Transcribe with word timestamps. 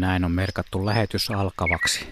Näin 0.00 0.24
on 0.24 0.32
merkattu 0.32 0.86
lähetys 0.86 1.30
alkavaksi. 1.30 2.06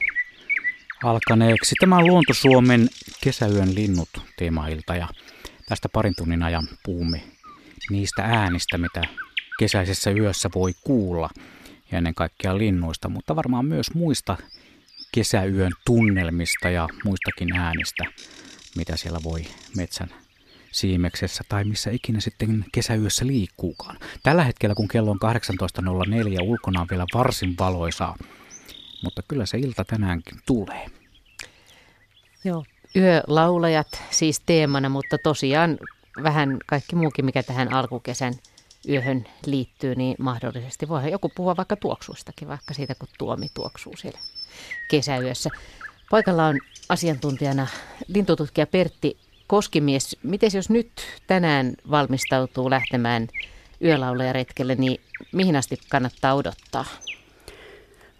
Alkaneeksi. 1.04 1.74
Tämä 1.80 1.96
on 1.96 2.06
Luonto 2.06 2.34
Suomen 2.34 2.88
kesäyön 3.24 3.74
linnut 3.74 4.08
teemailta 4.36 4.96
ja 4.96 5.08
tästä 5.68 5.88
parin 5.88 6.14
tunnin 6.16 6.42
ajan 6.42 6.68
puhumme 6.84 7.22
niistä 7.90 8.22
äänistä, 8.24 8.78
mitä 8.78 9.02
kesäisessä 9.58 10.10
yössä 10.10 10.50
voi 10.54 10.72
kuulla 10.84 11.30
ja 11.92 11.98
ennen 11.98 12.14
kaikkea 12.14 12.58
linnuista, 12.58 13.08
mutta 13.08 13.36
varmaan 13.36 13.66
myös 13.66 13.94
muista 13.94 14.36
kesäyön 15.12 15.72
tunnelmista 15.86 16.70
ja 16.70 16.88
muistakin 17.04 17.52
äänistä, 17.52 18.04
mitä 18.76 18.96
siellä 18.96 19.20
voi 19.24 19.44
metsän 19.76 20.08
siimeksessä 20.72 21.44
tai 21.48 21.64
missä 21.64 21.90
ikinä 21.90 22.20
sitten 22.20 22.64
kesäyössä 22.72 23.26
liikkuukaan. 23.26 23.98
Tällä 24.22 24.44
hetkellä, 24.44 24.74
kun 24.74 24.88
kello 24.88 25.10
on 25.10 25.18
18.04, 26.38 26.42
ulkona 26.42 26.80
on 26.80 26.86
vielä 26.90 27.04
varsin 27.14 27.54
valoisaa, 27.58 28.16
mutta 29.04 29.22
kyllä 29.28 29.46
se 29.46 29.58
ilta 29.58 29.84
tänäänkin 29.84 30.38
tulee. 30.46 30.86
Joo, 32.44 32.64
yölaulajat 32.96 34.02
siis 34.10 34.40
teemana, 34.46 34.88
mutta 34.88 35.18
tosiaan 35.18 35.78
vähän 36.22 36.58
kaikki 36.66 36.96
muukin, 36.96 37.24
mikä 37.24 37.42
tähän 37.42 37.72
alkukesän 37.72 38.34
yöhön 38.88 39.24
liittyy, 39.46 39.94
niin 39.94 40.16
mahdollisesti 40.18 40.88
voi 40.88 41.10
joku 41.10 41.32
puhua 41.36 41.56
vaikka 41.56 41.76
tuoksuistakin, 41.76 42.48
vaikka 42.48 42.74
siitä 42.74 42.94
kun 42.94 43.08
tuomi 43.18 43.46
tuoksuu 43.54 43.96
siellä 43.96 44.18
kesäyössä. 44.90 45.50
Paikalla 46.10 46.46
on 46.46 46.58
asiantuntijana 46.88 47.66
lintututkija 48.08 48.66
Pertti 48.66 49.18
Koskimies. 49.48 50.16
Miten 50.22 50.50
jos 50.54 50.70
nyt 50.70 50.90
tänään 51.26 51.74
valmistautuu 51.90 52.70
lähtemään 52.70 53.28
yölaulajaretkelle, 53.84 54.74
niin 54.74 55.00
mihin 55.32 55.56
asti 55.56 55.78
kannattaa 55.88 56.34
odottaa? 56.34 56.84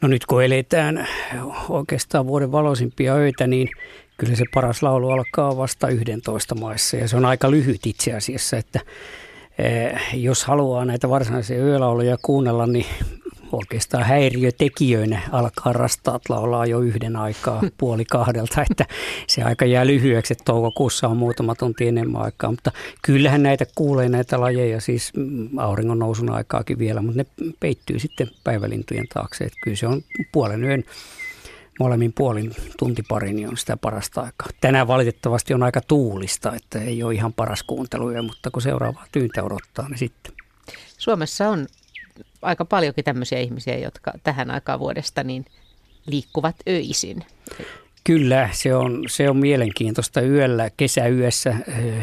No 0.00 0.08
nyt 0.08 0.26
kun 0.26 0.44
eletään 0.44 1.08
oikeastaan 1.68 2.26
vuoden 2.26 2.52
valoisimpia 2.52 3.14
öitä, 3.14 3.46
niin 3.46 3.68
kyllä 4.16 4.36
se 4.36 4.44
paras 4.54 4.82
laulu 4.82 5.10
alkaa 5.10 5.56
vasta 5.56 5.88
11 5.88 6.54
maissa 6.54 6.96
ja 6.96 7.08
se 7.08 7.16
on 7.16 7.24
aika 7.24 7.50
lyhyt 7.50 7.86
itse 7.86 8.12
asiassa, 8.12 8.56
että 8.56 8.80
eh, 9.58 10.00
jos 10.14 10.44
haluaa 10.44 10.84
näitä 10.84 11.08
varsinaisia 11.08 11.64
yölauluja 11.64 12.16
kuunnella, 12.22 12.66
niin 12.66 12.86
oikeastaan 13.52 14.04
häiriötekijöinä 14.04 15.22
alkaa 15.32 15.72
rastaat 15.72 16.22
laulaa 16.28 16.66
jo 16.66 16.80
yhden 16.80 17.16
aikaa 17.16 17.62
puoli 17.78 18.05
kahdelta, 18.05 18.62
että 18.70 18.86
se 19.27 19.42
aika 19.42 19.64
jää 19.64 19.86
lyhyeksi, 19.86 20.32
että 20.32 20.44
toukokuussa 20.44 21.08
on 21.08 21.16
muutama 21.16 21.55
tunti 21.55 21.88
enemmän 21.88 22.22
aikaa, 22.22 22.50
mutta 22.50 22.72
kyllähän 23.02 23.42
näitä 23.42 23.66
kuulee 23.74 24.08
näitä 24.08 24.40
lajeja, 24.40 24.80
siis 24.80 25.12
auringon 25.56 25.98
nousun 25.98 26.30
aikaakin 26.30 26.78
vielä, 26.78 27.02
mutta 27.02 27.23
ne 27.23 27.27
peittyy 27.61 27.98
sitten 27.98 28.30
päivälintujen 28.45 29.08
taakse, 29.14 29.45
että 29.45 29.58
kyllä 29.64 29.77
se 29.77 29.86
on 29.86 30.02
puolen 30.33 30.64
yön 30.64 30.84
molemmin 31.78 32.12
puolin 32.12 32.55
tuntipari 32.78 33.33
niin 33.33 33.48
on 33.48 33.56
sitä 33.56 33.77
parasta 33.77 34.20
aikaa. 34.20 34.48
Tänään 34.61 34.89
valitettavasti 34.89 35.55
on 35.55 35.62
aika 35.62 35.80
tuulista, 35.80 36.52
että 36.55 36.80
ei 36.80 37.02
ole 37.02 37.14
ihan 37.14 37.33
paras 37.33 37.62
kuunteluja, 37.62 38.23
mutta 38.23 38.50
kun 38.50 38.62
seuraavaa 38.62 39.06
tyyntä 39.12 39.42
odottaa, 39.42 39.89
niin 39.89 39.98
sitten. 39.98 40.33
Suomessa 40.98 41.48
on 41.48 41.67
aika 42.42 42.64
paljonkin 42.64 43.04
tämmöisiä 43.04 43.38
ihmisiä, 43.38 43.78
jotka 43.78 44.12
tähän 44.22 44.50
aikaan 44.50 44.80
vuodesta 44.80 45.24
niin 45.24 45.44
liikkuvat 46.06 46.56
öisin. 46.68 47.24
Kyllä, 48.04 48.48
se 48.52 48.74
on, 48.74 49.04
se 49.08 49.30
on 49.30 49.36
mielenkiintoista. 49.36 50.20
Yöllä, 50.20 50.70
kesäyössä 50.76 51.56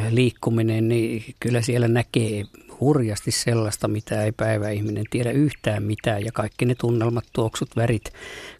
liikkuminen, 0.09 0.87
niin 0.87 1.35
kyllä 1.39 1.61
siellä 1.61 1.87
näkee 1.87 2.43
hurjasti 2.79 3.31
sellaista, 3.31 3.87
mitä 3.87 4.23
ei 4.23 4.31
päiväihminen 4.31 5.05
tiedä 5.09 5.31
yhtään 5.31 5.83
mitään. 5.83 6.25
Ja 6.25 6.31
kaikki 6.31 6.65
ne 6.65 6.75
tunnelmat, 6.75 7.25
tuoksut, 7.33 7.75
värit, 7.75 8.13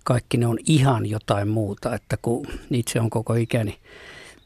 kaikki 0.03 0.37
ne 0.37 0.47
on 0.47 0.57
ihan 0.67 1.05
jotain 1.05 1.47
muuta, 1.47 1.95
että 1.95 2.17
kun 2.21 2.47
itse 2.71 2.99
on 2.99 3.09
koko 3.09 3.33
ikäni 3.33 3.77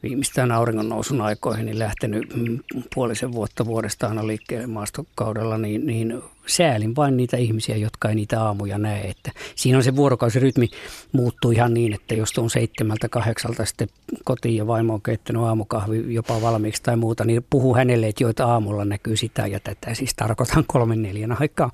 viimeistään 0.02 0.52
auringon 0.52 0.88
nousun 0.88 1.20
aikoihin 1.20 1.66
niin 1.66 1.78
lähtenyt 1.78 2.36
mm, 2.36 2.58
puolisen 2.94 3.32
vuotta 3.32 3.66
vuodesta 3.66 4.08
aina 4.08 4.26
liikkeelle 4.26 4.66
maastokaudella, 4.66 5.58
niin, 5.58 5.86
niin 5.86 6.22
säälin 6.46 6.96
vain 6.96 7.16
niitä 7.16 7.36
ihmisiä, 7.36 7.76
jotka 7.76 8.08
ei 8.08 8.14
niitä 8.14 8.42
aamuja 8.42 8.78
näe. 8.78 9.00
Että 9.00 9.32
siinä 9.56 9.78
on 9.78 9.84
se 9.84 9.96
vuorokausirytmi 9.96 10.68
muuttuu 11.12 11.50
ihan 11.50 11.74
niin, 11.74 11.92
että 11.92 12.14
jos 12.14 12.38
on 12.38 12.50
seitsemältä 12.50 13.08
kahdeksalta 13.08 13.64
sitten 13.64 13.88
kotiin 14.24 14.56
ja 14.56 14.66
vaimo 14.66 14.94
on 14.94 15.02
keittänyt 15.02 15.42
aamukahvi 15.42 16.14
jopa 16.14 16.42
valmiiksi 16.42 16.82
tai 16.82 16.96
muuta, 16.96 17.24
niin 17.24 17.46
puhuu 17.50 17.74
hänelle, 17.74 18.08
että 18.08 18.24
joita 18.24 18.46
aamulla 18.46 18.84
näkyy 18.84 19.16
sitä 19.16 19.46
ja 19.46 19.60
tätä. 19.60 19.94
Siis 19.94 20.14
tarkoitan 20.14 20.64
kolmen 20.66 21.02
neljän 21.02 21.36
aikaa, 21.40 21.70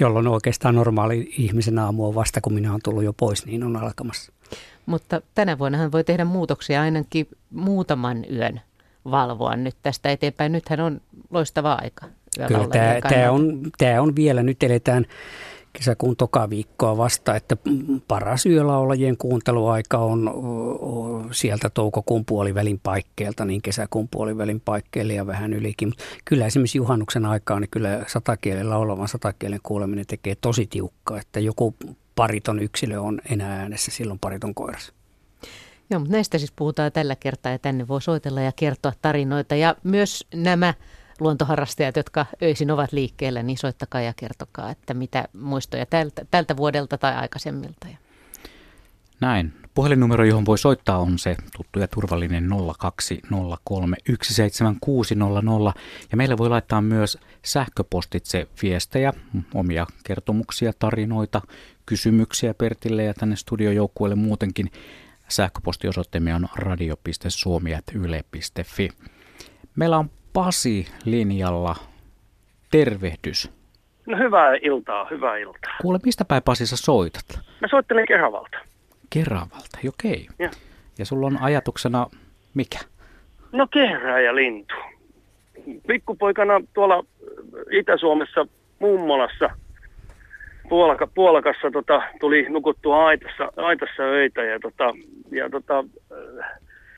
jolloin 0.00 0.28
oikeastaan 0.28 0.74
normaali 0.74 1.34
ihmisen 1.38 1.78
aamu 1.78 2.06
on 2.06 2.14
vasta, 2.14 2.40
kun 2.40 2.54
minä 2.54 2.70
olen 2.70 2.82
tullut 2.84 3.04
jo 3.04 3.12
pois, 3.12 3.46
niin 3.46 3.64
on 3.64 3.76
alkamassa. 3.76 4.33
Mutta 4.86 5.20
tänä 5.34 5.58
vuonna 5.58 5.78
hän 5.78 5.92
voi 5.92 6.04
tehdä 6.04 6.24
muutoksia 6.24 6.82
ainakin 6.82 7.28
muutaman 7.50 8.24
yön 8.32 8.60
valvoa 9.10 9.56
nyt 9.56 9.76
tästä 9.82 10.10
eteenpäin. 10.10 10.52
Nythän 10.52 10.80
on 10.80 11.00
loistava 11.30 11.78
aika. 11.82 12.06
Kyllä 12.48 12.68
tämä, 12.68 12.94
tämä, 13.08 13.30
on, 13.30 13.60
tämä 13.78 14.02
on 14.02 14.16
vielä, 14.16 14.42
nyt 14.42 14.62
eletään 14.62 15.06
kesäkuun 15.72 16.16
toka 16.16 16.50
viikkoa 16.50 16.96
vasta, 16.96 17.36
että 17.36 17.56
paras 18.08 18.46
yölaulajien 18.46 19.16
kuunteluaika 19.16 19.98
on, 19.98 20.30
sieltä 21.32 21.70
toukokuun 21.70 22.24
puolivälin 22.24 22.80
paikkeelta, 22.82 23.44
niin 23.44 23.62
kesäkuun 23.62 24.08
puolivälin 24.08 24.60
paikkeelle 24.60 25.14
ja 25.14 25.26
vähän 25.26 25.52
ylikin. 25.52 25.92
Kyllä 26.24 26.46
esimerkiksi 26.46 26.78
juhannuksen 26.78 27.26
aikaa, 27.26 27.60
niin 27.60 27.70
kyllä 27.70 28.04
satakielen 28.06 28.70
laulavan 28.70 29.08
satakielen 29.08 29.60
kuuleminen 29.62 30.06
tekee 30.06 30.34
tosi 30.40 30.66
tiukkaa, 30.66 31.20
että 31.20 31.40
joku 31.40 31.74
pariton 32.14 32.60
yksilö 32.60 33.00
on 33.00 33.20
enää 33.30 33.60
äänessä 33.60 33.90
silloin 33.90 34.18
pariton 34.18 34.54
koiras. 34.54 34.92
Joo, 35.90 36.00
mutta 36.00 36.12
näistä 36.12 36.38
siis 36.38 36.52
puhutaan 36.52 36.92
tällä 36.92 37.16
kertaa 37.16 37.52
ja 37.52 37.58
tänne 37.58 37.88
voi 37.88 38.02
soitella 38.02 38.40
ja 38.40 38.52
kertoa 38.52 38.92
tarinoita. 39.02 39.54
Ja 39.54 39.76
myös 39.82 40.26
nämä 40.34 40.74
luontoharrastajat, 41.20 41.96
jotka 41.96 42.26
öisin 42.42 42.70
ovat 42.70 42.92
liikkeellä, 42.92 43.42
niin 43.42 43.58
soittakaa 43.58 44.00
ja 44.00 44.12
kertokaa, 44.16 44.70
että 44.70 44.94
mitä 44.94 45.28
muistoja 45.32 45.86
tältä, 45.86 46.26
tältä 46.30 46.56
vuodelta 46.56 46.98
tai 46.98 47.14
aikaisemmilta. 47.14 47.86
Näin. 49.20 49.52
Puhelinnumero, 49.74 50.24
johon 50.24 50.46
voi 50.46 50.58
soittaa, 50.58 50.98
on 50.98 51.18
se 51.18 51.36
tuttu 51.56 51.78
ja 51.78 51.88
turvallinen 51.88 52.48
020317600. 52.50 52.52
Ja 56.10 56.16
meille 56.16 56.38
voi 56.38 56.48
laittaa 56.48 56.80
myös 56.80 57.18
sähköpostitse 57.42 58.48
viestejä, 58.62 59.12
omia 59.54 59.86
kertomuksia, 60.04 60.72
tarinoita, 60.78 61.42
kysymyksiä 61.86 62.54
Pertille 62.54 63.04
ja 63.04 63.14
tänne 63.14 63.36
studiojoukkueelle 63.36 64.14
muutenkin. 64.14 64.70
Sähköpostiosoitteemme 65.28 66.34
on 66.34 66.46
radio.suomi.yle.fi. 66.56 68.88
Meillä 69.76 69.98
on 69.98 70.10
Pasi 70.32 70.86
linjalla. 71.04 71.76
Tervehdys. 72.70 73.50
No 74.06 74.18
hyvää 74.18 74.54
iltaa, 74.62 75.06
hyvää 75.10 75.36
iltaa. 75.36 75.72
Kuule, 75.80 75.98
mistä 76.04 76.24
päin 76.24 76.42
Pasi 76.42 76.66
sä 76.66 76.76
soitat? 76.76 77.40
Mä 77.60 77.68
soittelen 77.70 78.06
Keravalta. 78.06 78.58
Keravalta, 79.10 79.78
okei. 79.88 80.26
Ja. 80.38 80.50
ja 80.98 81.04
sulla 81.04 81.26
on 81.26 81.42
ajatuksena 81.42 82.06
mikä? 82.54 82.78
No 83.52 83.68
ja 84.24 84.34
lintu. 84.34 84.74
Pikkupoikana 85.86 86.60
tuolla 86.74 87.04
Itä-Suomessa 87.70 88.46
mummolassa 88.78 89.50
Puolaka, 90.74 91.06
Puolakassa 91.06 91.70
tota, 91.70 92.02
tuli 92.20 92.46
nukuttua 92.48 93.06
aitassa, 93.06 93.52
aitassa 93.56 94.02
öitä 94.02 94.42
ja, 94.42 94.60
tota, 94.60 94.84
ja 95.30 95.50
tota, 95.50 95.84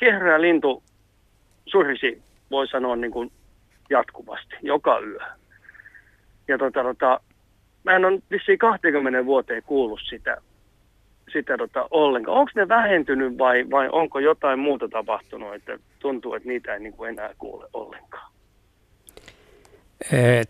ja 0.00 0.40
lintu 0.40 0.82
surisi, 1.66 2.22
voi 2.50 2.68
sanoa 2.68 2.96
niin 2.96 3.10
kuin 3.10 3.32
jatkuvasti, 3.90 4.54
joka 4.62 5.00
yö. 5.00 5.18
Ja 6.48 6.58
tota, 6.58 6.82
tota, 6.82 7.20
mä 7.84 7.96
en 7.96 8.04
ole 8.04 8.18
vissiin 8.30 8.58
20 8.58 9.26
vuoteen 9.26 9.62
kuullut 9.62 10.00
sitä, 10.08 10.36
sitä 11.32 11.58
tota, 11.58 11.88
ollenkaan. 11.90 12.38
Onko 12.38 12.50
ne 12.54 12.68
vähentynyt 12.68 13.38
vai, 13.38 13.64
vai 13.70 13.88
onko 13.92 14.18
jotain 14.18 14.58
muuta 14.58 14.88
tapahtunut, 14.88 15.54
että 15.54 15.78
tuntuu, 15.98 16.34
että 16.34 16.48
niitä 16.48 16.74
ei 16.74 16.80
niin 16.80 16.92
kuin 16.92 17.10
enää 17.10 17.30
kuule 17.38 17.66
ollenkaan? 17.72 18.32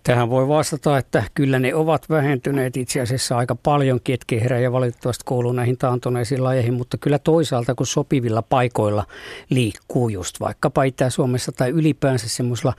Tähän 0.02 0.30
voi 0.30 0.48
vastata, 0.48 0.98
että 0.98 1.24
kyllä 1.34 1.58
ne 1.58 1.74
ovat 1.74 2.10
vähentyneet 2.10 2.76
itse 2.76 3.00
asiassa 3.00 3.36
aika 3.36 3.54
paljon, 3.54 4.00
ketkä 4.04 4.40
herää 4.40 4.58
ja 4.58 4.72
valitettavasti 4.72 5.24
kuuluu 5.26 5.52
näihin 5.52 5.78
taantuneisiin 5.78 6.44
lajeihin, 6.44 6.74
mutta 6.74 6.96
kyllä 6.98 7.18
toisaalta 7.18 7.74
kun 7.74 7.86
sopivilla 7.86 8.42
paikoilla 8.42 9.06
liikkuu 9.50 10.08
just 10.08 10.40
vaikkapa 10.40 10.82
Itä-Suomessa 10.82 11.52
tai 11.52 11.70
ylipäänsä 11.70 12.28
semmoisilla 12.28 12.72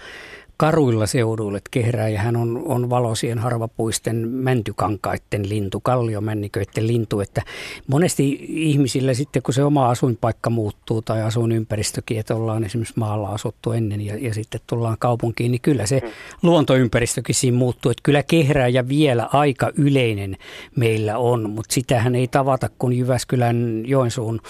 karuilla 0.57 1.05
seuduilla, 1.05 1.57
että 1.57 1.69
Kehrääjähän 1.71 2.35
on, 2.35 2.61
on 2.65 2.89
valosien 2.89 3.39
harvapuisten 3.39 4.27
mäntykankaiden 4.29 5.49
lintu, 5.49 5.79
kalliomänniköiden 5.79 6.87
lintu, 6.87 7.19
että 7.19 7.41
monesti 7.87 8.45
ihmisillä 8.49 9.13
sitten 9.13 9.41
kun 9.41 9.53
se 9.53 9.63
oma 9.63 9.89
asuinpaikka 9.89 10.49
muuttuu 10.49 11.01
tai 11.01 11.21
asuinympäristökin, 11.21 12.19
että 12.19 12.35
ollaan 12.35 12.63
esimerkiksi 12.63 12.93
maalla 12.97 13.29
asuttu 13.29 13.71
ennen 13.71 14.01
ja, 14.01 14.17
ja 14.17 14.33
sitten 14.33 14.61
tullaan 14.67 14.97
kaupunkiin, 14.99 15.51
niin 15.51 15.61
kyllä 15.61 15.85
se 15.85 16.01
luontoympäristökin 16.41 17.35
siinä 17.35 17.57
muuttuu, 17.57 17.91
että 17.91 18.03
kyllä 18.03 18.23
Kehrääjä 18.23 18.87
vielä 18.87 19.29
aika 19.33 19.71
yleinen 19.75 20.37
meillä 20.75 21.17
on, 21.17 21.49
mutta 21.49 21.73
sitähän 21.73 22.15
ei 22.15 22.27
tavata 22.27 22.69
kuin 22.79 22.97
Jyväskylän 22.97 23.83
Joensuun 23.85 24.41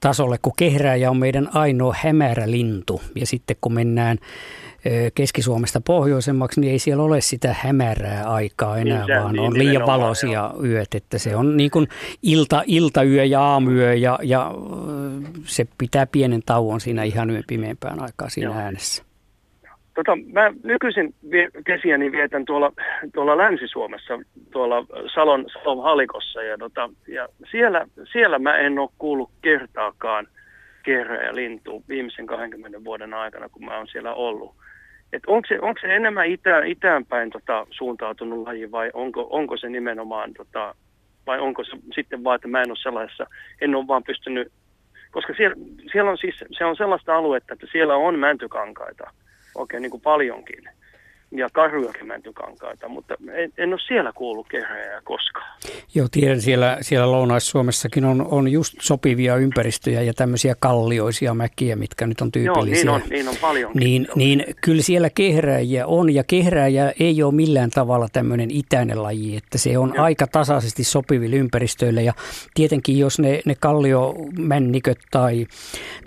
tasolle, 0.00 0.38
kun 0.42 0.52
Kehrääjä 0.56 1.10
on 1.10 1.16
meidän 1.16 1.48
ainoa 1.52 1.94
hämärä 1.98 2.50
lintu. 2.50 3.02
Ja 3.14 3.26
sitten 3.26 3.56
kun 3.60 3.72
mennään 3.72 4.18
Keski-Suomesta 5.14 5.80
pohjoisemmaksi, 5.80 6.60
niin 6.60 6.72
ei 6.72 6.78
siellä 6.78 7.02
ole 7.02 7.20
sitä 7.20 7.54
hämärää 7.60 8.24
aikaa 8.24 8.78
enää, 8.78 9.06
niin, 9.06 9.20
vaan 9.20 9.32
niin, 9.32 9.42
on 9.42 9.58
liian 9.58 9.86
valoisia 9.86 10.50
yöt, 10.64 10.94
että 10.94 11.18
se 11.18 11.36
on 11.36 11.56
niin 11.56 11.70
kuin 11.70 11.88
ilta, 12.22 12.62
iltayö 12.66 13.24
ja 13.24 13.40
aamuyö 13.40 13.94
ja, 13.94 14.18
ja 14.22 14.50
se 15.44 15.66
pitää 15.78 16.06
pienen 16.06 16.42
tauon 16.46 16.80
siinä 16.80 17.02
ihan 17.02 17.30
yön 17.30 17.44
pimeämpään 17.46 18.02
aikaa 18.02 18.28
siinä 18.28 18.50
Joo. 18.50 18.58
äänessä. 18.58 19.06
Tota, 19.94 20.18
mä 20.32 20.52
nykyisin 20.64 21.14
kesiäni 21.66 22.12
vietän 22.12 22.44
tuolla, 22.44 22.72
tuolla 23.14 23.36
Länsi-Suomessa, 23.36 24.18
tuolla 24.50 24.86
Salon, 25.14 25.46
Salon 25.52 25.82
halikossa, 25.82 26.42
ja, 26.42 26.58
tota, 26.58 26.90
ja 27.08 27.28
siellä, 27.50 27.86
siellä 28.12 28.38
mä 28.38 28.58
en 28.58 28.78
ole 28.78 28.90
kuullut 28.98 29.30
kertaakaan 29.42 30.26
kerää 30.82 31.22
ja 31.22 31.34
lintua 31.34 31.80
viimeisen 31.88 32.26
20 32.26 32.84
vuoden 32.84 33.14
aikana, 33.14 33.48
kun 33.48 33.64
mä 33.64 33.76
oon 33.76 33.88
siellä 33.88 34.14
ollut. 34.14 34.54
Et 35.12 35.22
onko, 35.26 35.46
se, 35.48 35.60
onko 35.60 35.80
se 35.80 35.96
enemmän 35.96 36.26
itä, 36.26 36.64
itäänpäin 36.64 37.30
tota, 37.30 37.66
suuntautunut 37.70 38.46
laji 38.46 38.70
vai 38.70 38.90
onko, 38.94 39.26
onko 39.30 39.56
se 39.56 39.68
nimenomaan, 39.68 40.34
tota, 40.34 40.74
vai 41.26 41.38
onko 41.40 41.64
se 41.64 41.70
sitten 41.94 42.24
vaan, 42.24 42.36
että 42.36 42.48
mä 42.48 42.62
en 42.62 42.70
ole 42.70 42.78
sellaisessa, 42.82 43.26
en 43.60 43.74
ole 43.74 43.86
vaan 43.86 44.04
pystynyt, 44.04 44.52
koska 45.10 45.34
siellä, 45.36 45.56
siellä 45.92 46.10
on 46.10 46.18
siis, 46.18 46.44
se 46.58 46.64
on 46.64 46.76
sellaista 46.76 47.16
aluetta, 47.16 47.52
että 47.52 47.66
siellä 47.72 47.96
on 47.96 48.18
mäntykankaita 48.18 49.10
oikein 49.54 49.82
niin 49.82 49.90
kuin 49.90 50.00
paljonkin 50.00 50.68
ja 51.38 51.48
karhujakin 51.52 52.06
mäntykankaita, 52.06 52.88
mutta 52.88 53.14
en, 53.32 53.52
en 53.58 53.72
ole 53.72 53.80
siellä 53.86 54.12
kuullut 54.12 54.48
kehräjää 54.48 55.00
koskaan. 55.04 55.46
Joo, 55.94 56.06
tiedän, 56.10 56.40
siellä, 56.40 56.78
siellä 56.80 57.12
Lounais-Suomessakin 57.12 58.04
on, 58.04 58.26
on 58.30 58.52
just 58.52 58.74
sopivia 58.80 59.36
ympäristöjä 59.36 60.02
ja 60.02 60.14
tämmöisiä 60.14 60.54
kallioisia 60.58 61.34
mäkiä, 61.34 61.76
mitkä 61.76 62.06
nyt 62.06 62.20
on 62.20 62.32
tyypillisiä. 62.32 62.84
Joo, 62.84 62.98
niin 62.98 63.04
on, 63.04 63.10
niin 63.10 63.28
on 63.28 63.36
paljon. 63.40 63.72
Niin, 63.74 64.08
niin 64.14 64.44
kyllä 64.60 64.82
siellä 64.82 65.10
kehräjiä 65.10 65.86
on, 65.86 66.14
ja 66.14 66.24
kehräjä 66.24 66.92
ei 67.00 67.22
ole 67.22 67.34
millään 67.34 67.70
tavalla 67.70 68.08
tämmöinen 68.12 68.50
itäinen 68.50 69.02
laji, 69.02 69.36
että 69.36 69.58
se 69.58 69.78
on 69.78 69.92
Joo. 69.94 70.04
aika 70.04 70.26
tasaisesti 70.26 70.84
sopiville 70.84 71.36
ympäristöille, 71.36 72.02
ja 72.02 72.12
tietenkin 72.54 72.98
jos 72.98 73.18
ne, 73.18 73.40
ne 73.44 73.54
kalliomänniköt 73.60 74.98
tai, 75.10 75.46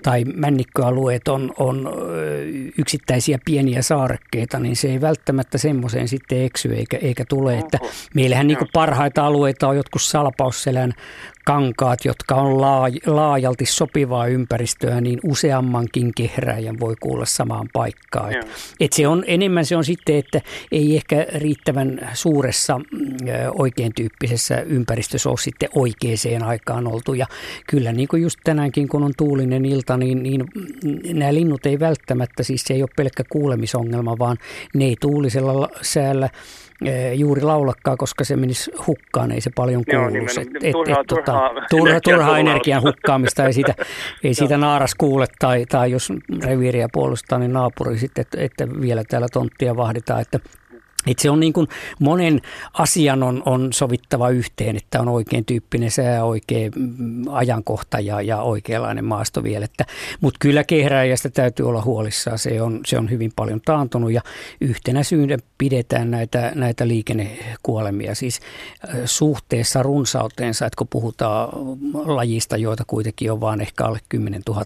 tai 0.03 0.23
männikköalueet 0.25 1.27
on, 1.27 1.53
on 1.57 1.89
yksittäisiä 2.77 3.39
pieniä 3.45 3.81
saarekkeita, 3.81 4.59
niin 4.59 4.75
se 4.75 4.87
ei 4.87 5.01
välttämättä 5.01 5.18
semmoiseen 5.55 6.07
sitten 6.07 6.43
eksy 6.43 6.73
eikä, 6.75 6.97
eikä 6.97 7.25
tule. 7.29 7.57
Että 7.57 7.79
meillähän 8.15 8.47
niin 8.47 8.57
parhaita 8.73 9.25
alueita 9.25 9.67
on 9.67 9.77
jotkut 9.77 10.01
salpausselän 10.01 10.93
kankaat, 11.45 12.05
jotka 12.05 12.35
on 12.35 12.61
laajalti 13.05 13.65
sopivaa 13.65 14.27
ympäristöä, 14.27 15.01
niin 15.01 15.19
useammankin 15.23 16.11
kehräjän 16.15 16.79
voi 16.79 16.95
kuulla 16.99 17.25
samaan 17.25 17.69
paikkaan. 17.73 18.33
Et, 18.33 18.47
et 18.79 18.93
se 18.93 19.07
on, 19.07 19.23
enemmän 19.27 19.65
se 19.65 19.75
on 19.75 19.85
sitten, 19.85 20.15
että 20.15 20.41
ei 20.71 20.95
ehkä 20.95 21.27
riittävän 21.35 22.09
suuressa 22.13 22.79
oikein 23.57 23.91
tyyppisessä 23.95 24.61
ympäristössä 24.61 25.29
ole 25.29 25.37
sitten 25.37 25.69
oikeaan 25.75 25.99
aikaan 26.43 26.87
oltu. 26.87 27.13
Ja 27.13 27.25
kyllä 27.69 27.91
niin 27.91 28.07
kuin 28.07 28.21
just 28.21 28.39
tänäänkin, 28.43 28.87
kun 28.87 29.03
on 29.03 29.13
tuulinen 29.17 29.65
ilta, 29.65 29.97
niin, 29.97 30.23
niin 30.23 30.45
nämä 31.13 31.33
linnut 31.33 31.65
ei 31.65 31.79
välttämättä, 31.79 32.43
siis 32.43 32.63
se 32.63 32.73
ei 32.73 32.81
ole 32.81 32.89
pelkkä 32.95 33.23
kuulemisongelma, 33.29 34.17
vaan 34.19 34.37
ne 34.73 34.85
ei 34.85 34.95
tuulisella 35.01 35.69
säällä 35.81 36.29
juuri 37.13 37.41
laulakkaa, 37.41 37.97
koska 37.97 38.23
se 38.23 38.35
menisi 38.35 38.71
hukkaan, 38.87 39.31
ei 39.31 39.41
se 39.41 39.51
paljon 39.55 39.83
kuuluisi. 39.91 40.41
turhaa, 40.71 41.03
tota, 41.07 41.51
turha, 41.69 42.01
turhaa 42.01 42.39
energian 42.39 42.81
hukkaamista, 42.81 43.45
ei 43.45 43.53
siitä, 43.53 43.75
ei 44.23 44.33
siitä 44.33 44.57
naaras 44.57 44.95
kuule, 44.95 45.25
tai, 45.39 45.65
tai 45.65 45.91
jos 45.91 46.13
reviiriä 46.43 46.87
puolustaa, 46.93 47.39
niin 47.39 47.53
naapuri 47.53 47.97
sitten, 47.97 48.21
että, 48.21 48.41
että 48.41 48.81
vielä 48.81 49.03
täällä 49.09 49.27
tonttia 49.33 49.75
vahditaan, 49.75 50.21
että 50.21 50.39
että 51.07 51.21
se 51.21 51.29
on 51.29 51.39
niin 51.39 51.53
kuin 51.53 51.67
monen 51.99 52.41
asian 52.73 53.23
on, 53.23 53.43
on 53.45 53.73
sovittava 53.73 54.29
yhteen, 54.29 54.75
että 54.75 55.01
on 55.01 55.07
oikein 55.07 55.45
tyyppinen 55.45 55.91
sää, 55.91 56.23
oikea 56.23 56.69
mm, 56.75 57.25
ajankohta 57.29 57.99
ja, 57.99 58.21
ja 58.21 58.41
oikeanlainen 58.41 59.05
maasto 59.05 59.43
vielä. 59.43 59.67
Mutta 60.21 60.37
kyllä 60.39 60.63
kehräjästä 60.63 61.29
täytyy 61.29 61.69
olla 61.69 61.81
huolissaan. 61.81 62.39
Se 62.39 62.61
on, 62.61 62.79
se 62.85 62.97
on 62.97 63.09
hyvin 63.09 63.31
paljon 63.35 63.61
taantunut 63.61 64.11
ja 64.11 64.21
yhtenä 64.61 65.03
syynä 65.03 65.37
pidetään 65.57 66.11
näitä, 66.11 66.51
näitä 66.55 66.87
liikennekuolemia 66.87 68.15
siis 68.15 68.39
suhteessa 69.05 69.83
runsauteensa, 69.83 70.65
että 70.65 70.77
kun 70.77 70.87
puhutaan 70.87 71.49
lajista, 71.93 72.57
joita 72.57 72.83
kuitenkin 72.87 73.31
on 73.31 73.41
vain 73.41 73.61
ehkä 73.61 73.85
alle 73.85 73.99
10 74.09 74.41
000 74.47 74.65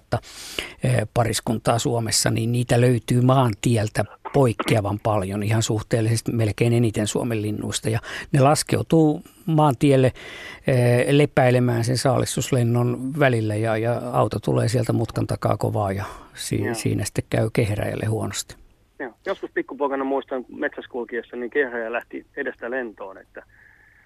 pariskuntaa 1.14 1.80
Suomessa, 1.80 2.30
niin 2.30 2.52
niitä 2.52 2.82
löytyy 2.82 3.22
maantieltä 3.22 4.06
poikkeavan 4.34 5.00
paljon, 5.04 5.44
ihan 5.44 5.64
suhteellisesti 5.64 6.32
melkein 6.32 6.74
eniten 6.74 7.08
Suomen 7.08 7.42
linnuista. 7.42 7.90
Ja 7.90 8.00
ne 8.32 8.40
laskeutuu 8.40 9.22
maantielle 9.46 10.12
eh, 10.68 11.06
lepäilemään 11.10 11.84
sen 11.84 11.98
saalistuslennon 11.98 13.20
välillä 13.20 13.56
ja, 13.56 13.78
ja 13.78 14.02
auto 14.14 14.40
tulee 14.40 14.68
sieltä 14.68 14.94
mutkan 14.94 15.28
takaa 15.28 15.58
kovaa 15.58 15.92
ja 15.92 16.06
si, 16.34 16.64
siinä 16.74 17.06
sitten 17.06 17.24
käy 17.30 17.50
kehräjälle 17.54 18.06
huonosti. 18.06 18.56
Joo. 19.00 19.14
Joskus 19.26 19.52
pikkupoikana 19.54 20.04
muistan 20.04 20.46
metsäskulkiessa, 20.56 21.36
niin 21.36 21.50
kehräjä 21.50 21.92
lähti 21.92 22.26
edestä 22.38 22.72
lentoon, 22.72 23.18
että 23.18 23.44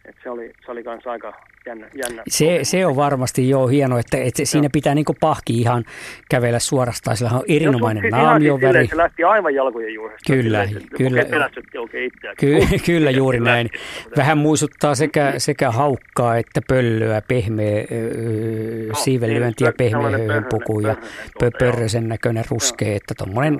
et 0.07 0.15
se 0.23 0.29
oli, 0.29 0.53
se 0.65 0.71
oli 0.71 0.83
kans 0.83 1.07
aika 1.07 1.33
jännä. 1.65 1.87
jännä 1.95 2.23
se, 2.27 2.59
se 2.63 2.85
on 2.85 2.95
varmasti 2.95 3.49
jo 3.49 3.67
hieno, 3.67 3.97
että, 3.97 4.17
että 4.17 4.45
siinä 4.45 4.69
pitää 4.73 4.95
niinku 4.95 5.15
pahki 5.19 5.53
ihan 5.61 5.85
kävellä 6.29 6.59
suorastaan. 6.59 7.17
Sillä 7.17 7.31
on 7.31 7.43
erinomainen 7.47 8.03
siis 8.03 8.11
naamioväri. 8.11 8.79
Siis 8.79 8.89
se 8.89 8.97
lähti 8.97 9.23
aivan 9.23 9.55
jalkojen 9.55 9.93
juuresta. 9.93 10.33
Kyllä, 10.33 10.67
silleen, 10.67 10.87
kyllä. 10.97 11.49
Oikein 11.79 12.11
Ky- 12.37 12.77
kyllä 12.85 13.11
juuri 13.11 13.39
näin. 13.39 13.69
Vähän 14.17 14.37
muistuttaa 14.37 14.95
sekä, 14.95 15.33
sekä 15.37 15.71
haukkaa 15.71 16.37
että 16.37 16.61
pöllöä, 16.67 17.21
pehmeä 17.27 17.83
no, 18.87 18.95
siivenlyönti 18.95 19.63
ja 19.63 19.73
pehmeä 19.77 20.41
puku 20.49 20.79
ja 20.79 20.95
pörrösen 21.59 22.09
näköinen 22.09 22.43
ruskea. 22.49 22.95
Että 22.95 23.13
tuommoinen 23.17 23.59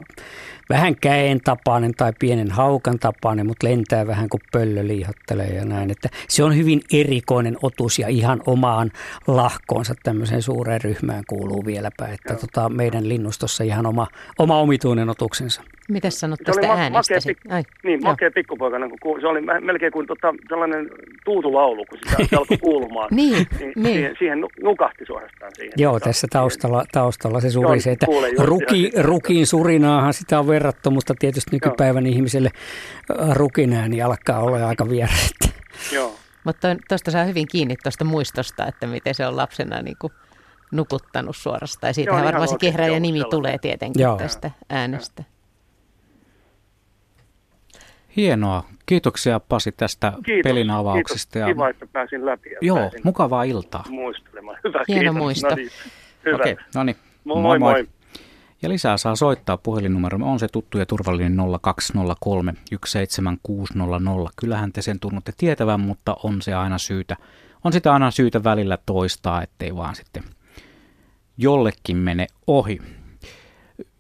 vähän 0.70 0.96
käen 0.96 1.40
tapainen 1.44 1.94
tai 1.94 2.14
pienen 2.20 2.52
haukan 2.52 3.00
tapainen, 3.00 3.48
mutta 3.48 3.68
lentää 3.68 4.08
vähän 4.08 4.30
kuin 4.30 4.42
pöllö 4.52 4.88
liihottelee 4.88 5.56
ja 5.56 5.66
näin. 5.66 5.92
Että 5.92 6.10
se 6.28 6.44
on 6.44 6.56
hyvin 6.56 6.82
erikoinen 6.94 7.58
otus 7.62 8.00
ja 8.00 8.08
ihan 8.08 8.42
omaan 8.46 8.92
lahkoonsa 9.28 9.94
tämmöiseen 10.04 10.42
suureen 10.42 10.82
ryhmään 10.82 11.24
kuuluu 11.28 11.66
vieläpä. 11.66 12.08
Että 12.08 12.36
tota, 12.36 12.70
meidän 12.70 13.10
linnustossa 13.10 13.64
ihan 13.64 13.86
oma, 13.86 14.08
oma 14.40 14.60
omituinen 14.60 15.10
otuksensa. 15.10 15.62
Mitä 15.88 16.10
sanot 16.10 16.40
tästä 16.46 16.68
ma- 16.68 16.74
äänestä? 16.74 17.16
Makea, 17.16 17.34
pik- 17.34 17.54
Ai, 17.54 17.64
niin, 17.84 18.00
joo. 18.02 18.12
makea 18.12 18.32
pikkupoikana, 18.32 18.90
kun 19.02 19.22
se 19.22 19.28
oli 19.28 19.42
melkein 19.62 19.92
kuin 19.92 20.08
tota, 20.08 20.34
sellainen 20.50 20.90
tuutulaulu, 21.26 21.86
kun 21.86 22.00
sitä 22.04 22.24
se 22.30 22.36
alkoi 22.40 22.58
kuulumaan. 22.58 23.08
niin, 23.12 23.48
niin, 23.60 23.74
niin. 23.76 23.86
Siihen, 23.86 24.16
siihen 24.20 24.40
nukahti 24.64 25.06
suorastaan 25.06 25.52
siihen. 25.56 25.74
Joo, 25.78 25.94
tota, 25.94 26.06
tässä 26.06 26.28
taustalla, 26.32 26.86
taustalla 26.92 27.40
se 27.40 27.50
surisee. 27.50 27.94
Että 27.94 28.06
ruki, 28.40 28.92
rukiin 29.02 29.48
surinaahan 29.48 30.14
sitä 30.14 30.40
on 30.40 30.48
verrattu, 30.48 30.92
mutta 30.92 31.14
tietysti 31.20 31.50
nykypäivän 31.52 32.06
joo. 32.06 32.14
ihmiselle 32.16 32.50
äh, 33.20 33.36
rukinääni 33.36 33.90
niin 33.90 34.06
alkaa 34.06 34.40
olla 34.40 34.68
aika 34.68 34.90
vieressä. 34.90 35.50
Joo. 35.94 36.16
Mutta 36.44 36.76
tuosta 36.90 37.12
saa 37.12 37.24
hyvin 37.24 37.48
kiinni 37.52 37.76
tuosta 37.84 38.06
muistosta, 38.06 38.66
että 38.68 38.88
miten 38.88 39.16
se 39.16 39.28
on 39.28 39.38
lapsena 39.38 39.82
niin 39.82 39.98
kuin 40.02 40.14
nukuttanut 40.72 41.36
suorastaan. 41.36 41.94
Siitähän 41.94 42.26
varmaan 42.26 42.48
se 42.48 42.56
kehräjä 42.60 43.00
nimi 43.00 43.24
tulee 43.30 43.58
tietenkin 43.58 44.04
Joo. 44.04 44.18
tästä 44.18 44.52
äänestä. 44.70 45.24
Hienoa. 48.18 48.64
Kiitoksia 48.86 49.40
Pasi 49.40 49.72
tästä 49.72 50.14
Kiitos. 50.26 50.50
pelin 50.50 50.70
avauksesta. 50.72 51.34
Kiitos. 51.34 51.54
Kiva, 51.54 51.70
että 51.70 51.88
pääsin 51.94 52.26
läpi. 52.26 52.50
Ja 52.50 52.58
Joo, 52.62 52.78
pääsin 52.78 53.02
mukavaa 53.04 53.44
iltaa. 53.44 53.84
Muistelemaan. 53.90 54.58
Hyvä, 54.64 54.84
Hieno 54.88 55.02
kiitos. 55.02 55.18
muisto. 55.18 55.50
No 55.50 55.56
niin. 55.56 55.70
Hyvä. 56.26 56.36
Okei, 56.36 56.54
okay, 56.54 56.66
no 56.76 56.84
niin. 56.84 56.96
Moi 57.24 57.42
moi. 57.42 57.60
moi. 57.60 57.74
moi. 57.74 57.88
Ja 58.62 58.70
lisää 58.70 58.98
saa 58.98 59.16
soittaa 59.16 59.58
puhelinnumero. 59.58 60.20
On 60.22 60.40
se 60.40 60.48
tuttu 60.48 60.78
ja 60.78 60.86
turvallinen 60.86 61.38
0203 61.62 62.54
17600. 62.86 64.32
Kyllähän 64.36 64.74
te 64.74 64.82
sen 64.82 65.00
tunnutte 65.00 65.34
tietävän, 65.38 65.80
mutta 65.80 66.18
on 66.24 66.42
se 66.42 66.54
aina 66.54 66.78
syytä. 66.78 67.16
On 67.64 67.74
sitä 67.74 67.94
aina 67.94 68.12
syytä 68.12 68.44
välillä 68.44 68.78
toistaa, 68.86 69.42
ettei 69.42 69.76
vaan 69.76 69.96
sitten 69.96 70.24
jollekin 71.38 71.98
mene 71.98 72.28
ohi. 72.48 72.82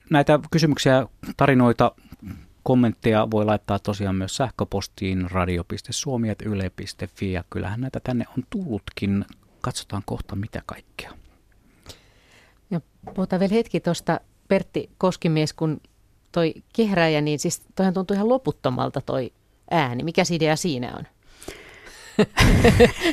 Näitä 0.09 0.39
kysymyksiä, 0.51 1.07
tarinoita 1.37 1.91
Kommentteja 2.67 3.27
voi 3.31 3.45
laittaa 3.45 3.79
tosiaan 3.79 4.15
myös 4.15 4.35
sähköpostiin 4.35 5.31
radio.suomi.yle.fi 5.31 7.31
ja 7.31 7.43
kyllähän 7.49 7.81
näitä 7.81 7.99
tänne 8.03 8.25
on 8.37 8.43
tullutkin. 8.49 9.25
Katsotaan 9.61 10.03
kohta 10.05 10.35
mitä 10.35 10.61
kaikkea. 10.65 11.11
Ja 12.71 12.81
puhutaan 13.15 13.39
vielä 13.39 13.53
hetki 13.53 13.79
tuosta 13.79 14.19
Pertti 14.47 14.89
Koskimies, 14.97 15.53
kun 15.53 15.81
toi 16.31 16.53
kehräjä, 16.73 17.21
niin 17.21 17.39
siis 17.39 17.61
toihan 17.75 17.93
tuntuu 17.93 18.15
ihan 18.15 18.29
loputtomalta 18.29 19.01
toi 19.01 19.33
ääni. 19.71 20.03
Mikä 20.03 20.23
idea 20.31 20.55
siinä 20.55 20.93
on? 20.97 21.07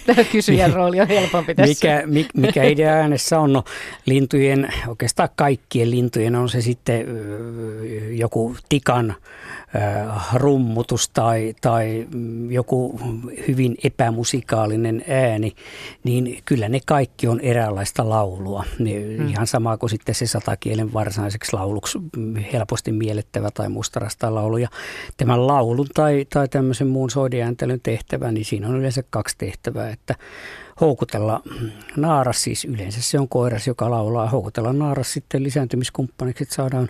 Tämä 0.07 0.25
kysyjän 0.33 0.73
rooli 0.73 1.01
on 1.01 1.09
helpompi 1.09 1.55
tässä. 1.55 2.03
Mikä, 2.07 2.29
mikä 2.35 2.65
idea 2.65 2.93
äänessä 2.93 3.41
on? 3.41 3.53
No, 3.53 3.65
lintujen, 4.07 4.73
oikeastaan 4.89 5.29
kaikkien 5.37 5.91
lintujen 5.91 6.35
on 6.37 6.49
se 6.49 6.61
sitten 6.61 7.07
joku 8.11 8.57
tikan 8.69 9.15
rummutus 10.35 11.09
tai, 11.09 11.55
tai 11.61 12.09
joku 12.49 13.01
hyvin 13.49 13.77
epämusikaalinen 13.85 15.05
ääni, 15.09 15.53
niin 16.05 16.43
kyllä 16.45 16.69
ne 16.69 16.81
kaikki 16.87 17.29
on 17.29 17.41
eräänlaista 17.41 18.09
laulua. 18.09 18.65
Ne, 18.79 18.91
hmm. 18.91 19.29
Ihan 19.29 19.47
sama 19.47 19.77
kuin 19.77 19.91
sitten 19.91 20.15
se 20.15 20.27
satakielen 20.27 20.93
varsinaiseksi 20.93 21.53
lauluksi 21.53 21.99
helposti 22.53 22.93
miellettävä 22.93 23.51
tai 23.51 23.69
mustarasta 23.69 24.35
laulu. 24.35 24.57
Ja 24.57 24.69
tämän 25.17 25.47
laulun 25.47 25.89
tai, 25.95 26.27
tai 26.33 26.49
tämmöisen 26.49 26.87
muun 26.87 27.11
soidiääntelyn 27.11 27.81
tehtävä, 27.83 28.33
niin 28.33 28.45
siinä 28.45 28.69
on 28.69 28.77
yleensä 28.77 29.03
kaksi 29.11 29.39
tehtävää, 29.39 29.91
että 29.91 30.15
houkutella 30.81 31.43
naaras, 31.97 32.43
siis 32.43 32.65
yleensä 32.65 33.03
se 33.03 33.19
on 33.19 33.29
koiras, 33.29 33.67
joka 33.67 33.91
laulaa, 33.91 34.29
houkutella 34.31 34.73
naaras 34.73 35.13
sitten 35.13 35.43
lisääntymiskumppaniksi, 35.43 36.43
että 36.43 36.55
saadaan 36.55 36.89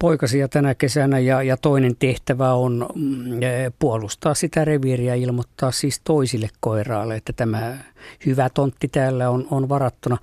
poikasia 0.00 0.48
tänä 0.48 0.74
kesänä 0.74 1.18
ja, 1.18 1.42
ja 1.42 1.56
toinen 1.56 1.96
tehtävä 1.98 2.52
on 2.52 2.86
mm, 2.94 3.40
puolustaa 3.78 4.34
sitä 4.34 4.64
reviiriä 4.64 5.14
ja 5.14 5.22
ilmoittaa 5.22 5.70
siis 5.70 6.00
toisille 6.04 6.48
koiraalle, 6.60 7.16
että 7.16 7.32
tämä 7.32 7.78
hyvä 8.26 8.48
tontti 8.54 8.88
täällä 8.88 9.30
on, 9.30 9.46
on 9.50 9.68
varattuna. 9.68 10.18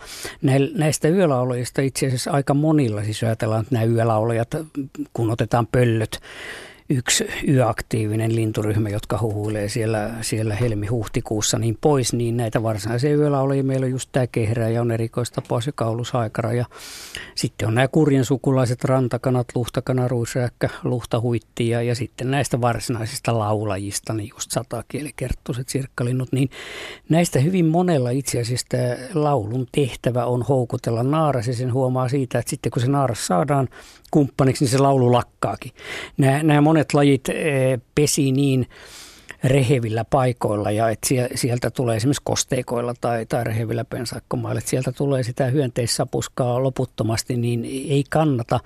Näistä 0.76 1.08
yölaulajista 1.08 1.82
itse 1.82 2.08
asiassa 2.08 2.32
aika 2.32 2.54
monilla, 2.54 3.04
siis 3.04 3.24
ajatellaan, 3.24 3.62
että 3.62 3.76
nämä 3.76 3.86
yölaulajat, 3.86 4.56
kun 5.14 5.32
otetaan 5.32 5.68
pöllöt, 5.68 6.20
yksi 6.90 7.28
yöaktiivinen 7.48 8.36
linturyhmä, 8.36 8.90
jotka 8.90 9.20
huhuilee 9.22 9.70
siellä, 9.70 10.10
siellä 10.22 10.56
helmi-huhtikuussa 10.56 11.60
niin 11.60 11.78
pois, 11.82 12.14
niin 12.14 12.38
näitä 12.38 12.64
varsinaisia 12.64 13.16
yöllä 13.16 13.40
oli 13.40 13.64
meillä 13.64 13.86
on 13.86 13.92
just 13.92 14.10
tämä 14.12 14.28
kehrä 14.28 14.70
ja 14.70 14.82
on 14.82 14.92
erikoistapaus 14.92 15.68
ja 15.68 15.72
kaulushaikara 15.76 16.54
ja 16.54 16.66
sitten 17.36 17.68
on 17.68 17.76
nämä 17.76 17.88
kurjen 17.88 18.26
sukulaiset 18.26 18.84
rantakanat, 18.84 19.48
luhtakana, 19.56 20.08
ruisrääkkä, 20.08 20.70
luhtahuitti 20.84 21.70
ja, 21.70 21.82
ja 21.82 21.96
sitten 21.96 22.32
näistä 22.32 22.62
varsinaisista 22.62 23.40
laulajista, 23.40 24.14
niin 24.14 24.30
just 24.30 24.52
satakielikerttuiset 24.52 25.70
sirkkalinnut, 25.70 26.32
niin 26.32 26.50
näistä 27.10 27.40
hyvin 27.40 27.66
monella 27.66 28.10
itse 28.10 28.42
asiassa 28.42 28.78
laulun 29.14 29.68
tehtävä 29.72 30.26
on 30.26 30.44
houkutella 30.44 31.04
naaras 31.04 31.48
ja 31.48 31.54
sen 31.54 31.74
huomaa 31.74 32.10
siitä, 32.10 32.40
että 32.40 32.50
sitten 32.50 32.72
kun 32.72 32.82
se 32.82 32.88
naaras 32.88 33.28
saadaan 33.28 33.70
kumppaniksi, 34.12 34.64
niin 34.64 34.72
se 34.72 34.78
laulu 34.78 35.12
lakkaakin. 35.12 35.72
Nämä, 36.18 36.44
nämä 36.44 36.62
monet 36.62 36.94
lajit 36.94 37.30
eh, 37.30 37.80
pesi 37.96 38.32
niin 38.32 38.68
rehevillä 39.44 40.06
paikoilla 40.06 40.72
ja 40.72 40.90
että 40.90 41.08
sieltä 41.36 41.72
tulee 41.72 41.98
esimerkiksi 41.98 42.22
kosteikoilla 42.26 42.94
tai, 43.02 43.26
tai 43.26 43.44
rehevillä 43.44 43.86
pensakkomailla, 43.86 44.60
että 44.60 44.70
sieltä 44.70 44.92
tulee 44.92 45.24
sitä 45.24 45.46
hyönteissapuskaa 45.46 46.64
loputtomasti, 46.64 47.38
niin 47.38 47.66
ei 47.66 48.04
kannata 48.10 48.60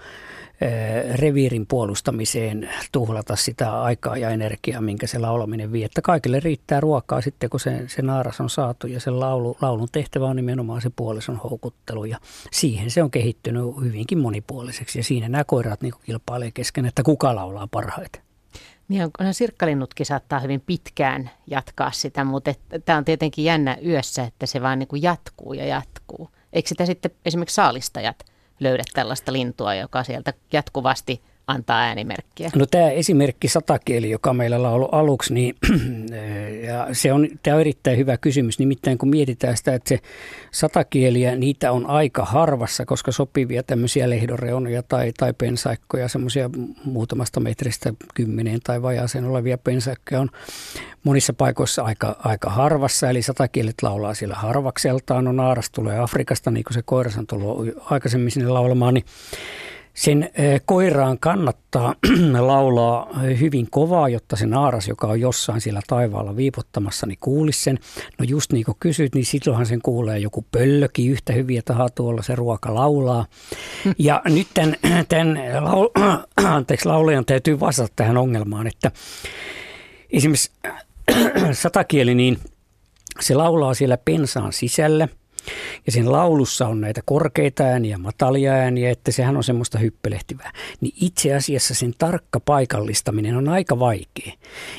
reviirin 1.15 1.68
puolustamiseen 1.68 2.70
tuhlata 2.91 3.36
sitä 3.36 3.82
aikaa 3.82 4.18
ja 4.18 4.30
energiaa, 4.30 4.82
minkä 4.82 5.08
se 5.08 5.20
laulaminen 5.20 5.72
vie. 5.72 5.86
Että 5.86 6.01
kaikille 6.01 6.39
riittää 6.39 6.80
ruokaa 6.80 7.22
sitten, 7.22 7.50
kun 7.50 7.60
se, 7.60 7.84
se 7.88 8.01
naaras 8.01 8.41
on 8.41 8.50
saatu 8.50 8.88
ja 8.88 9.00
sen 9.00 9.20
laulu, 9.20 9.58
laulun 9.62 9.88
tehtävä 9.91 10.25
on 10.25 10.36
nimenomaan 10.36 10.82
se 10.82 10.89
puolison 10.96 11.38
houkuttelu 11.38 12.06
ja 12.06 12.18
siihen 12.51 12.91
se 12.91 13.03
on 13.03 13.12
kehittynyt 13.12 13.63
hyvinkin 13.84 14.18
monipuoliseksi 14.18 15.00
ja 15.00 15.03
siinä 15.03 15.30
nämä 15.30 15.44
koirat 15.44 15.82
niin 15.82 15.94
kilpailee 16.06 16.51
kesken, 16.51 16.86
että 16.86 17.03
kuka 17.03 17.36
laulaa 17.36 17.68
parhaiten. 17.72 18.22
Niin 18.88 19.03
on, 19.03 19.34
sirkkalinnutkin 19.34 20.06
saattaa 20.06 20.39
hyvin 20.39 20.62
pitkään 20.62 21.30
jatkaa 21.48 21.91
sitä, 21.91 22.24
mutta 22.24 22.53
tämä 22.86 22.98
on 22.98 23.06
tietenkin 23.06 23.46
jännä 23.46 23.77
yössä, 23.86 24.24
että 24.24 24.46
se 24.46 24.62
vaan 24.62 24.80
niin 24.80 24.88
kuin 24.88 25.01
jatkuu 25.01 25.53
ja 25.53 25.65
jatkuu. 25.65 26.30
Eikö 26.53 26.70
sitä 26.70 26.86
sitten 26.86 27.12
esimerkiksi 27.25 27.56
saalistajat 27.56 28.31
löydä 28.62 28.84
tällaista 28.94 29.34
lintua, 29.34 29.75
joka 29.75 30.03
sieltä 30.03 30.34
jatkuvasti 30.51 31.22
antaa 31.51 31.79
äänimerkkiä? 31.79 32.51
No 32.55 32.65
tämä 32.65 32.89
esimerkki 32.89 33.48
satakieli, 33.48 34.10
joka 34.10 34.34
meillä 34.34 34.58
on 34.58 34.65
ollut 34.65 34.93
aluksi, 34.93 35.34
niin 35.34 35.55
ja 36.67 36.88
se 36.91 37.13
on, 37.13 37.27
tämä 37.43 37.55
on 37.55 37.62
erittäin 37.62 37.98
hyvä 37.98 38.17
kysymys. 38.17 38.60
Nimittäin 38.60 38.98
kun 38.98 39.10
mietitään 39.10 39.58
sitä, 39.58 39.74
että 39.74 39.89
se 39.89 40.00
satakieliä, 40.51 41.36
niitä 41.36 41.72
on 41.72 41.86
aika 41.86 42.25
harvassa, 42.25 42.86
koska 42.86 43.12
sopivia 43.12 43.63
tämmöisiä 43.63 44.10
lehdoreunoja 44.10 44.84
tai, 44.84 45.12
tai 45.17 45.34
pensaikkoja, 45.34 46.08
semmoisia 46.08 46.50
muutamasta 46.86 47.39
metristä 47.39 47.93
kymmeneen 48.13 48.60
tai 48.63 48.81
vajaaseen 48.81 49.25
olevia 49.25 49.58
pensaikkoja 49.58 50.22
on 50.22 50.29
monissa 51.03 51.34
paikoissa 51.34 51.84
aika, 51.84 52.15
aika 52.20 52.50
harvassa. 52.50 53.10
Eli 53.10 53.22
satakielet 53.22 53.81
laulaa 53.81 54.13
siellä 54.13 54.36
harvakseltaan. 54.36 55.25
No 55.25 55.31
naaras 55.31 55.70
tulee 55.70 56.00
Afrikasta, 56.00 56.51
niin 56.51 56.63
kuin 56.63 56.74
se 56.74 56.81
koiras 56.81 57.17
on 57.17 57.27
tullut 57.27 57.67
aikaisemmin 57.86 58.31
sinne 58.31 58.50
laulamaan, 58.50 58.93
niin 58.93 59.05
sen 59.93 60.29
koiraan 60.65 61.19
kannattaa 61.19 61.95
laulaa 62.39 63.19
hyvin 63.39 63.67
kovaa, 63.71 64.10
jotta 64.10 64.36
se 64.36 64.45
naaras, 64.45 64.88
joka 64.88 65.07
on 65.07 65.21
jossain 65.21 65.62
siellä 65.62 65.81
taivaalla 65.88 66.36
viipottamassa, 66.36 67.07
niin 67.07 67.17
kuulisi 67.21 67.63
sen. 67.63 67.79
No 68.19 68.25
just 68.29 68.51
niin 68.51 68.65
kuin 68.65 68.77
kysyt, 68.79 69.15
niin 69.15 69.25
silloinhan 69.25 69.65
sen 69.65 69.81
kuulee 69.81 70.19
joku 70.19 70.45
pöllökin 70.51 71.12
yhtä 71.12 71.33
hyviä 71.33 71.62
tahaa 71.65 71.89
tuolla 71.89 72.21
se 72.21 72.36
ruoka 72.36 72.75
laulaa. 72.75 73.25
Ja 73.98 74.21
nyt 74.25 74.48
tämän, 74.53 74.75
tämän 75.10 75.39
laul, 75.60 75.88
anteeksi, 76.36 76.86
laulajan 76.88 77.25
täytyy 77.25 77.60
vastata 77.60 77.93
tähän 77.95 78.17
ongelmaan, 78.17 78.67
että 78.67 78.91
esimerkiksi 80.10 80.51
satakieli, 81.51 82.15
niin 82.15 82.39
se 83.19 83.36
laulaa 83.36 83.74
siellä 83.74 83.98
pensaan 83.98 84.53
sisällä– 84.53 85.07
ja 85.86 85.91
sen 85.91 86.12
laulussa 86.12 86.67
on 86.67 86.81
näitä 86.81 87.01
korkeita 87.05 87.63
ääniä, 87.63 87.98
matalia 87.98 88.53
ääniä, 88.53 88.91
että 88.91 89.12
sehän 89.12 89.38
on 89.38 89.43
semmoista 89.43 89.79
hyppelehtivää. 89.79 90.51
Niin 90.81 90.93
itse 91.01 91.36
asiassa 91.36 91.74
sen 91.74 91.93
tarkka 91.98 92.39
paikallistaminen 92.39 93.36
on 93.36 93.50
aika 93.50 93.79
vaikea. 93.79 94.33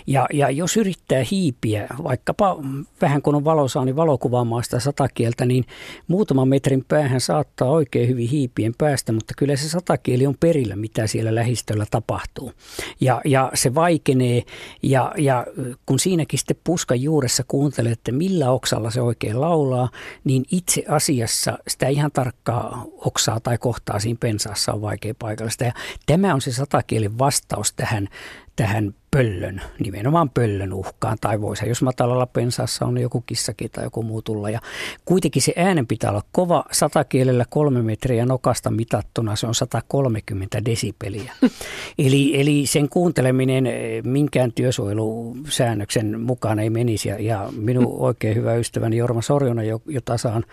Ja, 0.07 0.27
ja 0.33 0.51
jos 0.51 0.77
yrittää 0.77 1.25
hiipiä, 1.31 1.87
vaikkapa 2.03 2.57
vähän 3.01 3.23
kun 3.23 3.35
on 3.35 3.45
valosaa, 3.45 3.85
niin 3.85 3.97
valokuvaamaan 3.97 4.65
sitä 4.65 4.81
satakieltä, 4.81 5.47
niin 5.47 5.65
muutaman 6.09 6.49
metrin 6.49 6.85
päähän 6.89 7.21
saattaa 7.21 7.71
oikein 7.71 8.09
hyvin 8.09 8.29
hiipien 8.29 8.75
päästä, 8.79 9.13
mutta 9.13 9.35
kyllä 9.37 9.57
se 9.57 9.69
satakieli 9.69 10.27
on 10.27 10.35
perillä, 10.41 10.77
mitä 10.77 11.07
siellä 11.07 11.35
lähistöllä 11.35 11.87
tapahtuu. 11.91 12.53
Ja, 13.01 13.21
ja 13.25 13.51
se 13.55 13.75
vaikenee, 13.75 14.43
ja, 14.83 15.13
ja 15.19 15.47
kun 15.87 15.99
siinäkin 15.99 16.39
sitten 16.39 16.57
puskan 16.65 17.03
juuressa 17.03 17.45
kuuntelee, 17.49 17.93
että 17.93 18.13
millä 18.13 18.51
oksalla 18.51 18.91
se 18.91 19.01
oikein 19.01 19.41
laulaa, 19.41 19.89
niin 20.25 20.45
itse 20.53 20.83
asiassa 20.89 21.59
sitä 21.69 21.89
ihan 21.89 22.13
tarkkaa 22.13 22.85
oksaa 22.97 23.41
tai 23.41 23.59
kohtaa 23.59 23.99
siinä 23.99 24.19
pensaassa 24.21 24.73
on 24.73 24.83
vaikea 24.83 25.15
paikallista. 25.19 25.65
Ja 25.65 25.73
tämä 26.07 26.35
on 26.35 26.41
se 26.41 26.53
satakielen 26.53 27.19
vastaus 27.19 27.73
tähän, 27.73 28.09
tähän 28.57 28.95
pöllön, 29.17 29.63
nimenomaan 29.85 30.31
pöllön 30.31 30.73
uhkaan, 30.73 31.19
tai 31.21 31.41
voisi, 31.41 31.69
jos 31.69 31.83
matalalla 31.83 32.27
pensaassa 32.27 32.87
on 32.87 32.99
joku 32.99 33.21
kissakin 33.21 33.71
tai 33.71 33.85
joku 33.85 34.03
muu 34.03 34.23
tulla. 34.23 34.51
Ja 34.51 34.61
kuitenkin 35.05 35.43
se 35.43 35.53
äänen 35.57 35.87
pitää 35.87 36.11
olla 36.11 36.23
kova, 36.33 36.65
satakielellä 36.73 37.45
kolme 37.51 37.83
metriä 37.83 38.27
nokasta 38.27 38.71
mitattuna, 38.71 39.37
se 39.37 39.47
on 39.47 39.55
130 39.55 40.65
desibeliä. 40.65 41.33
eli, 42.07 42.41
eli 42.41 42.67
sen 42.67 42.89
kuunteleminen 42.89 43.67
eh, 43.67 44.03
minkään 44.03 44.53
työsuojelusäännöksen 44.53 46.21
mukaan 46.21 46.59
ei 46.59 46.71
menisi, 46.71 47.09
ja, 47.09 47.23
ja 47.23 47.49
minun 47.57 47.87
oikein 47.99 48.37
hyvä 48.37 48.55
ystäväni 48.55 48.97
Jorma 48.97 49.23
Sorjonen, 49.23 49.67
jota 49.87 50.19
saan 50.19 50.45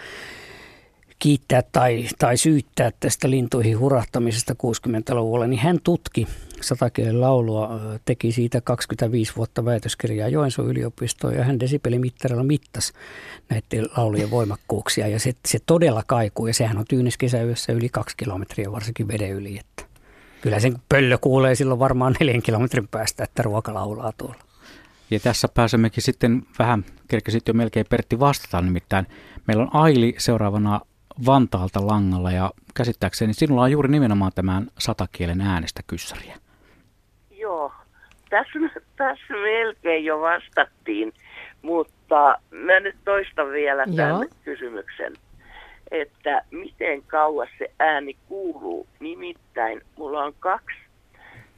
kiittää 1.20 1.64
tai, 1.72 2.06
tai 2.20 2.38
syyttää 2.38 2.92
tästä 3.00 3.30
lintuihin 3.30 3.80
hurahtamisesta 3.80 4.54
60-luvulla, 4.54 5.48
niin 5.48 5.60
hän 5.60 5.80
tutki 5.84 6.28
satakielen 6.62 7.22
laulua, 7.22 7.80
teki 8.06 8.32
siitä 8.32 8.62
25 8.62 9.36
vuotta 9.36 9.66
väitöskirjaa 9.66 10.28
Joensuun 10.28 10.70
yliopistoon 10.70 11.36
ja 11.36 11.44
hän 11.44 11.60
desibelimittarilla 11.60 12.44
mittasi 12.44 12.94
näiden 13.50 13.90
laulujen 13.98 14.32
voimakkuuksia 14.32 15.08
ja 15.08 15.20
se, 15.20 15.34
se 15.48 15.60
todella 15.66 16.04
kaikuu 16.08 16.48
ja 16.48 16.54
sehän 16.54 16.78
on 16.78 16.86
tyynis 16.90 17.18
kesäyössä 17.18 17.74
yli 17.74 17.90
kaksi 17.90 18.18
kilometriä 18.18 18.72
varsinkin 18.72 19.08
veden 19.08 19.32
yli, 19.32 19.58
että 19.60 19.84
kyllä 20.42 20.60
sen 20.60 20.76
pöllö 20.90 21.18
kuulee 21.18 21.56
silloin 21.56 21.80
varmaan 21.80 22.16
neljän 22.20 22.42
kilometrin 22.42 22.88
päästä, 22.88 23.24
että 23.24 23.44
ruoka 23.44 23.74
laulaa 23.74 24.14
tuolla. 24.18 24.44
Ja 25.12 25.20
tässä 25.20 25.48
pääsemmekin 25.48 26.04
sitten 26.04 26.46
vähän, 26.60 26.86
kerkesit 27.08 27.48
jo 27.48 27.54
melkein 27.54 27.86
Pertti 27.90 28.20
vastata, 28.20 28.62
nimittäin 28.62 29.08
meillä 29.48 29.64
on 29.64 29.76
Aili 29.76 30.16
seuraavana 30.18 30.82
Vantaalta 31.26 31.88
langalla 31.88 32.32
ja 32.32 32.52
käsittääkseni 32.74 33.34
sinulla 33.34 33.62
on 33.62 33.72
juuri 33.72 33.90
nimenomaan 33.90 34.32
tämän 34.36 34.68
satakielen 34.78 35.42
äänestä 35.42 35.82
kyssäriä. 35.88 36.38
Joo, 37.40 37.72
tässä, 38.30 38.60
tässä 38.98 39.34
melkein 39.34 40.06
jo 40.06 40.22
vastattiin, 40.22 41.14
mutta 41.62 42.40
mä 42.52 42.80
nyt 42.80 42.96
toistan 43.06 43.52
vielä 43.52 43.86
tämän 43.96 44.10
Joo. 44.10 44.26
kysymyksen, 44.44 45.14
että 45.92 46.42
miten 46.52 47.04
kauas 47.04 47.50
se 47.58 47.72
ääni 47.80 48.18
kuuluu. 48.28 48.88
Nimittäin 49.00 49.82
mulla 49.98 50.24
on 50.24 50.34
kaksi 50.40 50.78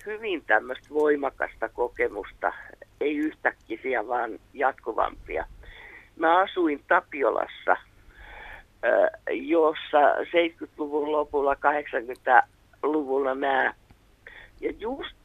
hyvin 0.05 0.43
tämmöistä 0.47 0.89
voimakasta 0.89 1.69
kokemusta, 1.69 2.53
ei 3.01 3.17
yhtäkkiä 3.17 4.07
vaan 4.07 4.39
jatkuvampia. 4.53 5.45
Mä 6.15 6.39
asuin 6.39 6.83
Tapiolassa, 6.87 7.77
jossa 9.31 10.13
70-luvun 10.15 11.11
lopulla, 11.11 11.53
80-luvulla 11.53 13.35
nämä, 13.35 13.73
ja 14.61 14.71
just 14.79 15.20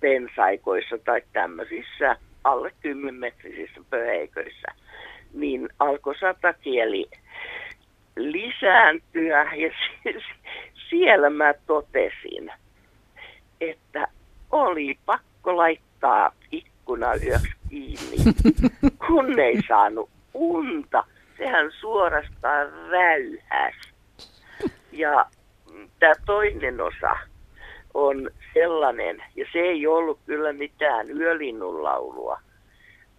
pensaikoissa 0.00 0.98
tai 0.98 1.22
tämmöisissä 1.32 2.16
alle 2.44 2.72
10 2.80 3.14
metrisissä 3.14 3.80
pöheiköissä, 3.90 4.66
niin 5.32 5.68
alkoi 5.78 6.18
satakieli 6.18 7.06
lisääntyä 8.16 9.42
ja 9.54 9.70
sie- 10.02 10.22
siellä 10.90 11.30
mä 11.30 11.54
totesin, 11.66 12.52
että 13.60 14.08
oli 14.50 14.98
pakko 15.06 15.56
laittaa 15.56 16.32
ikkuna 16.52 17.14
yöksi 17.14 17.52
kiinni, 17.68 18.16
kun 19.06 19.40
ei 19.40 19.62
saanut 19.68 20.10
unta. 20.34 21.04
Sehän 21.38 21.72
suorastaan 21.80 22.72
räyhäs. 22.90 23.74
Ja 24.92 25.26
tämä 25.98 26.12
toinen 26.26 26.80
osa 26.80 27.16
on 27.94 28.30
sellainen, 28.54 29.22
ja 29.36 29.46
se 29.52 29.58
ei 29.58 29.86
ollut 29.86 30.18
kyllä 30.26 30.52
mitään 30.52 31.10
yölinnun 31.10 31.82
laulua, 31.82 32.40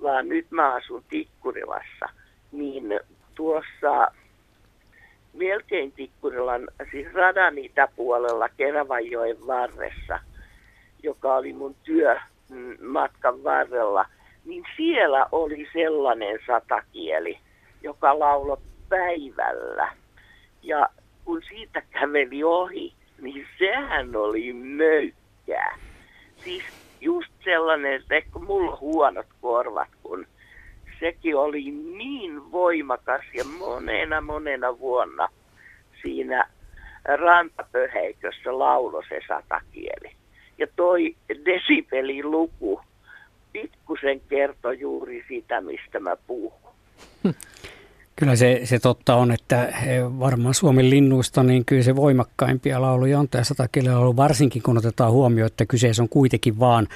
vaan 0.03 0.29
nyt 0.29 0.51
mä 0.51 0.73
asun 0.73 1.03
Tikkurilassa, 1.09 2.09
niin 2.51 2.99
tuossa 3.35 4.07
melkein 5.33 5.91
Tikkurilan, 5.91 6.67
siis 6.91 7.13
radan 7.13 7.57
itäpuolella 7.57 8.49
Keravajoen 8.49 9.47
varressa, 9.47 10.19
joka 11.03 11.35
oli 11.35 11.53
mun 11.53 11.75
työmatkan 11.83 13.43
varrella, 13.43 14.05
niin 14.45 14.63
siellä 14.77 15.25
oli 15.31 15.67
sellainen 15.73 16.39
satakieli, 16.47 17.39
joka 17.83 18.19
lauloi 18.19 18.57
päivällä. 18.89 19.91
Ja 20.63 20.89
kun 21.25 21.41
siitä 21.49 21.81
käveli 21.81 22.43
ohi, 22.43 22.93
niin 23.21 23.47
sehän 23.59 24.15
oli 24.15 24.53
möykkää. 24.53 25.77
Siis 26.43 26.63
just 27.01 27.31
sellainen, 27.43 27.93
että 27.93 28.15
ehkä 28.15 28.39
mulla 28.39 28.71
on 28.71 28.79
huonot 28.79 29.27
korvat, 29.41 29.89
kun 30.03 30.25
sekin 30.99 31.35
oli 31.35 31.71
niin 31.71 32.51
voimakas 32.51 33.21
ja 33.33 33.43
monena 33.43 34.21
monena 34.21 34.79
vuonna 34.79 35.27
siinä 36.01 36.49
rantapöheikössä 37.05 38.59
laulo 38.59 39.03
se 39.09 39.19
satakieli. 39.27 40.11
Ja 40.57 40.67
toi 40.75 41.15
desibeliluku 41.45 42.81
pikkusen 43.51 44.22
kertoi 44.22 44.79
juuri 44.79 45.25
sitä, 45.27 45.61
mistä 45.61 46.00
mä 46.00 46.15
puhun. 46.27 46.72
Kyllä 48.22 48.36
se, 48.36 48.62
se 48.64 48.79
totta 48.79 49.16
on, 49.16 49.31
että 49.31 49.74
varmaan 50.20 50.53
Suomen 50.53 50.90
linnuista 50.90 51.44
niin 51.44 51.66
kyllä 51.66 51.84
se 51.84 51.96
voimakkaimpia 51.96 52.81
lauluja 52.81 53.20
on. 53.20 53.29
Tämä 53.29 53.44
satakielellä 53.44 54.00
ollut, 54.00 54.16
varsinkin 54.16 54.62
kun 54.62 54.77
otetaan 54.77 55.12
huomioon, 55.12 55.48
että 55.48 55.66
kyseessä 55.66 56.03
on 56.03 56.10
kuitenkin 56.10 56.60
vaan 56.60 56.88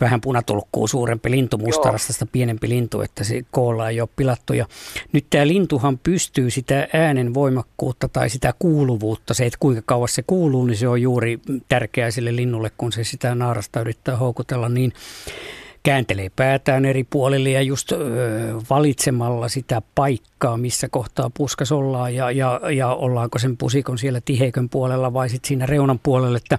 vähän 0.00 0.20
punatulkkuu 0.20 0.88
suurempi 0.88 1.30
lintu, 1.30 1.58
mustarastasta 1.58 2.26
pienempi 2.26 2.68
lintu, 2.68 3.00
että 3.00 3.24
se 3.24 3.42
koolla 3.50 3.88
ei 3.88 4.00
ole 4.00 4.08
pilattu. 4.16 4.52
Ja 4.52 4.66
nyt 5.12 5.26
tämä 5.30 5.46
lintuhan 5.46 5.98
pystyy 5.98 6.50
sitä 6.50 6.88
äänen 6.92 7.34
voimakkuutta 7.34 8.08
tai 8.08 8.30
sitä 8.30 8.54
kuuluvuutta, 8.58 9.34
se, 9.34 9.46
että 9.46 9.58
kuinka 9.60 9.82
kauas 9.84 10.14
se 10.14 10.22
kuuluu, 10.26 10.66
niin 10.66 10.76
se 10.76 10.88
on 10.88 11.02
juuri 11.02 11.40
tärkeää 11.68 12.10
sille 12.10 12.36
linnulle, 12.36 12.70
kun 12.78 12.92
se 12.92 13.04
sitä 13.04 13.34
naarasta 13.34 13.80
yrittää 13.80 14.16
houkutella, 14.16 14.68
niin 14.68 14.92
kääntelee 15.82 16.30
päätään 16.36 16.84
eri 16.84 17.04
puolille 17.04 17.50
ja 17.50 17.62
just 17.62 17.92
ö, 17.92 17.98
valitsemalla 18.70 19.48
sitä 19.48 19.82
paikkaa, 19.94 20.56
missä 20.56 20.88
kohtaa 20.88 21.30
puskas 21.36 21.72
ollaan 21.72 22.14
ja, 22.14 22.30
ja, 22.30 22.60
ja 22.70 22.88
ollaanko 22.88 23.38
sen 23.38 23.56
pusikon 23.56 23.98
siellä 23.98 24.20
tiheikön 24.24 24.68
puolella 24.68 25.12
vai 25.12 25.28
sitten 25.28 25.48
siinä 25.48 25.66
reunan 25.66 25.98
puolella, 25.98 26.36
että 26.36 26.58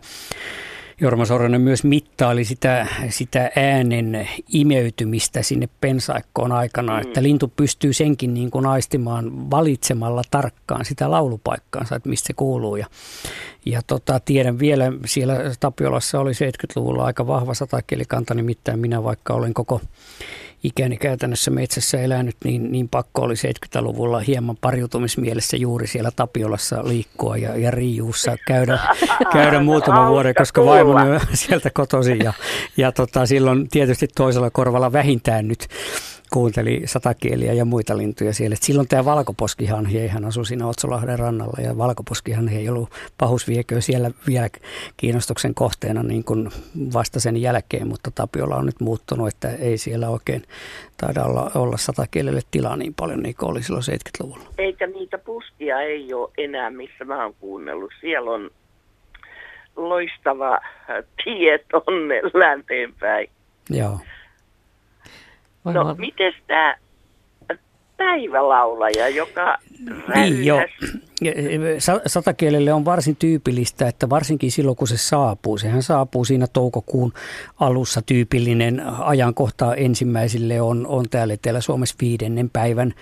Jorma 1.02 1.26
Soronen 1.26 1.62
myös 1.62 1.84
mittaili 1.84 2.46
sitä, 2.46 2.88
sitä 3.10 3.52
äänen 3.56 4.30
imeytymistä 4.54 5.42
sinne 5.42 5.70
pensaikkoon 5.82 6.52
aikana, 6.52 6.94
mm. 6.94 7.02
että 7.02 7.24
lintu 7.24 7.54
pystyy 7.56 7.94
senkin 7.94 8.34
niin 8.34 8.52
kuin 8.52 8.66
aistimaan 8.66 9.52
valitsemalla 9.52 10.22
tarkkaan 10.32 10.86
sitä 10.86 11.12
laulupaikkaansa, 11.12 11.96
että 11.96 12.10
mistä 12.10 12.28
se 12.28 12.34
kuuluu. 12.34 12.76
Ja, 12.76 12.86
ja 13.66 13.82
tota, 13.88 14.20
tiedän 14.20 14.60
vielä, 14.60 14.92
siellä 15.06 15.36
Tapiolassa 15.60 16.20
oli 16.20 16.32
70-luvulla 16.32 17.06
aika 17.06 17.28
vahva 17.28 17.54
satakielikanta, 17.54 18.34
nimittäin 18.34 18.80
minä 18.80 19.04
vaikka 19.04 19.34
olen 19.34 19.54
koko 19.54 19.82
ikäni 20.64 20.98
käytännössä 20.98 21.52
metsässä 21.52 22.02
elänyt, 22.02 22.36
niin, 22.44 22.72
niin 22.72 22.90
pakko 22.90 23.22
oli 23.22 23.34
70-luvulla 23.34 24.20
hieman 24.20 24.58
pariutumismielessä 24.62 25.58
juuri 25.58 25.88
siellä 25.88 26.12
Tapiolassa 26.16 26.88
liikkua 26.88 27.38
ja, 27.38 27.58
ja 27.58 27.72
Riijuussa 27.72 28.38
käydä, 28.48 28.80
käydä 29.34 29.60
muutama 29.60 30.10
vuoden, 30.10 30.36
koska 30.36 30.66
vaimoni 30.66 31.10
on 31.10 31.20
sieltä 31.34 31.70
kotoisin 31.70 32.20
ja, 32.20 32.34
ja 32.78 32.92
tota, 32.92 33.26
silloin 33.26 33.70
tietysti 33.70 34.08
toisella 34.08 34.50
korvalla 34.50 34.92
vähintään 34.92 35.48
nyt 35.48 35.68
kuunteli 36.34 36.82
satakieliä 36.86 37.54
ja 37.54 37.66
muita 37.66 37.98
lintuja 37.98 38.34
siellä. 38.34 38.54
Et 38.54 38.64
silloin 38.64 38.88
tämä 38.88 39.06
valkoposkihanhi, 39.06 40.08
hän 40.08 40.26
asui 40.26 40.46
siinä 40.46 40.68
Otsolahden 40.68 41.20
rannalla 41.20 41.62
ja 41.62 41.78
valkoposkihanhi 41.78 42.58
ei 42.58 42.70
ollut 42.70 42.90
pahusviekö 43.18 43.82
siellä 43.82 44.12
vielä 44.28 44.50
kiinnostuksen 44.98 45.54
kohteena 45.54 46.04
niin 46.04 46.24
kuin 46.24 46.50
vasta 46.94 47.20
sen 47.20 47.38
jälkeen, 47.38 47.88
mutta 47.88 48.12
Tapiola 48.16 48.56
on 48.56 48.66
nyt 48.66 48.80
muuttunut, 48.80 49.28
että 49.28 49.50
ei 49.50 49.78
siellä 49.78 50.10
oikein 50.10 50.44
taida 50.98 51.24
olla, 51.24 51.52
olla 51.56 51.78
satakielelle 51.78 52.42
tilaa 52.52 52.76
niin 52.76 52.94
paljon 52.94 53.24
niin 53.24 53.36
kuin 53.36 53.52
oli 53.52 53.64
silloin 53.64 53.84
70-luvulla. 53.84 54.46
Eikä 54.58 54.88
niitä 54.88 55.18
puskia 55.18 55.82
ei 55.82 56.14
ole 56.14 56.32
enää, 56.38 56.70
missä 56.70 57.06
mä 57.06 57.24
oon 57.24 57.36
kuunnellut. 57.40 57.92
Siellä 58.02 58.32
on 58.32 58.50
loistava 59.76 60.60
tie 61.24 61.60
tonne 61.72 62.22
länteenpäin. 62.34 63.30
Joo. 63.70 64.00
Voi 65.66 65.74
No, 65.74 65.82
olla- 65.82 65.96
miten 65.96 66.34
tämä 66.48 66.76
päivälaulaja, 67.98 69.10
joka 69.10 69.58
Niin, 70.16 70.46
joo. 70.46 70.62
Räyhäsi- 71.22 71.80
Sa- 71.80 72.02
Satakielelle 72.08 72.74
on 72.74 72.86
varsin 72.86 73.16
tyypillistä, 73.16 73.88
että 73.88 74.10
varsinkin 74.10 74.52
silloin 74.52 74.78
kun 74.78 74.88
se 74.88 74.98
saapuu, 74.98 75.58
sehän 75.58 75.84
saapuu 75.84 76.26
siinä 76.26 76.48
toukokuun 76.48 77.14
alussa. 77.60 78.02
Tyypillinen 78.02 78.84
ajankohta 79.00 79.76
ensimmäisille 79.76 80.62
on, 80.62 80.88
on 80.88 81.06
täällä 81.10 81.34
Etelä-Suomessa 81.34 81.96
viidennen 82.02 82.50
päivän 82.50 82.94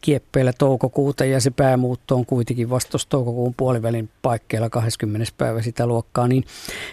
kieppeillä 0.00 0.52
toukokuuta. 0.58 1.24
Ja 1.24 1.40
se 1.40 1.50
päämuutto 1.50 2.14
on 2.16 2.26
kuitenkin 2.26 2.70
vasta 2.70 2.98
toukokuun 3.08 3.54
puolivälin 3.56 4.08
paikkeilla 4.22 4.70
20. 4.70 5.32
päivä 5.38 5.62
sitä 5.62 5.86
luokkaa, 5.86 6.28
niin 6.28 6.44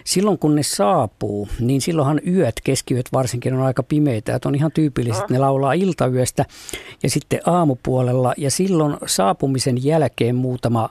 silloin 0.03 0.37
kun 0.37 0.55
ne 0.55 0.63
saapuu, 0.63 1.47
niin 1.59 1.81
silloinhan 1.81 2.21
yöt, 2.27 2.55
keskiyöt 2.63 3.05
varsinkin 3.13 3.53
on 3.53 3.61
aika 3.61 3.83
pimeitä, 3.83 4.35
että 4.35 4.49
on 4.49 4.55
ihan 4.55 4.71
tyypillistä, 4.71 5.21
että 5.21 5.33
ne 5.33 5.39
laulaa 5.39 5.73
iltayöstä 5.73 6.45
ja 7.03 7.09
sitten 7.09 7.39
aamupuolella. 7.45 8.33
Ja 8.37 8.51
silloin 8.51 8.97
saapumisen 9.05 9.83
jälkeen 9.83 10.35
muutama 10.69 10.89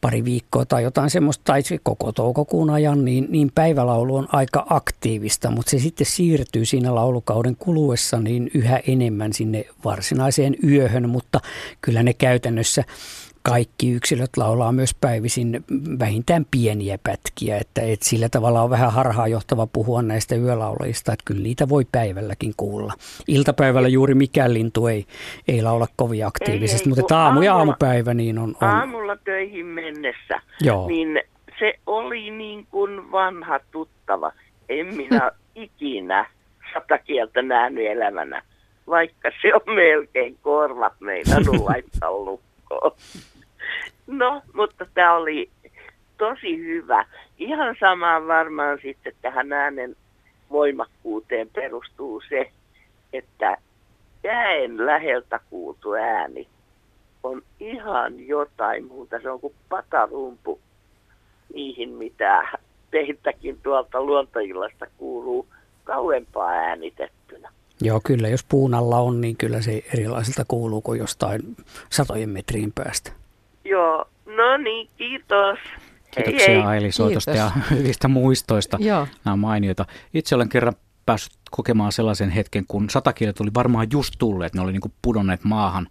pari 0.00 0.24
viikkoa 0.24 0.64
tai 0.64 0.82
jotain 0.82 1.10
semmoista, 1.10 1.42
tai 1.44 1.62
koko 1.82 2.12
toukokuun 2.12 2.70
ajan, 2.70 3.04
niin, 3.04 3.26
niin 3.28 3.52
päivälaulu 3.54 4.16
on 4.16 4.28
aika 4.32 4.66
aktiivista, 4.70 5.50
mutta 5.50 5.70
se 5.70 5.78
sitten 5.78 6.06
siirtyy 6.06 6.64
siinä 6.64 6.94
laulukauden 6.94 7.56
kuluessa 7.56 8.20
niin 8.20 8.50
yhä 8.54 8.80
enemmän 8.86 9.32
sinne 9.32 9.64
varsinaiseen 9.84 10.56
yöhön, 10.68 11.08
mutta 11.08 11.40
kyllä 11.80 12.02
ne 12.02 12.14
käytännössä 12.14 12.84
kaikki 13.42 13.92
yksilöt 13.92 14.36
laulaa 14.36 14.72
myös 14.72 14.94
päivisin 15.00 15.64
vähintään 15.98 16.46
pieniä 16.50 16.98
pätkiä, 17.02 17.58
että, 17.58 17.82
että 17.82 18.06
sillä 18.06 18.28
tavalla 18.28 18.62
on 18.62 18.70
vähän 18.70 18.92
harhaanjohtava 18.92 19.66
puhua 19.66 20.02
näistä 20.02 20.34
yölaulajista, 20.34 21.12
että 21.12 21.22
kyllä 21.24 21.42
niitä 21.42 21.68
voi 21.68 21.86
päivälläkin 21.92 22.52
kuulla. 22.56 22.92
Iltapäivällä 23.28 23.88
juuri 23.88 24.14
mikään 24.14 24.54
lintu 24.54 24.86
ei, 24.86 25.06
ei 25.48 25.62
laula 25.62 25.86
kovin 25.96 26.26
aktiivisesti, 26.26 26.88
ei, 26.88 26.94
mutta 26.96 27.24
aamu 27.24 27.42
ja 27.42 27.56
aamupäivä 27.56 28.14
niin 28.14 28.38
on, 28.38 28.54
on 28.60 28.68
aamulla 28.68 29.16
töihin 29.16 29.66
mennessä, 29.66 30.40
Joo. 30.60 30.88
niin 30.88 31.20
se 31.58 31.74
oli 31.86 32.30
niin 32.30 32.66
kuin 32.70 33.12
vanha 33.12 33.60
tuttava. 33.70 34.32
En 34.68 34.96
minä 34.96 35.30
ikinä 35.54 36.26
sata 36.74 36.98
kieltä 36.98 37.42
nähnyt 37.42 37.86
elämänä, 37.86 38.42
vaikka 38.88 39.30
se 39.42 39.54
on 39.54 39.74
melkein 39.74 40.38
korvat 40.42 40.92
meinannut 41.00 41.56
laittaa 41.68 42.12
lukkoon. 42.12 42.92
No, 44.06 44.42
mutta 44.54 44.86
tämä 44.94 45.14
oli 45.14 45.50
tosi 46.18 46.58
hyvä. 46.58 47.04
Ihan 47.38 47.76
sama 47.80 48.26
varmaan 48.26 48.78
sitten 48.82 49.12
tähän 49.22 49.52
äänen 49.52 49.96
voimakkuuteen 50.50 51.48
perustuu 51.54 52.22
se, 52.28 52.50
että 53.12 53.56
jäen 54.24 54.86
läheltä 54.86 55.40
kuultu 55.50 55.92
ääni 55.92 56.48
on 57.22 57.42
ihan 57.60 58.26
jotain 58.26 58.86
muuta. 58.86 59.20
Se 59.22 59.30
on 59.30 59.40
kuin 59.40 59.54
patarumpu 59.68 60.60
niihin, 61.54 61.88
mitä 61.88 62.58
teitäkin 62.90 63.58
tuolta 63.62 64.02
luontoillasta 64.02 64.86
kuuluu 64.96 65.46
kauempaa 65.84 66.50
äänitettynä. 66.50 67.50
Joo, 67.80 68.00
kyllä. 68.04 68.28
Jos 68.28 68.44
puun 68.44 68.74
alla 68.74 68.98
on, 68.98 69.20
niin 69.20 69.36
kyllä 69.36 69.62
se 69.62 69.82
erilaiselta 69.94 70.44
kuuluu 70.48 70.80
kuin 70.80 70.98
jostain 70.98 71.56
satojen 71.90 72.28
metriin 72.28 72.72
päästä. 72.72 73.21
Joo, 73.64 74.04
no 74.26 74.56
niin, 74.56 74.88
kiitos. 74.96 75.58
Kiitoksia 76.14 76.46
hei, 76.46 76.56
hei. 76.56 76.64
Aili 76.64 76.92
soitosta 76.92 77.30
ja 77.30 77.50
hyvistä 77.70 78.08
muistoista. 78.08 78.78
Joo. 78.80 79.06
Nämä 79.24 79.32
on 79.32 79.38
mainioita. 79.38 79.86
Itse 80.14 80.34
olen 80.34 80.48
kerran 80.48 80.74
päässyt 81.06 81.32
kokemaan 81.50 81.92
sellaisen 81.92 82.30
hetken, 82.30 82.64
kun 82.68 82.90
satakielet 82.90 83.40
oli 83.40 83.50
varmaan 83.54 83.86
just 83.92 84.14
tulleet. 84.18 84.54
Ne 84.54 84.60
oli 84.60 84.72
niin 84.72 84.92
pudonneet 85.02 85.44
maahan 85.44 85.88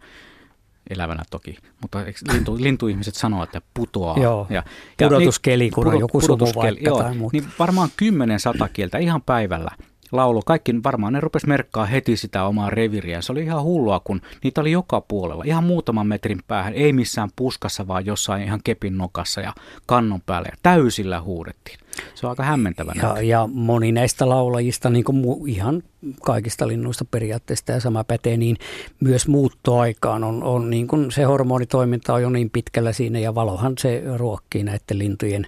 elävänä 0.90 1.24
toki, 1.30 1.58
mutta 1.82 2.00
lintu, 2.34 2.58
lintuihmiset 2.64 3.16
sanoo, 3.16 3.44
että 3.44 3.62
putoaa. 3.74 4.20
Joo, 4.20 4.48
ja, 4.50 4.64
pudotuskeli, 4.98 5.70
kun 5.70 5.88
on 5.88 6.00
joku 6.00 6.22
vaikka 6.22 6.82
joo, 6.90 6.98
tai 6.98 7.16
muuta. 7.16 7.38
Niin 7.38 7.50
varmaan 7.60 7.90
kymmenen 7.98 8.40
satakieltä 8.40 8.98
ihan 8.98 9.22
päivällä 9.22 9.72
laulu. 10.12 10.42
Kaikki 10.46 10.76
varmaan 10.84 11.14
ne 11.14 11.20
rupes 11.20 11.46
merkkaa 11.46 11.86
heti 11.86 12.18
sitä 12.18 12.44
omaa 12.44 12.70
reviriä. 12.70 13.22
Se 13.22 13.32
oli 13.32 13.44
ihan 13.44 13.64
hullua, 13.64 14.02
kun 14.04 14.22
niitä 14.44 14.62
oli 14.62 14.72
joka 14.72 15.02
puolella. 15.02 15.44
Ihan 15.48 15.64
muutaman 15.64 16.08
metrin 16.08 16.40
päähän, 16.48 16.74
ei 16.74 16.94
missään 16.94 17.30
puskassa, 17.36 17.88
vaan 17.88 18.06
jossain 18.06 18.44
ihan 18.44 18.60
kepin 18.64 18.98
nokassa 18.98 19.42
ja 19.42 19.54
kannon 19.86 20.22
päällä. 20.26 20.50
Ja 20.52 20.58
täysillä 20.64 21.22
huudettiin. 21.22 21.78
Se 22.16 22.28
on 22.28 22.30
aika 22.30 22.44
hämmentävä 22.44 22.94
ja, 22.96 23.22
ja 23.22 23.50
moni 23.54 23.92
näistä 23.92 24.30
laulajista, 24.30 24.90
niin 24.90 25.04
kuin 25.04 25.16
mu, 25.16 25.46
ihan 25.46 25.84
kaikista 26.22 26.68
linnuista 26.68 27.06
periaatteessa 27.06 27.72
ja 27.72 27.80
sama 27.80 28.04
pätee, 28.04 28.38
niin 28.38 28.58
myös 29.00 29.28
muuttoaikaan 29.28 30.24
on, 30.24 30.44
on 30.44 30.70
niin 30.70 30.88
kuin 30.88 31.12
se 31.12 31.24
hormonitoiminta 31.24 32.14
on 32.14 32.22
jo 32.22 32.30
niin 32.30 32.50
pitkällä 32.50 32.94
siinä 32.94 33.20
ja 33.20 33.36
valohan 33.36 33.74
se 33.80 34.04
ruokkii 34.18 34.64
näiden 34.64 35.00
lintujen 35.00 35.48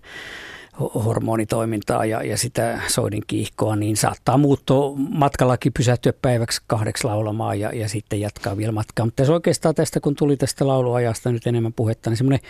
hormonitoimintaa 0.80 2.06
ja, 2.06 2.24
ja 2.24 2.38
sitä 2.38 2.82
soidin 2.88 3.24
kiihkoa, 3.28 3.76
niin 3.76 3.98
saattaa 3.98 4.38
muuttua 4.38 4.94
matkallakin 4.96 5.74
pysähtyä 5.74 6.14
päiväksi 6.22 6.62
kahdeksi 6.68 7.04
laulamaan 7.04 7.60
ja, 7.60 7.70
ja 7.74 7.90
sitten 7.90 8.22
jatkaa 8.22 8.58
vielä 8.58 8.72
matkaa. 8.72 9.06
Mutta 9.06 9.16
tässä 9.16 9.34
oikeastaan 9.34 9.76
tästä, 9.76 10.00
kun 10.00 10.16
tuli 10.16 10.38
tästä 10.38 10.68
lauluajasta 10.68 11.32
nyt 11.32 11.48
enemmän 11.48 11.74
puhetta, 11.74 12.10
niin 12.10 12.18
semmoinen 12.18 12.48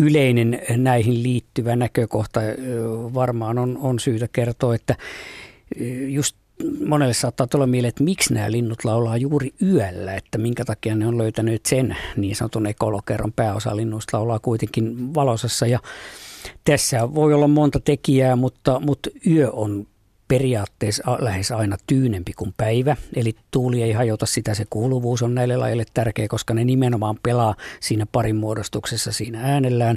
yleinen 0.00 0.62
näihin 0.76 1.22
liittyvä 1.22 1.76
näkökohta 1.76 2.40
varmaan 3.14 3.58
on, 3.58 3.78
on 3.78 3.98
syytä 3.98 4.28
kertoa, 4.32 4.74
että 4.74 4.96
just 6.08 6.36
monelle 6.86 7.14
saattaa 7.14 7.46
tulla 7.46 7.66
mieleen, 7.66 7.88
että 7.88 8.04
miksi 8.04 8.34
nämä 8.34 8.52
linnut 8.52 8.84
laulaa 8.84 9.16
juuri 9.16 9.54
yöllä, 9.62 10.14
että 10.14 10.38
minkä 10.38 10.64
takia 10.64 10.94
ne 10.94 11.06
on 11.06 11.18
löytänyt 11.18 11.66
sen 11.66 11.96
niin 12.16 12.36
sanotun 12.36 12.66
ekolokeron 12.66 13.32
pääosa 13.32 13.76
linnuista 13.76 14.16
laulaa 14.16 14.38
kuitenkin 14.38 15.14
valosassa 15.14 15.66
ja 15.66 15.78
tässä 16.64 17.14
voi 17.14 17.34
olla 17.34 17.48
monta 17.48 17.80
tekijää, 17.80 18.36
mutta, 18.36 18.80
mutta 18.80 19.10
yö 19.26 19.50
on 19.50 19.86
periaatteessa 20.28 21.18
lähes 21.20 21.52
aina 21.52 21.76
tyynempi 21.86 22.32
kuin 22.32 22.54
päivä, 22.56 22.96
eli 23.16 23.34
tuuli 23.50 23.82
ei 23.82 23.92
hajota 23.92 24.26
sitä, 24.26 24.54
se 24.54 24.64
kuuluvuus 24.70 25.22
on 25.22 25.34
näille 25.34 25.56
lajille 25.56 25.84
tärkeä, 25.94 26.28
koska 26.28 26.54
ne 26.54 26.64
nimenomaan 26.64 27.18
pelaa 27.22 27.54
siinä 27.80 28.06
parin 28.12 28.36
muodostuksessa 28.36 29.12
siinä 29.12 29.40
äänellään. 29.42 29.96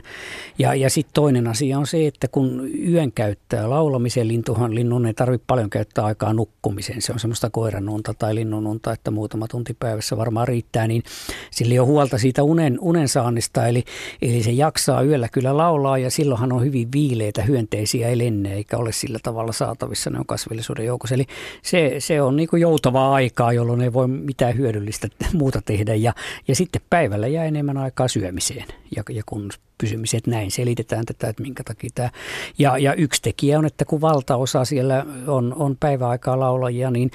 Ja, 0.59 0.75
ja 0.75 0.89
sitten 0.89 1.13
toinen 1.13 1.47
asia 1.47 1.77
on 1.77 1.87
se, 1.87 2.07
että 2.07 2.27
kun 2.27 2.69
yön 2.87 3.11
käyttää 3.11 3.69
laulamiseen, 3.69 4.27
lintuhan 4.27 4.75
linnun 4.75 5.05
ei 5.05 5.13
tarvitse 5.13 5.45
paljon 5.47 5.69
käyttää 5.69 6.05
aikaa 6.05 6.33
nukkumiseen, 6.33 7.01
se 7.01 7.13
on 7.13 7.19
semmoista 7.19 7.49
koiranunta 7.49 8.13
tai 8.13 8.35
linnununta, 8.35 8.93
että 8.93 9.11
muutama 9.11 9.47
tunti 9.47 9.73
päivässä 9.79 10.17
varmaan 10.17 10.47
riittää, 10.47 10.87
niin 10.87 11.03
sillä 11.51 11.81
on 11.81 11.87
huolta 11.87 12.17
siitä 12.17 12.43
unen, 12.43 12.77
unen 12.81 13.07
saannista, 13.07 13.67
eli, 13.67 13.83
eli 14.21 14.43
se 14.43 14.51
jaksaa 14.51 15.01
yöllä 15.01 15.29
kyllä 15.29 15.57
laulaa 15.57 15.97
ja 15.97 16.11
silloinhan 16.11 16.51
on 16.51 16.63
hyvin 16.63 16.91
viileitä 16.91 17.41
hyönteisiä, 17.41 18.07
ei 18.07 18.17
lenne 18.17 18.53
eikä 18.53 18.77
ole 18.77 18.91
sillä 18.91 19.19
tavalla 19.23 19.51
saatavissa 19.51 20.09
on 20.19 20.25
kasvillisuuden 20.25 20.85
joukossa. 20.85 21.15
Eli 21.15 21.25
se, 21.61 21.95
se 21.99 22.21
on 22.21 22.35
niin 22.35 22.49
kuin 22.49 22.61
joutavaa 22.61 23.13
aikaa, 23.13 23.53
jolloin 23.53 23.81
ei 23.81 23.93
voi 23.93 24.07
mitään 24.07 24.57
hyödyllistä 24.57 25.07
muuta 25.33 25.61
tehdä. 25.65 25.95
Ja, 25.95 26.13
ja 26.47 26.55
sitten 26.55 26.81
päivällä 26.89 27.27
jää 27.27 27.45
enemmän 27.45 27.77
aikaa 27.77 28.07
syömiseen 28.07 28.65
ja, 28.95 29.03
ja 29.09 29.23
kun 29.25 29.49
pysymiset 29.77 30.27
näin 30.27 30.51
selitetään 30.51 31.05
tätä, 31.05 31.29
että 31.29 31.43
minkä 31.43 31.63
takia 31.63 31.89
tämä. 31.95 32.09
Ja, 32.57 32.77
ja 32.77 32.93
yksi 32.93 33.21
tekijä 33.21 33.59
on, 33.59 33.65
että 33.65 33.85
kun 33.85 34.01
valtaosa 34.01 34.65
siellä 34.65 35.05
on, 35.27 35.53
on 35.53 35.77
päiväaikaa 35.79 36.39
laulajia, 36.39 36.91
niin 36.91 37.11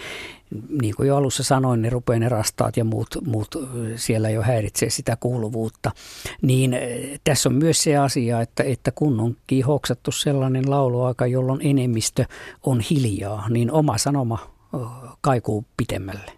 niin 0.80 0.94
kuin 0.94 1.08
jo 1.08 1.16
alussa 1.16 1.42
sanoin, 1.42 1.82
ne 1.82 1.90
rupeaa 1.90 2.18
ne 2.18 2.28
rastaat 2.28 2.76
ja 2.76 2.84
muut, 2.84 3.08
muut 3.26 3.54
siellä 3.96 4.30
jo 4.30 4.42
häiritsee 4.42 4.90
sitä 4.90 5.16
kuuluvuutta. 5.16 5.90
Niin 6.42 6.76
tässä 7.24 7.48
on 7.48 7.54
myös 7.54 7.82
se 7.82 7.96
asia, 7.96 8.40
että, 8.40 8.62
että 8.62 8.90
kun 8.90 9.20
on 9.20 9.36
hoksattu 9.66 10.12
sellainen 10.12 10.70
lauluaika, 10.70 11.26
jolloin 11.26 11.60
enemmistö 11.64 12.24
on 12.62 12.80
hiljaa, 12.80 13.48
niin 13.48 13.72
oma 13.72 13.98
sanoma 13.98 14.38
kaikuu 15.20 15.64
pitemmälle. 15.76 16.32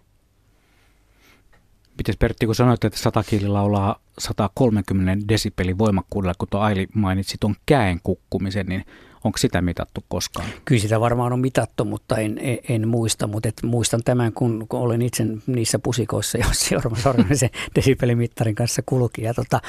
Mites 1.97 2.17
Pertti, 2.17 2.45
kun 2.45 2.55
sanoit, 2.55 2.83
että 2.83 2.99
satakieli 2.99 3.47
laulaa 3.47 3.99
130 4.19 5.27
desibelin 5.27 5.77
voimakkuudella, 5.77 6.33
kun 6.37 6.47
tuo 6.51 6.59
Aili 6.59 6.87
mainitsi 6.93 7.37
tuon 7.39 7.55
käen 7.65 7.99
kukkumisen, 8.03 8.65
niin 8.65 8.85
Onko 9.23 9.37
sitä 9.37 9.61
mitattu 9.61 10.03
koskaan? 10.07 10.47
Kyllä 10.65 10.81
sitä 10.81 10.99
varmaan 10.99 11.33
on 11.33 11.39
mitattu, 11.39 11.85
mutta 11.85 12.17
en, 12.17 12.37
en, 12.41 12.57
en 12.69 12.87
muista. 12.87 13.27
Mutta 13.27 13.49
et 13.49 13.63
muistan 13.63 14.01
tämän, 14.05 14.33
kun, 14.33 14.65
kun 14.69 14.79
olen 14.79 15.01
itse 15.01 15.25
niissä 15.47 15.79
pusikoissa, 15.79 16.37
joissa 16.37 16.75
Jorma 16.75 16.97
sen 17.33 17.49
desibelimittarin 17.75 18.55
kanssa 18.55 18.81
kulki. 18.85 19.21
Ja 19.21 19.33
tota, 19.33 19.59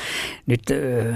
nyt 0.47 0.61
ö, 0.71 1.15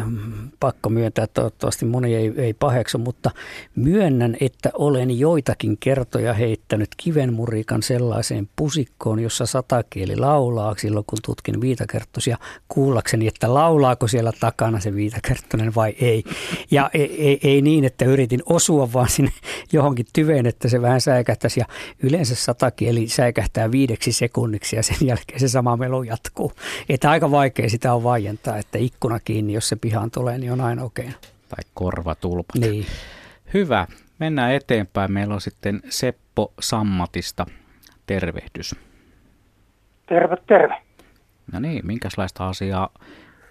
pakko 0.60 0.90
myöntää, 0.90 1.26
toivottavasti 1.26 1.84
moni 1.84 2.14
ei, 2.14 2.32
ei 2.36 2.54
paheksu, 2.54 2.98
mutta 2.98 3.30
myönnän, 3.76 4.36
että 4.40 4.70
olen 4.74 5.18
joitakin 5.18 5.76
kertoja 5.80 6.34
heittänyt 6.34 6.88
kivenmurikan 6.96 7.82
sellaiseen 7.82 8.48
pusikkoon, 8.56 9.20
jossa 9.20 9.46
satakieli 9.46 10.16
laulaa 10.16 10.74
silloin, 10.78 11.04
kun 11.06 11.18
tutkin 11.24 11.60
viitakerttosia 11.60 12.38
kuullakseni, 12.68 13.26
että 13.26 13.54
laulaako 13.54 14.08
siellä 14.08 14.32
takana 14.40 14.80
se 14.80 14.94
viitakerttonen 14.94 15.74
vai 15.74 15.94
ei. 16.00 16.24
Ja 16.70 16.90
ei, 16.94 17.28
ei, 17.28 17.40
ei 17.42 17.62
niin, 17.62 17.84
että 17.84 18.04
yritin 18.04 18.21
yritin 18.22 18.42
osua 18.46 18.92
vaan 18.92 19.08
sinne 19.08 19.30
johonkin 19.72 20.06
tyveen, 20.12 20.46
että 20.46 20.68
se 20.68 20.82
vähän 20.82 21.00
säikähtäisi. 21.00 21.60
Ja 21.60 21.66
yleensä 22.02 22.34
satakieli 22.34 23.08
säikähtää 23.08 23.70
viideksi 23.70 24.12
sekunniksi 24.12 24.76
ja 24.76 24.82
sen 24.82 25.08
jälkeen 25.08 25.40
se 25.40 25.48
sama 25.48 25.76
melu 25.76 26.02
jatkuu. 26.02 26.52
Että 26.88 27.10
aika 27.10 27.30
vaikea 27.30 27.70
sitä 27.70 27.94
on 27.94 28.02
vaientaa, 28.02 28.58
että 28.58 28.78
ikkuna 28.78 29.20
kiinni, 29.20 29.52
jos 29.52 29.68
se 29.68 29.76
pihaan 29.76 30.10
tulee, 30.10 30.38
niin 30.38 30.52
on 30.52 30.60
aina 30.60 30.82
okei. 30.82 31.04
Okay. 31.04 31.18
Tai 31.48 31.64
korvatulpat. 31.74 32.56
Niin. 32.58 32.86
Hyvä. 33.54 33.86
Mennään 34.18 34.52
eteenpäin. 34.52 35.12
Meillä 35.12 35.34
on 35.34 35.40
sitten 35.40 35.80
Seppo 35.88 36.52
Sammatista. 36.60 37.46
Tervehdys. 38.06 38.74
Terve, 40.06 40.36
terve. 40.46 40.74
No 41.52 41.60
niin, 41.60 41.86
minkälaista 41.86 42.48
asiaa 42.48 42.88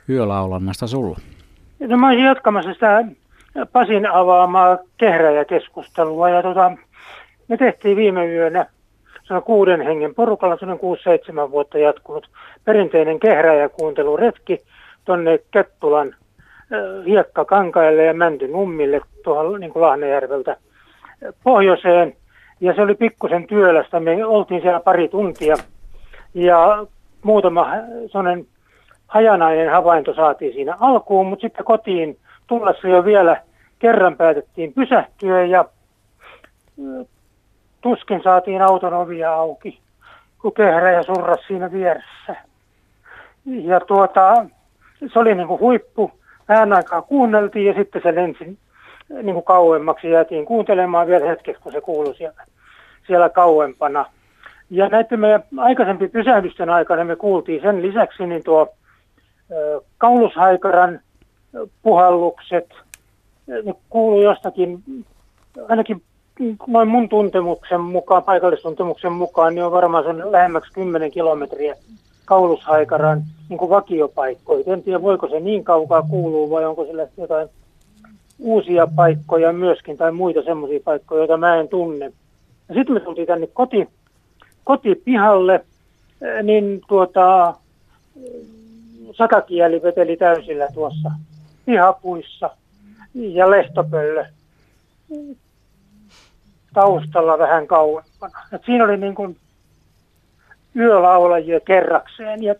yölaulannasta 0.09 0.87
sulla? 0.87 1.19
No 1.79 1.97
mä 1.97 2.07
olisin 2.07 2.25
jatkamassa 2.25 2.73
sitä 2.73 3.05
Pasin 3.71 4.11
avaamaa 4.11 4.77
kehräjäkeskustelua. 4.97 6.29
Ja 6.29 6.43
tota, 6.43 6.71
me 7.47 7.57
tehtiin 7.57 7.97
viime 7.97 8.25
yönä 8.25 8.65
kuuden 9.45 9.81
hengen 9.81 10.15
porukalla, 10.15 10.57
se 10.57 10.65
on 10.65 11.47
6-7 11.47 11.51
vuotta 11.51 11.77
jatkunut 11.77 12.29
perinteinen 12.65 13.19
kehräjäkuunteluretki 13.19 14.57
tuonne 15.05 15.39
Kettulan 15.51 16.15
hiekkakankaille 17.05 18.05
ja 18.05 18.13
Mäntynummille 18.13 19.01
tuohon 19.23 19.59
niin 19.59 19.73
kuin 19.73 19.81
Lahnejärveltä 19.81 20.57
pohjoiseen. 21.43 22.15
Ja 22.59 22.75
se 22.75 22.81
oli 22.81 22.95
pikkusen 22.95 23.47
työlästä. 23.47 23.99
Me 23.99 24.25
oltiin 24.25 24.61
siellä 24.61 24.79
pari 24.79 25.07
tuntia 25.07 25.55
ja 26.33 26.85
muutama 27.23 27.67
sellainen 28.11 28.45
hajanainen 29.07 29.71
havainto 29.71 30.13
saatiin 30.13 30.53
siinä 30.53 30.77
alkuun, 30.79 31.27
mutta 31.27 31.41
sitten 31.41 31.65
kotiin 31.65 32.17
tullessa 32.51 32.87
jo 32.87 33.05
vielä 33.05 33.41
kerran 33.79 34.17
päätettiin 34.17 34.73
pysähtyä 34.73 35.45
ja 35.45 35.65
tuskin 37.81 38.23
saatiin 38.23 38.61
auton 38.61 38.93
ovia 38.93 39.33
auki, 39.33 39.79
kun 40.41 40.53
kehrä 40.53 40.91
ja 40.91 41.03
surras 41.03 41.39
siinä 41.47 41.71
vieressä. 41.71 42.35
Ja 43.45 43.79
tuota, 43.79 44.45
se 45.13 45.19
oli 45.19 45.35
niin 45.35 45.47
kuin 45.47 45.59
huippu. 45.59 46.11
Vähän 46.49 46.73
aikaa 46.73 47.01
kuunneltiin 47.01 47.65
ja 47.65 47.73
sitten 47.73 48.01
se 48.01 48.15
lensi 48.15 48.59
niin 49.09 49.33
kuin 49.33 49.45
kauemmaksi. 49.45 50.09
Jäätiin 50.09 50.45
kuuntelemaan 50.45 51.07
vielä 51.07 51.25
hetkeksi, 51.25 51.61
kun 51.61 51.71
se 51.71 51.81
kuului 51.81 52.15
siellä, 52.15 52.43
siellä 53.07 53.29
kauempana. 53.29 54.05
Ja 54.69 54.89
näiden 54.89 55.19
meidän 55.19 55.43
aikaisempi 55.57 56.07
pysähdysten 56.07 56.69
aikana 56.69 57.03
me 57.03 57.15
kuultiin 57.15 57.61
sen 57.61 57.81
lisäksi 57.81 58.25
niin 58.25 58.43
tuo 58.43 58.73
kaulushaikaran 59.97 60.99
puhallukset, 61.83 62.69
ne 63.47 63.73
kuuluu 63.89 64.21
jostakin, 64.21 64.83
ainakin 65.69 66.01
noin 66.67 66.87
mun 66.87 67.09
tuntemuksen 67.09 67.81
mukaan, 67.81 68.23
paikallistuntemuksen 68.23 69.11
mukaan, 69.11 69.55
niin 69.55 69.63
on 69.63 69.71
varmaan 69.71 70.03
sen 70.03 70.31
lähemmäksi 70.31 70.73
10 70.73 71.11
kilometriä 71.11 71.75
kaulushaikaran 72.25 73.23
niin 73.49 73.57
kuin 73.57 73.69
vakiopaikkoja. 73.69 74.63
En 74.73 74.83
tiedä, 74.83 75.01
voiko 75.01 75.27
se 75.27 75.39
niin 75.39 75.63
kaukaa 75.63 76.01
kuulua 76.01 76.49
vai 76.49 76.65
onko 76.65 76.85
sillä 76.85 77.07
jotain 77.17 77.47
uusia 78.39 78.87
paikkoja 78.95 79.53
myöskin 79.53 79.97
tai 79.97 80.11
muita 80.11 80.41
semmoisia 80.41 80.79
paikkoja, 80.85 81.19
joita 81.19 81.37
mä 81.37 81.55
en 81.55 81.67
tunne. 81.67 82.11
Sitten 82.73 82.93
me 82.93 82.99
tultiin 82.99 83.27
tänne 83.27 83.47
koti, 83.47 83.89
kotipihalle, 84.63 85.65
niin 86.43 86.81
tuota, 86.87 87.55
sakakieli 89.11 89.81
veteli 89.83 90.17
täysillä 90.17 90.67
tuossa 90.73 91.11
pihapuissa 91.65 92.49
ja 93.13 93.51
lehtopöllö 93.51 94.25
taustalla 96.73 97.39
vähän 97.39 97.67
kauempana. 97.67 98.39
Et 98.53 98.61
siinä 98.65 98.83
oli 98.83 98.97
niin 98.97 99.15
kuin 99.15 99.37
yölaulajia 100.75 101.59
kerrakseen. 101.59 102.43
Ja 102.43 102.55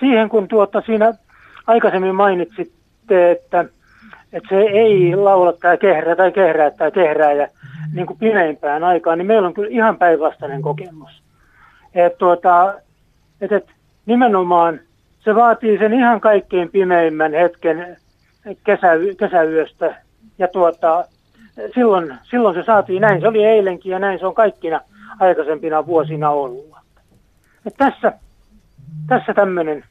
siihen 0.00 0.28
kun 0.28 0.48
tuota 0.48 0.82
siinä 0.86 1.14
aikaisemmin 1.66 2.14
mainitsitte, 2.14 3.30
että, 3.30 3.64
että 4.32 4.48
se 4.48 4.60
ei 4.60 5.16
laula 5.16 5.52
tai 5.52 5.78
kehrää 5.78 6.16
tai 6.16 6.32
kehrää 6.32 6.70
tai 6.70 6.92
kehrää 6.92 7.32
ja 7.32 7.48
niin 7.94 8.06
kuin 8.06 8.18
pimeimpään 8.18 8.84
aikaan, 8.84 9.18
niin 9.18 9.26
meillä 9.26 9.48
on 9.48 9.54
kyllä 9.54 9.68
ihan 9.70 9.96
päinvastainen 9.96 10.62
kokemus. 10.62 11.22
Et 11.94 12.18
tuota, 12.18 12.74
et, 13.40 13.52
et 13.52 13.66
nimenomaan 14.06 14.80
se 15.24 15.34
vaatii 15.34 15.78
sen 15.78 15.92
ihan 15.92 16.20
kaikkein 16.20 16.68
pimeimmän 16.68 17.34
hetken 17.34 17.96
kesä, 18.64 18.88
kesäyöstä 19.18 20.02
ja 20.38 20.48
tuota, 20.48 21.04
silloin, 21.74 22.18
silloin 22.22 22.54
se 22.54 22.62
saatiin 22.62 23.00
näin. 23.00 23.20
Se 23.20 23.28
oli 23.28 23.44
eilenkin 23.44 23.92
ja 23.92 23.98
näin 23.98 24.18
se 24.18 24.26
on 24.26 24.34
kaikkina 24.34 24.80
aikaisempina 25.20 25.86
vuosina 25.86 26.30
ollut. 26.30 26.76
Et 27.66 27.74
tässä 27.76 28.12
tässä 29.08 29.34
tämmöinen 29.34 29.84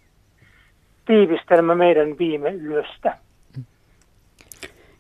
tiivistelmä 1.05 1.75
meidän 1.75 2.17
viime 2.19 2.49
yöstä. 2.49 3.17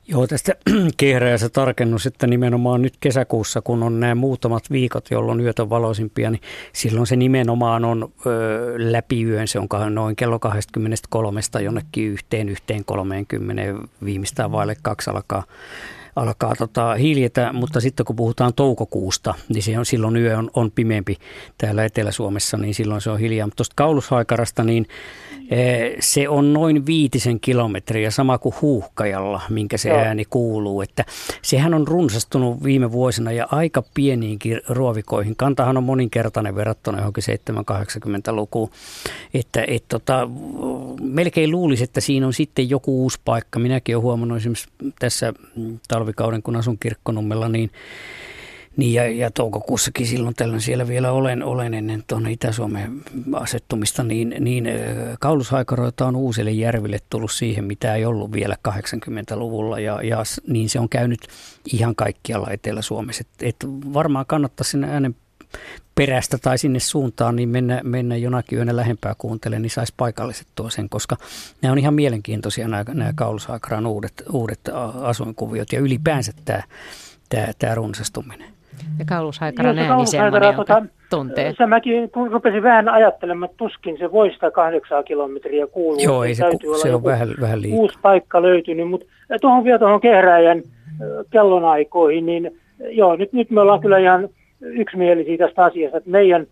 Joo, 0.09 0.27
tästä 0.27 0.55
kehräjässä 0.97 1.49
tarkennus, 1.49 2.05
että 2.05 2.27
nimenomaan 2.27 2.81
nyt 2.81 2.93
kesäkuussa, 2.99 3.61
kun 3.61 3.83
on 3.83 3.99
nämä 3.99 4.15
muutamat 4.15 4.71
viikot, 4.71 5.11
jolloin 5.11 5.41
yöt 5.41 5.59
on 5.59 5.69
valoisimpia, 5.69 6.31
niin 6.31 6.41
silloin 6.73 7.07
se 7.07 7.15
nimenomaan 7.15 7.85
on 7.85 8.11
ö, 8.25 8.73
läpi 8.77 9.23
yön, 9.23 9.47
se 9.47 9.59
on 9.59 9.67
noin 9.95 10.15
kello 10.15 10.39
23 10.39 11.41
jonnekin 11.63 12.07
yhteen, 12.07 12.49
yhteen 12.49 12.85
30, 12.85 13.63
viimeistään 14.05 14.51
vaille 14.51 14.75
kaksi 14.81 15.09
alkaa 15.09 15.43
alkaa 16.17 16.55
tota 16.55 16.95
hiljetä, 16.95 17.53
mutta 17.53 17.79
sitten 17.79 18.05
kun 18.05 18.15
puhutaan 18.15 18.53
toukokuusta, 18.53 19.33
niin 19.49 19.63
se 19.63 19.79
on, 19.79 19.85
silloin 19.85 20.17
yö 20.17 20.37
on, 20.37 20.51
on 20.53 20.71
pimeämpi 20.71 21.17
täällä 21.57 21.85
Etelä-Suomessa, 21.85 22.57
niin 22.57 22.73
silloin 22.73 23.01
se 23.01 23.09
on 23.09 23.19
hiljaa. 23.19 23.47
Mutta 23.47 23.55
tuosta 23.55 23.73
kaulushaikarasta, 23.75 24.63
niin 24.63 24.87
Eh, 25.49 25.95
se 25.99 26.29
on 26.29 26.53
noin 26.53 26.85
viitisen 26.85 27.39
kilometriä, 27.39 28.11
sama 28.11 28.37
kuin 28.37 28.55
huuhkajalla, 28.61 29.41
minkä 29.49 29.77
se 29.77 29.89
Joo. 29.89 29.97
ääni 29.97 30.25
kuuluu. 30.25 30.81
Että 30.81 31.05
sehän 31.41 31.73
on 31.73 31.87
runsastunut 31.87 32.63
viime 32.63 32.91
vuosina 32.91 33.31
ja 33.31 33.47
aika 33.51 33.83
pieniinkin 33.93 34.61
ruovikoihin. 34.69 35.35
Kantahan 35.35 35.77
on 35.77 35.83
moninkertainen 35.83 36.55
verrattuna 36.55 36.97
johonkin 36.97 37.23
780-lukuun. 37.23 38.69
Että 39.33 39.65
et 39.67 39.83
tota, 39.87 40.29
melkein 41.01 41.51
luulisi, 41.51 41.83
että 41.83 42.01
siinä 42.01 42.27
on 42.27 42.33
sitten 42.33 42.69
joku 42.69 43.03
uusi 43.03 43.19
paikka. 43.25 43.59
Minäkin 43.59 43.95
olen 43.95 44.03
huomannut 44.03 44.37
esimerkiksi 44.37 44.67
tässä 44.99 45.33
talvikauden, 46.07 46.43
kun 46.43 46.55
asun 46.55 46.79
kirkkonummella, 46.79 47.49
niin 47.49 47.71
niin 48.77 48.93
ja, 48.93 49.07
ja 49.07 49.31
toukokuussakin 49.31 50.07
silloin 50.07 50.35
tällöin 50.35 50.61
siellä 50.61 50.87
vielä 50.87 51.11
olen, 51.11 51.43
olen 51.43 51.73
ennen 51.73 52.03
tuonne 52.07 52.31
Itä-Suomen 52.31 53.01
asettumista, 53.33 54.03
niin, 54.03 54.35
niin 54.39 54.69
kaulushaikaroita 55.19 56.05
on 56.05 56.15
uusille 56.15 56.51
järville 56.51 56.99
tullut 57.09 57.31
siihen, 57.31 57.65
mitä 57.65 57.95
ei 57.95 58.05
ollut 58.05 58.31
vielä 58.31 58.55
80-luvulla 58.67 59.79
ja, 59.79 60.01
ja 60.03 60.23
niin 60.47 60.69
se 60.69 60.79
on 60.79 60.89
käynyt 60.89 61.19
ihan 61.73 61.95
kaikkialla 61.95 62.51
Etelä-Suomessa. 62.51 63.21
Et, 63.21 63.47
et 63.47 63.69
varmaan 63.93 64.25
kannattaa 64.25 64.63
sinne 64.63 64.87
äänen 64.89 65.15
perästä 65.95 66.37
tai 66.37 66.57
sinne 66.57 66.79
suuntaan, 66.79 67.35
niin 67.35 67.49
mennä, 67.49 67.81
mennä 67.83 68.15
jonakin 68.15 68.57
yönä 68.57 68.75
lähempää 68.75 69.13
kuuntelemaan, 69.17 69.61
niin 69.61 69.69
saisi 69.69 69.93
paikalliset 69.97 70.47
tuo 70.55 70.69
sen, 70.69 70.89
koska 70.89 71.15
nämä 71.61 71.71
on 71.71 71.79
ihan 71.79 71.93
mielenkiintoisia 71.93 72.67
nämä, 72.67 72.83
nämä 72.93 73.11
kaulushaikaran 73.15 73.85
uudet, 73.85 74.23
uudet 74.33 74.59
asuinkuviot 75.01 75.73
ja 75.73 75.79
ylipäänsä 75.79 76.31
tämä, 76.45 76.63
tämä, 77.29 77.47
tämä 77.59 77.75
runsastuminen. 77.75 78.47
Ja 78.99 79.05
kaulushaikaran 79.05 79.79
ääni 79.79 80.07
semmoinen, 80.07 80.47
jonka 80.47 80.65
tota, 80.65 80.85
tuntee. 81.09 81.53
Se 81.57 81.65
mäkin 81.65 82.11
kun 82.11 82.31
rupesin 82.31 82.63
vähän 82.63 82.89
ajattelemaan, 82.89 83.49
että 83.51 83.57
tuskin 83.57 83.97
se 83.97 84.11
voi 84.11 84.31
sitä 84.33 84.51
kahdeksaa 84.51 85.03
kilometriä 85.03 85.67
kuulua. 85.67 86.01
Joo, 86.01 86.23
ei 86.23 86.35
se, 86.35 86.43
ku, 86.43 86.77
se 86.77 86.95
on 86.95 87.03
vähän, 87.03 87.29
vähän 87.41 87.61
liikaa. 87.61 87.79
Uusi 87.79 87.99
paikka 88.01 88.41
löytynyt, 88.41 88.89
mutta 88.89 89.07
tuohon 89.41 89.63
vielä 89.63 89.79
tuohon 89.79 90.01
kehräjän 90.01 90.61
kellonaikoihin, 91.29 92.25
niin 92.25 92.59
joo, 92.79 93.15
nyt, 93.15 93.33
nyt 93.33 93.51
me 93.51 93.61
ollaan 93.61 93.79
kyllä 93.79 93.97
ihan 93.97 94.29
yksimielisiä 94.61 95.37
tästä 95.37 95.63
asiasta, 95.63 95.97
että 95.97 96.09
meidän 96.09 96.47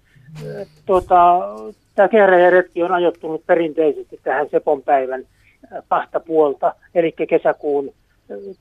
tota, 0.86 1.50
tämä 1.96 2.08
kehräjän 2.08 2.54
retki 2.54 2.84
on 2.84 2.92
ajoittunut 2.92 3.46
perinteisesti 3.48 4.20
tähän 4.24 4.48
Sepon 4.52 4.84
päivän 4.84 5.24
pastapuolta, 5.90 6.76
eli 6.96 7.12
kesäkuun 7.30 7.94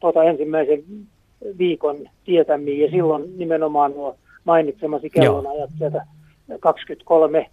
tota, 0.00 0.24
ensimmäisen 0.24 0.84
viikon 1.58 1.96
tietämiin 2.24 2.80
ja 2.80 2.90
silloin 2.90 3.38
nimenomaan 3.38 3.92
nuo 3.92 4.16
mainitsemasi 4.44 5.10
kellonajat 5.10 5.70
sieltä 5.78 6.06
23 6.60 7.50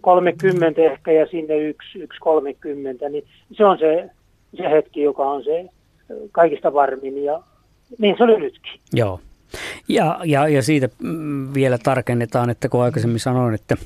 30 0.00 0.82
ehkä 0.82 1.12
ja 1.12 1.26
sinne 1.26 1.56
1, 1.56 1.98
1 1.98 2.20
30, 2.20 3.08
niin 3.08 3.24
se 3.52 3.64
on 3.64 3.78
se, 3.78 4.10
se 4.56 4.70
hetki, 4.70 5.02
joka 5.02 5.22
on 5.22 5.44
se 5.44 5.68
kaikista 6.32 6.72
varmin 6.72 7.24
ja 7.24 7.42
niin 7.98 8.14
se 8.18 8.24
oli 8.24 8.40
nytkin. 8.40 8.80
Joo. 8.92 9.20
Ja, 9.88 10.20
ja, 10.24 10.48
ja 10.48 10.62
siitä 10.62 10.88
mm, 11.02 11.54
vielä 11.54 11.78
tarkennetaan, 11.78 12.50
että 12.50 12.68
kun 12.68 12.82
aikaisemmin 12.82 13.20
sanoin, 13.20 13.54
että 13.54 13.76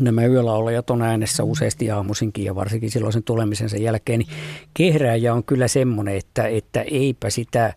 nämä 0.00 0.26
yölaulajat 0.26 0.90
on 0.90 1.02
äänessä 1.02 1.44
useasti 1.44 1.90
aamuisinkin 1.90 2.44
ja 2.44 2.54
varsinkin 2.54 2.90
silloin 2.90 3.12
sen 3.12 3.22
tulemisensa 3.22 3.76
jälkeen, 3.76 4.18
niin 4.18 4.28
kehrääjä 4.74 5.34
on 5.34 5.44
kyllä 5.44 5.68
semmoinen, 5.68 6.16
että, 6.16 6.46
että 6.46 6.82
eipä 6.82 7.30
sitä 7.30 7.74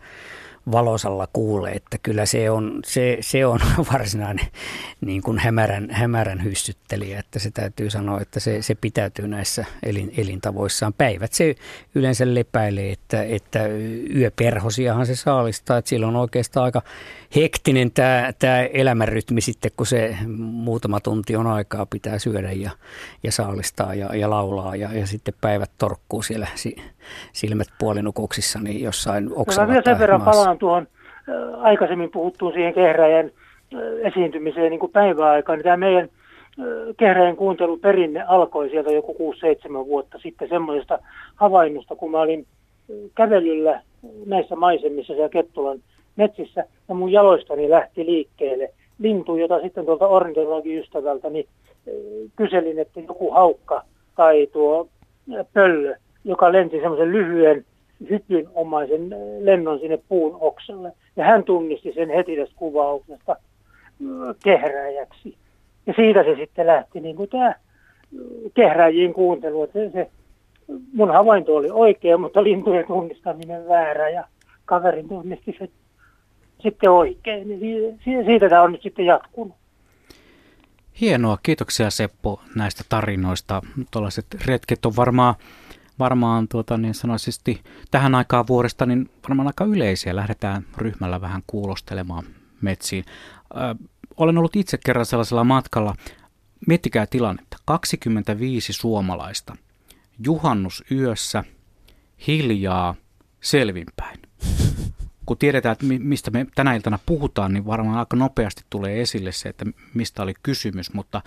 valosalla 0.71 1.27
kuulee, 1.33 1.73
että 1.73 1.97
kyllä 2.03 2.25
se 2.25 2.49
on, 2.49 2.79
se, 2.85 3.17
se 3.21 3.45
on 3.45 3.59
varsinainen 3.93 4.45
niin 5.01 5.21
kuin 5.21 5.39
hämärän, 5.39 5.87
hämärän 5.91 6.43
hyssyttelijä, 6.43 7.19
että 7.19 7.39
se 7.39 7.51
täytyy 7.51 7.89
sanoa, 7.89 8.21
että 8.21 8.39
se, 8.39 8.61
se 8.61 8.75
pitäytyy 8.75 9.27
näissä 9.27 9.65
elin, 9.83 10.13
elintavoissaan. 10.17 10.93
Päivät 10.93 11.33
se 11.33 11.55
yleensä 11.95 12.33
lepäilee, 12.33 12.91
että, 12.91 13.23
että 13.23 13.59
yöperhosiahan 14.15 15.05
se 15.05 15.15
saalistaa, 15.15 15.77
että 15.77 15.89
silloin 15.89 16.15
on 16.15 16.21
oikeastaan 16.21 16.63
aika 16.63 16.81
hektinen 17.35 17.91
tämä, 17.91 18.31
tämä 18.39 18.63
elämänrytmi 18.63 19.41
sitten, 19.41 19.71
kun 19.77 19.85
se 19.85 20.17
muutama 20.37 20.99
tunti 20.99 21.35
on 21.35 21.47
aikaa 21.47 21.85
pitää 21.85 22.19
syödä 22.19 22.51
ja, 22.51 22.71
ja 23.23 23.31
saalistaa 23.31 23.93
ja, 23.93 24.15
ja 24.15 24.29
laulaa 24.29 24.75
ja, 24.75 24.89
ja 24.93 25.07
sitten 25.07 25.33
päivät 25.41 25.71
torkkuu 25.77 26.21
siellä 26.21 26.47
silmät 27.33 27.67
puolinukuksissa 27.79 28.59
niin 28.59 28.83
jossain 28.83 29.29
oksalla 29.35 29.63
no, 29.63 29.67
Mä 29.67 29.73
vielä 29.73 29.83
sen 29.85 29.99
verran 29.99 30.21
maassa. 30.21 30.41
palaan 30.41 30.57
tuohon 30.57 30.87
aikaisemmin 31.57 32.11
puhuttuun 32.11 32.53
siihen 32.53 32.73
kehräjän 32.73 33.31
esiintymiseen 34.01 34.69
niin 34.69 34.79
kuin 34.79 34.91
päiväaikaan. 34.91 35.57
Niin 35.57 35.63
tämä 35.63 35.77
meidän 35.77 36.09
kehräjän 36.97 37.35
kuunteluperinne 37.35 38.23
alkoi 38.23 38.69
sieltä 38.69 38.91
joku 38.91 39.33
6-7 39.33 39.87
vuotta 39.87 40.19
sitten 40.19 40.49
semmoisesta 40.49 40.99
havainnosta, 41.35 41.95
kun 41.95 42.11
mä 42.11 42.21
olin 42.21 42.45
kävelyllä 43.15 43.81
näissä 44.25 44.55
maisemissa 44.55 45.13
siellä 45.13 45.29
Kettulan 45.29 45.79
metsissä 46.17 46.63
ja 46.89 46.95
mun 46.95 47.11
jaloistani 47.11 47.69
lähti 47.69 48.05
liikkeelle 48.05 48.73
lintu, 48.99 49.35
jota 49.35 49.61
sitten 49.61 49.85
tuolta 49.85 51.29
niin 51.29 51.47
kyselin, 52.35 52.79
että 52.79 52.99
joku 52.99 53.31
haukka 53.31 53.83
tai 54.15 54.47
tuo 54.53 54.87
pöllö, 55.53 55.95
joka 56.23 56.51
lensi 56.51 56.79
semmoisen 56.79 57.11
lyhyen 57.11 57.65
hypynomaisen 58.09 59.09
lennon 59.39 59.79
sinne 59.79 59.99
puun 60.09 60.37
oksalle. 60.41 60.91
Ja 61.15 61.25
hän 61.25 61.43
tunnisti 61.43 61.93
sen 61.93 62.09
heti 62.09 62.35
tästä 62.35 62.55
kuvauksesta 62.55 63.35
kehräjäksi. 64.43 65.35
Ja 65.87 65.93
siitä 65.95 66.23
se 66.23 66.35
sitten 66.35 66.67
lähti 66.67 66.99
niin 66.99 67.15
kuin 67.15 67.29
tämä 67.29 67.55
kehräjien 68.53 69.13
kuuntelu. 69.13 69.63
Että 69.63 69.89
se, 69.89 70.09
mun 70.93 71.11
havainto 71.11 71.55
oli 71.55 71.69
oikea, 71.71 72.17
mutta 72.17 72.43
lintujen 72.43 72.87
tunnistaminen 72.87 73.67
väärä 73.67 74.09
ja 74.09 74.23
kaverin 74.65 75.09
tunnisti 75.09 75.55
se 75.59 75.69
sitten 76.63 76.91
oikein. 76.91 77.47
Niin 77.47 77.99
siitä 78.25 78.49
tämä 78.49 78.61
on 78.61 78.71
nyt 78.71 78.81
sitten 78.81 79.05
jatkunut. 79.05 79.55
Hienoa, 81.01 81.37
kiitoksia 81.43 81.89
Seppo 81.89 82.41
näistä 82.55 82.83
tarinoista. 82.89 83.61
Tuollaiset 83.91 84.25
retket 84.45 84.85
on 84.85 84.95
varmaan, 84.95 85.35
varmaan 85.99 86.47
tuota, 86.47 86.77
niin 86.77 86.93
sanoisesti 86.93 87.61
tähän 87.91 88.15
aikaan 88.15 88.47
vuodesta 88.47 88.85
niin 88.85 89.09
varmaan 89.29 89.47
aika 89.47 89.65
yleisiä. 89.65 90.15
Lähdetään 90.15 90.65
ryhmällä 90.77 91.21
vähän 91.21 91.41
kuulostelemaan 91.47 92.23
metsiin. 92.61 93.05
Ö, 93.55 93.85
olen 94.17 94.37
ollut 94.37 94.55
itse 94.55 94.77
kerran 94.85 95.05
sellaisella 95.05 95.43
matkalla. 95.43 95.95
Miettikää 96.67 97.05
tilannetta. 97.05 97.57
25 97.65 98.73
suomalaista 98.73 99.55
juhannusyössä 100.25 101.43
hiljaa 102.27 102.95
selvinpäin. 103.41 104.19
Kun 105.27 105.37
tiedetään, 105.37 105.73
että 105.73 105.85
mistä 105.99 106.31
me 106.31 106.45
tänä 106.55 106.75
iltana 106.75 106.99
puhutaan, 107.05 107.53
niin 107.53 107.65
varmaan 107.65 107.99
aika 107.99 108.15
nopeasti 108.15 108.61
tulee 108.69 109.01
esille 109.01 109.31
se, 109.31 109.49
että 109.49 109.65
mistä 109.93 110.23
oli 110.23 110.33
kysymys, 110.43 110.93
mutta 110.93 111.21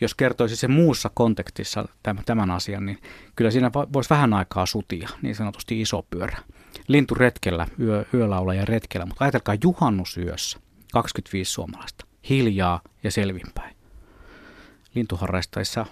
jos 0.00 0.14
kertoisi 0.14 0.56
se 0.56 0.68
muussa 0.68 1.10
kontekstissa 1.14 1.88
tämän 2.26 2.50
asian, 2.50 2.86
niin 2.86 2.98
kyllä 3.36 3.50
siinä 3.50 3.70
voisi 3.72 4.10
vähän 4.10 4.32
aikaa 4.32 4.66
sutia, 4.66 5.08
niin 5.22 5.34
sanotusti 5.34 5.80
iso 5.80 6.06
pyörä. 6.10 6.38
Linturetkellä, 6.88 7.66
yö, 7.80 8.04
yölaulaja 8.14 8.64
retkellä, 8.64 9.06
mutta 9.06 9.24
ajatelkaa 9.24 9.56
juhannusyössä, 9.62 10.58
25 10.92 11.52
suomalaista, 11.52 12.06
hiljaa 12.28 12.80
ja 13.02 13.10
selvinpäin. 13.10 13.76
Lintuharrastajissa 14.94 15.86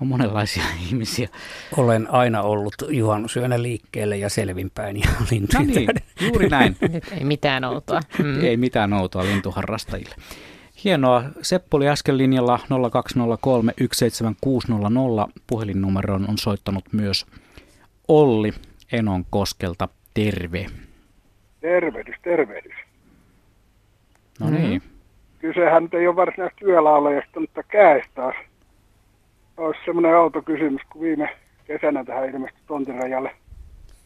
on 0.00 0.06
monenlaisia 0.06 0.62
ihmisiä. 0.86 1.28
Olen 1.76 2.10
aina 2.10 2.42
ollut 2.42 2.74
juhannusyönä 2.88 3.62
liikkeelle 3.62 4.16
ja 4.16 4.28
selvinpäin 4.28 4.96
ja 4.96 5.06
no 5.54 5.60
niin, 5.66 5.88
juuri 6.20 6.48
näin. 6.48 6.76
ei 7.18 7.24
mitään 7.24 7.64
outoa. 7.64 8.00
Mm. 8.18 8.44
Ei 8.44 8.56
mitään 8.56 8.92
outoa 8.92 9.24
lintuharrastajille. 9.24 10.14
Hienoa. 10.84 11.24
Seppo 11.42 11.76
oli 11.76 11.88
äsken 11.88 12.18
linjalla 12.18 12.58
0203 12.92 13.72
17600. 13.92 15.28
Puhelinnumeroon 15.46 16.26
on 16.28 16.38
soittanut 16.38 16.84
myös 16.92 17.26
Olli 18.08 18.52
Enon 18.92 19.24
koskelta. 19.30 19.88
Terve. 20.14 20.66
Tervehdys, 21.60 22.16
tervehdys. 22.22 22.72
No 24.40 24.50
niin. 24.50 24.82
Kysehän 25.38 25.88
ei 25.92 26.06
ole 26.06 26.16
varsinaisesti 26.16 26.64
yölaulajasta, 26.64 27.40
mutta 27.40 27.62
käestä 27.62 28.10
taas. 28.14 28.34
Olisi 29.60 29.80
semmoinen 29.84 30.16
autokysymys, 30.16 30.82
kun 30.92 31.02
viime 31.02 31.36
kesänä 31.66 32.04
tähän 32.04 32.30
ilmestyi 32.30 32.62
tontirajalle 32.66 33.30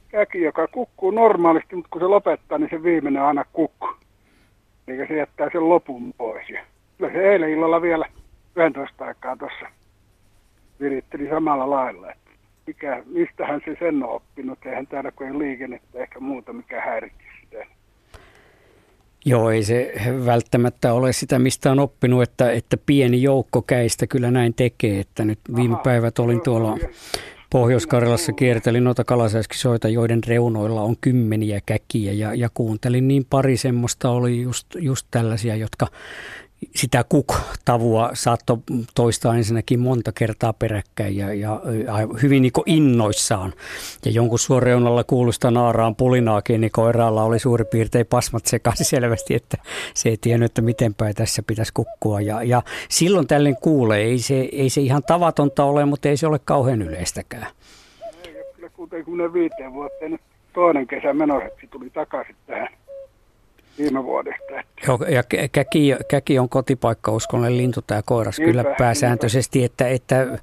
käki, 0.09 0.43
joka 0.43 0.69
kukkuu 0.69 1.11
normaalisti, 1.11 1.77
mutta 1.77 1.89
kun 1.91 2.01
se 2.01 2.07
lopettaa, 2.07 2.59
niin 2.59 2.71
se 2.71 2.83
viimeinen 2.83 3.23
aina 3.23 3.45
kukkuu. 3.53 3.91
Eli 4.89 5.07
se 5.07 5.17
jättää 5.17 5.49
sen 5.53 5.69
lopun 5.69 6.13
pois. 6.19 6.49
Ja 6.49 6.65
kyllä 6.99 7.13
se 7.13 7.33
eilen 7.33 7.51
illalla 7.51 7.83
vielä 7.83 8.07
11 8.57 9.05
aikaa 9.05 9.37
tuossa 9.37 9.67
viritteli 10.81 11.29
samalla 11.29 11.71
lailla. 11.71 12.11
Että 12.11 12.31
mikä, 12.67 13.03
mistähän 13.07 13.61
se 13.65 13.77
sen 13.79 14.03
on 14.03 14.11
oppinut. 14.11 14.67
Eihän 14.67 14.87
täällä 14.87 15.13
ei 15.21 15.39
liikennettä 15.39 15.99
ehkä 15.99 16.21
muuta, 16.21 16.53
mikä 16.53 16.81
häiritsisi 16.81 17.25
sitä. 17.25 17.34
Joo, 19.25 19.51
ei 19.51 19.65
se 19.65 19.93
välttämättä 20.25 20.93
ole 20.93 21.13
sitä, 21.13 21.39
mistä 21.39 21.71
on 21.71 21.81
oppinut, 21.81 22.23
että, 22.23 22.53
että 22.53 22.77
pieni 22.87 23.23
joukko 23.23 23.63
käistä 23.63 24.07
kyllä 24.07 24.31
näin 24.31 24.55
tekee. 24.55 25.01
Että 25.01 25.25
nyt 25.25 25.39
viime 25.57 25.77
päivät 25.85 26.19
olin 26.19 26.41
tuolla 26.41 26.79
Pohjois-Karjalassa 27.51 28.33
kiertelin 28.33 28.85
noita 28.85 29.05
kalasäskisoita, 29.05 29.89
joiden 29.89 30.21
reunoilla 30.27 30.83
on 30.83 30.97
kymmeniä 31.01 31.61
käkiä 31.67 32.13
ja, 32.13 32.35
ja 32.35 32.49
kuuntelin 32.55 33.09
niin 33.09 33.25
pari 33.31 33.57
semmoista 33.57 34.11
oli 34.11 34.43
just, 34.43 34.67
just 34.75 35.07
tällaisia, 35.11 35.57
jotka 35.57 35.87
sitä 36.75 37.05
kuk-tavua 37.09 38.11
saattoi 38.15 38.59
toistaa 38.95 39.37
ensinnäkin 39.37 39.81
monta 39.81 40.13
kertaa 40.13 40.53
peräkkäin 40.53 41.17
ja, 41.17 41.35
ja, 41.35 41.61
hyvin 42.23 42.43
niin 42.43 42.53
innoissaan. 42.67 43.53
Ja 44.05 44.11
jonkun 44.11 44.39
suoreunalla 44.39 45.05
kuulusta 45.05 45.51
naaraan 45.51 45.97
pulinaakin, 45.97 46.61
niin 46.61 46.71
koiraalla 46.73 47.23
oli 47.23 47.39
suurin 47.39 47.67
piirtein 47.67 48.07
pasmat 48.07 48.47
sekaisin 48.47 48.87
selvästi, 48.87 49.35
että 49.35 49.57
se 49.95 50.09
ei 50.09 50.17
tiennyt, 50.21 50.51
että 50.51 50.63
miten 50.63 50.95
tässä 51.15 51.43
pitäisi 51.47 51.73
kukkua. 51.75 52.21
Ja, 52.21 52.43
ja 52.43 52.63
silloin 52.89 53.27
tällöin 53.27 53.57
kuulee, 53.57 54.01
ei 54.01 54.19
se, 54.19 54.49
ei 54.53 54.71
se 54.71 54.81
ihan 54.81 55.03
tavatonta 55.03 55.65
ole, 55.65 55.85
mutta 55.85 56.09
ei 56.09 56.17
se 56.17 56.27
ole 56.27 56.41
kauhean 56.45 56.83
yleistäkään. 56.83 57.47
Ei, 58.25 58.45
kyllä 58.57 58.69
65 58.69 59.55
vuotta 59.73 60.09
nyt 60.09 60.21
toinen 60.53 60.87
kesä 60.87 61.13
menossa, 61.13 61.49
tuli 61.71 61.91
takaisin 61.91 62.37
tähän 62.47 62.69
viime 63.79 64.05
vuodesta. 64.05 64.45
Joo, 64.87 64.99
ja 65.09 65.23
käki, 65.53 65.97
käki 66.09 66.39
on 66.39 66.49
kotipaikkauskollinen 66.49 67.57
lintu 67.57 67.83
tämä 67.87 68.03
koiras 68.03 68.39
niinpä, 68.39 68.51
kyllä 68.51 68.75
pääsääntöisesti, 68.79 69.65
että, 69.65 69.89
että 69.89 70.39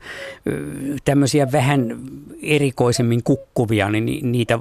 tämmöisiä 1.05 1.51
vähän 1.51 1.99
erikoisemmin 2.43 3.23
kukkuvia, 3.23 3.89
niin 3.89 4.31
niitä 4.31 4.59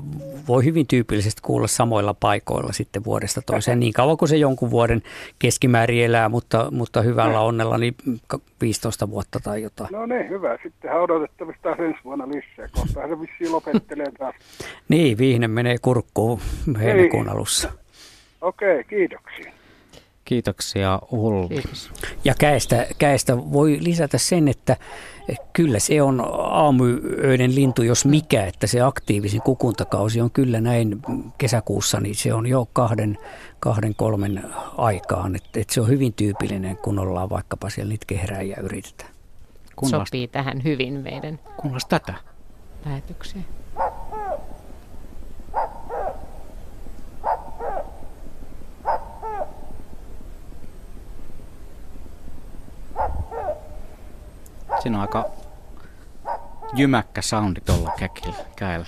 voi 0.48 0.64
hyvin 0.64 0.86
tyypillisesti 0.86 1.42
kuulla 1.44 1.66
samoilla 1.66 2.14
paikoilla 2.14 2.72
sitten 2.72 3.04
vuodesta 3.04 3.42
toiseen. 3.46 3.80
Niin 3.80 3.92
kauan 3.92 4.16
kuin 4.16 4.28
se 4.28 4.36
jonkun 4.36 4.70
vuoden 4.70 5.02
keskimäärin 5.38 6.04
elää, 6.04 6.28
mutta, 6.28 6.68
mutta 6.70 7.02
hyvällä 7.02 7.40
onnella 7.40 7.78
niin 7.78 7.94
15 8.60 9.10
vuotta 9.10 9.40
tai 9.44 9.62
jotain. 9.62 9.92
No 9.92 10.06
niin, 10.06 10.28
hyvä. 10.28 10.58
Sittenhän 10.62 11.00
odotettavasti 11.00 11.62
taas 11.62 11.78
ensi 11.78 12.00
vuonna 12.04 12.28
lisää. 12.28 12.68
Kohta 12.72 13.08
se 13.08 13.20
vissiin 13.20 13.52
lopettelee 13.52 14.12
taas. 14.18 14.34
niin, 14.88 15.18
vihne 15.18 15.48
menee 15.48 15.76
kurkkuun 15.82 16.40
heinäkuun 16.80 17.28
alussa. 17.28 17.79
Okei, 18.40 18.84
kiitoksia. 18.84 19.52
Kiitoksia 20.24 21.00
Olli. 21.12 21.62
Ja 22.24 22.34
käestä, 22.38 22.86
käestä 22.98 23.36
voi 23.36 23.78
lisätä 23.80 24.18
sen, 24.18 24.48
että 24.48 24.76
kyllä 25.52 25.78
se 25.78 26.02
on 26.02 26.22
aamuyöiden 26.38 27.54
lintu, 27.54 27.82
jos 27.82 28.04
mikä, 28.04 28.46
että 28.46 28.66
se 28.66 28.80
aktiivisin 28.80 29.42
kukuntakausi 29.42 30.20
on 30.20 30.30
kyllä 30.30 30.60
näin 30.60 31.02
kesäkuussa, 31.38 32.00
niin 32.00 32.14
se 32.14 32.34
on 32.34 32.46
jo 32.46 32.68
kahden, 32.72 33.18
kahden 33.60 33.94
kolmen 33.94 34.42
aikaan. 34.76 35.36
Että, 35.36 35.60
että 35.60 35.74
se 35.74 35.80
on 35.80 35.88
hyvin 35.88 36.12
tyypillinen, 36.12 36.76
kun 36.76 36.98
ollaan 36.98 37.30
vaikkapa 37.30 37.70
siellä 37.70 37.90
niitä 37.90 38.06
kehräjiä 38.06 38.56
yritetään. 38.62 39.10
Kunnallista. 39.76 40.08
Sopii 40.08 40.28
tähän 40.28 40.64
hyvin 40.64 40.94
meidän 40.94 41.38
Kunnallista 41.56 42.00
tätä 42.00 42.14
lähetykseen. 42.84 43.59
Siinä 54.82 54.96
on 54.96 55.02
aika 55.02 55.30
jymäkkä 56.74 57.22
soundi 57.22 57.60
tuolla 57.60 57.92
käkillä, 57.98 58.44
käellä. 58.56 58.86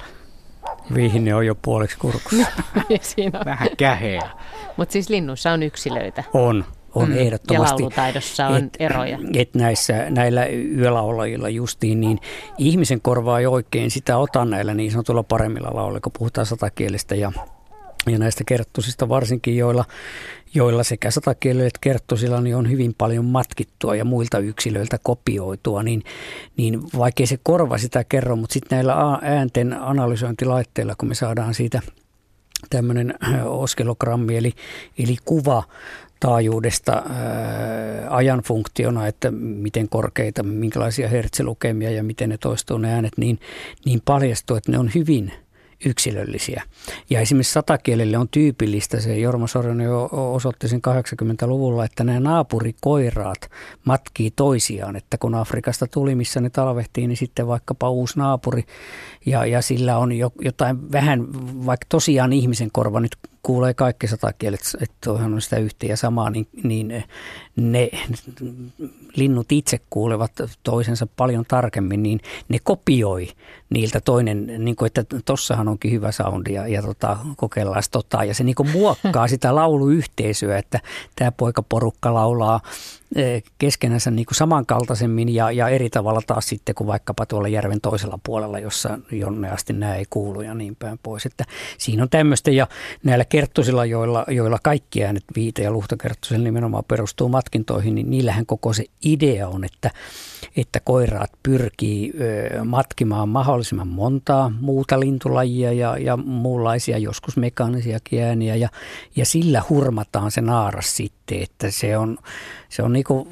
Vihne 0.94 1.34
on 1.34 1.46
jo 1.46 1.54
puoliksi 1.54 1.98
kurkussa. 1.98 2.46
Siinä 3.00 3.38
on. 3.38 3.44
Vähän 3.44 3.68
käheä. 3.76 4.30
Mutta 4.76 4.92
siis 4.92 5.08
linnuissa 5.08 5.52
on 5.52 5.62
yksilöitä. 5.62 6.24
On, 6.34 6.64
on 6.94 7.08
mm. 7.08 7.16
ehdottomasti. 7.16 7.72
Ja 7.72 7.78
laulutaidossa 7.78 8.46
on 8.46 8.64
et, 8.64 8.76
eroja. 8.78 9.18
Et 9.34 9.54
näissä, 9.54 10.10
näillä 10.10 10.46
yölaulajilla 10.76 11.48
justiin, 11.48 12.00
niin 12.00 12.18
ihmisen 12.58 13.00
korvaa 13.00 13.38
ei 13.38 13.46
oikein 13.46 13.90
sitä 13.90 14.16
ota 14.16 14.44
näillä 14.44 14.74
niin 14.74 14.90
sanotulla 14.90 15.22
paremmilla 15.22 15.70
lauleilla, 15.74 16.00
kun 16.00 16.12
puhutaan 16.18 16.46
satakielistä 16.46 17.14
ja 17.14 17.32
ja 18.10 18.18
näistä 18.18 18.44
kerttusista 18.46 19.08
varsinkin, 19.08 19.56
joilla, 19.56 19.84
joilla 20.54 20.84
sekä 20.84 21.10
satakielellä 21.10 21.66
että 21.66 21.78
kerttosilla 21.80 22.40
niin 22.40 22.56
on 22.56 22.70
hyvin 22.70 22.94
paljon 22.98 23.24
matkittua 23.24 23.96
ja 23.96 24.04
muilta 24.04 24.38
yksilöiltä 24.38 24.98
kopioitua, 25.02 25.82
niin, 25.82 26.02
niin 26.56 26.80
vaikkei 26.98 27.26
se 27.26 27.38
korva 27.42 27.78
sitä 27.78 28.04
kerro, 28.04 28.36
mutta 28.36 28.52
sitten 28.52 28.76
näillä 28.76 29.18
äänten 29.22 29.72
analysointilaitteilla, 29.80 30.94
kun 30.98 31.08
me 31.08 31.14
saadaan 31.14 31.54
siitä 31.54 31.80
tämmöinen 32.70 33.14
oskelogrammi, 33.44 34.36
eli, 34.36 34.52
eli 34.98 35.16
kuva 35.24 35.62
taajuudesta 36.20 36.92
ää, 36.92 38.06
ajan 38.10 38.42
funktiona, 38.42 39.06
että 39.06 39.30
miten 39.30 39.88
korkeita, 39.88 40.42
minkälaisia 40.42 41.08
hertsilukemia 41.08 41.90
ja 41.90 42.02
miten 42.02 42.28
ne 42.28 42.38
toistuu 42.38 42.78
ne 42.78 42.92
äänet, 42.92 43.12
niin, 43.16 43.38
niin 43.84 44.02
paljastuu, 44.04 44.56
että 44.56 44.72
ne 44.72 44.78
on 44.78 44.90
hyvin– 44.94 45.32
yksilöllisiä. 45.84 46.62
Ja 47.10 47.20
esimerkiksi 47.20 47.52
satakielelle 47.52 48.18
on 48.18 48.28
tyypillistä, 48.28 49.00
se 49.00 49.18
Jorma 49.18 49.46
Soronen 49.46 49.84
jo 49.84 50.08
osoitti 50.12 50.68
sen 50.68 50.80
80-luvulla, 50.88 51.84
että 51.84 52.04
nämä 52.04 52.20
naapurikoiraat 52.20 53.50
matkii 53.84 54.30
toisiaan, 54.30 54.96
että 54.96 55.18
kun 55.18 55.34
Afrikasta 55.34 55.86
tuli, 55.86 56.14
missä 56.14 56.40
ne 56.40 56.50
talvehtii, 56.50 57.06
niin 57.06 57.16
sitten 57.16 57.46
vaikkapa 57.46 57.90
uusi 57.90 58.18
naapuri 58.18 58.64
ja, 59.26 59.46
ja 59.46 59.62
sillä 59.62 59.98
on 59.98 60.12
jo, 60.12 60.32
jotain 60.40 60.92
vähän, 60.92 61.26
vaikka 61.66 61.86
tosiaan 61.88 62.32
ihmisen 62.32 62.68
korva 62.72 63.00
nyt 63.00 63.16
kuulee 63.42 63.74
kaikki 63.74 64.06
satakielet, 64.06 64.60
että 64.80 65.12
on 65.12 65.40
sitä 65.40 65.56
yhtä 65.56 65.86
ja 65.86 65.96
samaa, 65.96 66.30
niin, 66.30 66.48
niin 66.62 67.04
ne 67.56 67.90
linnut 69.16 69.52
itse 69.52 69.80
kuulevat 69.90 70.32
toisensa 70.62 71.06
paljon 71.16 71.44
tarkemmin, 71.48 72.02
niin 72.02 72.20
ne 72.48 72.58
kopioi 72.62 73.28
niiltä 73.70 74.00
toinen, 74.00 74.64
niin 74.64 74.76
kuin, 74.76 74.86
että 74.86 75.04
tossahan 75.24 75.68
onkin 75.68 75.92
hyvä 75.92 76.12
soundi 76.12 76.54
ja, 76.54 76.68
ja 76.68 76.82
tota, 76.82 77.16
kokeillaan 77.36 77.82
tota. 77.90 78.24
Ja 78.24 78.34
se 78.34 78.44
niin 78.44 78.72
muokkaa 78.72 79.28
sitä 79.28 79.54
lauluyhteisöä, 79.54 80.58
että 80.58 80.80
tämä 81.16 81.32
poikaporukka 81.32 82.14
laulaa 82.14 82.60
Eh, 82.62 83.01
keskenänsä 83.58 84.10
niin 84.10 84.26
kuin 84.26 84.36
samankaltaisemmin 84.36 85.34
ja, 85.34 85.50
ja 85.50 85.68
eri 85.68 85.90
tavalla 85.90 86.20
taas 86.26 86.48
sitten 86.48 86.74
kuin 86.74 86.86
vaikkapa 86.86 87.26
tuolla 87.26 87.48
järven 87.48 87.80
toisella 87.80 88.18
puolella, 88.26 88.58
jossa 88.58 88.98
jonne 89.12 89.50
asti 89.50 89.72
nämä 89.72 89.96
ei 89.96 90.04
kuulu 90.10 90.40
ja 90.40 90.54
niin 90.54 90.76
päin 90.76 90.98
pois. 91.02 91.26
Että 91.26 91.44
siinä 91.78 92.02
on 92.02 92.10
tämmöistä 92.10 92.50
ja 92.50 92.66
näillä 93.04 93.24
kerttosilla, 93.24 93.84
joilla, 93.84 94.24
joilla 94.28 94.58
kaikki 94.62 95.04
äänet, 95.04 95.24
viite- 95.34 95.62
ja 95.62 95.70
luhtakerttosilla 95.70 96.44
nimenomaan 96.44 96.84
perustuu 96.88 97.28
matkintoihin, 97.28 97.94
niin 97.94 98.10
niillähän 98.10 98.46
koko 98.46 98.72
se 98.72 98.84
idea 99.04 99.48
on, 99.48 99.64
että, 99.64 99.90
että 100.56 100.80
koiraat 100.80 101.30
pyrkii 101.42 102.12
matkimaan 102.64 103.28
mahdollisimman 103.28 103.88
montaa 103.88 104.52
muuta 104.60 105.00
lintulajia 105.00 105.72
ja, 105.72 105.98
ja 105.98 106.16
muunlaisia, 106.16 106.98
joskus 106.98 107.36
mekaanisiakin 107.36 108.22
ääniä, 108.22 108.56
ja, 108.56 108.68
ja 109.16 109.26
sillä 109.26 109.62
hurmataan 109.68 110.30
se 110.30 110.40
naaras 110.40 110.96
sitten, 110.96 111.42
että 111.42 111.70
se 111.70 111.98
on, 111.98 112.18
se 112.68 112.82
on 112.82 112.92
niin 112.92 113.04
kuin 113.04 113.28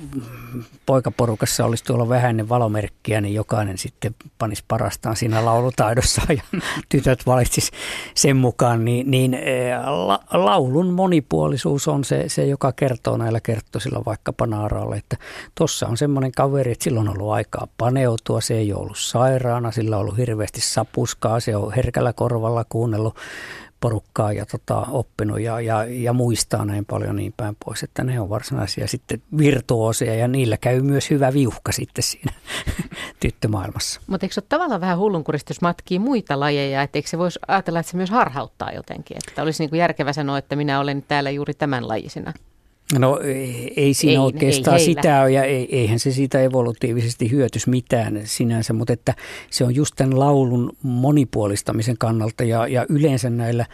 poikaporukassa 0.86 1.64
olisi 1.64 1.84
tuolla 1.84 2.08
vähäinen 2.08 2.48
valomerkkiä, 2.48 3.20
niin 3.20 3.34
jokainen 3.34 3.78
sitten 3.78 4.14
panisi 4.38 4.64
parastaan 4.68 5.16
siinä 5.16 5.44
laulutaidossa 5.44 6.22
ja 6.28 6.42
tytöt 6.88 7.26
valitsis 7.26 7.70
sen 8.14 8.36
mukaan, 8.36 8.84
niin, 8.84 9.11
niin 9.11 9.38
la, 9.86 10.20
laulun 10.32 10.92
monipuolisuus 10.92 11.88
on 11.88 12.04
se, 12.04 12.24
se, 12.28 12.46
joka 12.46 12.72
kertoo 12.72 13.16
näillä 13.16 13.40
kerttosilla 13.40 14.02
vaikkapa 14.06 14.46
naaraalle, 14.46 14.96
että 14.96 15.16
tuossa 15.54 15.86
on 15.86 15.96
semmoinen 15.96 16.32
kaveri, 16.32 16.72
että 16.72 16.84
silloin 16.84 16.99
on 17.01 17.09
ollut 17.09 17.32
aikaa 17.32 17.68
paneutua, 17.78 18.40
se 18.40 18.55
ei 18.55 18.72
ole 18.72 18.82
ollut 18.82 18.98
sairaana, 18.98 19.70
sillä 19.70 19.96
on 19.96 20.03
ollut 20.03 20.16
hirveästi 20.16 20.61
sapuskaa, 20.61 21.40
se 21.40 21.57
on 21.57 21.72
herkällä 21.72 22.12
korvalla 22.12 22.64
kuunnellut 22.68 23.16
porukkaa 23.80 24.32
ja 24.32 24.46
tota, 24.46 24.86
oppinut 24.90 25.40
ja, 25.40 25.61
ja, 25.61 25.84
ja 25.84 26.12
muistaa 26.12 26.64
näin 26.64 26.84
paljon 26.84 27.16
niin 27.16 27.34
päin 27.36 27.57
pois, 27.64 27.82
että 27.82 28.05
ne 28.05 28.20
on 28.20 28.28
varsinaisia 28.28 28.86
sitten 28.86 29.22
virtuoseja 29.38 30.14
ja 30.14 30.28
niillä 30.28 30.57
käy 30.57 30.80
myös 30.80 31.11
hyvä 31.11 31.32
viuhka 31.32 31.72
sitten 31.72 32.03
siinä 32.03 32.32
tyttömaailmassa. 33.20 34.01
Mutta 34.07 34.26
eikö 34.26 34.34
se 34.34 34.40
ole 34.40 34.46
tavallaan 34.48 34.80
vähän 34.80 34.98
hullunkurista, 34.98 35.51
jos 35.51 35.61
matkii 35.61 35.98
muita 35.98 36.40
lajeja, 36.40 36.82
että 36.82 36.98
eikö 36.98 37.09
se 37.09 37.18
voisi 37.18 37.38
ajatella, 37.48 37.80
että 37.80 37.90
se 37.90 37.96
myös 37.96 38.11
harhauttaa 38.11 38.72
jotenkin, 38.72 39.16
että 39.16 39.42
olisi 39.42 39.62
niin 39.62 39.70
kuin 39.70 39.80
järkevä 39.80 40.12
sanoa, 40.12 40.38
että 40.38 40.57
minä 40.57 40.80
olen 40.80 41.05
täällä 41.09 41.30
juuri 41.30 41.55
tämän 41.55 41.88
lajisena? 41.88 42.32
No 42.99 43.20
ei 43.76 43.95
siinä 43.95 44.12
ei, 44.12 44.18
oikeastaan 44.18 44.76
ei 44.76 44.84
sitä 44.84 45.20
ole 45.22 45.30
ja 45.30 45.45
eihän 45.45 45.99
se 45.99 46.12
siitä 46.12 46.41
evolutiivisesti 46.41 47.30
hyötys 47.30 47.66
mitään 47.66 48.20
sinänsä, 48.24 48.72
mutta 48.72 48.93
että 48.93 49.14
se 49.51 49.64
on 49.64 49.74
just 49.74 49.95
tämän 49.97 50.18
laulun 50.18 50.72
monipuolistamisen 50.82 51.99
kannalta 51.99 52.45
ja, 52.45 52.66
ja 52.66 52.86
yleensä 52.88 53.30
näillä, 53.30 53.66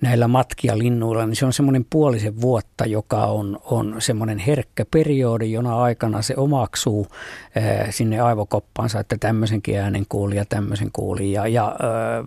näillä 0.00 0.28
matkia 0.28 0.78
linnuilla, 0.78 1.26
niin 1.26 1.36
se 1.36 1.46
on 1.46 1.52
semmoinen 1.52 1.86
puolisen 1.90 2.40
vuotta, 2.40 2.86
joka 2.86 3.26
on, 3.26 3.58
on 3.64 3.94
semmoinen 3.98 4.38
herkkä 4.38 4.84
periodi, 4.90 5.52
jona 5.52 5.82
aikana 5.82 6.22
se 6.22 6.34
omaksuu 6.36 7.06
ää, 7.54 7.90
sinne 7.90 8.20
aivokoppaansa, 8.20 9.00
että 9.00 9.16
tämmöisenkin 9.20 9.78
äänen 9.78 10.04
kuuli 10.08 10.36
ja 10.36 10.44
tämmöisen 10.44 10.88
kuuli 10.92 11.32
ja, 11.32 11.46
ja 11.46 11.64
ää, 11.64 12.24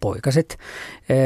poikaset 0.00 0.58
ää, 1.10 1.16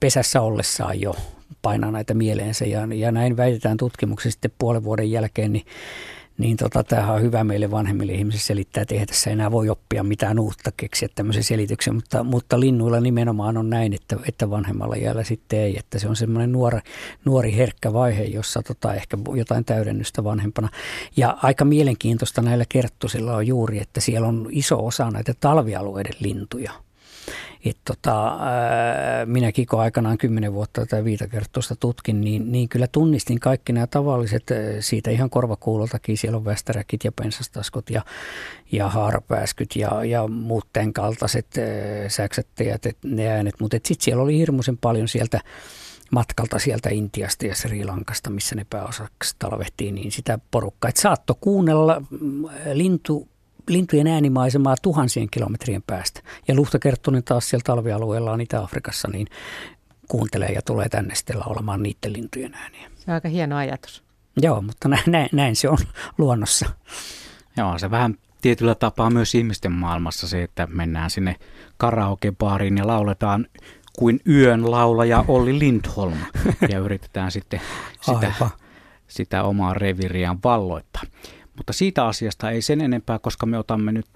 pesässä 0.00 0.40
ollessaan 0.40 1.00
jo 1.00 1.14
painaa 1.62 1.90
näitä 1.90 2.14
mieleensä. 2.14 2.64
Ja, 2.64 2.88
ja 2.94 3.12
näin 3.12 3.36
väitetään 3.36 3.76
tutkimuksessa 3.76 4.34
sitten 4.34 4.52
puolen 4.58 4.84
vuoden 4.84 5.10
jälkeen, 5.10 5.52
niin 5.52 5.66
niin 6.38 6.56
tota, 6.56 6.84
tämähän 6.84 7.14
on 7.14 7.22
hyvä 7.22 7.44
meille 7.44 7.70
vanhemmille 7.70 8.12
ihmisille 8.12 8.42
selittää, 8.42 8.82
että 8.82 8.94
eihän 8.94 9.08
tässä 9.08 9.30
enää 9.30 9.50
voi 9.50 9.68
oppia 9.68 10.02
mitään 10.02 10.38
uutta 10.38 10.70
keksiä 10.76 11.08
tämmöisen 11.14 11.44
selityksen, 11.44 11.94
mutta, 11.94 12.24
mutta 12.24 12.60
linnuilla 12.60 13.00
nimenomaan 13.00 13.56
on 13.56 13.70
näin, 13.70 13.92
että, 13.92 14.16
että 14.28 14.50
vanhemmalla 14.50 14.96
jäällä 14.96 15.24
sitten 15.24 15.58
ei, 15.58 15.78
että 15.78 15.98
se 15.98 16.08
on 16.08 16.16
semmoinen 16.16 16.52
nuori, 16.52 16.78
nuori 17.24 17.56
herkkä 17.56 17.92
vaihe, 17.92 18.22
jossa 18.22 18.62
tota, 18.62 18.94
ehkä 18.94 19.18
jotain 19.34 19.64
täydennystä 19.64 20.24
vanhempana. 20.24 20.68
Ja 21.16 21.38
aika 21.42 21.64
mielenkiintoista 21.64 22.42
näillä 22.42 22.64
kerttusilla 22.68 23.36
on 23.36 23.46
juuri, 23.46 23.80
että 23.80 24.00
siellä 24.00 24.28
on 24.28 24.48
iso 24.50 24.86
osa 24.86 25.10
näitä 25.10 25.34
talvialueiden 25.40 26.14
lintuja– 26.20 26.72
et 27.64 27.78
tota, 27.84 28.38
minä 29.26 29.52
Kiko 29.52 29.78
aikanaan 29.78 30.18
kymmenen 30.18 30.52
vuotta 30.52 30.80
tätä 30.80 31.04
viitakertoista 31.04 31.76
tutkin, 31.76 32.20
niin, 32.20 32.52
niin 32.52 32.68
kyllä 32.68 32.86
tunnistin 32.86 33.40
kaikki 33.40 33.72
nämä 33.72 33.86
tavalliset, 33.86 34.46
siitä 34.80 35.10
ihan 35.10 35.30
korvakuuloltakin, 35.30 36.18
siellä 36.18 36.36
on 36.36 36.44
västäräkit 36.44 37.04
ja 37.04 37.12
pensastaskot 37.12 37.90
ja, 37.90 38.02
ja 38.72 38.88
haarapääskyt 38.88 39.76
ja, 39.76 40.04
ja 40.04 40.28
muut 40.28 40.66
tämän 40.72 40.92
kaltaiset 40.92 41.46
säksättäjät, 42.08 42.82
ne 43.04 43.28
äänet, 43.28 43.54
mutta 43.60 43.76
sitten 43.76 44.04
siellä 44.04 44.22
oli 44.22 44.38
hirmuisen 44.38 44.78
paljon 44.78 45.08
sieltä 45.08 45.40
matkalta 46.12 46.58
sieltä 46.58 46.90
Intiasta 46.90 47.46
ja 47.46 47.54
Sri 47.54 47.84
Lankasta, 47.84 48.30
missä 48.30 48.54
ne 48.54 48.66
pääosaksi 48.70 49.36
talvehtiin, 49.38 49.94
niin 49.94 50.12
sitä 50.12 50.38
porukkaa. 50.50 50.88
Että 50.88 51.00
saatto 51.00 51.34
kuunnella 51.34 52.02
mm, 52.10 52.44
lintu 52.72 53.28
lintujen 53.68 54.06
äänimaisemaa 54.06 54.74
tuhansien 54.82 55.30
kilometrien 55.30 55.82
päästä. 55.86 56.20
Ja 56.48 56.54
Luhtakerttunen 56.54 57.24
taas 57.24 57.50
siellä 57.50 57.64
talvialueella 57.66 58.32
on 58.32 58.40
Itä-Afrikassa, 58.40 59.08
niin 59.08 59.26
kuuntelee 60.08 60.48
ja 60.48 60.62
tulee 60.62 60.88
tänne 60.88 61.14
sitten 61.14 61.38
laulamaan 61.38 61.82
niiden 61.82 62.12
lintujen 62.12 62.54
ääniä. 62.54 62.90
Se 62.96 63.10
on 63.10 63.14
aika 63.14 63.28
hieno 63.28 63.56
ajatus. 63.56 64.02
Joo, 64.42 64.62
mutta 64.62 64.88
näin, 64.88 65.02
näin, 65.06 65.28
näin 65.32 65.56
se 65.56 65.68
on 65.68 65.78
luonnossa. 66.18 66.70
Joo, 67.56 67.78
se 67.78 67.90
vähän 67.90 68.14
tietyllä 68.40 68.74
tapaa 68.74 69.10
myös 69.10 69.34
ihmisten 69.34 69.72
maailmassa 69.72 70.28
se, 70.28 70.42
että 70.42 70.66
mennään 70.66 71.10
sinne 71.10 71.36
karaokebaariin 71.76 72.76
ja 72.76 72.86
lauletaan 72.86 73.46
kuin 73.98 74.20
yön 74.28 74.70
laulaja 74.70 75.24
Olli 75.28 75.58
Lindholm 75.58 76.18
ja 76.70 76.78
yritetään 76.78 77.30
sitten 77.30 77.60
sitä, 78.00 78.32
sitä 79.08 79.42
omaa 79.42 79.74
reviriään 79.74 80.38
valloittaa. 80.44 81.02
Mutta 81.56 81.72
siitä 81.72 82.06
asiasta 82.06 82.50
ei 82.50 82.62
sen 82.62 82.80
enempää, 82.80 83.18
koska 83.18 83.46
me 83.46 83.58
otamme 83.58 83.92
nyt 83.92 84.06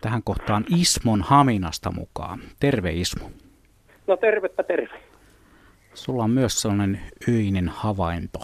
tähän 0.00 0.22
kohtaan 0.22 0.64
Ismon 0.76 1.22
Haminasta 1.22 1.92
mukaan. 1.92 2.40
Terve 2.60 2.90
Ismo. 2.90 3.30
No 4.06 4.16
tervepä 4.16 4.62
terve. 4.62 5.00
Sulla 5.94 6.24
on 6.24 6.30
myös 6.30 6.60
sellainen 6.60 7.00
öinen 7.28 7.68
havainto. 7.68 8.38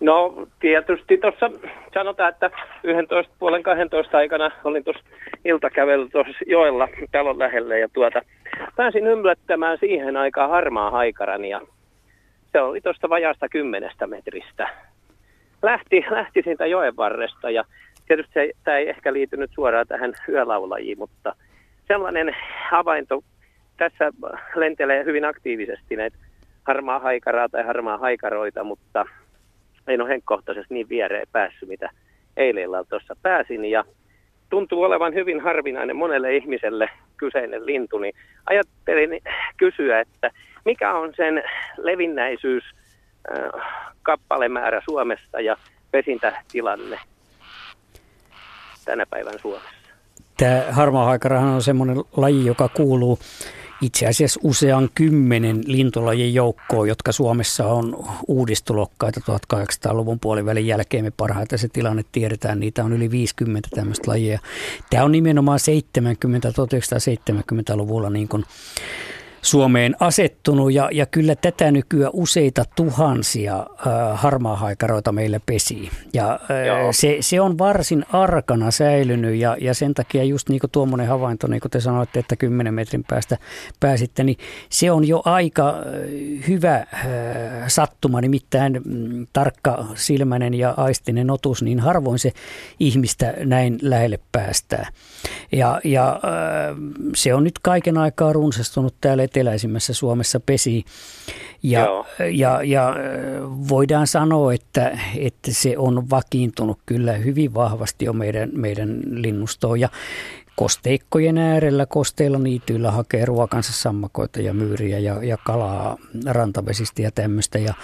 No 0.00 0.46
tietysti 0.60 1.18
tuossa 1.18 1.50
sanotaan, 1.94 2.28
että 2.28 2.50
11 2.84 3.32
puolen 3.38 3.62
12 3.62 4.18
aikana 4.18 4.50
olin 4.64 4.84
tuossa 4.84 5.02
iltakävely 5.44 6.08
tuossa 6.08 6.32
joella 6.46 6.88
talon 7.12 7.38
lähellä 7.38 7.78
ja 7.78 7.88
tuota, 7.92 8.22
pääsin 8.76 9.06
ymlättämään 9.06 9.78
siihen 9.78 10.16
aikaan 10.16 10.50
harmaa 10.50 10.90
haikaran 10.90 11.44
ja 11.44 11.60
se 12.52 12.60
oli 12.60 12.80
tuosta 12.80 13.08
vajaasta 13.08 13.48
kymmenestä 13.48 14.06
metristä 14.06 14.68
lähti, 15.62 16.04
lähti 16.10 16.42
siitä 16.42 16.66
joen 16.66 16.96
varresta 16.96 17.50
ja 17.50 17.64
tietysti 18.08 18.32
se, 18.34 18.50
tämä 18.64 18.76
ei 18.76 18.88
ehkä 18.88 19.12
liittynyt 19.12 19.50
suoraan 19.54 19.86
tähän 19.86 20.12
yölaulajiin, 20.28 20.98
mutta 20.98 21.36
sellainen 21.88 22.36
havainto, 22.70 23.22
tässä 23.76 24.12
lentelee 24.54 25.04
hyvin 25.04 25.24
aktiivisesti 25.24 25.96
näitä 25.96 26.16
harmaa 26.66 26.98
haikaraa 26.98 27.48
tai 27.48 27.64
harmaa 27.64 27.98
haikaroita, 27.98 28.64
mutta 28.64 29.04
en 29.86 30.00
ole 30.00 30.08
henkkohtaisesti 30.08 30.74
niin 30.74 30.88
viereen 30.88 31.26
päässyt, 31.32 31.68
mitä 31.68 31.90
eilen 32.36 32.70
tuossa 32.88 33.16
pääsin. 33.22 33.64
Ja 33.64 33.84
tuntuu 34.50 34.82
olevan 34.82 35.14
hyvin 35.14 35.40
harvinainen 35.40 35.96
monelle 35.96 36.36
ihmiselle 36.36 36.90
kyseinen 37.16 37.66
lintu, 37.66 37.98
niin 37.98 38.14
ajattelin 38.46 39.20
kysyä, 39.56 40.00
että 40.00 40.30
mikä 40.64 40.94
on 40.94 41.12
sen 41.16 41.42
levinnäisyys 41.76 42.64
kappalemäärä 44.02 44.82
Suomessa 44.84 45.40
ja 45.40 45.56
pesintätilanne 45.90 46.98
tänä 48.84 49.06
päivän 49.06 49.38
Suomessa. 49.42 49.70
Tämä 50.36 50.64
harmaahaikarahan 50.70 51.48
on 51.48 51.62
semmoinen 51.62 51.96
laji, 52.16 52.46
joka 52.46 52.68
kuuluu 52.68 53.18
itse 53.80 54.06
asiassa 54.06 54.40
usean 54.42 54.88
kymmenen 54.94 55.60
lintulajin 55.66 56.34
joukkoon, 56.34 56.88
jotka 56.88 57.12
Suomessa 57.12 57.66
on 57.66 58.04
uudistulokkaita 58.28 59.20
1800-luvun 59.54 60.20
puolivälin 60.20 60.66
jälkeen. 60.66 61.04
Me 61.04 61.12
parhaiten 61.16 61.58
se 61.58 61.68
tilanne 61.68 62.04
tiedetään, 62.12 62.60
niitä 62.60 62.84
on 62.84 62.92
yli 62.92 63.10
50 63.10 63.68
tämmöistä 63.74 64.10
lajia. 64.10 64.38
Tämä 64.90 65.04
on 65.04 65.12
nimenomaan 65.12 65.58
70 65.58 66.48
1970-luvulla 66.48 68.10
niin 68.10 68.28
kuin 68.28 68.44
Suomeen 69.42 69.96
asettunut 70.00 70.72
ja, 70.72 70.88
ja 70.92 71.06
kyllä 71.06 71.34
tätä 71.34 71.70
nykyään 71.70 72.10
useita 72.14 72.64
tuhansia 72.76 73.56
äh, 73.56 74.20
harmaahaikaroita 74.20 75.12
meillä 75.12 75.40
pesii. 75.46 75.90
Ja 76.14 76.32
äh, 76.32 76.40
se, 76.90 77.16
se 77.20 77.40
on 77.40 77.58
varsin 77.58 78.04
arkana 78.12 78.70
säilynyt 78.70 79.36
ja, 79.36 79.56
ja 79.60 79.74
sen 79.74 79.94
takia 79.94 80.24
just 80.24 80.48
niin 80.48 80.60
kuin 80.60 80.70
tuommoinen 80.70 81.08
havainto, 81.08 81.46
niin 81.46 81.60
kuin 81.60 81.70
te 81.70 81.80
sanoitte, 81.80 82.20
että 82.20 82.36
10 82.36 82.74
metrin 82.74 83.04
päästä 83.08 83.38
pääsitte, 83.80 84.24
niin 84.24 84.36
se 84.68 84.90
on 84.90 85.08
jo 85.08 85.22
aika 85.24 85.74
hyvä 86.48 86.76
äh, 86.76 86.86
sattuma, 87.66 88.20
nimittäin 88.20 88.80
mm, 88.84 89.26
tarkka 89.32 89.86
silmäinen 89.94 90.54
ja 90.54 90.74
aistinen 90.76 91.30
otus, 91.30 91.62
niin 91.62 91.80
harvoin 91.80 92.18
se 92.18 92.32
ihmistä 92.80 93.34
näin 93.44 93.78
lähelle 93.82 94.18
päästää. 94.32 94.88
Ja, 95.52 95.80
ja 95.84 96.12
äh, 96.12 96.76
se 97.14 97.34
on 97.34 97.44
nyt 97.44 97.58
kaiken 97.62 97.98
aikaa 97.98 98.32
runsastunut 98.32 98.94
täällä 99.00 99.29
eteläisimmässä 99.30 99.94
Suomessa 99.94 100.40
pesi. 100.40 100.84
Ja, 101.62 101.86
ja, 102.32 102.62
ja 102.62 102.94
voidaan 103.68 104.06
sanoa, 104.06 104.52
että, 104.52 104.98
että 105.16 105.52
se 105.52 105.78
on 105.78 106.10
vakiintunut 106.10 106.78
kyllä 106.86 107.12
hyvin 107.12 107.54
vahvasti 107.54 108.04
jo 108.04 108.12
meidän, 108.12 108.50
meidän 108.52 109.00
linnustoon. 109.10 109.80
Ja 109.80 109.88
kosteikkojen 110.56 111.38
äärellä, 111.38 111.86
kosteilla 111.86 112.38
niityillä 112.38 112.90
hakee 112.90 113.24
ruokansa 113.24 113.72
sammakoita 113.72 114.40
ja 114.40 114.54
myyriä 114.54 114.98
ja, 114.98 115.24
ja 115.24 115.36
kalaa 115.46 115.96
rantavesistä 116.26 117.02
ja 117.02 117.10
tämmöistä. 117.10 117.58
Ja, 117.58 117.74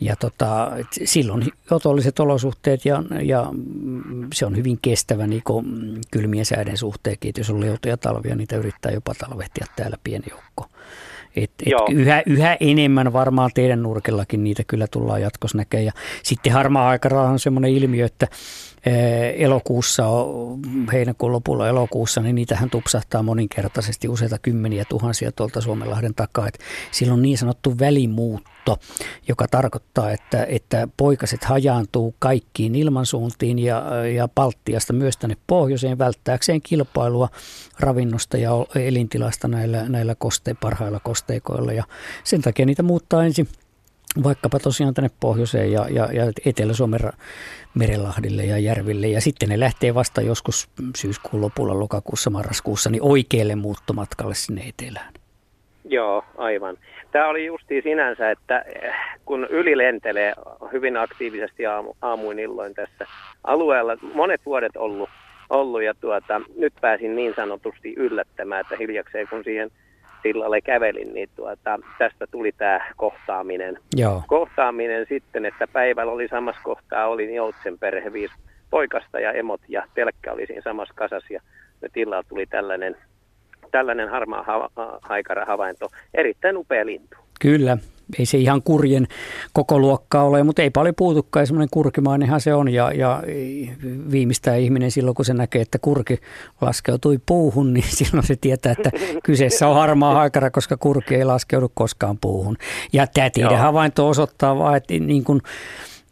ja 0.00 0.16
tota, 0.16 0.70
silloin 1.04 1.52
otolliset 1.70 2.20
olosuhteet 2.20 2.84
ja, 2.84 3.02
ja 3.22 3.46
se 4.34 4.46
on 4.46 4.56
hyvin 4.56 4.78
kestävä 4.82 5.26
niin 5.26 5.42
kylmien 6.10 6.44
sääden 6.44 6.76
suhteenkin. 6.76 7.32
Jos 7.38 7.50
on 7.50 7.60
leutoja 7.60 7.96
talvia, 7.96 8.36
niitä 8.36 8.56
yrittää 8.56 8.92
jopa 8.92 9.14
talvehtia 9.14 9.66
täällä 9.76 9.96
pieni 10.04 10.24
joukko. 10.30 10.66
Et, 11.36 11.50
et 11.66 11.72
yhä, 11.90 12.22
yhä 12.26 12.56
enemmän 12.60 13.12
varmaan 13.12 13.50
teidän 13.54 13.82
nurkellakin 13.82 14.44
niitä 14.44 14.62
kyllä 14.66 14.86
tullaan 14.90 15.22
jatkossa 15.22 15.58
näkemään. 15.58 15.86
Ja 15.86 15.92
sitten 16.22 16.52
harmaa 16.52 16.88
aikara 16.88 17.22
on 17.22 17.38
semmoinen 17.38 17.70
ilmiö, 17.70 18.06
että 18.06 18.28
elokuussa, 19.36 20.04
heinäkuun 20.92 21.32
lopulla 21.32 21.68
elokuussa, 21.68 22.20
niin 22.20 22.34
niitähän 22.34 22.70
tupsahtaa 22.70 23.22
moninkertaisesti 23.22 24.08
useita 24.08 24.38
kymmeniä 24.38 24.84
tuhansia 24.88 25.32
tuolta 25.32 25.60
Suomenlahden 25.60 26.14
takaa. 26.14 26.48
Et 26.48 26.58
silloin 26.90 27.22
niin 27.22 27.38
sanottu 27.38 27.78
välimuutto, 27.78 28.78
joka 29.28 29.48
tarkoittaa, 29.48 30.10
että, 30.10 30.46
että 30.48 30.88
poikaset 30.96 31.44
hajaantuu 31.44 32.14
kaikkiin 32.18 32.74
ilmansuuntiin 32.74 33.58
ja, 33.58 34.06
ja 34.14 34.28
Baltiasta 34.28 34.92
myös 34.92 35.16
tänne 35.16 35.36
pohjoiseen 35.46 35.98
välttääkseen 35.98 36.62
kilpailua 36.62 37.28
ravinnosta 37.80 38.36
ja 38.36 38.50
elintilasta 38.74 39.48
näillä, 39.48 39.88
näillä 39.88 40.14
koste, 40.14 40.54
parhailla 40.60 41.00
kosteikoilla. 41.00 41.72
Ja 41.72 41.84
sen 42.24 42.42
takia 42.42 42.66
niitä 42.66 42.82
muuttaa 42.82 43.24
ensin 43.24 43.48
vaikkapa 44.24 44.58
tosiaan 44.58 44.94
tänne 44.94 45.10
pohjoiseen 45.20 45.72
ja, 45.72 45.86
ja, 45.90 46.08
ja 46.12 46.24
Etelä-Suomen 46.46 47.00
Merenlahdille 47.74 48.44
ja 48.44 48.58
järville. 48.58 49.06
Ja 49.06 49.20
sitten 49.20 49.48
ne 49.48 49.60
lähtee 49.60 49.94
vasta 49.94 50.20
joskus 50.20 50.70
syyskuun 50.96 51.40
lopulla, 51.40 51.78
lokakuussa, 51.78 52.30
marraskuussa, 52.30 52.90
niin 52.90 53.02
oikealle 53.02 53.54
muuttomatkalle 53.54 54.34
sinne 54.34 54.62
etelään. 54.62 55.12
Joo, 55.84 56.24
aivan. 56.36 56.76
Tämä 57.12 57.28
oli 57.28 57.46
justi 57.46 57.82
sinänsä, 57.82 58.30
että 58.30 58.64
eh, 58.82 58.94
kun 59.24 59.46
yli 59.50 59.78
lentelee 59.78 60.34
hyvin 60.72 60.96
aktiivisesti 60.96 61.66
aamu, 61.66 61.94
aamuin 62.02 62.38
illoin 62.38 62.74
tässä 62.74 63.06
alueella, 63.44 63.96
monet 64.14 64.40
vuodet 64.46 64.76
ollut, 64.76 65.08
ollut 65.50 65.82
ja 65.82 65.94
tuota, 65.94 66.40
nyt 66.56 66.72
pääsin 66.80 67.16
niin 67.16 67.32
sanotusti 67.36 67.94
yllättämään, 67.96 68.60
että 68.60 68.76
hiljakseen 68.76 69.28
kun 69.28 69.44
siihen– 69.44 69.70
sillalle 70.22 70.60
kävelin, 70.60 71.14
niin 71.14 71.28
tuota, 71.36 71.78
tästä 71.98 72.26
tuli 72.30 72.52
tämä 72.52 72.80
kohtaaminen. 72.96 73.78
Joo. 73.96 74.22
Kohtaaminen 74.26 75.06
sitten, 75.08 75.44
että 75.44 75.66
päivällä 75.66 76.12
oli 76.12 76.28
samassa 76.28 76.60
kohtaa, 76.64 77.06
oli 77.06 77.34
Joutsen 77.34 77.78
perhe, 77.78 78.12
viisi 78.12 78.34
poikasta 78.70 79.20
ja 79.20 79.32
emot 79.32 79.60
ja 79.68 79.86
telkkä 79.94 80.32
oli 80.32 80.46
siinä 80.46 80.62
samassa 80.62 80.94
kasassa 80.94 81.34
ja 81.34 81.40
nyt 81.82 81.96
illalla 81.96 82.24
tuli 82.28 82.46
tällainen, 82.46 82.96
tällainen 83.70 84.08
harmaa 84.08 84.42
ha- 84.42 84.98
haikara 85.02 85.44
havainto. 85.44 85.88
Erittäin 86.14 86.56
upea 86.56 86.86
lintu. 86.86 87.16
Kyllä, 87.40 87.78
ei 88.18 88.26
se 88.26 88.38
ihan 88.38 88.62
kurjen 88.62 89.06
koko 89.52 89.78
luokkaa 89.78 90.24
ole, 90.24 90.42
mutta 90.42 90.62
ei 90.62 90.70
paljon 90.70 90.94
puutukaan. 90.94 91.46
Semmoinen 91.46 91.68
kurkimainenhan 91.70 92.40
se 92.40 92.54
on 92.54 92.68
ja, 92.68 92.92
ja 92.92 93.22
viimeistään 94.10 94.60
ihminen 94.60 94.90
silloin, 94.90 95.14
kun 95.14 95.24
se 95.24 95.34
näkee, 95.34 95.62
että 95.62 95.78
kurki 95.78 96.18
laskeutui 96.60 97.18
puuhun, 97.26 97.72
niin 97.74 97.84
silloin 97.88 98.26
se 98.26 98.36
tietää, 98.36 98.72
että 98.72 98.90
kyseessä 99.22 99.68
on 99.68 99.74
harmaa 99.74 100.14
haikara, 100.14 100.50
koska 100.50 100.76
kurki 100.76 101.14
ei 101.14 101.24
laskeudu 101.24 101.70
koskaan 101.74 102.18
puuhun. 102.18 102.56
Ja 102.92 103.06
tämä 103.06 103.30
tiedon 103.30 103.58
havainto 103.58 104.08
osoittaa 104.08 104.58
vaan, 104.58 104.76
että 104.76 104.94
niin 104.94 105.24
kuin 105.24 105.40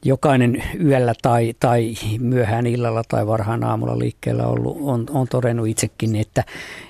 jokainen 0.04 0.62
yöllä 0.84 1.14
tai, 1.22 1.54
tai 1.60 1.94
myöhään 2.18 2.66
illalla 2.66 3.02
tai 3.08 3.26
varhaan 3.26 3.64
aamulla 3.64 3.98
liikkeellä 3.98 4.46
ollut 4.46 4.76
on, 4.80 5.06
on 5.10 5.28
todennut 5.28 5.68
itsekin, 5.68 6.16
että, 6.16 6.44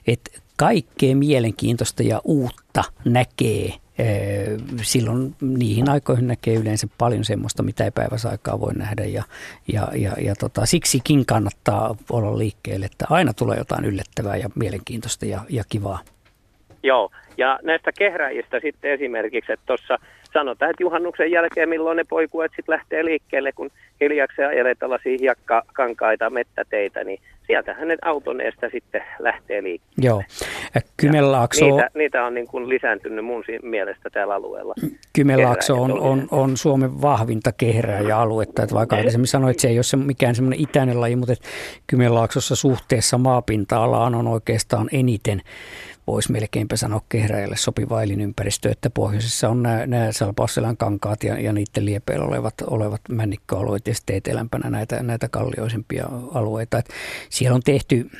että 0.07 0.30
kaikkea 0.57 1.16
mielenkiintoista 1.16 2.02
ja 2.02 2.20
uutta 2.24 2.84
näkee– 3.04 3.72
silloin 4.82 5.34
niihin 5.40 5.88
aikoihin 5.88 6.26
näkee 6.26 6.55
yleensä 6.55 6.86
paljon 6.99 7.24
semmoista, 7.24 7.62
mitä 7.62 7.84
ei 7.84 7.90
päiväsaikaa 7.90 8.61
voi 8.61 8.74
nähdä 8.74 9.05
ja, 9.05 9.22
ja, 9.72 9.88
ja, 9.94 10.12
ja 10.20 10.34
tota, 10.34 10.66
siksikin 10.66 11.26
kannattaa 11.26 11.97
olla 12.11 12.38
liikkeelle, 12.38 12.86
että 12.86 13.05
aina 13.11 13.32
tulee 13.32 13.59
jotain 13.59 13.84
yllättävää 13.84 14.36
ja 14.36 14.49
mielenkiintoista 14.55 15.26
ja, 15.26 15.40
ja 15.49 15.64
kivaa. 15.68 15.99
Joo, 16.82 17.11
ja 17.36 17.59
näistä 17.62 17.90
kehräjistä 17.99 18.61
sitten 18.61 18.92
esimerkiksi, 18.92 19.53
että 19.53 19.66
tuossa 19.66 19.99
sanotaan, 20.39 20.70
että 20.70 20.82
juhannuksen 20.82 21.30
jälkeen 21.30 21.68
milloin 21.68 21.97
ne 21.97 22.05
poikuet 22.09 22.53
sitten 22.57 22.72
lähtee 22.72 23.05
liikkeelle, 23.05 23.53
kun 23.53 23.70
hiljaksi 24.01 24.43
ajelee 24.43 24.74
tällaisia 24.74 25.16
hiekkakankaita, 25.20 26.30
mettäteitä, 26.30 27.05
niin 27.05 27.20
sieltähän 27.47 27.89
ne 27.89 27.97
auton 28.03 28.41
eestä 28.41 28.68
sitten 28.72 29.03
lähtee 29.18 29.62
liikkeelle. 29.62 30.07
Joo. 30.07 30.22
Kymenlaakso... 30.97 31.64
Niitä, 31.66 31.91
niitä 31.95 32.24
on 32.24 32.34
niin 32.34 32.47
kuin 32.47 32.68
lisääntynyt 32.68 33.24
mun 33.24 33.45
mielestä 33.62 34.11
täällä 34.11 34.34
alueella. 34.34 34.74
Kymenlaakso 35.12 35.82
on, 35.82 36.01
on, 36.01 36.28
on 36.30 36.57
Suomen 36.57 37.03
vahvinta 37.03 37.51
aluetta, 38.14 38.62
että 38.62 38.74
vaikka 38.74 38.97
aikaisemmin 38.97 39.26
sanoin, 39.26 39.51
että 39.51 39.61
se 39.61 39.68
ei 39.68 39.78
ole 39.78 39.82
se 39.82 39.97
mikään 39.97 40.34
semmoinen 40.34 40.61
itäinen 40.61 41.01
laji, 41.01 41.16
mutta 41.16 41.34
Kymenlaaksossa 41.87 42.57
suhteessa 42.57 43.18
maapinta-alaan 43.18 44.14
on 44.14 44.26
oikeastaan 44.26 44.89
eniten 44.93 45.43
voisi 46.07 46.32
melkeinpä 46.32 46.76
sanoa 46.76 47.00
kehräjälle 47.09 47.57
sopiva 47.57 48.02
elinympäristö, 48.02 48.70
että 48.70 48.90
pohjoisessa 48.90 49.48
on 49.48 49.62
nämä, 49.62 49.86
nämä 49.86 50.12
Salpausselän 50.12 50.76
kankaat 50.76 51.24
ja, 51.24 51.40
ja 51.40 51.52
niiden 51.52 51.84
liepeillä 51.84 52.26
olevat, 52.26 52.54
olevat 52.66 53.00
männikköalueet 53.09 53.86
ja 53.86 53.94
sitten 53.94 54.16
etelämpänä 54.16 54.70
näitä, 54.70 55.02
näitä 55.02 55.28
kallioisempia 55.28 56.07
alueita. 56.34 56.78
Et 56.78 56.88
siellä 57.30 57.54
on 57.54 57.62
tehty, 57.64 58.11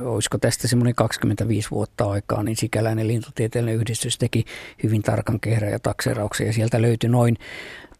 olisiko 0.00 0.38
tästä 0.38 0.68
semmoinen 0.68 0.94
25 0.94 1.70
vuotta 1.70 2.10
aikaa, 2.10 2.42
niin 2.42 2.56
sikäläinen 2.56 3.08
lintutieteellinen 3.08 3.80
yhdistys 3.80 4.18
teki 4.18 4.44
hyvin 4.82 5.02
tarkan 5.02 5.40
kehrä- 5.40 5.70
ja 5.70 5.78
takserauksen 5.78 6.46
ja 6.46 6.52
sieltä 6.52 6.82
löytyi 6.82 7.10
noin 7.10 7.36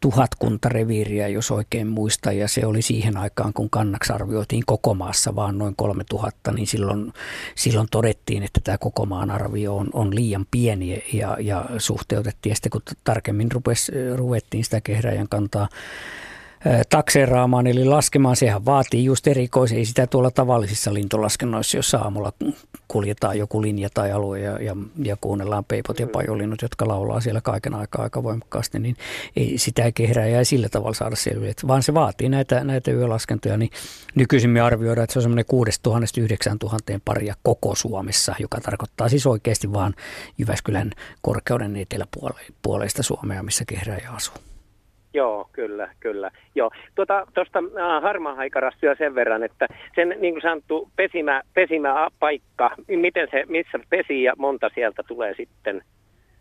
tuhatkunta 0.03 0.69
reviiriä, 0.69 1.29
jos 1.29 1.51
oikein 1.51 1.87
muista, 1.87 2.33
ja 2.33 2.49
se 2.49 2.67
oli 2.67 2.83
siihen 2.83 3.17
aikaan, 3.17 3.53
kun 3.53 3.71
kannaksi 3.71 4.13
arvioitiin 4.13 4.63
koko 4.67 4.95
maassa 4.95 5.35
vaan 5.37 5.59
noin 5.59 5.77
3000, 5.77 6.53
niin 6.53 6.67
silloin, 6.67 7.13
silloin 7.55 7.89
todettiin, 7.91 8.43
että 8.43 8.61
tämä 8.65 8.79
koko 8.79 9.07
maan 9.07 9.31
arvio 9.31 9.77
on, 9.77 9.89
on 9.93 10.15
liian 10.15 10.47
pieni, 10.51 11.03
ja, 11.13 11.37
ja 11.41 11.65
suhteutettiin, 11.79 12.51
ja 12.51 12.55
sitten 12.55 12.71
kun 12.71 12.83
tarkemmin 13.05 13.53
rupes, 13.53 13.93
ruvettiin 14.15 14.65
sitä 14.65 14.81
kehräjän 14.81 15.29
kantaa 15.29 15.69
takseeraamaan 16.89 17.67
eli 17.67 17.85
laskemaan. 17.85 18.37
Sehän 18.37 18.65
vaatii 18.65 19.05
just 19.05 19.27
erikoisia, 19.27 19.79
ei 19.79 19.85
sitä 19.85 20.07
tuolla 20.07 20.31
tavallisissa 20.31 20.95
lintulaskennoissa, 20.95 21.77
jos 21.77 21.95
aamulla 21.95 22.33
kuljetaan 22.89 23.39
joku 23.39 23.63
linja 23.63 23.89
tai 23.95 24.13
alue 24.13 24.41
ja, 24.41 24.63
ja, 24.63 24.77
ja 25.03 25.17
kuunnellaan 25.21 25.65
peipot 25.65 26.01
ja 26.01 26.07
pajolinnut, 26.07 26.63
jotka 26.63 26.89
laulaa 26.89 27.21
siellä 27.21 27.41
kaiken 27.41 27.75
aikaa 27.75 28.03
aika 28.03 28.23
voimakkaasti, 28.23 28.79
niin 28.79 28.97
ei, 29.37 29.59
sitä 29.59 29.93
kehrää 29.93 30.27
ja 30.27 30.39
ei 30.39 30.45
sillä 30.45 30.69
tavalla 30.69 30.95
saada 30.95 31.17
selville, 31.17 31.55
vaan 31.67 31.83
se 31.83 31.95
vaatii 31.95 32.29
näitä, 32.29 32.65
näitä 32.65 32.91
yölaskentoja, 32.91 33.57
niin 33.57 33.71
nykyisin 34.15 34.51
me 34.51 34.61
arvioidaan, 34.61 35.05
että 35.05 35.13
se 35.13 35.19
on 35.19 35.23
semmoinen 35.23 35.45
6000-9000 36.97 37.01
paria 37.05 37.35
koko 37.43 37.75
Suomessa, 37.75 38.35
joka 38.39 38.61
tarkoittaa 38.61 39.09
siis 39.09 39.27
oikeasti 39.27 39.73
vaan 39.73 39.95
Jyväskylän 40.39 40.91
korkeuden 41.23 41.77
eteläpuoleista 41.77 43.03
Suomea, 43.03 43.43
missä 43.43 43.65
kehrääjä 43.65 44.11
asuu. 44.11 44.52
Joo, 45.15 45.49
kyllä, 45.53 45.95
kyllä. 46.01 46.31
Joo. 46.55 46.71
Tuota, 46.95 47.27
tuosta 47.35 47.59
äh, 47.59 48.03
harmaahaikarasta 48.03 48.95
sen 48.99 49.15
verran, 49.15 49.43
että 49.43 49.67
sen 49.95 50.17
niin 50.21 50.35
kuin 50.35 50.43
sanottu 50.43 50.91
pesimä, 50.97 51.43
pesimäpaikka, 51.55 52.71
miten 52.89 53.29
se, 53.31 53.45
missä 53.49 53.79
pesi 53.91 54.23
ja 54.23 54.33
monta 54.39 54.71
sieltä 54.75 55.03
tulee 55.03 55.35
sitten 55.37 55.83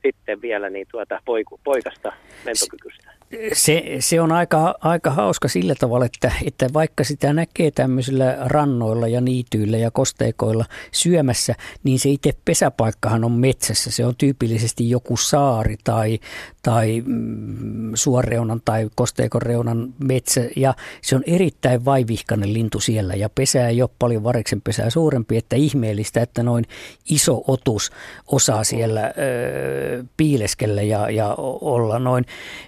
sitten 0.02 0.42
vielä 0.42 0.70
niin 0.70 0.88
tuota 0.92 1.20
poiku, 1.26 1.60
poikasta 1.64 2.14
lentokykystä. 2.46 3.21
Se, 3.54 3.84
se 4.00 4.22
on 4.22 4.32
aika, 4.32 4.76
aika 4.82 5.12
hauska 5.12 5.48
sillä 5.48 5.76
tavalla, 5.76 6.06
että, 6.06 6.32
että 6.46 6.70
vaikka 6.74 7.04
sitä 7.04 7.34
näkee 7.34 7.72
tämmöisillä 7.72 8.38
rannoilla 8.40 9.08
ja 9.08 9.22
niityillä 9.22 9.78
ja 9.78 9.92
kosteikoilla 9.92 10.66
syömässä, 10.92 11.56
niin 11.84 12.00
se 12.00 12.10
itse 12.10 12.32
pesäpaikkahan 12.46 13.24
on 13.24 13.32
metsässä. 13.32 13.92
Se 13.92 14.06
on 14.06 14.16
tyypillisesti 14.18 14.90
joku 14.90 15.18
saari 15.18 15.76
tai, 15.84 16.20
tai 16.64 17.04
mm, 17.06 17.92
suoreunan 17.94 18.62
tai 18.66 18.90
kosteikon 18.96 19.42
reunan 19.42 19.94
metsä 20.04 20.42
ja 20.56 20.74
se 21.02 21.16
on 21.16 21.24
erittäin 21.28 21.86
vaivihkainen 21.86 22.54
lintu 22.54 22.80
siellä 22.80 23.14
ja 23.14 23.30
pesää 23.30 23.70
ei 23.70 23.82
ole 23.82 23.90
paljon 24.00 24.24
variksen 24.24 24.62
pesää 24.62 24.90
suurempi, 24.90 25.38
että 25.38 25.56
ihmeellistä, 25.56 26.22
että 26.22 26.44
noin 26.44 26.66
iso 27.10 27.44
otus 27.48 27.92
osaa 28.28 28.64
siellä 28.64 29.02
ö, 29.02 30.04
piileskellä 30.18 30.82
ja, 30.82 31.10
ja 31.10 31.36
olla 31.62 32.00
noin 32.00 32.26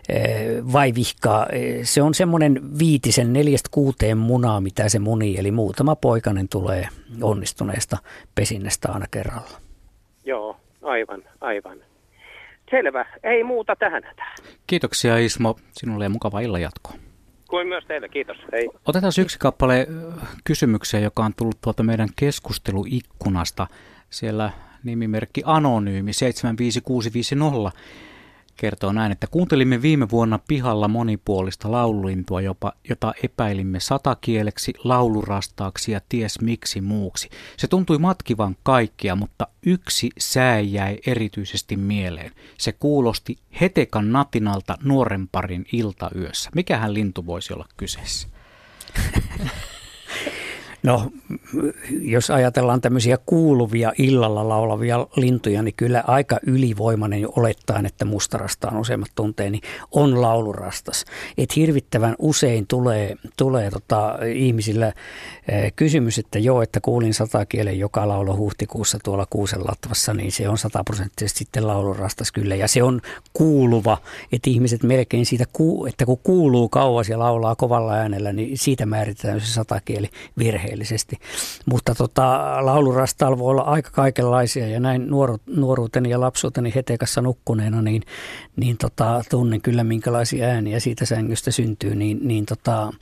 eh, 0.10 0.53
vaivihkaa. 0.74 1.48
Se 1.84 2.02
on 2.02 2.14
semmoinen 2.14 2.80
viitisen 2.80 3.34
neljästä 3.34 3.70
kuuteen 3.72 4.18
munaa, 4.18 4.62
mitä 4.62 4.90
se 4.90 5.00
muni, 5.00 5.36
eli 5.38 5.52
muutama 5.52 5.96
poikainen 5.96 6.50
tulee 6.50 6.88
onnistuneesta 7.22 7.98
pesinnästä 8.36 8.92
aina 8.92 9.06
kerralla. 9.12 9.58
Joo, 10.26 10.58
aivan, 10.82 11.24
aivan. 11.42 11.78
Selvä, 12.70 13.06
ei 13.24 13.44
muuta 13.44 13.76
tähän. 13.76 14.04
Kiitoksia 14.68 15.18
Ismo, 15.18 15.56
sinulle 15.72 16.04
ja 16.04 16.10
mukava 16.10 16.40
illan 16.40 16.62
jatkoa. 16.62 16.94
Kuin 17.50 17.68
myös 17.68 17.84
teille, 17.88 18.10
kiitos. 18.10 18.38
Hei. 18.52 18.70
Otetaan 18.86 19.14
yksi 19.22 19.40
kappale 19.40 19.88
kysymyksiä, 20.44 21.00
joka 21.00 21.26
on 21.26 21.34
tullut 21.38 21.62
tuolta 21.62 21.84
meidän 21.84 22.10
keskusteluikkunasta. 22.16 23.68
Siellä 24.10 24.52
nimimerkki 24.84 25.42
Anonyymi 25.46 26.14
75650 26.14 27.80
kertoo 28.58 28.92
näin, 28.92 29.12
että 29.12 29.28
kuuntelimme 29.28 29.82
viime 29.82 30.10
vuonna 30.10 30.40
pihalla 30.48 30.88
monipuolista 30.88 31.72
laululintua, 31.72 32.42
jopa, 32.42 32.74
jota 32.90 33.14
epäilimme 33.24 33.80
satakieleksi, 33.80 34.74
laulurastaaksi 34.84 35.92
ja 35.92 36.02
ties 36.10 36.42
miksi 36.42 36.82
muuksi. 36.82 37.30
Se 37.58 37.68
tuntui 37.68 37.98
matkivan 37.98 38.56
kaikkia, 38.64 39.16
mutta 39.16 39.48
yksi 39.66 40.10
sää 40.18 40.60
jäi 40.60 41.00
erityisesti 41.08 41.78
mieleen. 41.78 42.32
Se 42.58 42.72
kuulosti 42.72 43.38
hetekan 43.62 44.12
natinalta 44.12 44.78
nuoren 44.84 45.28
parin 45.28 45.66
iltayössä. 45.72 46.50
Mikähän 46.56 46.94
lintu 46.94 47.26
voisi 47.26 47.54
olla 47.54 47.66
kyseessä? 47.78 48.28
No, 50.84 51.12
jos 52.02 52.30
ajatellaan 52.32 52.82
tämmöisiä 52.82 53.18
kuuluvia 53.26 53.94
illalla 53.98 54.50
laulavia 54.50 55.08
lintuja, 55.16 55.62
niin 55.62 55.74
kyllä 55.78 56.04
aika 56.08 56.40
ylivoimainen 56.46 57.22
jo 57.22 57.34
olettaen, 57.36 57.86
että 57.86 58.06
mustarastaan 58.06 58.78
useimmat 58.78 59.12
tuntee, 59.16 59.50
niin 59.50 59.62
on 59.92 60.22
laulurastas. 60.22 61.06
Et 61.38 61.56
hirvittävän 61.56 62.16
usein 62.20 62.68
tulee, 62.68 63.16
tulee 63.38 63.72
tota, 63.72 64.20
ihmisillä 64.36 64.94
eh, 65.48 65.74
kysymys, 65.76 66.20
että 66.20 66.40
joo, 66.40 66.62
että 66.62 66.80
kuulin 66.80 67.14
satakielen 67.14 67.80
joka 67.80 68.08
laulo 68.08 68.38
huhtikuussa 68.38 69.00
tuolla 69.04 69.28
Kuusenlatvassa, 69.30 70.14
niin 70.14 70.32
se 70.32 70.50
on 70.50 70.58
sataprosenttisesti 70.58 71.40
sitten 71.40 71.68
laulurastas 71.68 72.32
kyllä. 72.32 72.56
Ja 72.56 72.68
se 72.68 72.84
on 72.84 73.02
kuuluva, 73.34 73.98
että 74.32 74.50
ihmiset 74.50 74.84
melkein 74.84 75.26
siitä, 75.26 75.46
että 75.88 76.06
kun 76.06 76.20
kuuluu 76.24 76.70
kauas 76.70 77.10
ja 77.10 77.20
laulaa 77.20 77.56
kovalla 77.56 77.94
äänellä, 77.94 78.34
niin 78.34 78.58
siitä 78.58 78.86
määritetään 78.86 79.42
se 79.42 79.48
satakieli 79.48 80.10
virhe 80.38 80.73
virheellisesti. 80.74 81.20
Mutta 81.66 81.96
tota, 81.96 82.56
laulurastaalla 82.66 83.38
voi 83.38 83.52
olla 83.52 83.62
aika 83.62 83.90
kaikenlaisia 83.92 84.68
ja 84.68 84.80
näin 84.80 85.08
nuoru, 85.08 85.38
nuoruuteni 85.48 86.10
ja 86.10 86.20
lapsuuteni 86.20 86.76
hetekassa 86.76 87.22
nukkuneena, 87.22 87.82
niin, 87.82 88.02
niin 88.56 88.78
tota, 88.78 89.24
tunnen 89.30 89.62
kyllä 89.62 89.84
minkälaisia 89.84 90.48
ääniä 90.48 90.80
siitä 90.80 91.06
sängystä 91.06 91.52
syntyy, 91.52 91.96
niin, 91.96 92.20
niin 92.28 92.46
tota, 92.46 92.94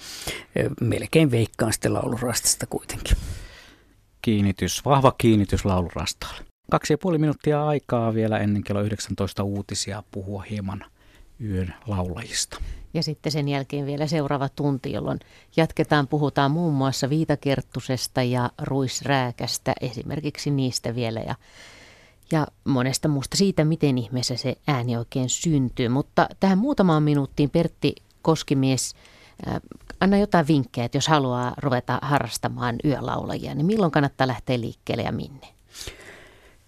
melkein 0.82 1.32
veikkaan 1.32 1.74
sitten 1.74 1.94
laulurastasta 1.94 2.66
kuitenkin. 2.66 3.18
Kiinnitys, 4.22 4.86
vahva 4.86 5.12
kiinnitys 5.18 5.66
laulurastaalle. 5.66 6.42
Kaksi 6.72 6.94
ja 6.94 6.98
puoli 6.98 7.18
minuuttia 7.18 7.68
aikaa 7.68 8.14
vielä 8.14 8.40
ennen 8.40 8.64
kello 8.64 8.82
19 8.82 9.44
uutisia 9.44 10.04
puhua 10.12 10.42
hieman 10.50 10.86
yön 11.42 11.74
laulajista. 11.88 12.58
Ja 12.94 13.04
sitten 13.04 13.32
sen 13.32 13.50
jälkeen 13.50 13.86
vielä 13.86 14.08
seuraava 14.08 14.50
tunti, 14.50 14.92
jolloin 14.92 15.20
jatketaan, 15.58 16.08
puhutaan 16.08 16.52
muun 16.52 16.74
muassa 16.74 17.10
viitakerttusesta 17.10 18.24
ja 18.24 18.50
ruisrääkästä, 18.62 19.74
esimerkiksi 19.82 20.52
niistä 20.52 20.96
vielä 20.96 21.20
ja, 21.20 21.36
ja 22.32 22.48
monesta 22.64 23.08
muusta 23.08 23.38
siitä, 23.38 23.66
miten 23.66 23.98
ihmeessä 23.98 24.36
se 24.36 24.56
ääni 24.68 24.98
oikein 24.98 25.30
syntyy. 25.30 25.90
Mutta 25.90 26.28
tähän 26.40 26.58
muutamaan 26.58 27.04
minuuttiin 27.04 27.50
Pertti 27.50 27.96
Koskimies, 28.22 28.96
äh, 29.48 29.56
anna 30.00 30.18
jotain 30.18 30.48
vinkkejä, 30.48 30.86
että 30.86 30.98
jos 30.98 31.08
haluaa 31.08 31.54
ruveta 31.58 32.00
harrastamaan 32.02 32.76
yölaulajia, 32.86 33.56
niin 33.56 33.66
milloin 33.66 33.92
kannattaa 33.92 34.28
lähteä 34.28 34.60
liikkeelle 34.60 35.04
ja 35.04 35.12
minne? 35.12 35.61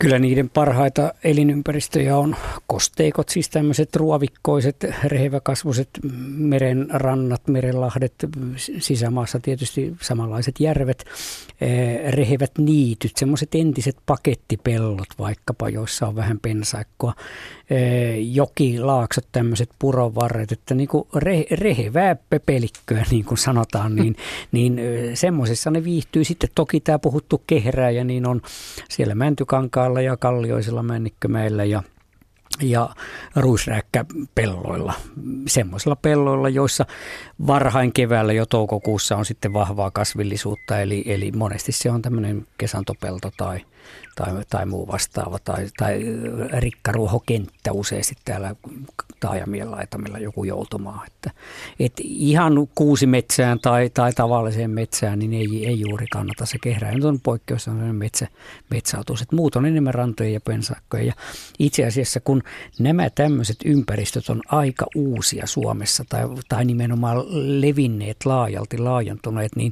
Kyllä 0.03 0.19
niiden 0.19 0.49
parhaita 0.49 1.13
elinympäristöjä 1.23 2.17
on 2.17 2.35
kosteikot, 2.67 3.29
siis 3.29 3.49
tämmöiset 3.49 3.95
ruovikkoiset, 3.95 4.85
reheväkasvuiset 5.03 5.89
meren 6.37 6.87
rannat, 6.89 7.47
merenlahdet, 7.47 8.13
sisämaassa 8.79 9.39
tietysti 9.39 9.95
samanlaiset 10.01 10.59
järvet, 10.59 11.05
eh, 11.61 12.13
rehevät 12.13 12.51
niityt, 12.57 13.11
semmoiset 13.17 13.55
entiset 13.55 13.97
pakettipellot 14.05 15.09
vaikkapa, 15.19 15.69
joissa 15.69 16.07
on 16.07 16.15
vähän 16.15 16.39
pensaikkoa, 16.39 17.13
eh, 17.69 18.33
jokilaaksot, 18.33 19.27
tämmöiset 19.31 19.69
purovarret, 19.79 20.51
että 20.51 20.75
niin 20.75 20.87
kuin 20.87 21.07
re, 21.15 21.45
rehevää 21.51 22.15
pepelikköä 22.15 23.05
niin 23.11 23.25
kuin 23.25 23.37
sanotaan, 23.37 23.95
niin, 24.03 24.15
niin 24.51 24.79
eh, 24.79 25.17
semmoisessa 25.17 25.71
ne 25.71 25.83
viihtyy. 25.83 26.23
Sitten 26.23 26.49
toki 26.55 26.79
tämä 26.79 26.99
puhuttu 26.99 27.41
kehrääjä, 27.47 28.03
niin 28.03 28.27
on 28.27 28.41
siellä 28.89 29.15
Mäntykankaalla 29.15 29.92
Karjalla 29.93 30.11
ja 30.11 30.17
Kallioisilla 30.17 30.83
Männikkömäillä 30.83 31.63
ja 31.63 31.83
ja 32.61 32.89
ruisrääkkäpelloilla, 33.35 34.93
semmoisilla 35.47 35.95
pelloilla, 35.95 36.49
joissa 36.49 36.85
varhain 37.47 37.93
keväällä 37.93 38.33
jo 38.33 38.45
toukokuussa 38.45 39.17
on 39.17 39.25
sitten 39.25 39.53
vahvaa 39.53 39.91
kasvillisuutta, 39.91 40.81
eli, 40.81 41.03
eli 41.05 41.31
monesti 41.31 41.71
se 41.71 41.91
on 41.91 42.01
tämmöinen 42.01 42.47
kesantopelto 42.57 43.31
tai, 43.37 43.65
tai, 44.15 44.33
tai 44.49 44.65
muu 44.65 44.87
vastaava, 44.87 45.39
tai, 45.39 45.67
tai 45.77 46.01
rikkaruohokenttä 46.59 47.71
useasti 47.71 48.15
täällä 48.25 48.55
taajamien 49.19 49.71
laitamilla 49.71 50.19
joku 50.19 50.43
joutumaa. 50.43 51.03
Että, 51.07 51.31
et 51.79 51.93
ihan 52.03 52.53
kuusi 52.75 53.07
metsään 53.07 53.59
tai, 53.59 53.89
tai 53.93 54.13
tavalliseen 54.13 54.71
metsään, 54.71 55.19
niin 55.19 55.33
ei, 55.33 55.67
ei 55.67 55.79
juuri 55.79 56.07
kannata 56.07 56.45
se 56.45 56.57
kehräin. 56.63 57.05
on 57.05 57.19
poikkeus 57.19 57.67
on 57.67 57.95
metsä, 57.95 58.27
metsäotus. 58.69 59.21
Et 59.21 59.31
muut 59.31 59.55
on 59.55 59.65
enemmän 59.65 59.93
rantoja 59.93 60.29
ja 60.29 60.41
pensakkoja. 60.41 61.03
Ja 61.03 61.13
itse 61.59 61.85
asiassa 61.85 62.19
kun 62.19 62.43
nämä 62.79 63.09
tämmöiset 63.09 63.57
ympäristöt 63.65 64.29
on 64.29 64.41
aika 64.47 64.85
uusia 64.95 65.47
Suomessa 65.47 66.05
tai, 66.09 66.23
tai 66.49 66.65
nimenomaan 66.65 67.17
levinneet 67.61 68.25
laajalti, 68.25 68.77
laajentuneet, 68.77 69.55
niin 69.55 69.71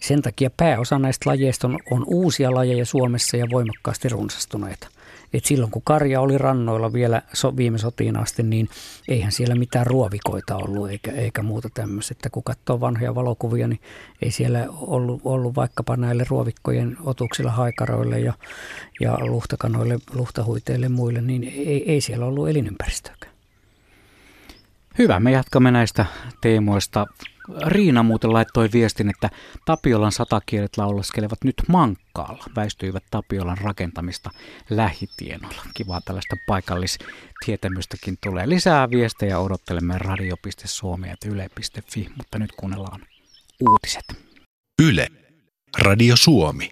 sen 0.00 0.22
takia 0.22 0.50
pääosa 0.56 0.98
näistä 0.98 1.30
lajeista 1.30 1.68
on, 1.68 1.78
on 1.90 2.04
uusia 2.06 2.54
lajeja 2.54 2.84
Suomessa 2.84 3.36
ja 3.36 3.46
voimakkaasti 3.52 4.08
runsastuneita. 4.08 4.88
Et 5.32 5.44
silloin 5.44 5.70
kun 5.70 5.82
karja 5.84 6.20
oli 6.20 6.38
rannoilla 6.38 6.92
vielä 6.92 7.22
so, 7.32 7.56
viime 7.56 7.78
sotiin 7.78 8.16
asti, 8.16 8.42
niin 8.42 8.68
eihän 9.08 9.32
siellä 9.32 9.54
mitään 9.54 9.86
ruovikoita 9.86 10.56
ollut 10.56 10.90
eikä, 10.90 11.12
eikä 11.12 11.42
muuta 11.42 11.68
tämmöistä. 11.74 12.12
Että 12.12 12.30
kun 12.30 12.42
katsoo 12.42 12.80
vanhoja 12.80 13.14
valokuvia, 13.14 13.68
niin 13.68 13.80
ei 14.22 14.30
siellä 14.30 14.66
ollut, 14.70 15.20
ollut 15.24 15.56
vaikkapa 15.56 15.96
näille 15.96 16.24
ruovikkojen 16.28 16.96
otuksilla 17.04 17.50
haikaroille 17.50 18.20
ja, 18.20 18.32
ja 19.00 19.18
luhtakanoille, 19.20 19.98
luhtahuiteille 20.14 20.88
muille, 20.88 21.20
niin 21.20 21.42
ei, 21.44 21.92
ei 21.92 22.00
siellä 22.00 22.26
ollut 22.26 22.48
elinympäristöäkään. 22.48 23.32
Hyvä, 24.98 25.20
me 25.20 25.30
jatkamme 25.30 25.70
näistä 25.70 26.06
teemoista 26.40 27.06
Riina 27.66 28.02
muuten 28.02 28.32
laittoi 28.32 28.68
viestin, 28.72 29.10
että 29.10 29.30
Tapiolan 29.64 30.12
satakielet 30.12 30.76
laulaskelevat 30.76 31.44
nyt 31.44 31.54
Mankkaalla. 31.68 32.44
Väistyivät 32.56 33.04
Tapiolan 33.10 33.58
rakentamista 33.58 34.30
lähitienoilla. 34.70 35.62
Kivaa 35.74 36.00
tällaista 36.00 36.36
paikallistietämystäkin 36.46 38.18
tulee. 38.22 38.48
Lisää 38.48 38.90
viestejä 38.90 39.38
odottelemme 39.38 39.98
radio.suomi 39.98 41.08
ja 41.08 41.16
yle.fi, 41.26 42.08
mutta 42.16 42.38
nyt 42.38 42.52
kuunnellaan 42.52 43.00
uutiset. 43.60 44.04
Yle. 44.82 45.08
Radio 45.78 46.16
Suomi. 46.16 46.70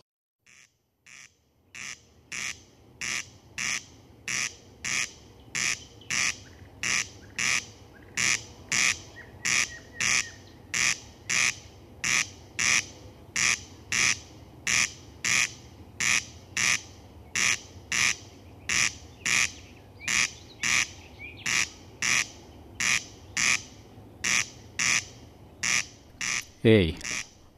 Ei, 26.64 26.96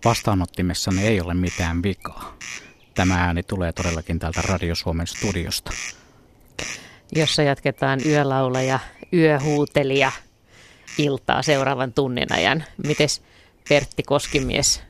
vastaanottimessanne 0.05 1.03
ei 1.03 1.21
ole 1.21 1.35
mitään 1.35 1.83
vikaa. 1.83 2.37
Tämä 2.95 3.25
ääni 3.25 3.43
tulee 3.43 3.73
todellakin 3.73 4.19
täältä 4.19 4.43
Radio 4.43 4.75
Suomen 4.75 5.07
studiosta. 5.07 5.73
Jossa 7.17 7.43
jatketaan 7.43 8.01
yölaula 8.07 8.63
ja 8.63 8.79
yöhuutelija 9.13 10.13
iltaa 10.99 11.43
seuraavan 11.43 11.93
tunnin 11.93 12.33
ajan. 12.33 12.65
Mites 12.87 13.23
Pertti 13.69 14.03
Koskimies, 14.03 14.83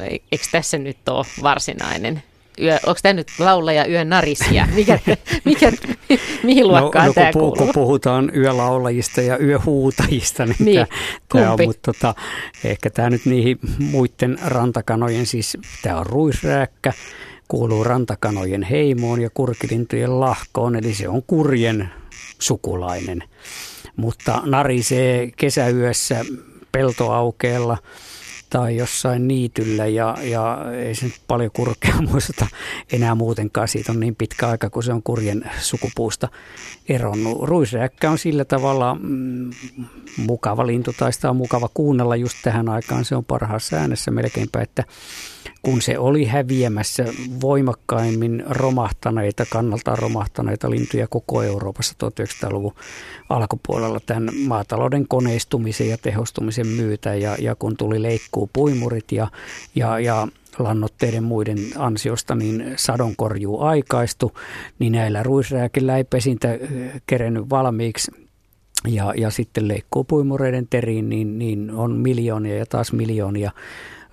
eikö 0.00 0.44
tässä 0.52 0.78
nyt 0.78 1.08
ole 1.08 1.26
varsinainen 1.42 2.22
yö, 2.62 2.78
onko 2.86 2.98
tämä 3.02 3.12
nyt 3.12 3.28
laulaja 3.38 3.86
yön 3.86 4.08
narisia? 4.08 4.68
Mikä, 4.74 4.98
mikä, 5.44 5.72
mihin 6.42 6.68
luokkaan 6.68 7.04
no, 7.04 7.08
no, 7.08 7.14
tämä 7.14 7.32
kun, 7.32 7.40
kuuluu? 7.40 7.56
kun 7.56 7.70
puhutaan 7.74 8.32
yölaulajista 8.36 9.20
ja 9.20 9.38
yöhuutajista, 9.38 10.46
niin, 10.46 10.56
niin 10.58 10.86
tämä, 11.28 11.52
on, 11.52 11.58
mutta 11.66 11.92
tota, 11.92 12.14
ehkä 12.64 12.90
tämä 12.90 13.10
nyt 13.10 13.24
niihin 13.24 13.58
muiden 13.78 14.38
rantakanojen, 14.44 15.26
siis 15.26 15.58
tämä 15.82 15.98
on 15.98 16.06
ruisrääkkä, 16.06 16.92
kuuluu 17.48 17.84
rantakanojen 17.84 18.62
heimoon 18.62 19.20
ja 19.20 19.30
kurkilintujen 19.34 20.20
lahkoon, 20.20 20.76
eli 20.76 20.94
se 20.94 21.08
on 21.08 21.22
kurjen 21.22 21.90
sukulainen. 22.38 23.22
Mutta 23.96 24.42
narisee 24.44 25.30
kesäyössä 25.36 26.24
peltoaukeella 26.72 27.78
tai 28.54 28.76
jossain 28.76 29.28
niityllä 29.28 29.86
ja, 29.86 30.16
ja 30.22 30.58
ei 30.84 30.94
se 30.94 31.04
nyt 31.04 31.20
paljon 31.28 31.50
kurkea 31.52 31.94
muista 32.10 32.46
enää 32.92 33.14
muutenkaan. 33.14 33.68
Siitä 33.68 33.92
on 33.92 34.00
niin 34.00 34.16
pitkä 34.16 34.48
aika, 34.48 34.70
kun 34.70 34.82
se 34.82 34.92
on 34.92 35.02
kurjen 35.02 35.50
sukupuusta 35.60 36.28
eronnut. 36.88 37.42
Ruisräkkä 37.42 38.10
on 38.10 38.18
sillä 38.18 38.44
tavalla 38.44 38.94
mm, 38.94 39.50
mukava 40.16 40.66
lintu 40.66 40.92
tai 40.98 41.12
sitä 41.12 41.30
on 41.30 41.36
mukava 41.36 41.68
kuunnella 41.74 42.16
just 42.16 42.36
tähän 42.42 42.68
aikaan. 42.68 43.04
Se 43.04 43.16
on 43.16 43.24
parhaassa 43.24 43.76
äänessä 43.76 44.10
melkeinpä, 44.10 44.60
että 44.62 44.84
kun 45.62 45.82
se 45.82 45.98
oli 45.98 46.24
häviämässä 46.24 47.04
voimakkaimmin 47.40 48.44
romahtaneita, 48.48 49.46
kannaltaan 49.50 49.98
romahtaneita 49.98 50.70
lintuja 50.70 51.08
koko 51.08 51.42
Euroopassa 51.42 51.94
1900-luvun 52.04 52.74
alkupuolella 53.28 54.00
tämän 54.00 54.30
maatalouden 54.46 55.08
koneistumisen 55.08 55.88
ja 55.88 55.98
tehostumisen 55.98 56.66
myötä. 56.66 57.14
Ja, 57.14 57.36
ja 57.38 57.54
kun 57.54 57.76
tuli 57.76 58.02
leikkuu 58.02 58.50
puimurit 58.52 59.12
ja, 59.12 59.28
ja, 59.74 59.98
ja 59.98 60.28
lannoitteiden 60.58 61.24
muiden 61.24 61.58
ansiosta 61.76 62.34
niin 62.34 62.72
sadonkorjuu 62.76 63.60
aikaistu, 63.60 64.32
niin 64.78 64.92
näillä 64.92 65.22
ruisrääkillä 65.22 65.96
ei 65.96 66.04
pesintä 66.04 66.48
kerennyt 67.06 67.50
valmiiksi. 67.50 68.12
Ja, 68.88 69.14
ja 69.16 69.30
sitten 69.30 69.68
leikkuu 69.68 70.04
puimureiden 70.04 70.66
teriin, 70.70 71.08
niin, 71.08 71.38
niin 71.38 71.70
on 71.70 71.92
miljoonia 71.92 72.56
ja 72.56 72.66
taas 72.66 72.92
miljoonia 72.92 73.50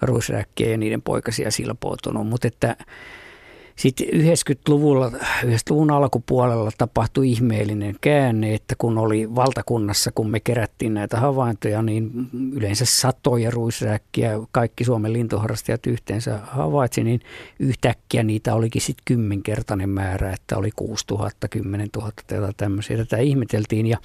ruisräkkiä 0.01 0.69
ja 0.69 0.77
niiden 0.77 1.01
poikasia 1.01 1.51
silpoutunut. 1.51 2.27
Mutta 2.27 2.47
että 2.47 2.75
sitten 3.75 4.07
90-luvulla, 4.07 5.09
90-luvun 5.43 5.91
alkupuolella 5.91 6.71
tapahtui 6.77 7.31
ihmeellinen 7.31 7.95
käänne, 8.01 8.53
että 8.53 8.75
kun 8.77 8.97
oli 8.97 9.35
valtakunnassa, 9.35 10.11
kun 10.15 10.29
me 10.29 10.39
kerättiin 10.39 10.93
näitä 10.93 11.17
havaintoja, 11.17 11.81
niin 11.81 12.11
yleensä 12.53 12.85
satoja 12.85 13.51
ruisräkkiä 13.51 14.39
kaikki 14.51 14.83
Suomen 14.83 15.13
lintuharrastajat 15.13 15.87
yhteensä 15.87 16.39
havaitsi, 16.43 17.03
niin 17.03 17.19
yhtäkkiä 17.59 18.23
niitä 18.23 18.53
olikin 18.53 18.81
sitten 18.81 19.03
kymmenkertainen 19.05 19.89
määrä, 19.89 20.33
että 20.33 20.57
oli 20.57 20.69
6000, 20.75 21.47
10 21.47 21.89
000 21.95 22.11
tai 22.27 22.53
tämmöisiä. 22.57 22.97
Tätä 22.97 23.17
ihmeteltiin 23.17 23.87
ja 23.87 23.97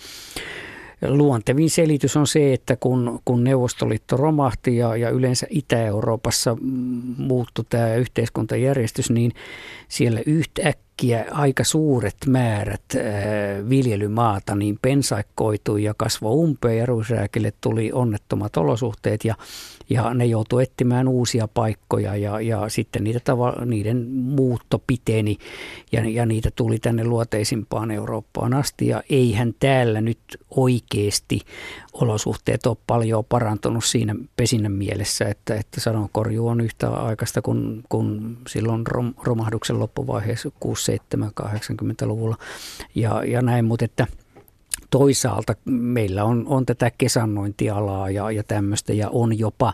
luontevin 1.03 1.71
selitys 1.71 2.17
on 2.17 2.27
se, 2.27 2.53
että 2.53 2.77
kun, 2.77 3.21
kun 3.25 3.45
Neuvostoliitto 3.45 4.17
romahti 4.17 4.77
ja, 4.77 4.97
ja 4.97 5.11
yleensä 5.11 5.47
Itä-Euroopassa 5.51 6.57
muuttui 7.19 7.65
tämä 7.69 7.95
yhteiskuntajärjestys, 7.95 9.11
niin 9.11 9.33
siellä 9.89 10.21
yhtäkkiä 10.27 11.25
aika 11.31 11.65
suuret 11.65 12.17
määrät 12.27 12.85
ää, 12.97 13.69
viljelymaata 13.69 14.55
niin 14.55 14.79
pensaikkoitui 14.83 15.83
ja 15.83 15.95
kasvoi 15.97 16.33
umpeen 16.33 16.79
ja 16.79 16.87
ruisrääkille 16.87 17.53
tuli 17.61 17.93
onnettomat 17.93 18.57
olosuhteet 18.57 19.25
ja 19.25 19.35
ja 19.91 20.15
ne 20.15 20.27
joutuu 20.27 20.59
etsimään 20.59 21.09
uusia 21.09 21.49
paikkoja 21.49 22.17
ja, 22.17 22.41
ja 22.41 22.69
sitten 22.69 23.05
niitä 23.05 23.21
tava, 23.25 23.53
niiden 23.67 24.07
muutto 24.11 24.83
piteni 24.87 25.37
ja, 25.93 26.09
ja 26.09 26.27
niitä 26.27 26.51
tuli 26.57 26.79
tänne 26.79 27.05
luoteisimpaan 27.05 27.91
Eurooppaan 27.91 28.55
asti. 28.55 28.87
Ja 28.87 29.03
eihän 29.11 29.55
täällä 29.61 30.01
nyt 30.01 30.19
oikeasti 30.51 31.41
olosuhteet 31.93 32.67
ole 32.67 32.77
paljon 32.87 33.25
parantunut 33.25 33.85
siinä 33.85 34.15
pesinnän 34.37 34.73
mielessä, 34.73 35.25
että, 35.25 35.55
että 35.55 35.81
sadonkorjuu 35.81 36.49
on 36.49 36.61
yhtä 36.61 36.91
aikaista 36.91 37.43
kuin, 37.43 37.85
kuin 37.89 38.37
silloin 38.49 38.87
rom, 38.87 39.15
romahduksen 39.23 39.79
loppuvaiheessa 39.79 40.51
6, 40.61 40.85
7, 40.85 41.31
80-luvulla 41.43 42.37
ja, 42.95 43.25
ja 43.25 43.43
näin, 43.43 43.65
mutta 43.65 43.85
että– 43.85 44.07
toisaalta 44.91 45.55
meillä 45.65 46.25
on, 46.25 46.45
on 46.47 46.67
tätä 46.67 46.91
kesannointialaa 46.99 48.11
ja, 48.11 48.31
ja 48.31 48.43
tämmöistä 48.43 48.93
ja 48.93 49.09
on 49.11 49.39
jopa 49.39 49.73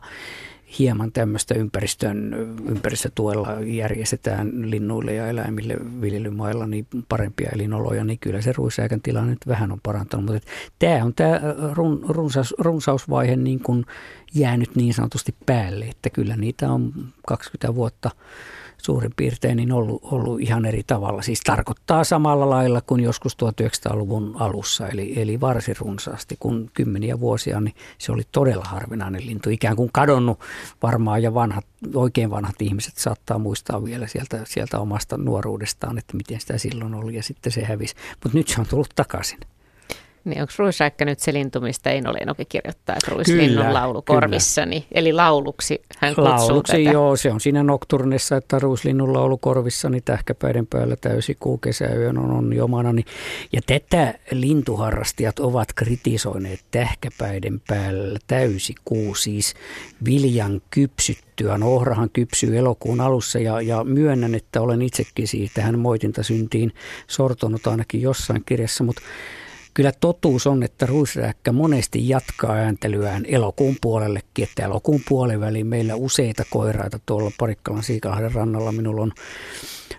hieman 0.79 1.13
tämmöistä 1.13 1.55
ympäristön, 1.55 2.35
ympäristötuella 2.69 3.49
järjestetään 3.61 4.71
linnuille 4.71 5.15
ja 5.15 5.29
eläimille 5.29 5.77
viljelymailla 6.01 6.67
niin 6.67 6.87
parempia 7.09 7.51
elinoloja, 7.55 8.05
niin 8.05 8.19
kyllä 8.19 8.41
se 8.41 8.53
ruisääkän 8.53 9.01
tilanne 9.01 9.31
nyt 9.31 9.49
vähän 9.49 9.73
on 9.73 9.81
parantanut. 9.83 10.27
Mutta 10.27 10.49
tämä 10.79 11.05
on 11.05 11.15
tämä 11.15 11.41
run, 11.73 12.05
runsaus, 12.09 12.55
runsausvaihe 12.59 13.37
niin 13.37 13.61
kuin 13.61 13.87
jäänyt 14.35 14.77
niin 14.77 14.95
sanotusti 14.95 15.35
päälle, 15.47 15.85
että 15.85 16.11
kyllä 16.11 16.37
niitä 16.37 16.73
on 16.73 16.93
20 17.27 17.75
vuotta 17.75 18.11
suurin 18.85 19.13
piirtein 19.17 19.57
niin 19.57 19.73
ollut, 19.73 20.03
ollut 20.03 20.41
ihan 20.41 20.65
eri 20.65 20.83
tavalla. 20.87 21.23
Siis 21.23 21.41
tarkoittaa 21.41 22.05
samalla 22.05 22.51
lailla 22.51 22.81
kuin 22.81 23.03
joskus 23.03 23.37
1900-luvun 23.43 24.37
alussa, 24.39 24.89
eli, 24.89 25.21
eli 25.21 25.41
varsin 25.41 25.77
runsaasti. 25.79 26.37
Kun 26.41 26.71
kymmeniä 26.75 27.21
vuosia, 27.21 27.61
niin 27.61 27.75
se 27.99 28.13
oli 28.13 28.23
todella 28.33 28.65
harvinainen 28.65 29.27
lintu. 29.27 29.51
Ikään 29.51 29.77
kuin 29.77 29.91
kadonnut 29.93 30.41
varmaan 30.83 31.23
ja 31.23 31.35
vanhat, 31.35 31.67
oikein 31.95 32.31
vanhat 32.31 32.63
ihmiset 32.63 32.97
saattaa 32.97 33.39
muistaa 33.39 33.85
vielä 33.85 34.07
sieltä, 34.07 34.41
sieltä 34.45 34.79
omasta 34.79 35.17
nuoruudestaan, 35.17 35.99
että 35.99 36.17
miten 36.17 36.41
sitä 36.41 36.59
silloin 36.59 36.95
oli 36.95 37.15
ja 37.15 37.23
sitten 37.23 37.53
se 37.53 37.65
hävisi. 37.65 37.95
Mutta 38.25 38.39
nyt 38.39 38.49
se 38.49 38.61
on 38.61 38.67
tullut 38.67 38.91
takaisin. 38.95 39.39
Niin 40.25 40.41
onko 40.41 40.53
ruisräikkä 40.59 41.05
nyt 41.05 41.19
se 41.21 41.33
lintu, 41.33 41.61
mistä 41.61 41.91
Eino 41.91 42.13
Leinokin 42.13 42.47
kirjoittaa, 42.49 42.97
että 42.97 43.11
ruislinnun 43.11 43.75
laulu 43.75 44.03
korvissani, 44.03 44.87
eli 44.93 45.13
lauluksi 45.13 45.83
hän 45.99 46.15
kutsuu 46.15 46.49
Lauluksi, 46.49 46.73
tätä. 46.73 46.93
joo, 46.93 47.17
se 47.17 47.33
on 47.33 47.41
siinä 47.41 47.63
nokturnessa, 47.63 48.37
että 48.37 48.59
ruislinnun 48.59 49.13
laulu 49.13 49.39
korvissani 49.39 50.01
tähkäpäiden 50.01 50.67
päällä 50.67 50.97
täysi 50.97 51.37
kuu 51.41 51.59
kesäyön 51.59 52.19
on 52.19 52.31
onni 52.31 52.61
omanani. 52.61 53.05
Ja 53.53 53.61
tätä 53.67 54.15
lintuharrastajat 54.31 55.39
ovat 55.39 55.69
kritisoineet 55.73 56.61
tähkäpäiden 56.71 57.61
päällä 57.69 58.19
täysi 58.27 58.75
kuu, 58.85 59.15
siis 59.15 59.55
viljan 60.05 60.63
kypsyttyä. 60.71 61.59
No 61.59 61.69
ohrahan 61.69 62.11
kypsyy 62.11 62.59
elokuun 62.59 63.01
alussa 63.01 63.39
ja, 63.39 63.61
ja 63.61 63.85
myönnän, 63.85 64.35
että 64.35 64.61
olen 64.61 64.83
itsekin 64.83 65.29
siitä 65.29 65.55
tähän 65.55 65.79
moitintasyntiin 65.79 66.73
sortunut 67.07 67.67
ainakin 67.67 68.03
jossain 68.03 68.43
kirjassa, 68.47 68.85
mutta 68.85 69.03
Kyllä 69.75 69.93
totuus 70.01 70.47
on, 70.47 70.63
että 70.63 70.87
ruisrääkkä 70.87 71.53
monesti 71.53 72.09
jatkaa 72.09 72.53
ääntelyään 72.53 73.25
elokuun 73.27 73.77
puolellekin, 73.81 74.43
että 74.43 74.65
elokuun 74.65 75.01
puoliväliin 75.09 75.67
meillä 75.67 75.95
useita 75.95 76.45
koiraita 76.51 77.01
tuolla 77.07 77.31
Parikkalan 77.39 77.83
Siikalahden 77.83 78.33
rannalla. 78.33 78.73
Minulla 78.73 79.03
on 79.03 79.13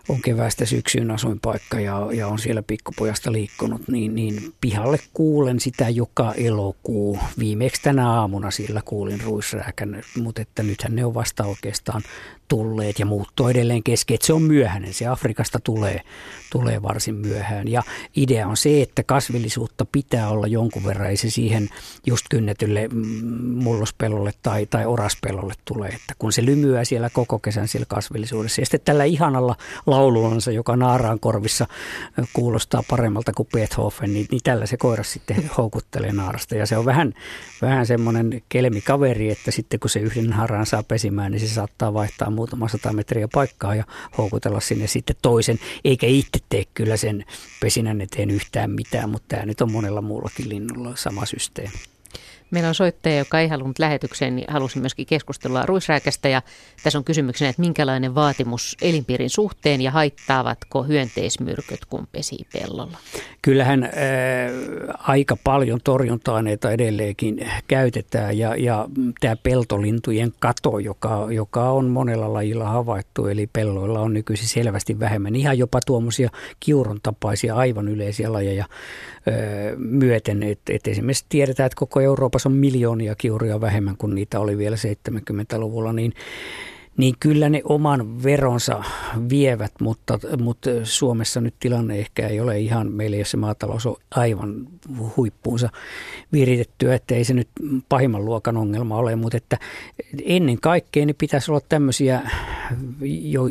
on 0.10 0.22
keväästä 0.22 0.66
syksyyn 0.66 1.12
asuinpaikka 1.12 1.80
ja, 1.80 2.08
ja 2.14 2.28
on 2.28 2.40
siellä 2.40 2.64
pikkupojasta 2.64 3.32
liikkunut, 3.32 3.88
niin, 3.88 4.16
niin 4.16 4.54
pihalle 4.62 5.00
kuulen 5.14 5.60
sitä 5.60 5.90
joka 5.90 6.34
elokuu. 6.34 7.20
Viimeksi 7.40 7.82
tänä 7.82 8.10
aamuna 8.12 8.52
sillä 8.52 8.82
kuulin 8.86 9.22
ruisrääkän, 9.22 10.04
mutta 10.22 10.42
että 10.42 10.64
nythän 10.64 10.96
ne 10.96 11.06
on 11.06 11.14
vasta 11.14 11.46
oikeastaan 11.46 12.02
tulleet 12.54 13.00
ja 13.00 13.06
muuttuu 13.06 13.48
edelleen 13.48 13.84
kesken, 13.84 14.16
että 14.16 14.28
se 14.28 14.34
on 14.34 14.42
myöhäinen, 14.42 14.94
se 14.94 15.08
Afrikasta 15.08 15.60
tulee, 15.64 16.02
tulee 16.52 16.82
varsin 16.82 17.16
myöhään. 17.16 17.68
Ja 17.68 17.84
idea 18.16 18.48
on 18.48 18.58
se, 18.58 18.82
että 18.82 19.04
kasvillisuutta 19.04 19.86
pitää 19.92 20.30
olla 20.30 20.48
jonkun 20.48 20.84
verran, 20.84 21.10
ei 21.10 21.18
se 21.18 21.30
siihen 21.30 21.70
just 22.06 22.26
kynnetylle 22.30 22.90
mullospellolle 23.44 24.32
tai, 24.44 24.66
tai 24.66 24.86
oraspellolle 24.86 25.54
tule, 25.66 25.88
että 25.88 26.14
kun 26.20 26.34
se 26.34 26.46
lymyää 26.46 26.84
siellä 26.84 27.10
koko 27.10 27.40
kesän 27.40 27.68
siellä 27.68 27.86
kasvillisuudessa. 27.90 28.62
Ja 28.62 28.66
sitten 28.66 28.82
tällä 28.86 29.04
ihanalla 29.04 29.56
laulullansa, 29.86 30.52
joka 30.52 30.76
naaraan 30.76 31.20
korvissa 31.20 31.68
kuulostaa 32.34 32.84
paremmalta 32.90 33.32
kuin 33.34 33.50
Beethoven, 33.54 34.14
niin, 34.14 34.28
niin 34.32 34.42
tällä 34.44 34.66
se 34.66 34.78
koira 34.78 35.04
sitten 35.04 35.50
houkuttelee 35.58 36.12
naarasta. 36.12 36.56
Ja 36.56 36.66
se 36.66 36.78
on 36.78 36.86
vähän, 36.86 37.14
vähän 37.62 37.86
semmoinen 37.86 38.42
kelmikaveri, 38.50 39.32
että 39.32 39.52
sitten 39.52 39.80
kun 39.80 39.90
se 39.90 40.00
yhden 40.00 40.34
haraan 40.34 40.66
saa 40.66 40.84
pesimään, 40.84 41.32
niin 41.32 41.40
se 41.40 41.48
saattaa 41.48 41.94
vaihtaa 41.94 42.30
muutama 42.44 42.68
sata 42.68 42.94
metriä 42.94 43.28
paikkaa 43.34 43.76
ja 43.76 43.84
houkutella 44.18 44.60
sinne 44.60 44.88
sitten 44.88 45.16
toisen, 45.22 45.60
eikä 45.86 46.08
itse 46.08 46.40
tee 46.50 46.64
kyllä 46.74 46.98
sen 46.98 47.26
pesinän 47.60 48.02
eteen 48.02 48.30
yhtään 48.30 48.72
mitään, 48.72 49.10
mutta 49.10 49.28
tämä 49.28 49.46
nyt 49.46 49.62
on 49.62 49.72
monella 49.72 50.02
muullakin 50.02 50.50
linnulla 50.50 50.96
sama 50.96 51.26
systeemi. 51.26 51.93
Meillä 52.54 52.70
on 52.70 52.76
soittaja, 52.76 53.18
joka 53.18 53.40
ei 53.40 53.48
halunnut 53.48 53.80
lähetykseen, 53.80 54.36
niin 54.36 54.46
halusin 54.50 54.82
myöskin 54.82 55.06
keskustella 55.06 55.66
ruisrääkästä. 55.66 56.30
Ja 56.30 56.42
tässä 56.84 57.00
on 57.00 57.04
kysymyksenä, 57.04 57.50
että 57.50 57.62
minkälainen 57.62 58.16
vaatimus 58.16 58.78
elinpiirin 58.82 59.30
suhteen 59.30 59.82
ja 59.82 59.92
haittaavatko 59.92 60.84
hyönteismyrkyt, 60.84 61.86
kun 61.86 62.08
pesii 62.12 62.46
pellolla? 62.54 62.98
Kyllähän 63.42 63.84
ää, 63.84 63.92
aika 64.98 65.38
paljon 65.44 65.80
torjunta-aineita 65.84 66.72
edelleenkin 66.72 67.50
käytetään 67.68 68.38
ja, 68.38 68.56
ja 68.56 68.88
tämä 69.20 69.36
peltolintujen 69.44 70.34
kato, 70.40 70.80
joka, 70.80 71.28
joka 71.30 71.70
on 71.70 71.86
monella 71.86 72.34
lajilla 72.34 72.70
havaittu, 72.70 73.28
eli 73.28 73.48
pelloilla 73.54 74.00
on 74.00 74.14
nykyisin 74.14 74.48
selvästi 74.48 75.00
vähemmän. 75.00 75.36
Ihan 75.36 75.58
jopa 75.58 75.80
tuommoisia 75.86 76.30
kiuron 76.60 77.00
tapaisia 77.04 77.56
aivan 77.56 77.88
yleisiä 77.88 78.34
lajeja 78.34 78.66
ää, 79.28 79.36
myöten. 79.78 80.44
Et, 80.44 80.60
et 80.70 80.88
esimerkiksi 80.88 81.26
tiedetään, 81.30 81.66
että 81.68 81.80
koko 81.80 82.02
Euroopassa 82.02 82.43
on 82.46 82.54
miljoonia 82.54 83.16
kiuria 83.16 83.62
vähemmän 83.62 83.98
kuin 83.98 84.16
niitä 84.16 84.40
oli 84.40 84.58
vielä 84.58 84.76
70-luvulla, 84.76 85.94
niin 85.94 86.14
niin 86.98 87.16
kyllä 87.20 87.50
ne 87.50 87.62
oman 87.64 88.24
veronsa 88.24 88.84
vievät, 89.30 89.72
mutta, 89.82 90.20
mutta 90.42 90.70
Suomessa 90.84 91.42
nyt 91.42 91.56
tilanne 91.60 92.00
ehkä 92.00 92.28
ei 92.28 92.40
ole 92.40 92.60
ihan, 92.60 92.92
meillä 92.92 93.18
jos 93.18 93.32
se 93.32 93.38
maatalous 93.38 93.86
on 93.86 93.96
aivan 94.12 94.68
huippuunsa 95.18 95.70
viritettyä, 96.34 96.96
että 96.96 97.16
ei 97.16 97.24
se 97.24 97.34
nyt 97.34 97.48
pahimman 97.90 98.26
luokan 98.26 98.58
ongelma 98.58 98.98
ole, 98.98 99.16
mutta 99.16 99.38
että 99.38 99.58
ennen 100.26 100.60
kaikkea 100.60 101.06
ne 101.06 101.14
pitäisi 101.14 101.52
olla 101.52 101.62
tämmöisiä, 101.70 102.22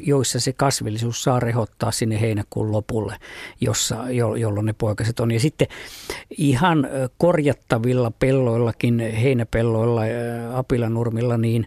joissa 0.02 0.40
se 0.40 0.52
kasvillisuus 0.52 1.22
saa 1.22 1.40
rehottaa 1.40 1.90
sinne 1.90 2.20
heinäkuun 2.20 2.72
lopulle, 2.72 3.16
jossa, 3.60 4.10
jo, 4.10 4.34
jolloin 4.34 4.66
ne 4.66 4.72
poikaset 4.72 5.20
on. 5.20 5.30
Ja 5.30 5.40
sitten 5.40 5.68
ihan 6.38 6.88
korjattavilla 7.18 8.10
pelloillakin, 8.10 8.98
heinäpelloilla, 8.98 10.02
apilanurmilla, 10.54 11.38
niin 11.38 11.66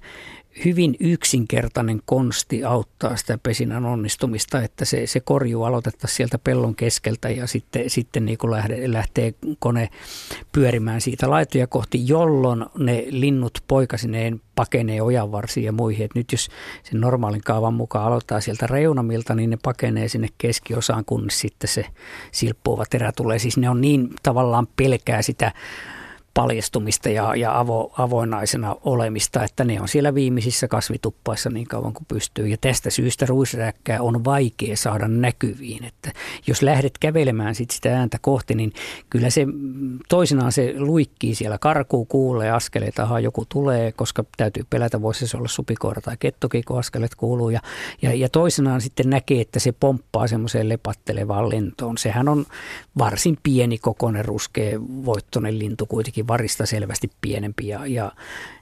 hyvin 0.65 0.95
yksinkertainen 0.99 2.01
konsti 2.05 2.63
auttaa 2.63 3.15
sitä 3.15 3.37
pesinnän 3.43 3.85
onnistumista, 3.85 4.61
että 4.61 4.85
se, 4.85 5.07
se 5.07 5.19
korju 5.19 5.63
aloitettaisiin 5.63 6.17
sieltä 6.17 6.39
pellon 6.39 6.75
keskeltä 6.75 7.29
ja 7.29 7.47
sitten, 7.47 7.89
sitten 7.89 8.25
niin 8.25 8.37
kuin 8.37 8.51
lähde, 8.51 8.91
lähtee 8.91 9.33
kone 9.59 9.89
pyörimään 10.51 11.01
siitä 11.01 11.29
laitoja 11.29 11.67
kohti, 11.67 12.07
jolloin 12.07 12.65
ne 12.77 13.03
linnut 13.09 13.63
poikasineen 13.67 14.41
pakenee 14.55 15.01
ojanvarsiin 15.01 15.65
ja 15.65 15.71
muihin. 15.71 16.05
Et 16.05 16.15
nyt 16.15 16.31
jos 16.31 16.49
sen 16.83 17.01
normaalin 17.01 17.41
kaavan 17.41 17.73
mukaan 17.73 18.05
aloittaa 18.05 18.41
sieltä 18.41 18.67
reunamilta, 18.67 19.35
niin 19.35 19.49
ne 19.49 19.57
pakenee 19.63 20.07
sinne 20.07 20.27
keskiosaan, 20.37 21.05
kunnes 21.05 21.39
sitten 21.39 21.67
se 21.67 21.85
silppuva 22.31 22.85
terä 22.89 23.11
tulee. 23.11 23.39
Siis 23.39 23.57
ne 23.57 23.69
on 23.69 23.81
niin 23.81 24.09
tavallaan 24.23 24.67
pelkää 24.77 25.21
sitä 25.21 25.51
paljastumista 26.35 27.09
ja, 27.09 27.35
ja 27.35 27.59
avo, 27.59 27.93
avoinnaisena 27.97 28.75
olemista, 28.83 29.43
että 29.43 29.63
ne 29.63 29.81
on 29.81 29.87
siellä 29.87 30.15
viimeisissä 30.15 30.67
kasvituppaissa 30.67 31.49
niin 31.49 31.67
kauan 31.67 31.93
kuin 31.93 32.05
pystyy. 32.07 32.47
Ja 32.47 32.57
tästä 32.61 32.89
syystä 32.89 33.25
ruisrääkkää 33.25 34.01
on 34.01 34.23
vaikea 34.23 34.77
saada 34.77 35.07
näkyviin. 35.07 35.83
Että 35.83 36.11
jos 36.47 36.61
lähdet 36.61 36.97
kävelemään 36.97 37.55
sit 37.55 37.71
sitä 37.71 37.97
ääntä 37.97 38.17
kohti, 38.21 38.55
niin 38.55 38.73
kyllä 39.09 39.29
se 39.29 39.45
toisinaan 40.09 40.51
se 40.51 40.73
luikkii 40.77 41.35
siellä, 41.35 41.57
karkuu 41.57 42.05
kuulee 42.05 42.51
askeleita, 42.51 43.03
aha 43.03 43.19
joku 43.19 43.45
tulee, 43.49 43.91
koska 43.91 44.23
täytyy 44.37 44.63
pelätä, 44.69 45.01
voisi 45.01 45.27
se 45.27 45.37
olla 45.37 45.47
supikoira 45.47 46.01
tai 46.01 46.17
kettokin, 46.19 46.63
kun 46.67 46.79
askelet 46.79 47.15
kuuluu. 47.15 47.49
Ja, 47.49 47.59
ja, 48.01 48.13
ja 48.13 48.29
toisinaan 48.29 48.81
sitten 48.81 49.09
näkee, 49.09 49.41
että 49.41 49.59
se 49.59 49.71
pomppaa 49.71 50.27
semmoiseen 50.27 50.69
lepattelevaan 50.69 51.49
lentoon. 51.49 51.97
Sehän 51.97 52.29
on 52.29 52.45
varsin 52.97 53.37
pieni 53.43 53.77
kokoinen 53.77 54.25
ruskea 54.25 54.79
voittoinen 54.81 55.59
lintu 55.59 55.85
kuitenkin 55.85 56.27
varista 56.27 56.65
selvästi 56.65 57.11
pienempi 57.21 57.67
ja, 57.67 57.85
ja, 57.85 58.11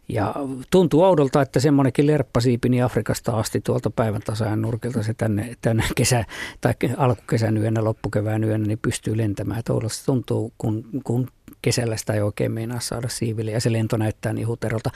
ja 0.09 0.35
tuntuu 0.69 1.03
oudolta, 1.03 1.41
että 1.41 1.59
semmoinenkin 1.59 2.07
lerppasiipi 2.07 2.69
niin 2.69 2.83
Afrikasta 2.85 3.31
asti 3.31 3.61
tuolta 3.61 3.89
päivän 3.89 4.21
tasajan 4.21 4.61
nurkilta 4.61 5.03
se 5.03 5.13
tänne, 5.13 5.55
tänne 5.61 5.83
kesä, 5.95 6.25
tai 6.61 6.73
alkukesän 6.97 7.57
yönä, 7.57 7.83
loppukevään 7.83 8.43
yönä, 8.43 8.65
niin 8.65 8.79
pystyy 8.81 9.17
lentämään. 9.17 9.59
Että 9.59 9.73
tuntuu, 10.05 10.53
kun, 10.57 10.85
kun 11.03 11.27
kesällä 11.61 11.97
sitä 11.97 12.13
ei 12.13 12.21
oikein 12.21 12.51
meinaa 12.51 12.79
saada 12.79 13.09
siiville 13.09 13.51
ja 13.51 13.61
se 13.61 13.71
lento 13.71 13.97
näyttää 13.97 14.33
niin 14.33 14.47
huterolta. 14.47 14.89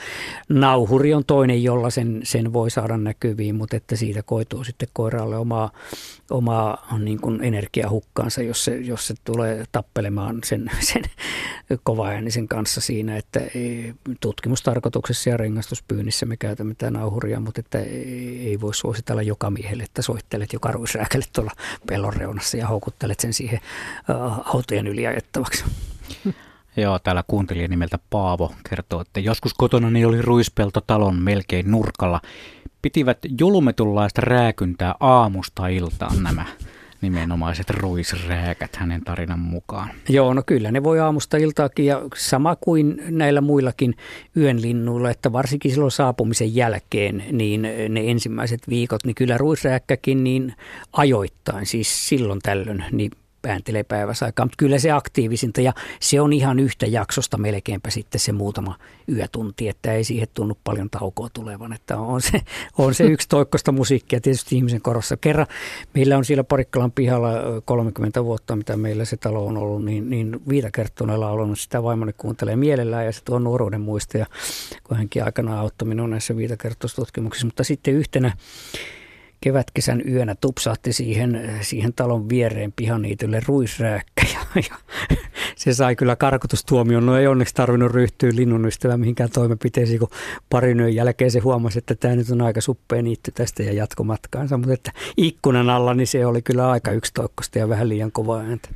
Nauhuri 0.49 1.13
on 1.13 1.25
toinen, 1.25 1.63
jolla 1.63 1.89
sen, 1.89 2.21
sen 2.23 2.53
voi 2.53 2.71
saada 2.71 2.97
näkyviin, 2.97 3.55
mutta 3.55 3.77
että 3.77 3.95
siitä 3.95 4.23
koituu 4.23 4.63
sitten 4.63 4.89
koiralle 4.93 5.37
omaa, 5.37 5.71
omaa 6.29 6.87
niin 6.99 7.21
kuin 7.21 7.43
energiahukkaansa, 7.43 8.41
jos 8.41 8.65
se, 8.65 8.77
jos 8.77 9.07
se 9.07 9.13
tulee 9.23 9.65
tappelemaan 9.71 10.39
sen, 10.45 10.71
sen 10.93 11.03
kovaäänisen 11.83 12.47
kanssa 12.47 12.81
siinä, 12.81 13.17
että 13.17 13.41
tutkimustarkoituksessa 14.19 15.29
ja 15.29 15.37
rengastuspyynnissä 15.37 16.25
me 16.25 16.37
käytämme 16.37 16.73
tätä 16.73 16.91
nauhuria, 16.91 17.39
mutta 17.39 17.59
että 17.59 17.79
ei 17.79 18.57
voi 18.61 18.75
suositella 18.75 19.21
joka 19.21 19.49
miehelle, 19.49 19.83
että 19.83 20.01
soittelet 20.01 20.53
joka 20.53 20.71
ruisrääkälle 20.71 21.25
tuolla 21.33 21.51
pellon 21.87 22.13
reunassa 22.13 22.57
ja 22.57 22.67
houkuttelet 22.67 23.19
sen 23.19 23.33
siihen 23.33 23.59
autojen 24.45 24.87
yli 24.87 25.07
ajettavaksi. 25.07 25.63
Joo, 26.77 26.99
täällä 26.99 27.23
kuuntelija 27.27 27.67
nimeltä 27.67 27.99
Paavo 28.09 28.53
kertoo, 28.69 29.01
että 29.01 29.19
joskus 29.19 29.53
kotona 29.53 29.89
niin 29.89 30.07
oli 30.07 30.21
ruispelto 30.21 30.81
talon 30.81 31.21
melkein 31.21 31.71
nurkalla. 31.71 32.21
Pitivät 32.81 33.17
julmetunlaista 33.39 34.21
rääkyntää 34.21 34.95
aamusta 34.99 35.67
iltaan 35.67 36.23
nämä 36.23 36.45
nimenomaiset 37.01 37.69
ruisrääkät 37.69 38.75
hänen 38.75 39.03
tarinan 39.03 39.39
mukaan. 39.39 39.89
Joo, 40.09 40.33
no 40.33 40.43
kyllä 40.45 40.71
ne 40.71 40.83
voi 40.83 40.99
aamusta 40.99 41.37
iltaakin 41.37 41.85
ja 41.85 42.01
sama 42.15 42.55
kuin 42.55 43.03
näillä 43.09 43.41
muillakin 43.41 43.95
yönlinnuilla, 44.37 45.11
että 45.11 45.31
varsinkin 45.31 45.71
silloin 45.71 45.91
saapumisen 45.91 46.55
jälkeen, 46.55 47.23
niin 47.31 47.61
ne 47.89 48.11
ensimmäiset 48.11 48.61
viikot, 48.69 49.05
niin 49.05 49.15
kyllä 49.15 49.37
ruisrääkkäkin 49.37 50.23
niin 50.23 50.53
ajoittain, 50.93 51.65
siis 51.65 52.09
silloin 52.09 52.39
tällöin, 52.43 52.83
niin 52.91 53.11
vääntelee 53.47 53.83
päiväsaikaa, 53.83 54.45
mutta 54.45 54.55
kyllä 54.57 54.79
se 54.79 54.91
aktiivisinta 54.91 55.61
ja 55.61 55.73
se 55.99 56.21
on 56.21 56.33
ihan 56.33 56.59
yhtä 56.59 56.85
jaksosta 56.85 57.37
melkeinpä 57.37 57.89
sitten 57.89 58.19
se 58.19 58.31
muutama 58.31 58.75
yötunti, 59.09 59.69
että 59.69 59.93
ei 59.93 60.03
siihen 60.03 60.27
tunnu 60.33 60.57
paljon 60.63 60.89
taukoa 60.89 61.29
tulevan, 61.33 61.73
että 61.73 61.97
on 61.97 62.21
se, 62.21 62.41
on 62.77 62.93
se 62.93 63.03
yksi 63.03 63.29
toikkosta 63.29 63.71
musiikkia 63.71 64.21
tietysti 64.21 64.55
ihmisen 64.55 64.81
korossa. 64.81 65.17
Kerran 65.17 65.47
meillä 65.93 66.17
on 66.17 66.25
siellä 66.25 66.43
Parikkalan 66.43 66.91
pihalla 66.91 67.31
30 67.65 68.23
vuotta, 68.23 68.55
mitä 68.55 68.77
meillä 68.77 69.05
se 69.05 69.17
talo 69.17 69.45
on 69.45 69.57
ollut, 69.57 69.85
niin, 69.85 70.09
niin 70.09 70.39
Viitakerttuneella 70.49 71.31
on 71.31 71.39
ollut 71.39 71.59
sitä 71.59 71.83
vaimoni 71.83 72.13
kuuntelee 72.17 72.55
mielellään 72.55 73.05
ja 73.05 73.11
se 73.11 73.23
tuo 73.23 73.39
nuoruuden 73.39 73.81
muistoja, 73.81 74.25
kun 74.83 74.97
hänkin 74.97 75.23
aikanaan 75.23 75.59
auttoi 75.59 75.87
minun 75.87 76.09
näissä 76.09 76.37
Viitakerttustutkimuksissa, 76.37 77.47
mutta 77.47 77.63
sitten 77.63 77.93
yhtenä 77.93 78.31
kevätkesän 79.41 80.01
yönä 80.09 80.35
tupsahti 80.35 80.93
siihen, 80.93 81.59
siihen 81.61 81.93
talon 81.93 82.29
viereen 82.29 82.73
pihaniitylle 82.75 83.41
ruisrääkkä 83.47 84.25
ja, 84.33 84.39
ja 84.69 84.77
se 85.55 85.73
sai 85.73 85.95
kyllä 85.95 86.15
karkotustuomion. 86.15 87.05
No 87.05 87.17
ei 87.17 87.27
onneksi 87.27 87.55
tarvinnut 87.55 87.91
ryhtyä 87.91 88.31
linnun 88.33 88.65
ystävä 88.65 88.97
mihinkään 88.97 89.29
toimenpiteisiin, 89.29 89.99
kun 89.99 90.09
parin 90.49 90.79
yön 90.79 90.95
jälkeen 90.95 91.31
se 91.31 91.39
huomasi, 91.39 91.79
että 91.79 91.95
tämä 91.95 92.15
nyt 92.15 92.29
on 92.29 92.41
aika 92.41 92.61
suppea 92.61 93.01
niitty 93.01 93.31
tästä 93.31 93.63
ja 93.63 93.73
jatkomatkaansa. 93.73 94.57
Mutta 94.57 94.73
että 94.73 94.91
ikkunan 95.17 95.69
alla 95.69 95.93
niin 95.93 96.07
se 96.07 96.25
oli 96.25 96.41
kyllä 96.41 96.69
aika 96.69 96.91
yksitoikkoista 96.91 97.59
ja 97.59 97.69
vähän 97.69 97.89
liian 97.89 98.11
kova 98.11 98.39
ääntä. 98.39 98.69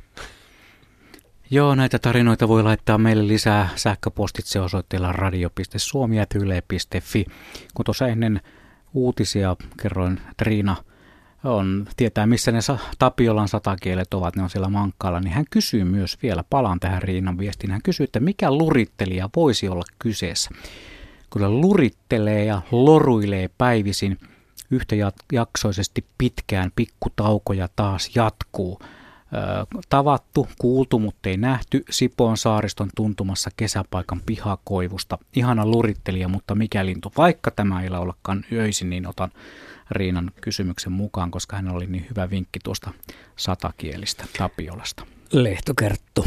Joo, 1.50 1.74
näitä 1.74 1.98
tarinoita 1.98 2.48
voi 2.48 2.62
laittaa 2.62 2.98
meille 2.98 3.28
lisää 3.28 3.68
sähköpostitse 3.76 4.60
osoitteella 4.60 5.12
radio.suomi.yle.fi. 5.12 7.26
Kun 7.74 7.84
tuossa 7.84 8.08
ennen 8.08 8.40
uutisia. 8.94 9.56
Kerroin, 9.82 10.20
että 10.30 10.44
Riina 10.44 10.76
on, 11.44 11.86
tietää, 11.96 12.26
missä 12.26 12.52
ne 12.52 12.58
Tapiolan 12.98 13.48
satakielet 13.48 14.14
ovat, 14.14 14.36
ne 14.36 14.42
on 14.42 14.50
siellä 14.50 14.68
Mankkaalla, 14.68 15.20
niin 15.20 15.32
hän 15.32 15.44
kysyy 15.50 15.84
myös 15.84 16.18
vielä, 16.22 16.44
palaan 16.50 16.80
tähän 16.80 17.02
Riinan 17.02 17.38
viestiin, 17.38 17.70
hän 17.70 17.82
kysyy, 17.82 18.04
että 18.04 18.20
mikä 18.20 18.50
lurittelija 18.50 19.30
voisi 19.36 19.68
olla 19.68 19.84
kyseessä. 19.98 20.50
Kyllä 21.32 21.50
lurittelee 21.50 22.44
ja 22.44 22.62
loruilee 22.70 23.50
päivisin 23.58 24.18
yhtäjaksoisesti 24.70 26.04
pitkään, 26.18 26.72
pikkutaukoja 26.76 27.68
taas 27.76 28.10
jatkuu 28.16 28.78
tavattu, 29.88 30.48
kuultu, 30.58 30.98
mutta 30.98 31.28
ei 31.28 31.36
nähty 31.36 31.84
Sipoon 31.90 32.36
saariston 32.36 32.90
tuntumassa 32.96 33.50
kesäpaikan 33.56 34.20
pihakoivusta. 34.26 35.18
Ihana 35.36 35.66
lurittelija, 35.66 36.28
mutta 36.28 36.54
mikä 36.54 36.86
lintu? 36.86 37.12
Vaikka 37.16 37.50
tämä 37.50 37.82
ei 37.82 37.88
olekaan 37.88 38.44
öisin, 38.52 38.90
niin 38.90 39.06
otan 39.06 39.30
Riinan 39.90 40.30
kysymyksen 40.40 40.92
mukaan, 40.92 41.30
koska 41.30 41.56
hän 41.56 41.68
oli 41.68 41.86
niin 41.86 42.06
hyvä 42.10 42.30
vinkki 42.30 42.58
tuosta 42.64 42.92
satakielistä 43.36 44.24
Tapiolasta. 44.38 45.06
Lehtokerttu 45.32 46.26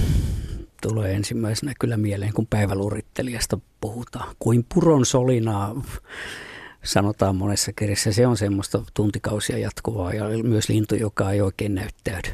tulee 0.82 1.14
ensimmäisenä 1.14 1.74
kyllä 1.80 1.97
mieleen, 1.97 2.34
kun 2.34 2.47
päivälurittelijasta 2.47 3.58
puhutaan. 3.82 4.36
Kuin 4.39 4.66
puron 4.74 5.06
solinaa 5.06 5.82
sanotaan 6.84 7.36
monessa 7.36 7.74
kirjassa. 7.74 8.14
Se 8.14 8.28
on 8.28 8.38
semmoista 8.38 8.84
tuntikausia 8.93 9.58
jatkuvaa 9.58 10.14
ja 10.14 10.26
myös 10.43 10.70
lintu, 10.70 10.95
joka 10.95 11.32
ei 11.32 11.41
oikein 11.41 11.76
näyttäydy. 11.76 12.30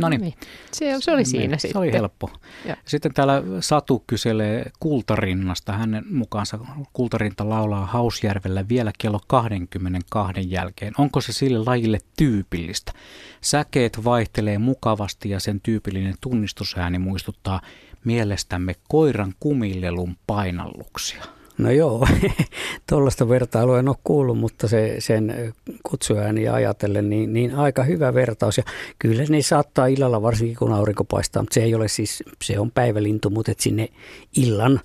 No 0.00 0.08
niin. 0.08 0.34
Se, 0.72 0.96
se 1.00 1.12
oli 1.12 1.24
siinä 1.24 1.56
se 1.56 1.60
sitten. 1.60 1.72
Se 1.72 1.78
oli 1.78 1.92
helppo. 1.92 2.30
Ja. 2.64 2.76
Sitten 2.84 3.14
täällä 3.14 3.42
Satu 3.60 4.04
kyselee 4.06 4.70
Kultarinnasta. 4.80 5.72
Hänen 5.72 6.04
mukaansa 6.10 6.58
Kultarinta 6.92 7.48
laulaa 7.48 7.86
Hausjärvellä 7.86 8.68
vielä 8.68 8.92
kello 8.98 9.20
22 9.26 10.50
jälkeen. 10.50 10.94
Onko 10.98 11.20
se 11.20 11.32
sille 11.32 11.64
lajille 11.66 11.98
tyypillistä? 12.16 12.92
Säkeet 13.40 14.04
vaihtelee 14.04 14.58
mukavasti 14.58 15.30
ja 15.30 15.40
sen 15.40 15.60
tyypillinen 15.60 16.14
tunnistusääni 16.20 16.98
muistuttaa 16.98 17.60
mielestämme 18.04 18.74
koiran 18.88 19.34
kumillelun 19.40 20.16
painalluksia. 20.26 21.24
No 21.60 21.70
joo, 21.70 22.06
tuollaista 22.88 23.28
vertailua 23.28 23.78
en 23.78 23.88
ole 23.88 23.96
kuullut, 24.04 24.38
mutta 24.38 24.68
se, 24.68 24.96
sen 24.98 25.54
kutsuääni 25.82 26.48
ajatellen, 26.48 27.10
niin, 27.10 27.32
niin 27.32 27.54
aika 27.54 27.82
hyvä 27.82 28.14
vertaus. 28.14 28.56
Ja 28.56 28.64
kyllä 28.98 29.24
ne 29.28 29.42
saattaa 29.42 29.86
illalla, 29.86 30.22
varsinkin 30.22 30.56
kun 30.56 30.72
aurinko 30.72 31.04
paistaa, 31.04 31.42
mutta 31.42 31.54
se 31.54 31.62
ei 31.62 31.74
ole 31.74 31.88
siis, 31.88 32.22
se 32.44 32.58
on 32.58 32.70
päivälintu, 32.70 33.30
mutta 33.30 33.52
sinne 33.58 33.88
illan, 34.36 34.80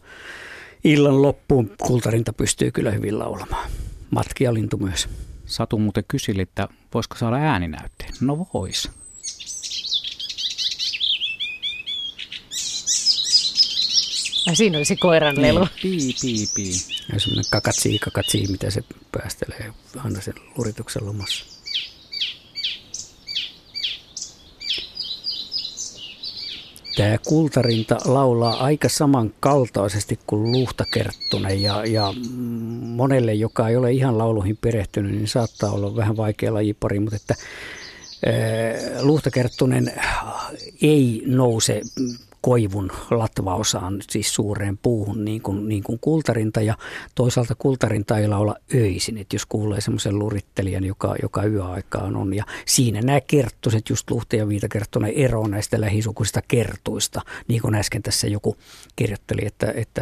illan 0.83 1.21
loppuun 1.21 1.71
kultarinta 1.81 2.33
pystyy 2.33 2.71
kyllä 2.71 2.91
hyvin 2.91 3.19
laulamaan. 3.19 3.69
Matkialintu 4.11 4.77
myös. 4.77 5.09
Satu 5.45 5.77
muuten 5.77 6.03
kyseli, 6.07 6.41
että 6.41 6.67
voisiko 6.93 7.15
saada 7.17 7.35
ääninäytteen. 7.35 8.13
No 8.21 8.47
vois. 8.53 8.91
Ai 14.47 14.55
siinä 14.55 14.77
olisi 14.77 14.95
koiran 14.95 15.41
lelu. 15.41 15.59
Niin, 15.59 15.69
pii, 15.81 16.13
pii, 16.21 16.45
pii. 16.55 16.73
Ja 17.13 17.19
semmoinen 17.19 17.45
kakatsi, 17.51 17.99
kakatsi, 17.99 18.47
mitä 18.47 18.69
se 18.69 18.83
päästelee 19.11 19.73
aina 19.97 20.21
sen 20.21 20.33
lurituksen 20.57 21.05
lomassa. 21.05 21.45
Tämä 26.95 27.17
kultarinta 27.27 27.97
laulaa 28.05 28.63
aika 28.63 28.89
samankaltaisesti 28.89 30.19
kuin 30.27 30.51
luhtakerttunen 30.51 31.61
ja, 31.61 31.85
ja 31.85 32.13
monelle, 32.81 33.33
joka 33.33 33.69
ei 33.69 33.75
ole 33.75 33.91
ihan 33.91 34.17
lauluihin 34.17 34.57
perehtynyt, 34.57 35.11
niin 35.11 35.27
saattaa 35.27 35.71
olla 35.71 35.95
vähän 35.95 36.17
vaikea 36.17 36.53
lajipari, 36.53 36.99
mutta 36.99 37.15
että 37.15 37.35
Luhtakerttunen 39.01 39.93
ei 40.81 41.23
nouse 41.25 41.81
koivun 42.45 42.91
latvaosaan, 43.11 43.97
siis 44.09 44.35
suureen 44.35 44.77
puuhun, 44.77 45.25
niin 45.25 45.41
kuin, 45.41 45.69
niin 45.69 45.83
kuin 45.83 45.99
kultarinta. 45.99 46.61
Ja 46.61 46.77
toisaalta 47.15 47.55
kultarinta 47.55 48.17
ei 48.17 48.27
laula 48.27 48.55
öisin, 48.75 49.17
että 49.17 49.35
jos 49.35 49.45
kuulee 49.45 49.81
semmoisen 49.81 50.19
lurittelijan, 50.19 50.83
joka, 50.83 51.15
joka 51.21 51.43
yöaikaan 51.43 52.15
on. 52.15 52.33
Ja 52.33 52.43
siinä 52.65 53.01
nämä 53.01 53.21
kerttuset, 53.21 53.89
just 53.89 54.11
luhte- 54.11 54.37
ja 54.37 54.47
viitakerttunen, 54.47 55.13
ero 55.15 55.47
näistä 55.47 55.81
lähisukuisista 55.81 56.41
kertuista. 56.47 57.21
Niin 57.47 57.61
kuin 57.61 57.75
äsken 57.75 58.03
tässä 58.03 58.27
joku 58.27 58.57
kirjoitteli, 58.95 59.45
että, 59.45 59.73
että 59.75 60.01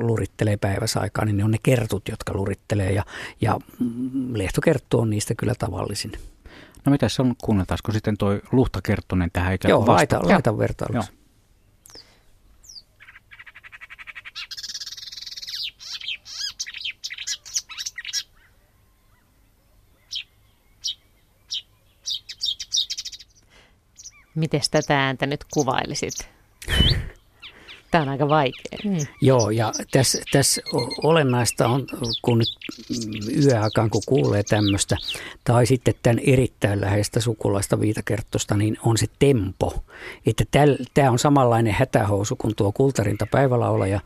lurittelee 0.00 0.56
päiväsaikaan, 0.56 1.26
niin 1.26 1.36
ne 1.36 1.44
on 1.44 1.50
ne 1.50 1.58
kertut, 1.62 2.08
jotka 2.08 2.34
lurittelee. 2.34 2.92
Ja, 2.92 3.04
ja 3.40 3.58
lehtokerttu 4.32 5.00
on 5.00 5.10
niistä 5.10 5.34
kyllä 5.34 5.54
tavallisin. 5.58 6.12
No 6.84 6.92
mitä 6.92 7.08
se 7.08 7.22
on, 7.22 7.34
kuunneltaisiko 7.44 7.92
sitten 7.92 8.16
toi 8.16 8.40
luhtakerttunen 8.52 9.30
tähän 9.32 9.54
ikään 9.54 9.74
kuin 9.74 9.86
Joo, 9.86 9.94
laita, 9.94 10.20
laita 10.22 10.58
vertailuksi. 10.58 11.25
Miten 24.36 24.60
tätä 24.70 25.04
ääntä 25.06 25.26
nyt 25.26 25.44
kuvailisit? 25.54 26.14
Tämä 27.90 28.02
on 28.02 28.08
aika 28.08 28.28
vaikea. 28.28 28.78
Mm. 28.84 29.06
Joo, 29.20 29.50
ja 29.50 29.72
tässä, 29.90 30.22
tässä 30.32 30.62
olennaista 31.02 31.68
on, 31.68 31.86
kun 32.22 32.38
nyt 32.38 32.48
yöaikaan 33.44 33.90
kun 33.90 34.02
kuulee 34.06 34.42
tämmöistä, 34.42 34.96
tai 35.44 35.66
sitten 35.66 35.94
tämän 36.02 36.18
erittäin 36.18 36.80
läheistä 36.80 37.20
sukulaista 37.20 37.80
viitakerttosta, 37.80 38.56
niin 38.56 38.76
on 38.82 38.98
se 38.98 39.06
tempo. 39.18 39.84
Että 40.26 40.44
tämä 40.94 41.10
on 41.10 41.18
samanlainen 41.18 41.72
hätähousu 41.72 42.36
kuin 42.36 42.54
tuo 42.56 42.72
kultarinta 42.72 43.26
päivälaula, 43.30 43.86
ja, 43.86 44.00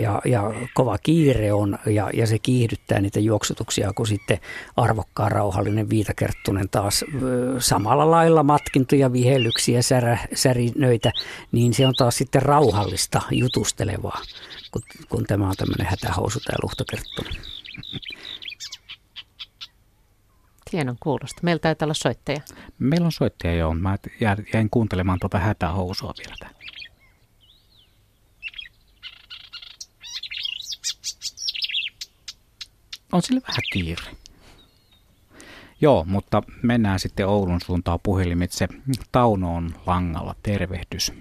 ja, 0.00 0.22
ja 0.24 0.54
kova 0.74 0.98
kiire 0.98 1.52
on, 1.52 1.78
ja, 1.86 2.10
ja 2.14 2.26
se 2.26 2.38
kiihdyttää 2.38 3.00
niitä 3.00 3.20
juoksutuksia, 3.20 3.92
kun 3.92 4.06
sitten 4.06 4.38
arvokkaan 4.76 5.32
rauhallinen 5.32 5.90
viitakerttunen 5.90 6.68
taas 6.68 7.04
samalla 7.58 8.10
lailla 8.10 8.42
matkintoja, 8.42 9.12
vihellyksiä, 9.12 9.82
särä, 9.82 10.18
särinöitä, 10.34 11.12
niin 11.52 11.74
se 11.74 11.86
on 11.86 11.94
taas 11.94 12.16
sitten 12.16 12.42
rauhallista 12.42 13.19
jutustelevaa, 13.30 14.22
kun, 14.70 14.82
kun 15.08 15.24
tämä 15.24 15.48
on 15.48 15.56
tämmöinen 15.56 15.86
hätähousu 15.86 16.40
tämä 16.40 16.56
luhtokerttu. 16.62 17.22
Hienon 20.72 20.96
kuulosta. 21.00 21.40
Meillä 21.42 21.60
taitaa 21.60 21.86
olla 21.86 21.94
soittaja. 21.94 22.40
Meillä 22.78 23.04
on 23.04 23.12
soittaja, 23.12 23.54
joo. 23.54 23.74
Mä 23.74 23.98
jäin 24.54 24.70
kuuntelemaan 24.70 25.18
tuota 25.20 25.38
hätähousua 25.38 26.14
vielä. 26.18 26.50
On 33.12 33.22
sille 33.22 33.40
vähän 33.48 33.62
kiire. 33.72 34.16
Joo, 35.80 36.04
mutta 36.04 36.42
mennään 36.62 37.00
sitten 37.00 37.28
Oulun 37.28 37.60
suuntaan 37.60 37.98
puhelimitse. 38.02 38.68
Tauno 39.12 39.56
on 39.56 39.74
langalla. 39.86 40.34
Tervehdys. 40.42 41.12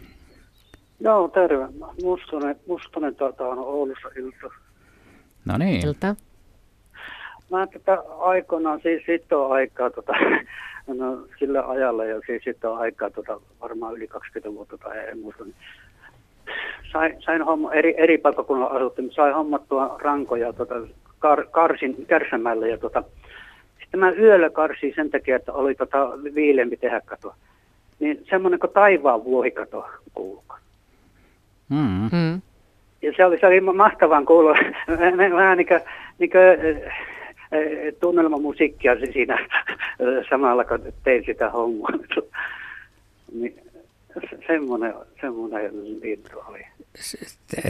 Joo, 1.00 1.28
terve. 1.28 1.68
Mustonen, 2.04 2.56
Mustonen 2.68 3.16
tuota, 3.16 3.48
on 3.48 3.58
Oulussa 3.58 4.10
ilta. 4.16 4.56
No 5.46 5.58
niin. 5.58 5.88
Ilta. 5.88 6.16
Mä 7.52 7.68
tätä 7.68 8.04
aikoinaan, 8.20 8.80
siis 8.82 9.04
sitten 9.06 9.38
on 9.38 9.52
aikaa, 9.52 9.90
tota, 9.90 10.14
no, 10.88 11.28
sillä 11.40 11.70
ajalla 11.70 12.06
ja 12.06 12.22
siis 12.26 12.44
sitten 12.44 12.70
on 12.70 12.78
aikaa 12.78 13.10
tota, 13.10 13.40
varmaan 13.62 13.96
yli 13.96 14.08
20 14.08 14.56
vuotta 14.56 14.78
tai 14.78 14.98
ei 14.98 15.16
muista. 15.16 15.44
Niin 15.44 15.56
sain, 16.92 17.22
sain 17.22 17.42
homma, 17.42 17.74
eri, 17.74 17.94
eri 17.98 18.18
paikkakunnalla 18.18 18.78
asuttiin, 18.78 19.06
niin 19.06 19.16
sain 19.16 19.36
hommattua 19.36 19.98
rankoja 20.02 20.54
tota, 20.54 20.76
kar, 21.20 21.46
karsin 21.52 22.06
Kärsämällä 22.06 22.68
ja 22.68 22.78
tota, 22.78 23.04
sitten 23.80 24.00
mä 24.00 24.12
yöllä 24.12 24.50
karsin 24.50 24.94
sen 24.96 25.10
takia, 25.10 25.36
että 25.36 25.54
oli 25.54 25.76
tota, 25.76 26.10
viilempi 26.36 26.78
tehdä 26.78 27.02
katoa. 27.06 27.36
Niin 28.00 28.26
semmoinen 28.30 28.60
kuin 28.60 28.74
taivaan 28.74 29.24
vuohikato 29.24 29.86
kuuluu. 30.14 30.44
Mm. 31.70 32.10
Mm. 32.12 32.42
Ja 33.02 33.14
se 33.18 33.26
oli, 33.26 33.40
se 33.40 33.48
oli 33.48 33.62
mahtavan 33.62 34.26
kuulla. 34.26 34.52
Vähän 35.36 35.58
niin 35.58 35.68
kuin, 35.68 35.82
niin 36.20 36.30
kuin 36.30 36.82
tunnelmamusiikkia 38.00 38.96
siinä 39.14 39.48
samalla, 40.30 40.66
kun 40.66 40.94
tein 41.04 41.24
sitä 41.26 41.50
hommaa. 41.50 41.90
Niin, 43.34 43.56
semmoinen, 44.48 44.94
semmoinen 45.22 45.72
lintu 46.02 46.40
oli. 46.48 46.60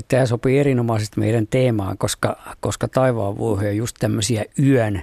Tämä 0.07 0.25
sopii 0.25 0.59
erinomaisesti 0.59 1.19
meidän 1.19 1.47
teemaan, 1.47 1.97
koska, 1.97 2.37
koska 2.59 2.87
taivaan 2.87 3.37
vuohi 3.37 3.67
on 3.67 3.77
just 3.77 3.95
tämmöisiä 3.99 4.45
yön 4.63 5.01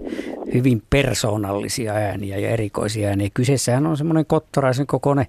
hyvin 0.54 0.82
persoonallisia 0.90 1.92
ääniä 1.92 2.38
ja 2.38 2.48
erikoisia 2.48 3.08
ääniä. 3.08 3.28
Kyseessähän 3.34 3.86
on 3.86 3.96
semmoinen 3.96 4.26
kottaraisen 4.26 4.86
kokoinen, 4.86 5.26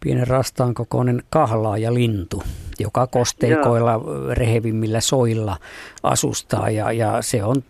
pienen 0.00 0.26
rastaan 0.26 0.74
kokoinen 0.74 1.22
kahlaa 1.30 1.78
ja 1.78 1.94
lintu, 1.94 2.42
joka 2.78 3.06
kosteikoilla 3.06 3.92
Joo. 3.92 4.34
rehevimmillä 4.34 5.00
soilla 5.00 5.56
asustaa 6.02 6.70
ja, 6.70 6.92
ja 6.92 7.22
se 7.22 7.44
on 7.44 7.64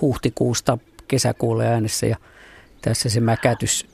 huhtikuusta 0.00 0.78
kesäkuulle 1.08 1.66
äänessä 1.66 2.06
ja 2.06 2.16
tässä 2.82 3.08
se 3.08 3.20
mäkätys 3.20 3.86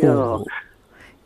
kuuluu. 0.00 0.16
Joo. 0.16 0.44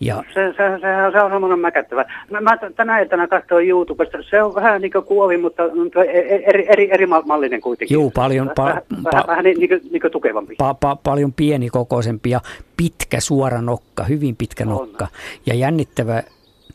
Ja... 0.03 0.25
Se, 0.35 0.53
se, 0.57 0.79
se, 0.81 1.13
se 1.13 1.21
on 1.21 1.31
semmoinen 1.31 1.59
mäkättävä. 1.59 2.05
Mä, 2.31 2.41
mä 2.41 2.59
tänä 2.77 2.99
iltana 2.99 3.29
katsoin 3.29 3.69
YouTubesta. 3.69 4.19
Se 4.31 4.43
on 4.43 4.55
vähän 4.55 4.83
niin 4.83 4.93
kuin 4.93 5.05
kuovi, 5.05 5.37
mutta 5.37 5.63
e, 6.07 6.19
e, 6.19 6.43
eri, 6.47 6.67
eri, 6.69 6.89
eri 6.93 7.07
mallinen 7.07 7.61
kuitenkin. 7.61 7.95
Joo, 7.95 8.11
paljon. 8.11 8.51
Pa, 8.57 8.65
vähän, 8.65 8.83
pa, 9.03 9.11
vähän, 9.13 9.27
vähän 9.27 9.45
niin, 9.45 9.59
niin, 9.59 9.81
niin 9.91 10.01
kuin 10.01 10.11
tukevampi. 10.11 10.55
Pa, 10.59 10.75
pa, 10.75 10.97
paljon 10.97 11.33
pienikokoisempi 11.33 12.31
ja 12.31 12.41
pitkä 12.77 13.21
suora 13.21 13.61
nokka, 13.61 14.05
hyvin 14.05 14.37
pitkä 14.37 14.65
nokka. 14.65 15.05
On. 15.05 15.11
Ja 15.47 15.55
jännittävä 15.55 16.23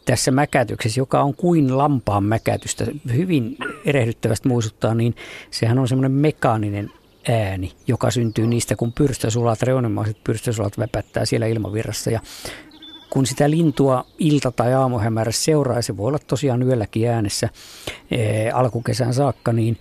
tässä 0.05 0.31
mäkätyksessä, 0.31 1.01
joka 1.01 1.21
on 1.21 1.33
kuin 1.35 1.77
lampaan 1.77 2.23
mäkätystä, 2.23 2.85
hyvin 3.15 3.57
erehdyttävästi 3.85 4.47
muistuttaa, 4.47 4.93
niin 4.93 5.15
sehän 5.51 5.79
on 5.79 5.87
semmoinen 5.87 6.11
mekaaninen 6.11 6.89
ääni, 7.29 7.71
joka 7.87 8.11
syntyy 8.11 8.47
niistä, 8.47 8.75
kun 8.75 8.93
pyrstösulat, 8.93 9.61
reunimaiset 9.61 10.17
pyrstösulat 10.23 10.77
väpättää 10.77 11.25
siellä 11.25 11.45
ilmavirrassa. 11.45 12.11
Ja 12.11 12.19
kun 13.09 13.25
sitä 13.25 13.49
lintua 13.49 14.05
ilta- 14.19 14.51
tai 14.51 14.73
aamuhämärässä 14.73 15.43
seuraa, 15.43 15.81
se 15.81 15.97
voi 15.97 16.07
olla 16.07 16.19
tosiaan 16.19 16.63
yölläkin 16.63 17.09
äänessä 17.09 17.49
ee, 18.11 18.51
alkukesän 18.51 19.13
saakka, 19.13 19.53
niin 19.53 19.77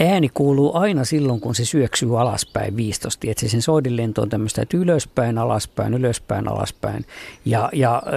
ääni 0.00 0.28
kuuluu 0.28 0.76
aina 0.76 1.04
silloin, 1.04 1.40
kun 1.40 1.54
se 1.54 1.64
syöksyy 1.64 2.20
alaspäin 2.20 2.76
viistosti. 2.76 3.30
Että 3.30 3.40
se 3.40 3.48
sen 3.48 3.62
soidinlento 3.62 4.22
on 4.22 4.28
tämmöistä, 4.28 4.62
että 4.62 4.76
ylöspäin, 4.76 5.38
alaspäin, 5.38 5.94
ylöspäin, 5.94 6.48
alaspäin. 6.48 7.04
Ja, 7.44 7.70
ja 7.72 8.02
e, 8.06 8.12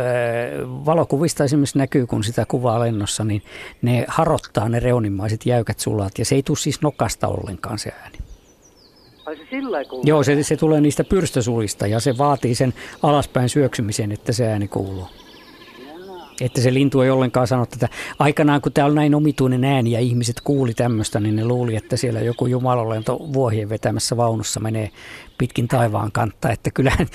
valokuvista 0.86 1.44
esimerkiksi 1.44 1.78
näkyy, 1.78 2.08
kun 2.08 2.24
sitä 2.24 2.46
kuvaa 2.48 2.80
lennossa, 2.80 3.24
niin 3.24 3.42
ne 3.82 4.06
harottaa 4.08 4.70
ne 4.70 4.80
reunimaiset 4.80 5.46
jäykät 5.46 5.80
sulat. 5.80 6.20
Ja 6.20 6.26
se 6.26 6.36
ei 6.36 6.44
tule 6.44 6.58
siis 6.58 6.82
nokasta 6.82 7.28
ollenkaan 7.28 7.80
se 7.80 7.92
ääni. 8.04 8.18
Ai 9.26 9.38
se 9.38 9.48
sillä 9.50 9.78
Joo, 10.04 10.24
se, 10.24 10.44
se 10.44 10.56
tulee 10.56 10.82
niistä 10.82 11.04
pyrstösulista 11.04 11.88
ja 11.88 12.00
se 12.00 12.18
vaatii 12.18 12.56
sen 12.56 12.74
alaspäin 13.04 13.50
syöksymisen, 13.50 14.12
että 14.12 14.32
se 14.32 14.48
ääni 14.48 14.68
kuuluu. 14.68 15.08
Että 16.42 16.62
se 16.62 16.74
lintu 16.74 17.02
ei 17.02 17.10
ollenkaan 17.10 17.48
sano 17.48 17.66
tätä. 17.66 17.90
Aikanaan, 18.20 18.62
kun 18.62 18.72
tämä 18.72 18.88
on 18.88 18.96
näin 18.96 19.16
omituinen 19.16 19.64
ääni 19.64 19.92
ja 19.92 20.00
ihmiset 20.00 20.42
kuuli 20.42 20.74
tämmöistä, 20.74 21.20
niin 21.20 21.36
ne 21.36 21.46
luuli, 21.46 21.76
että 21.76 21.98
siellä 21.98 22.20
joku 22.20 22.48
jumalolento 22.48 23.20
vuohien 23.34 23.70
vetämässä 23.70 24.18
vaunussa 24.18 24.60
menee 24.60 24.92
pitkin 25.38 25.68
taivaan 25.68 26.12
kantta. 26.12 26.50
Että 26.50 26.72
kyllähän 26.72 27.08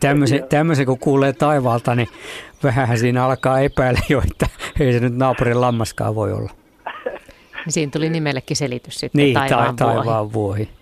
tämmöisen, 0.00 0.44
tämmöisen 0.48 0.86
kun 0.86 0.98
kuulee 0.98 1.32
taivaalta, 1.32 1.94
niin 1.94 2.08
vähän 2.62 2.98
siinä 2.98 3.24
alkaa 3.24 3.60
epäillä 3.60 4.00
jo, 4.08 4.22
että 4.30 4.46
ei 4.80 4.92
se 4.92 5.00
nyt 5.00 5.16
naapurin 5.16 5.60
lammaskaan 5.60 6.14
voi 6.14 6.32
olla. 6.32 6.50
Siinä 7.68 7.90
tuli 7.90 8.10
nimellekin 8.10 8.56
selitys 8.56 8.94
sitten, 9.00 9.18
niin, 9.18 9.34
taivaan, 9.34 9.76
ta- 9.76 9.84
taivaan 9.84 10.32
vuohi. 10.32 10.58
vuohi. 10.58 10.81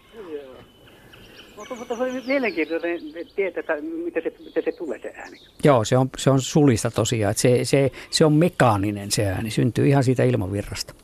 Mutta 1.91 2.05
se 2.05 2.13
oli 2.13 2.27
mielenkiintoinen 2.27 3.01
tietää, 3.37 3.61
että 3.61 3.77
miten 4.05 4.23
se, 4.23 4.33
miten 4.45 4.63
se 4.65 4.73
tulee 4.73 4.99
se 4.99 5.13
ääni. 5.17 5.39
Joo, 5.65 5.85
se 5.85 5.99
on, 5.99 6.11
se 6.17 6.31
on 6.31 6.41
sulista 6.41 6.91
tosiaan. 6.91 7.31
Että 7.31 7.41
se, 7.41 7.65
se, 7.65 7.91
se 8.11 8.25
on 8.25 8.33
mekaaninen 8.33 9.11
se 9.11 9.27
ääni, 9.27 9.51
syntyy 9.51 9.89
ihan 9.89 10.05
siitä 10.05 10.25
ilmavirrasta. 10.25 10.95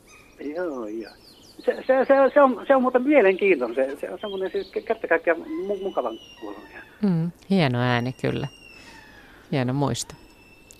Joo, 0.57 0.87
joo. 0.87 1.12
Se, 1.59 1.74
se, 1.87 2.05
se, 2.09 2.14
se, 2.34 2.43
on, 2.43 2.64
se 2.66 2.76
on 2.76 2.82
muuten 2.82 3.03
mielenkiintoinen. 3.03 3.76
Se, 3.76 3.97
se 4.01 4.11
on 4.11 4.18
semmoinen 4.20 4.51
siis 4.51 4.70
kerta 4.87 5.09
kaikkiaan 5.09 5.41
mu- 5.41 5.82
mukavan 5.82 6.18
kuulonen. 6.41 6.82
Mm, 7.03 7.30
hieno 7.51 7.78
ääni 7.78 8.12
kyllä. 8.22 8.49
Hieno 9.53 9.72
muisto. 9.72 10.14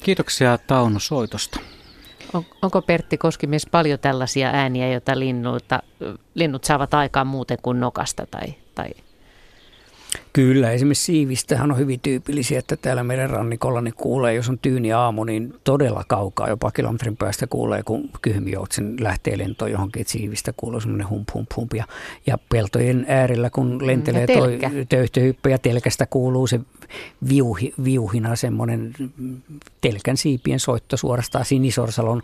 Kiitoksia 0.03 0.59
Tauno 0.67 0.99
soitosta. 0.99 1.61
On, 2.35 2.45
onko 2.63 2.83
Pertti 2.83 3.19
Koskimies 3.19 3.67
paljon 3.71 3.99
tällaisia 3.99 4.51
ääniä, 4.53 4.93
joita 4.93 5.19
linnulta, 5.19 5.83
linnut 6.35 6.65
saavat 6.65 6.95
aikaan 6.95 7.27
muuten 7.27 7.59
kuin 7.63 7.81
nokasta 7.81 8.27
tai, 8.31 8.55
tai 8.75 8.89
Kyllä, 10.37 10.71
esimerkiksi 10.71 11.05
siivistähän 11.05 11.71
on 11.71 11.79
hyvin 11.79 12.01
tyypillisiä, 12.01 12.59
että 12.59 12.77
täällä 12.77 13.05
meidän 13.05 13.31
rannikolla 13.31 13.81
niin 13.81 13.95
kuulee, 13.95 14.35
jos 14.35 14.49
on 14.49 14.59
tyyni 14.59 14.93
aamu, 14.93 15.25
niin 15.25 15.55
todella 15.65 16.05
kaukaa, 16.09 16.49
jopa 16.49 16.71
kilometrin 16.71 17.17
päästä 17.17 17.47
kuulee, 17.47 17.83
kun 17.83 18.11
kyhmijoutsen 18.23 18.97
lähtee 19.01 19.39
lentoon 19.39 19.71
johonkin, 19.71 20.01
että 20.01 20.13
siivistä 20.13 20.53
kuuluu 20.57 20.81
semmoinen 20.81 21.09
hump, 21.09 21.29
hump, 21.35 21.51
hump. 21.57 21.75
Ja, 21.75 21.85
ja 22.27 22.39
peltojen 22.49 23.05
äärellä, 23.09 23.51
kun 23.51 23.87
lentelee 23.87 24.21
Ja 24.21 24.27
toi 24.27 24.49
telkä. 24.49 24.71
töyhtöhyppy 24.89 25.51
ja 25.51 25.59
telkästä 25.59 26.07
kuuluu 26.07 26.47
se 26.47 26.61
viuhi, 27.29 27.75
viuhina, 27.85 28.37
semmoinen 28.37 28.93
telkän 29.81 30.17
siipien 30.17 30.61
soitto 30.61 30.97
suorastaan. 30.97 31.45
Sinisorsalon 31.45 32.23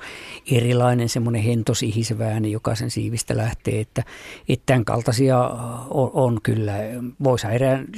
erilainen 0.52 1.08
semmoinen 1.08 1.42
hentosihisevä 1.42 2.26
ääni, 2.26 2.52
joka 2.52 2.74
sen 2.74 2.90
siivistä 2.90 3.36
lähtee, 3.36 3.80
että, 3.80 4.02
että 4.48 4.66
tämän 4.66 4.84
kaltaisia 4.84 5.38
on, 5.90 6.10
on 6.14 6.38
kyllä. 6.42 6.72
Voisi 7.24 7.46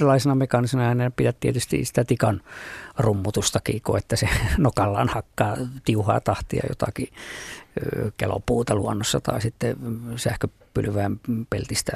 eräänlaisena 0.05 0.35
mekaanisena 0.35 0.83
äänenä 0.83 1.11
pitää 1.11 1.33
tietysti 1.41 1.85
sitä 1.85 2.05
tikan 2.05 2.41
rummutustakin, 2.99 3.83
kun 3.83 3.99
että 3.99 4.17
se 4.17 4.29
nokallaan 4.59 5.09
hakkaa 5.09 5.57
tiuhaa 5.85 6.21
tahtia 6.21 6.63
jotakin 6.69 7.09
kelopuuta 8.17 8.75
luonnossa 8.75 9.21
tai 9.21 9.41
sitten 9.41 9.77
sähköpylvää 10.17 11.11
peltistä 11.51 11.93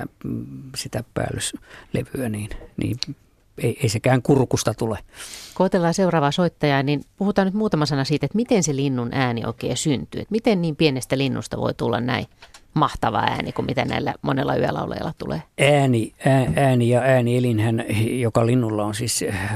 sitä 0.77 1.05
päällyslevyä, 1.15 2.29
niin, 2.29 2.51
niin 2.77 2.97
ei, 3.59 3.79
ei 3.83 3.89
sekään 3.89 4.23
kurkusta 4.23 4.75
tule. 4.75 4.99
kun 5.55 5.67
otellaan 5.67 5.95
seuraavaa 5.95 6.33
soittajaa, 6.33 6.83
niin 6.83 7.05
puhutaan 7.17 7.47
nyt 7.47 7.55
muutama 7.55 7.87
sana 7.87 8.05
siitä, 8.05 8.27
että 8.27 8.37
miten 8.37 8.63
se 8.63 8.77
linnun 8.77 9.09
ääni 9.13 9.45
oikein 9.45 9.77
syntyy. 9.77 10.21
Että 10.21 10.33
miten 10.33 10.63
niin 10.63 10.77
pienestä 10.77 11.19
linnusta 11.19 11.57
voi 11.57 11.75
tulla 11.75 12.01
näin 12.01 12.27
mahtava 12.75 13.19
ääni 13.19 13.53
kuin 13.53 13.67
mitä 13.67 13.85
näillä 13.85 14.15
monella 14.23 14.57
yölauleilla 14.57 15.13
tulee. 15.19 15.43
Ääni, 15.61 16.13
ää, 16.27 16.47
ääni 16.57 16.89
ja 16.89 17.01
äänielinhän, 17.01 17.85
joka 18.21 18.47
linnulla 18.47 18.85
on 18.85 18.95
siis, 18.95 19.25
äh, 19.29 19.51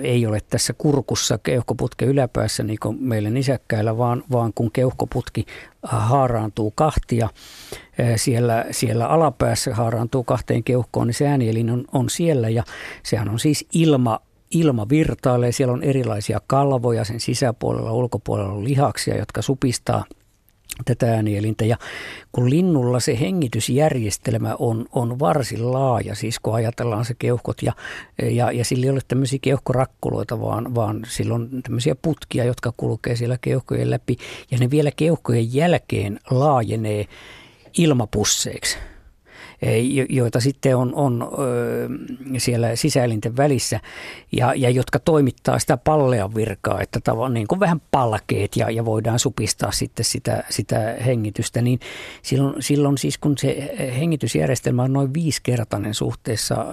ei 0.00 0.26
ole 0.26 0.38
tässä 0.50 0.72
kurkussa 0.72 1.38
keuhkoputken 1.38 2.08
yläpäässä 2.08 2.62
niin 2.62 2.78
kuin 2.82 2.96
meillä 3.00 3.30
nisäkkäillä, 3.30 3.98
vaan, 3.98 4.24
vaan 4.32 4.52
kun 4.54 4.70
keuhkoputki 4.72 5.46
haaraantuu 5.82 6.70
kahtia, 6.70 7.28
äh, 8.00 8.12
siellä, 8.16 8.64
siellä 8.70 9.06
alapäässä 9.06 9.74
haaraantuu 9.74 10.24
kahteen 10.24 10.64
keuhkoon, 10.64 11.06
niin 11.06 11.14
se 11.14 11.26
äänielin 11.26 11.70
on, 11.70 11.84
on 11.92 12.10
siellä 12.10 12.48
ja 12.48 12.62
sehän 13.02 13.28
on 13.28 13.38
siis 13.38 13.66
ilma, 13.72 14.20
ilma 14.50 14.88
virtailee, 14.88 15.52
siellä 15.52 15.74
on 15.74 15.82
erilaisia 15.82 16.40
kalvoja, 16.46 17.04
sen 17.04 17.20
sisäpuolella 17.20 17.92
ulkopuolella 17.92 18.52
on 18.52 18.64
lihaksia, 18.64 19.16
jotka 19.16 19.42
supistaa 19.42 20.04
tätä 20.84 21.14
äänielintä. 21.14 21.64
Ja 21.64 21.76
kun 22.32 22.50
linnulla 22.50 23.00
se 23.00 23.20
hengitysjärjestelmä 23.20 24.56
on, 24.58 24.86
on 24.92 25.18
varsin 25.18 25.72
laaja, 25.72 26.14
siis 26.14 26.40
kun 26.40 26.54
ajatellaan 26.54 27.04
se 27.04 27.14
keuhkot 27.18 27.62
ja, 27.62 27.72
ja, 28.22 28.52
ja 28.52 28.64
sillä 28.64 28.84
ei 28.84 28.90
ole 28.90 29.00
tämmöisiä 29.08 29.38
keuhkorakkuloita, 29.42 30.40
vaan, 30.40 30.74
vaan 30.74 31.02
sillä 31.08 31.34
on 31.34 31.48
tämmöisiä 31.62 31.94
putkia, 31.94 32.44
jotka 32.44 32.72
kulkee 32.76 33.16
siellä 33.16 33.38
keuhkojen 33.40 33.90
läpi 33.90 34.16
ja 34.50 34.58
ne 34.58 34.70
vielä 34.70 34.90
keuhkojen 34.96 35.54
jälkeen 35.54 36.20
laajenee 36.30 37.06
ilmapusseiksi 37.78 38.78
joita 40.08 40.40
sitten 40.40 40.76
on, 40.76 40.94
on 40.94 41.28
siellä 42.38 42.76
sisäelinten 42.76 43.36
välissä 43.36 43.80
ja, 44.32 44.54
ja 44.54 44.70
jotka 44.70 44.98
toimittaa 44.98 45.58
sitä 45.58 45.76
pallean 45.76 46.34
virkaa, 46.34 46.80
että 46.80 47.00
tavan, 47.00 47.34
niin 47.34 47.46
kuin 47.46 47.60
vähän 47.60 47.80
palkeet 47.90 48.56
ja, 48.56 48.70
ja 48.70 48.84
voidaan 48.84 49.18
supistaa 49.18 49.72
sitten 49.72 50.04
sitä, 50.04 50.44
sitä 50.50 50.96
hengitystä, 51.06 51.62
niin 51.62 51.80
silloin, 52.22 52.62
silloin 52.62 52.98
siis 52.98 53.18
kun 53.18 53.38
se 53.38 53.74
hengitysjärjestelmä 53.98 54.82
on 54.82 54.92
noin 54.92 55.14
viisikertainen 55.14 55.94
suhteessa 55.94 56.66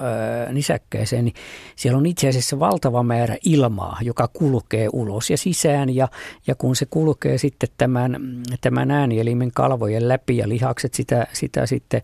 nisäkkäiseen, 0.52 1.26
niin 1.26 1.36
siellä 1.76 1.98
on 1.98 2.06
itse 2.06 2.30
asiassa 2.30 2.60
valtava 2.60 3.04
määrä 3.04 3.38
ilmaa, 3.46 3.98
joka 4.02 4.28
kulkee 4.28 4.90
ulos 4.94 5.30
ja 5.30 5.38
sisään 5.38 5.96
ja, 5.96 6.08
ja 6.48 6.56
kun 6.56 6.76
se 6.76 6.86
kulkee 6.86 7.38
sitten 7.38 7.70
tämän, 7.78 8.18
tämän 8.62 8.92
äänielimen 8.92 9.52
kalvojen 9.56 10.08
läpi 10.08 10.38
ja 10.38 10.50
lihakset 10.50 10.94
sitä, 10.94 11.28
sitä 11.34 11.66
sitten 11.66 12.02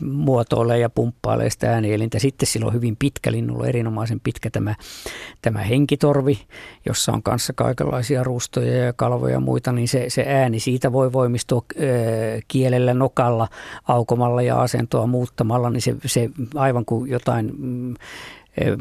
muotoilee 0.00 0.78
ja 0.78 0.90
pumppailee 0.90 1.50
sitä 1.50 1.72
äänielintä. 1.72 2.18
Sitten 2.18 2.46
sillä 2.46 2.66
on 2.66 2.72
hyvin 2.72 2.96
pitkä 2.96 3.32
linnulla, 3.32 3.66
erinomaisen 3.66 4.20
pitkä 4.20 4.50
tämä, 4.50 4.74
tämä 5.42 5.58
henkitorvi, 5.58 6.38
jossa 6.86 7.12
on 7.12 7.22
kanssa 7.22 7.52
kaikenlaisia 7.52 8.24
rustoja 8.24 8.84
ja 8.84 8.92
kalvoja 8.92 9.32
ja 9.32 9.40
muita, 9.40 9.72
niin 9.72 9.88
se, 9.88 10.04
se 10.08 10.24
ääni 10.28 10.60
siitä 10.60 10.92
voi 10.92 11.12
voimistua 11.12 11.64
kielellä, 12.48 12.94
nokalla, 12.94 13.48
aukomalla 13.88 14.42
ja 14.42 14.60
asentoa 14.62 15.06
muuttamalla, 15.06 15.70
niin 15.70 15.82
se, 15.82 15.96
se 16.06 16.30
aivan 16.54 16.84
kuin 16.84 17.10
jotain 17.10 17.52
mm, 17.58 17.94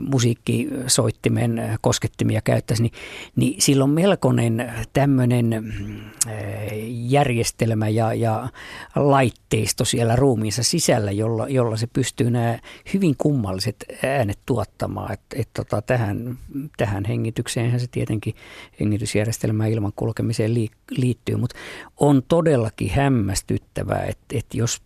musiikkisoittimen 0.09 1.78
koskettimia 1.82 2.41
käyttäisi, 2.41 2.84
niin, 2.84 2.93
niin 3.36 3.61
sillä 3.61 3.84
on 3.84 3.89
melkoinen 3.89 4.73
tämmöinen 4.93 5.73
järjestelmä 6.89 7.89
ja, 7.89 8.13
ja 8.13 8.49
laitteisto 8.95 9.86
siellä 9.86 10.15
ruumiinsa 10.15 10.63
sisällä, 10.63 11.11
jolla, 11.11 11.49
jolla 11.49 11.78
se 11.78 11.88
pystyy 11.88 12.32
nämä 12.32 12.59
hyvin 12.93 13.15
kummalliset 13.17 13.86
äänet 14.03 14.39
tuottamaan. 14.45 15.13
Et, 15.13 15.21
et 15.36 15.49
tota, 15.53 15.82
tähän, 15.82 16.38
tähän 16.78 17.05
hengitykseenhän 17.05 17.80
se 17.80 17.88
tietenkin 17.91 18.36
hengitysjärjestelmään 18.80 19.71
ilman 19.71 19.93
kulkemiseen 19.95 20.51
liittyy, 20.91 21.36
mutta 21.36 21.55
on 21.97 22.23
todellakin 22.28 22.89
hämmästyttävää, 22.89 24.03
että, 24.03 24.38
että 24.38 24.57
jos 24.57 24.82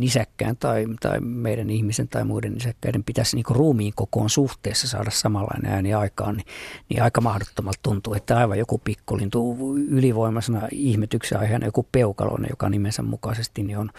nisäkkään 0.00 0.56
tai, 0.56 0.86
tai 1.00 1.20
meidän 1.20 1.70
ihmisen 1.70 2.08
tai 2.08 2.24
muiden 2.24 2.54
nisäkkäiden 2.54 3.04
pitäisi 3.04 3.36
niin 3.36 3.44
ruumiin 3.50 3.92
kokoon 4.06 4.30
suhteessa 4.30 4.88
saada 4.88 5.10
samanlainen 5.10 5.72
ääni 5.72 5.94
aikaan, 5.94 6.36
niin, 6.36 6.46
niin 6.88 7.02
aika 7.02 7.20
mahdottomalta 7.20 7.78
tuntuu, 7.82 8.14
että 8.14 8.38
aivan 8.38 8.58
joku 8.58 8.78
pikkulintu 8.78 9.56
ylivoimaisena 9.88 10.68
ihmetyksen 10.72 11.38
aiheena 11.38 11.66
joku 11.66 11.86
peukaloinen, 11.92 12.50
joka 12.50 12.68
nimensä 12.68 13.02
mukaisesti 13.02 13.62
niin 13.62 13.78
on, 13.78 13.90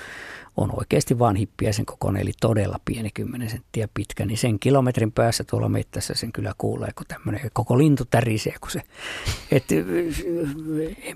on 0.57 0.79
oikeasti 0.79 1.19
vain 1.19 1.35
hippiäisen 1.35 1.85
kokoinen, 1.85 2.21
eli 2.21 2.31
todella 2.41 2.79
pieni 2.85 3.09
10 3.13 3.49
senttiä 3.49 3.87
pitkä, 3.93 4.25
niin 4.25 4.37
sen 4.37 4.59
kilometrin 4.59 5.11
päässä 5.11 5.43
tuolla 5.43 5.69
mettässä 5.69 6.13
sen 6.13 6.31
kyllä 6.31 6.53
kuulee, 6.57 6.89
kun 6.95 7.05
tämmöinen 7.07 7.49
koko 7.53 7.77
lintu 7.77 8.05
tärisee, 8.05 8.55
kun 8.61 8.71
se, 8.71 8.81
et, 9.51 9.65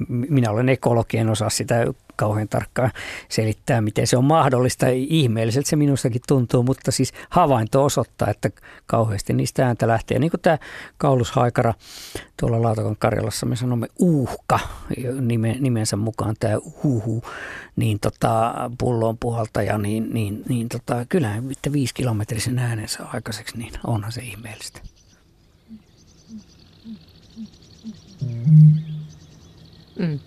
minä 0.10 0.52
olen 0.52 0.70
ekologi, 0.70 1.18
en 1.18 1.30
osaa 1.30 1.49
sitä 1.49 1.86
kauhean 2.20 2.48
tarkkaan 2.49 2.91
selittää, 3.30 3.82
miten 3.82 4.07
se 4.07 4.18
on 4.18 4.24
mahdollista. 4.24 4.86
Ihmeelliseltä 4.90 5.70
se 5.70 5.76
minustakin 5.76 6.22
tuntuu, 6.28 6.64
mutta 6.64 6.91
siis 6.91 7.14
havainto 7.30 7.86
osoittaa, 7.86 8.28
että 8.28 8.49
kauheasti 8.86 9.34
niistä 9.34 9.68
ääntä 9.68 9.88
lähtee. 9.88 10.20
Niin 10.20 10.32
kuin 10.32 10.41
tämä 10.41 10.57
kaulushaikara 10.98 11.74
tuolla 12.40 12.61
Lautakan 12.61 12.95
Karjalassa, 12.99 13.45
me 13.45 13.56
sanomme 13.56 13.88
uhka 13.99 14.60
nimensä 15.60 15.95
mukaan 15.95 16.36
tämä 16.40 16.57
uhu, 16.84 17.24
niin 17.76 18.00
tota, 18.00 18.54
pulloon 18.78 19.18
puhaltaja, 19.18 19.78
niin, 19.78 20.14
niin, 20.14 20.44
niin 20.50 20.70
tota, 20.70 21.06
kyllähän 21.10 21.50
viisi 21.72 21.94
kilometrisen 21.94 22.60
äänensä 22.60 23.06
aikaiseksi, 23.06 23.58
niin 23.58 23.74
onhan 23.88 24.12
se 24.12 24.22
ihmeellistä. 24.22 24.82
Mm. 30.00 30.20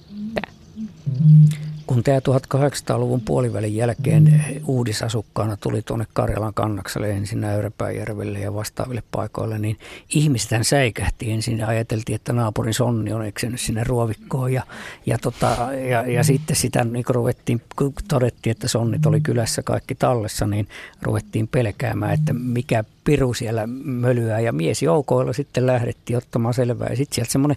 Kun 1.87 2.03
tämä 2.03 2.19
1800-luvun 2.19 3.21
puolivälin 3.21 3.77
jälkeen 3.77 4.45
uudisasukkaana 4.67 5.57
tuli 5.57 5.83
tuonne 5.83 6.07
Karjalan 6.13 6.55
kannakselle 6.55 7.11
ensin 7.11 7.41
Näyräpääjärvelle 7.41 8.39
ja 8.39 8.55
vastaaville 8.55 9.03
paikoille, 9.11 9.59
niin 9.59 9.79
ihmisethän 10.15 10.65
säikähti. 10.65 11.33
Ensin 11.33 11.59
ja 11.59 11.67
ajateltiin, 11.67 12.17
että 12.17 12.33
naapurin 12.33 12.75
sonni 12.75 13.13
on 13.13 13.27
eksynyt 13.27 13.61
sinne 13.61 13.85
ruovikkoon 13.85 14.53
ja, 14.53 14.63
ja, 15.07 15.19
tota, 15.19 15.57
ja, 15.91 16.07
ja 16.07 16.25
sitten 16.25 16.57
sitä 16.57 16.85
niin 16.85 17.05
kun 17.05 17.15
ruvettiin, 17.15 17.63
kun 17.77 17.95
todettiin, 18.09 18.51
että 18.51 18.69
sonnit 18.69 19.07
oli 19.07 19.21
kylässä 19.21 19.63
kaikki 19.63 19.95
tallessa, 19.95 20.47
niin 20.47 20.69
ruvettiin 21.03 21.49
pelkäämään, 21.49 22.15
että 22.15 22.33
mikä 22.33 22.85
piru 23.05 23.35
siellä 23.35 23.67
mölyää. 23.85 24.41
Ja 24.41 24.53
mies 24.53 24.83
joukoilla 24.83 25.33
sitten 25.33 25.67
lähdettiin 25.67 26.17
ottamaan 26.17 26.55
selvää. 26.55 26.89
Ja 26.91 26.97
sitten 26.97 27.15
sieltä 27.15 27.33
semmoinen 27.33 27.57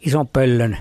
ison 0.00 0.28
pöllön 0.28 0.78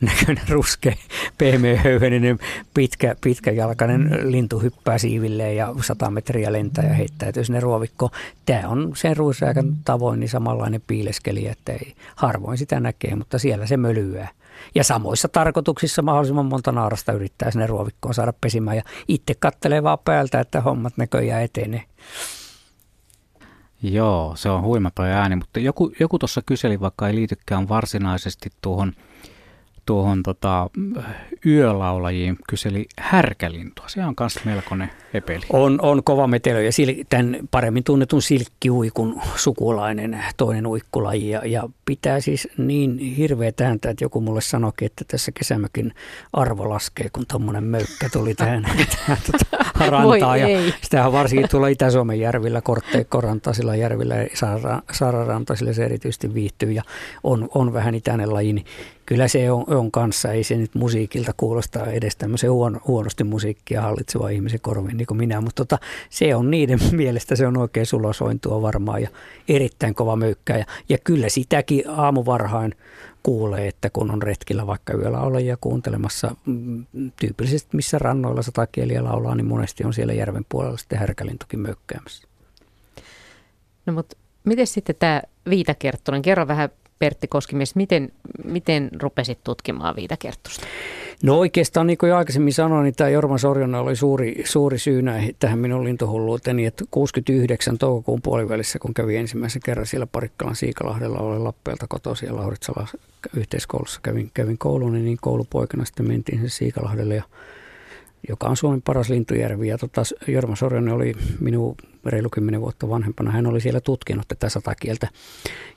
näköinen 0.00 0.48
ruskea, 0.48 0.94
pehmeä 1.38 1.80
höyheninen, 1.80 2.38
pitkä, 2.74 3.16
pitkäjalkainen 3.20 4.32
lintu 4.32 4.58
hyppää 4.58 4.98
siivilleen 4.98 5.56
ja 5.56 5.74
100 5.80 6.10
metriä 6.10 6.52
lentää 6.52 6.84
ja 6.84 6.94
heittäytyy 6.94 7.44
sinne 7.44 7.60
ruovikkoon. 7.60 8.10
Tämä 8.46 8.68
on 8.68 8.92
sen 8.96 9.16
ruisrääkän 9.16 9.76
tavoin 9.84 10.20
niin 10.20 10.28
samanlainen 10.28 10.82
piileskeli, 10.86 11.46
että 11.46 11.72
ei 11.72 11.94
harvoin 12.16 12.58
sitä 12.58 12.80
näkee, 12.80 13.16
mutta 13.16 13.38
siellä 13.38 13.66
se 13.66 13.76
mölyää. 13.76 14.28
Ja 14.74 14.84
samoissa 14.84 15.28
tarkoituksissa 15.28 16.02
mahdollisimman 16.02 16.46
monta 16.46 16.72
naarasta 16.72 17.12
yrittää 17.12 17.50
sinne 17.50 17.66
ruovikkoon 17.66 18.14
saada 18.14 18.32
pesimään 18.40 18.76
ja 18.76 18.82
itse 19.08 19.34
kattelee 19.34 19.82
vaan 19.82 19.98
päältä, 20.04 20.40
että 20.40 20.60
hommat 20.60 20.96
näköjään 20.96 21.42
etenee. 21.42 21.82
Joo, 23.82 24.32
se 24.36 24.50
on 24.50 24.62
huima 24.62 24.90
ääni, 24.98 25.36
mutta 25.36 25.60
joku, 25.60 25.92
joku 26.00 26.18
tuossa 26.18 26.42
kyseli, 26.46 26.80
vaikka 26.80 27.08
ei 27.08 27.14
liitykään 27.14 27.68
varsinaisesti 27.68 28.50
tuohon 28.60 28.92
tuohon 29.86 30.22
tota, 30.22 30.70
yölaulajiin 31.46 32.36
kyseli 32.48 32.86
härkälintua. 32.98 33.84
Se 33.88 34.04
on 34.04 34.14
myös 34.20 34.44
melkoinen 34.44 34.90
epeli. 35.14 35.44
On, 35.50 35.78
on 35.82 36.04
kova 36.04 36.26
metelö 36.26 36.62
ja 36.62 36.72
sil, 36.76 36.90
tämän 37.08 37.38
paremmin 37.50 37.84
tunnetun 37.84 38.22
silkkiuikun 38.22 39.22
sukulainen 39.36 40.24
toinen 40.36 40.66
uikkulaji. 40.66 41.30
Ja, 41.30 41.42
ja 41.44 41.68
pitää 41.84 42.20
siis 42.20 42.48
niin 42.58 42.98
hirveä 42.98 43.52
ääntä, 43.60 43.90
että 43.90 44.04
joku 44.04 44.20
mulle 44.20 44.40
sanoikin, 44.40 44.86
että 44.86 45.04
tässä 45.08 45.32
kesämökin 45.32 45.92
arvo 46.32 46.70
laskee, 46.70 47.08
kun 47.12 47.24
tuommoinen 47.30 47.64
möykkä 47.64 48.08
tuli 48.12 48.34
tähän, 48.34 48.62
tähän 48.96 49.18
tota, 49.26 49.90
rantaan. 49.90 50.40
Ja 50.40 50.72
sitähän 50.82 51.12
varsinkin 51.12 51.48
tuolla 51.48 51.68
Itä-Suomen 51.68 52.20
järvillä, 52.20 52.60
Kortteikkorantaisilla 52.60 53.76
järvillä 53.76 54.14
ja 54.14 54.28
Saararantaisilla 54.92 55.72
se 55.72 55.84
erityisesti 55.84 56.34
viihtyy 56.34 56.72
ja 56.72 56.82
on, 57.24 57.48
on 57.54 57.72
vähän 57.72 57.94
itäinen 57.94 58.34
laji, 58.34 58.52
niin 58.52 58.66
kyllä 59.06 59.28
se 59.28 59.50
on, 59.50 59.64
on 59.66 59.90
kanssa, 59.90 60.32
ei 60.32 60.44
se 60.44 60.56
nyt 60.56 60.74
musiikilta 60.74 61.32
kuulosta 61.36 61.86
edes 61.86 62.16
tämmöisen 62.16 62.52
huono, 62.52 62.80
huonosti 62.86 63.24
musiikkia 63.24 63.82
hallitseva 63.82 64.28
ihmisen 64.28 64.60
korviin 64.60 64.96
niin 64.96 65.06
kuin 65.06 65.18
minä, 65.18 65.40
mutta 65.40 65.64
tota, 65.64 65.78
se 66.10 66.34
on 66.34 66.50
niiden 66.50 66.78
mielestä 66.92 67.36
se 67.36 67.46
on 67.46 67.56
oikein 67.56 67.86
sulosointua 67.86 68.62
varmaan 68.62 69.02
ja 69.02 69.08
erittäin 69.48 69.94
kova 69.94 70.16
möykkää 70.16 70.58
ja, 70.58 70.64
ja 70.88 70.98
kyllä 70.98 71.28
sitäkin 71.28 71.84
aamuvarhain 71.88 72.74
kuulee, 73.22 73.68
että 73.68 73.90
kun 73.90 74.10
on 74.10 74.22
retkillä 74.22 74.66
vaikka 74.66 74.92
yöllä 74.92 75.20
olejia 75.20 75.56
kuuntelemassa, 75.60 76.36
mm, 76.46 76.84
tyypillisesti 77.20 77.76
missä 77.76 77.98
rannoilla 77.98 78.66
kieliä 78.72 79.04
laulaa, 79.04 79.34
niin 79.34 79.46
monesti 79.46 79.84
on 79.84 79.94
siellä 79.94 80.12
järven 80.12 80.46
puolella 80.48 80.76
sitten 80.76 80.98
härkälintukin 80.98 81.60
möykkäämässä. 81.60 82.28
No 83.86 83.92
mutta 83.92 84.16
miten 84.44 84.66
sitten 84.66 84.96
tämä 84.98 85.22
Viitakerttunen, 85.50 86.22
kerro 86.22 86.48
vähän 86.48 86.70
Pertti 86.98 87.28
Koskimies, 87.28 87.74
miten, 87.74 88.12
miten 88.46 88.90
rupesit 89.02 89.38
tutkimaan 89.44 89.96
viitakerttusta? 89.96 90.66
No 91.22 91.38
oikeastaan 91.38 91.86
niin 91.86 91.98
kuin 91.98 92.10
jo 92.10 92.16
aikaisemmin 92.16 92.52
sanoin, 92.52 92.84
niin 92.84 92.94
tämä 92.94 93.10
Jorma 93.10 93.38
Sorjonen 93.38 93.80
oli 93.80 93.96
suuri, 93.96 94.42
suuri 94.44 94.78
syy 94.78 95.02
tähän 95.38 95.58
minun 95.58 95.84
lintuhulluuteeni, 95.84 96.66
että 96.66 96.84
69 96.90 97.78
toukokuun 97.78 98.22
puolivälissä, 98.22 98.78
kun 98.78 98.94
kävin 98.94 99.18
ensimmäisen 99.18 99.62
kerran 99.64 99.86
siellä 99.86 100.06
Parikkalan 100.06 100.56
Siikalahdella, 100.56 101.18
olen 101.18 101.44
Lappeelta 101.44 101.86
kotoisin 101.88 102.26
ja 102.26 102.36
Lauritsala 102.36 102.88
yhteiskoulussa 103.36 104.00
kävin, 104.02 104.30
kävin 104.34 104.58
koulun, 104.58 105.04
niin 105.04 105.18
koulupoikana 105.20 105.84
sitten 105.84 106.08
mentiin 106.08 106.38
sen 106.38 106.50
Siikalahdelle 106.50 107.14
ja 107.14 107.22
joka 108.28 108.48
on 108.48 108.56
Suomen 108.56 108.82
paras 108.82 109.08
lintujärvi. 109.08 109.68
Ja 109.68 109.78
tota, 109.78 110.02
Jorma 110.28 110.56
Sorjonen 110.56 110.94
oli 110.94 111.14
minun 111.40 111.76
reilu 112.04 112.28
kymmenen 112.30 112.60
vuotta 112.60 112.88
vanhempana. 112.88 113.30
Hän 113.30 113.46
oli 113.46 113.60
siellä 113.60 113.80
tutkinut 113.80 114.28
tätä 114.28 114.48
satakieltä, 114.48 115.08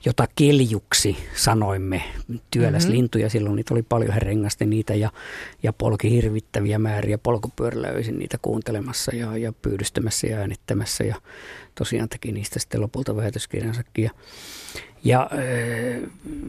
jota 0.04 0.28
keljuksi 0.34 1.16
sanoimme. 1.34 2.02
Työläs 2.50 2.82
mm-hmm. 2.82 2.96
lintuja, 2.96 3.30
silloin 3.30 3.56
niitä 3.56 3.74
oli 3.74 3.82
paljon, 3.82 4.12
hän 4.12 4.22
rengasti 4.22 4.66
niitä 4.66 4.94
ja, 4.94 5.10
ja 5.62 5.72
polki 5.72 6.10
hirvittäviä 6.10 6.78
määriä 6.78 7.18
polkupyörällä 7.18 7.88
öisin 7.88 8.18
niitä 8.18 8.38
kuuntelemassa 8.42 9.16
ja, 9.16 9.36
ja 9.36 9.52
pyydystämässä 9.52 10.26
ja 10.26 10.38
äänittämässä. 10.38 11.04
Ja 11.04 11.14
tosiaan 11.74 12.08
teki 12.08 12.32
niistä 12.32 12.58
sitten 12.58 12.80
lopulta 12.80 13.16
väitöskirjansakin. 13.16 14.04
Ja, 14.04 14.10
ja 15.04 15.30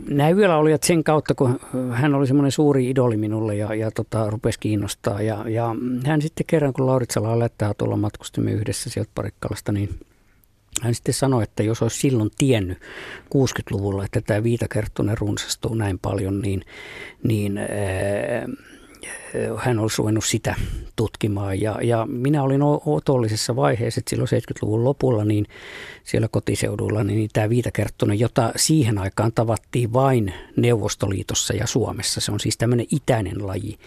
nämä 0.08 0.30
yölaulujat 0.30 0.84
sen 0.84 1.04
kautta, 1.04 1.36
kun 1.36 1.60
hän 1.92 2.16
oli 2.16 2.28
semmoinen 2.28 2.52
suuri 2.52 2.90
idoli 2.90 3.18
minulle 3.18 3.56
ja, 3.56 3.76
ja 3.76 3.92
tota, 3.92 4.30
rupesi 4.30 4.60
kiinnostaa. 4.60 5.22
Ja, 5.22 5.50
ja 5.50 5.76
hän 6.06 6.22
sitten 6.22 6.46
kerran, 6.48 6.74
kun 6.74 6.86
Lauritsala 6.86 7.40
lättää 7.40 7.74
tulla 7.78 7.98
matkustimme 7.98 8.52
yhdessä 8.52 8.90
sieltä 8.90 9.12
Parikkalasta, 9.16 9.72
niin 9.72 9.90
hän 10.82 10.96
sitten 10.96 11.14
sanoi, 11.14 11.44
että 11.44 11.64
jos 11.64 11.82
olisi 11.82 12.00
silloin 12.00 12.30
tiennyt 12.38 12.78
60-luvulla, 13.26 14.06
että 14.06 14.22
tämä 14.22 14.44
viitakerttunen 14.44 15.18
runsastuu 15.18 15.74
näin 15.76 16.00
paljon, 16.00 16.42
niin, 16.42 16.62
niin 17.24 17.58
äh, 17.58 17.68
hän 19.58 19.80
olisi 19.80 19.98
ruvennut 19.98 20.26
sitä 20.26 20.56
tutkimaan. 20.96 21.62
Ja, 21.62 21.80
ja 21.84 22.06
minä 22.06 22.44
olin 22.44 22.62
otollisessa 22.86 23.56
vaiheessa, 23.56 24.00
että 24.00 24.10
silloin 24.10 24.28
70-luvun 24.28 24.84
lopulla 24.84 25.26
niin 25.26 25.46
siellä 26.04 26.28
kotiseudulla 26.28 27.04
niin 27.04 27.30
tämä 27.34 27.50
viitakerttunen, 27.50 28.20
jota 28.20 28.52
siihen 28.56 28.98
aikaan 28.98 29.32
tavattiin 29.32 29.94
vain 29.94 30.34
Neuvostoliitossa 30.56 31.54
ja 31.54 31.68
Suomessa. 31.68 32.22
Se 32.22 32.32
on 32.32 32.40
siis 32.40 32.58
tämmöinen 32.58 32.86
itäinen 32.92 33.48
laji. 33.48 33.78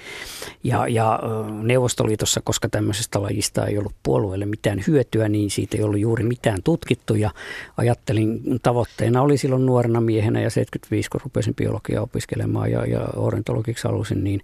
Ja, 0.65 0.89
ja 0.89 1.21
Neuvostoliitossa, 1.63 2.41
koska 2.45 2.69
tämmöisestä 2.69 3.23
lajista 3.23 3.67
ei 3.67 3.79
ollut 3.79 3.95
puolueelle 4.03 4.47
mitään 4.47 4.85
hyötyä, 4.87 5.29
niin 5.29 5.51
siitä 5.51 5.77
ei 5.77 5.83
ollut 5.83 6.01
juuri 6.01 6.25
mitään 6.25 6.63
tutkittu. 6.65 7.15
Ja 7.15 7.31
ajattelin, 7.77 8.41
tavoitteena 8.63 9.23
oli 9.23 9.39
silloin 9.39 9.67
nuorena 9.67 10.01
miehenä 10.01 10.41
ja 10.41 10.51
75, 10.51 11.11
kun 11.11 11.21
rupesin 11.25 11.55
biologiaa 11.55 12.03
opiskelemaan 12.03 12.71
ja, 12.71 12.87
ja 12.87 13.09
ornitologiksi 13.17 13.89
halusin, 13.89 14.25
niin 14.25 14.41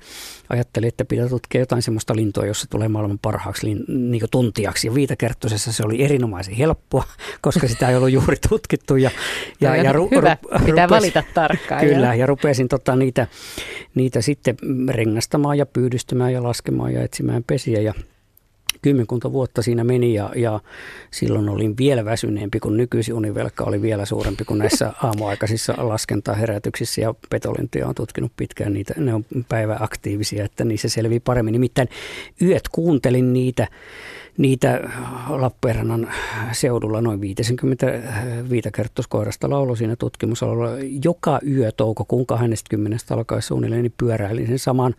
ajattelin, 0.49 0.90
että 0.91 1.05
pitää 1.05 1.29
tutkia 1.29 1.61
jotain 1.61 1.83
semmoista 1.83 2.17
lintua, 2.17 2.47
jossa 2.47 2.67
tulee 2.71 2.89
maailman 2.89 3.19
parhaaksi 3.19 3.67
lin, 3.67 3.85
niin 3.89 4.23
tuntijaksi. 4.31 4.87
Ja 4.87 4.95
viitakerttoisessa 4.95 5.73
se 5.73 5.83
oli 5.83 6.03
erinomaisen 6.03 6.55
helppoa, 6.55 7.05
koska 7.43 7.69
sitä 7.69 7.89
ei 7.89 7.97
ollut 7.97 8.11
juuri 8.11 8.37
tutkittu. 8.49 8.97
Ja, 8.97 9.11
ja, 9.61 9.77
ja 9.77 9.93
ru, 9.93 10.09
hyvä, 10.11 10.37
ru, 10.43 10.67
pitää 10.67 10.87
rupes, 10.87 10.91
valita 10.91 11.23
tarkkaan. 11.35 11.81
Kyllä, 11.81 12.15
ja 12.15 12.27
rupesin 12.27 12.69
tota, 12.69 12.97
niitä, 12.97 13.27
niitä 13.95 14.21
sitten 14.21 14.57
rengastamaan 14.89 15.59
ja 15.59 15.67
pyydystämään 15.67 16.33
ja 16.33 16.43
laskemaan 16.43 16.93
ja 16.93 17.03
etsimään 17.03 17.45
pesiä. 17.47 17.81
Ja 17.81 17.95
kymmenkunta 18.83 19.33
vuotta 19.33 19.63
siinä 19.63 19.85
meni 19.85 20.15
ja, 20.15 20.31
ja 20.37 20.61
silloin 21.11 21.49
olin 21.49 21.77
vielä 21.77 22.05
väsyneempi, 22.05 22.61
kun 22.61 22.77
nykyisin 22.77 23.15
univelka 23.15 23.65
oli 23.65 23.83
vielä 23.83 24.05
suurempi 24.05 24.45
kuin 24.45 24.59
näissä 24.59 24.93
aamuaikaisissa 25.03 25.75
laskentaherätyksissä 25.79 27.01
ja 27.01 27.15
petolintuja 27.31 27.89
on 27.89 27.95
tutkinut 27.95 28.33
pitkään 28.37 28.73
niitä. 28.73 28.95
Ne 28.97 29.15
on 29.15 29.25
päiväaktiivisia, 29.49 30.45
että 30.45 30.65
niissä 30.65 30.89
selvii 30.89 31.21
paremmin. 31.21 31.53
Nimittäin 31.53 31.89
yöt 32.43 32.69
kuuntelin 32.69 33.33
niitä 33.33 33.69
niitä 34.39 34.81
Lappeenrannan 35.29 36.09
seudulla 36.53 37.01
noin 37.01 37.21
50 37.21 37.87
viitakerttoskoirasta 38.51 39.51
laulo 39.51 39.77
siinä 39.77 39.97
tutkimusalalla. 39.97 40.69
Joka 41.05 41.41
yö 41.49 41.73
toukokuun 41.73 42.27
20. 42.27 43.15
alkaen 43.15 43.43
suunnilleen 43.43 43.83
niin 43.83 43.95
pyöräilin 43.99 44.47
sen 44.47 44.59
saman 44.59 44.95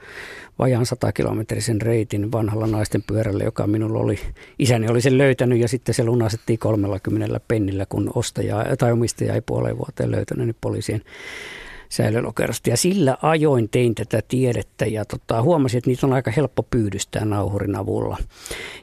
vajaan 0.59 0.85
100 0.85 1.11
kilometrisen 1.11 1.81
reitin 1.81 2.31
vanhalla 2.31 2.67
naisten 2.67 3.03
pyörällä, 3.07 3.43
joka 3.43 3.67
minulla 3.67 3.99
oli, 3.99 4.19
isäni 4.59 4.87
oli 4.87 5.01
sen 5.01 5.17
löytänyt 5.17 5.59
ja 5.59 5.67
sitten 5.67 5.95
se 5.95 6.03
lunasettiin 6.03 6.59
30 6.59 7.39
pennillä, 7.47 7.85
kun 7.85 8.11
ostaja 8.15 8.65
tai 8.79 8.91
omistaja 8.91 9.33
ei 9.33 9.41
puoleen 9.41 9.77
vuoteen 9.77 10.11
löytänyt 10.11 10.45
niin 10.45 10.55
poliisien 10.61 11.01
säilölokerosta. 11.91 12.69
Ja 12.69 12.77
sillä 12.77 13.18
ajoin 13.22 13.69
tein 13.69 13.95
tätä 13.95 14.22
tiedettä 14.27 14.85
ja 14.85 15.05
tota, 15.05 15.41
huomasin, 15.41 15.77
että 15.77 15.89
niitä 15.89 16.07
on 16.07 16.13
aika 16.13 16.31
helppo 16.31 16.63
pyydystää 16.63 17.26
nauhurin 17.26 17.76
avulla. 17.76 18.18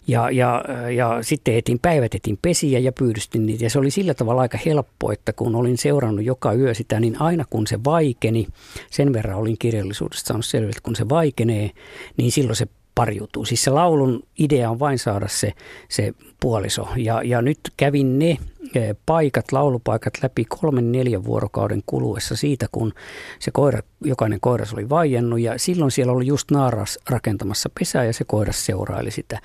Ja, 0.06 0.30
ja, 0.30 0.64
ja 0.96 1.18
sitten 1.22 1.54
etin 1.54 1.78
päivät, 1.78 2.14
etin 2.14 2.38
pesiä 2.42 2.78
ja 2.78 2.92
pyydystin 2.92 3.46
niitä. 3.46 3.64
Ja 3.64 3.70
se 3.70 3.78
oli 3.78 3.90
sillä 3.90 4.14
tavalla 4.14 4.42
aika 4.42 4.58
helppo, 4.66 5.12
että 5.12 5.32
kun 5.32 5.54
olin 5.54 5.78
seurannut 5.78 6.24
joka 6.24 6.52
yö 6.52 6.74
sitä, 6.74 7.00
niin 7.00 7.22
aina 7.22 7.44
kun 7.50 7.66
se 7.66 7.84
vaikeni, 7.84 8.46
sen 8.90 9.12
verran 9.12 9.38
olin 9.38 9.58
kirjallisuudesta 9.58 10.28
saanut 10.28 10.44
selville, 10.44 10.70
että 10.70 10.82
kun 10.82 10.96
se 10.96 11.08
vaikenee, 11.08 11.70
niin 12.16 12.32
silloin 12.32 12.56
se 12.56 12.66
pariutuu. 12.98 13.44
Siis 13.44 13.64
se 13.64 13.70
laulun 13.70 14.22
idea 14.38 14.70
on 14.70 14.78
vain 14.78 14.98
saada 14.98 15.28
se, 15.28 15.52
se 15.88 16.12
puoliso. 16.40 16.88
Ja, 16.96 17.22
ja 17.22 17.42
nyt 17.42 17.58
kävin 17.76 18.18
ne 18.18 18.38
eh, 18.74 18.96
paikat, 19.06 19.52
laulupaikat 19.52 20.14
läpi 20.22 20.44
kolmen 20.44 20.92
neljän 20.92 21.24
vuorokauden 21.24 21.82
kuluessa 21.86 22.36
siitä, 22.36 22.66
kun 22.72 22.92
se 23.38 23.50
koira, 23.50 23.80
jokainen 24.04 24.40
koiras 24.40 24.72
oli 24.72 24.88
vaiennut 24.88 25.40
ja 25.40 25.58
silloin 25.58 25.90
siellä 25.90 26.12
oli 26.12 26.26
just 26.26 26.50
naaras 26.50 26.98
rakentamassa 27.10 27.70
pesää 27.78 28.04
ja 28.04 28.12
se 28.12 28.24
koiras 28.24 28.66
seuraili 28.66 29.10
sitä. 29.10 29.38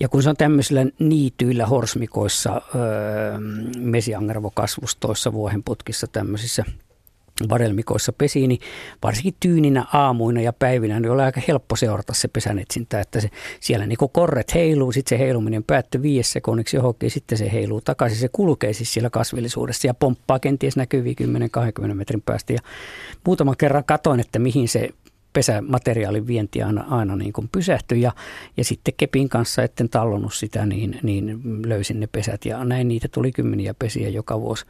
Ja 0.00 0.08
kun 0.08 0.22
se 0.22 0.30
on 0.30 0.36
tämmöisillä 0.36 0.86
niityillä 0.98 1.66
horsmikoissa, 1.66 2.62
öö, 2.74 3.38
mesiangervokasvustoissa, 3.78 5.32
vuohenputkissa 5.32 6.06
tämmöisissä– 6.06 6.64
varelmikoissa 7.48 8.12
pesi, 8.12 8.46
niin 8.46 8.60
varsinkin 9.02 9.34
tyyninä 9.40 9.84
aamuina 9.92 10.40
ja 10.40 10.52
päivinä 10.52 11.00
niin 11.00 11.10
oli 11.10 11.22
aika 11.22 11.40
helppo 11.48 11.76
seurata 11.76 12.14
se 12.14 12.28
pesänetsintä, 12.28 13.00
että 13.00 13.20
se, 13.20 13.30
siellä 13.60 13.86
niin 13.86 13.98
korret 14.12 14.54
heiluu, 14.54 14.92
sitten 14.92 15.18
se 15.18 15.24
heiluminen 15.24 15.64
päättyy 15.64 16.02
viides 16.02 16.32
sekunniksi 16.32 16.76
johonkin, 16.76 17.10
sitten 17.10 17.38
se 17.38 17.52
heiluu 17.52 17.80
takaisin, 17.80 18.18
se 18.18 18.28
kulkee 18.32 18.72
siis 18.72 18.92
siellä 18.94 19.10
kasvillisuudessa 19.10 19.86
ja 19.86 19.94
pomppaa 19.94 20.38
kenties 20.38 20.76
näkyviä 20.76 21.14
10-20 21.90 21.94
metrin 21.94 22.22
päästä. 22.22 22.52
Ja 22.52 22.58
muutaman 23.26 23.56
kerran 23.58 23.84
katoin, 23.84 24.20
että 24.20 24.38
mihin 24.38 24.68
se 24.68 24.90
pesämateriaalin 25.32 26.26
vienti 26.26 26.62
aina, 26.62 26.84
aina 26.88 27.16
niin 27.16 27.32
kuin 27.32 27.48
pysähtyi 27.52 28.00
ja, 28.00 28.12
ja 28.56 28.64
sitten 28.64 28.94
kepin 28.96 29.28
kanssa, 29.28 29.62
etten 29.62 29.88
tallonnut 29.88 30.34
sitä, 30.34 30.66
niin, 30.66 30.98
niin 31.02 31.40
löysin 31.66 32.00
ne 32.00 32.06
pesät 32.06 32.44
ja 32.44 32.64
näin 32.64 32.88
niitä 32.88 33.08
tuli 33.08 33.32
kymmeniä 33.32 33.74
pesiä 33.74 34.08
joka 34.08 34.40
vuosi 34.40 34.64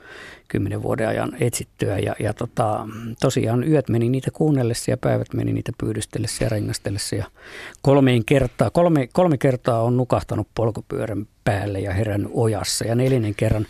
kymmenen 0.49 0.83
vuoden 0.83 1.09
ajan 1.09 1.37
etsittyä 1.41 1.99
ja, 1.99 2.15
ja 2.19 2.35
tota, 2.35 2.87
tosiaan 3.21 3.69
yöt 3.69 3.89
meni 3.89 4.09
niitä 4.09 4.31
kuunnellessa 4.31 4.91
ja 4.91 4.97
päivät 4.97 5.35
meni 5.35 5.53
niitä 5.53 5.73
pyydystellessä 5.79 6.45
ja 6.45 6.49
rengastellessa 6.49 7.17
ja 7.17 7.25
kolmeen 7.83 8.25
kertaa, 8.25 8.71
kolme, 8.71 9.09
kolme 9.13 9.39
kertaa 9.39 9.83
on 9.83 9.97
nukahtanut 9.97 10.49
polkupyörän 10.55 11.27
päälle 11.45 11.81
ja 11.81 11.93
herännyt 11.93 12.31
ojassa 12.35 12.85
ja 12.85 12.95
neljännen 12.95 13.35
kerran 13.35 13.67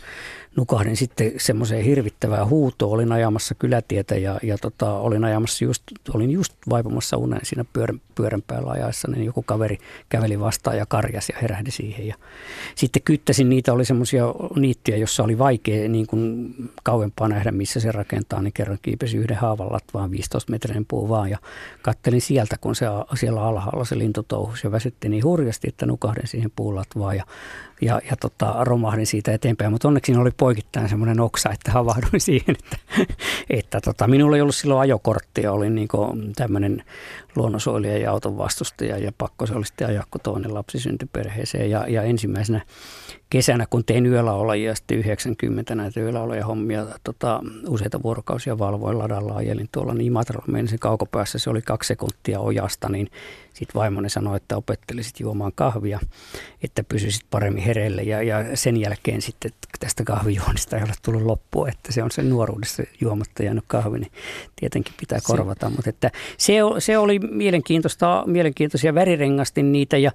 nukahdin 0.55 0.97
sitten 0.97 1.31
semmoiseen 1.37 1.83
hirvittävään 1.83 2.49
huutoon. 2.49 2.91
Olin 2.91 3.11
ajamassa 3.11 3.55
kylätietä 3.55 4.15
ja, 4.15 4.39
ja 4.43 4.57
tota, 4.57 4.93
olin 4.93 5.23
ajamassa 5.23 5.65
just, 5.65 5.83
olin 6.13 6.31
just 6.31 6.53
vaipumassa 6.69 7.17
uneen 7.17 7.45
siinä 7.45 7.65
pyörän, 7.73 8.01
pyörän 8.15 8.41
päällä 8.41 8.71
ajaessa, 8.71 9.11
niin 9.11 9.25
joku 9.25 9.41
kaveri 9.41 9.77
käveli 10.09 10.39
vastaan 10.39 10.77
ja 10.77 10.85
karjasi 10.85 11.33
ja 11.33 11.39
herähdi 11.41 11.71
siihen. 11.71 12.07
Ja 12.07 12.15
sitten 12.75 13.01
kyttäsin 13.01 13.49
niitä, 13.49 13.73
oli 13.73 13.85
semmoisia 13.85 14.25
niittiä, 14.55 14.97
jossa 14.97 15.23
oli 15.23 15.37
vaikea 15.37 15.89
niin 15.89 16.07
kuin 16.07 16.53
kauempaa 16.83 17.27
nähdä, 17.27 17.51
missä 17.51 17.79
se 17.79 17.91
rakentaa, 17.91 18.41
niin 18.41 18.53
kerran 18.53 18.77
kiipesi 18.81 19.17
yhden 19.17 19.37
haavan 19.37 19.71
latvaan 19.71 20.11
15 20.11 20.51
metrin 20.51 20.85
puu 20.85 21.09
vaan 21.09 21.29
ja 21.29 21.37
kattelin 21.81 22.21
sieltä, 22.21 22.55
kun 22.61 22.75
se 22.75 22.85
siellä 23.15 23.43
alhaalla 23.43 23.85
se 23.85 23.97
lintu 23.97 24.23
touhusi 24.23 24.67
ja 24.67 24.71
väsytti 24.71 25.09
niin 25.09 25.23
hurjasti, 25.23 25.67
että 25.67 25.85
nukahdin 25.85 26.27
siihen 26.27 26.51
puulatvaan 26.55 27.17
ja 27.17 27.25
ja, 27.81 28.01
ja 28.09 28.15
tota, 28.15 28.55
romahdin 28.59 29.07
siitä 29.07 29.33
eteenpäin. 29.33 29.71
Mutta 29.71 29.87
onneksi 29.87 30.15
oli 30.15 30.31
poikittain 30.31 30.89
semmoinen 30.89 31.19
oksa, 31.19 31.49
että 31.49 31.71
havahduin 31.71 32.21
siihen, 32.29 32.55
että, 32.55 32.77
että 33.49 33.81
tota, 33.81 34.07
minulla 34.07 34.35
ei 34.35 34.41
ollut 34.41 34.55
silloin 34.55 34.81
ajokorttia. 34.81 35.51
Olin 35.51 35.75
niin 35.75 35.87
tämmöinen 36.35 36.83
luonnonsuojelija 37.35 37.97
ja 37.97 38.11
auton 38.11 38.37
vastustaja 38.37 38.97
ja 38.97 39.11
pakko 39.17 39.45
se 39.45 39.53
oli 39.53 39.65
sitten 39.65 39.87
ajaa, 39.87 40.03
kun 40.11 40.21
toinen 40.21 40.53
lapsi 40.53 40.79
syntyi 40.79 41.09
perheeseen. 41.13 41.69
Ja, 41.69 41.85
ja 41.87 42.03
ensimmäisenä 42.03 42.61
kesänä, 43.29 43.65
kun 43.69 43.85
tein 43.85 44.05
yölaolajia, 44.05 44.75
sitten 44.75 44.97
90 44.97 45.75
näitä 45.75 45.99
yölaoloja 45.99 46.45
hommia, 46.45 46.85
tota, 47.03 47.41
useita 47.67 48.03
vuorokausia 48.03 48.59
valvoin 48.59 48.99
ladalla, 48.99 49.35
ajelin 49.35 49.69
tuolla 49.71 49.93
niin 49.93 50.07
Imatralla, 50.07 50.45
menin 50.47 50.67
sen 50.67 50.79
kaukopäässä, 50.79 51.39
se 51.39 51.49
oli 51.49 51.61
kaksi 51.61 51.87
sekuntia 51.87 52.39
ojasta, 52.39 52.89
niin 52.89 53.07
sitten 53.53 53.79
vaimoni 53.79 54.09
sanoi, 54.09 54.37
että 54.37 54.57
opettelisit 54.57 55.19
juomaan 55.19 55.51
kahvia, 55.55 55.99
että 56.63 56.83
pysyisit 56.83 57.25
paremmin 57.29 57.63
hereille 57.63 58.03
ja, 58.03 58.21
ja 58.21 58.57
sen 58.57 58.77
jälkeen 58.77 59.21
sitten 59.21 59.51
tästä 59.79 60.03
kahvijuonista 60.03 60.77
ei 60.77 60.83
ole 60.83 60.93
tullut 61.05 61.21
loppua, 61.21 61.67
että 61.69 61.91
se 61.91 62.03
on 62.03 62.11
sen 62.11 62.29
nuoruudessa 62.29 62.83
juomatta 63.01 63.43
jäänyt 63.43 63.63
kahvi, 63.67 63.99
niin 63.99 64.11
tietenkin 64.55 64.93
pitää 64.99 65.19
korvata, 65.23 65.69
mutta 65.69 65.89
että 65.89 66.11
se, 66.37 66.53
se 66.79 66.97
oli 66.97 67.19
mielenkiintoista, 67.31 68.23
mielenkiintoisia 68.27 68.95
värirengastin 68.95 69.71
niitä 69.71 69.97
ja 69.97 70.11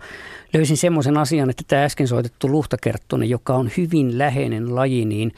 löysin 0.53 0.77
semmoisen 0.77 1.19
asian, 1.19 1.51
että 1.51 1.63
tämä 1.69 1.85
äsken 1.85 2.09
soitettu 2.09 2.49
luhtakerttonen, 2.49 3.31
joka 3.31 3.55
on 3.55 3.71
hyvin 3.77 4.19
läheinen 4.19 4.75
laji, 4.75 5.05
niin 5.05 5.33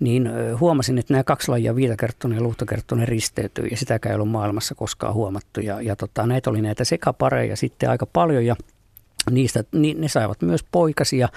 niin 0.00 0.30
huomasin, 0.60 0.98
että 0.98 1.14
nämä 1.14 1.24
kaksi 1.24 1.50
lajia, 1.50 1.76
viitakerttonen 1.76 2.36
ja 2.36 2.42
luhtakerttonen 2.42 3.08
risteytyy 3.08 3.66
ja 3.66 3.76
sitäkään 3.76 4.10
ei 4.10 4.14
ollut 4.14 4.28
maailmassa 4.28 4.74
koskaan 4.74 5.14
huomattu. 5.14 5.60
Ja, 5.60 5.82
ja 5.82 5.96
tota, 5.96 6.26
näitä 6.26 6.50
oli 6.50 6.62
näitä 6.62 6.84
sekapareja 6.84 7.56
sitten 7.56 7.90
aika 7.90 8.06
paljon 8.06 8.46
ja 8.46 8.56
niistä, 9.30 9.64
niin 9.72 10.00
ne 10.00 10.08
saivat 10.08 10.42
myös 10.42 10.64
poikasia 10.72 11.28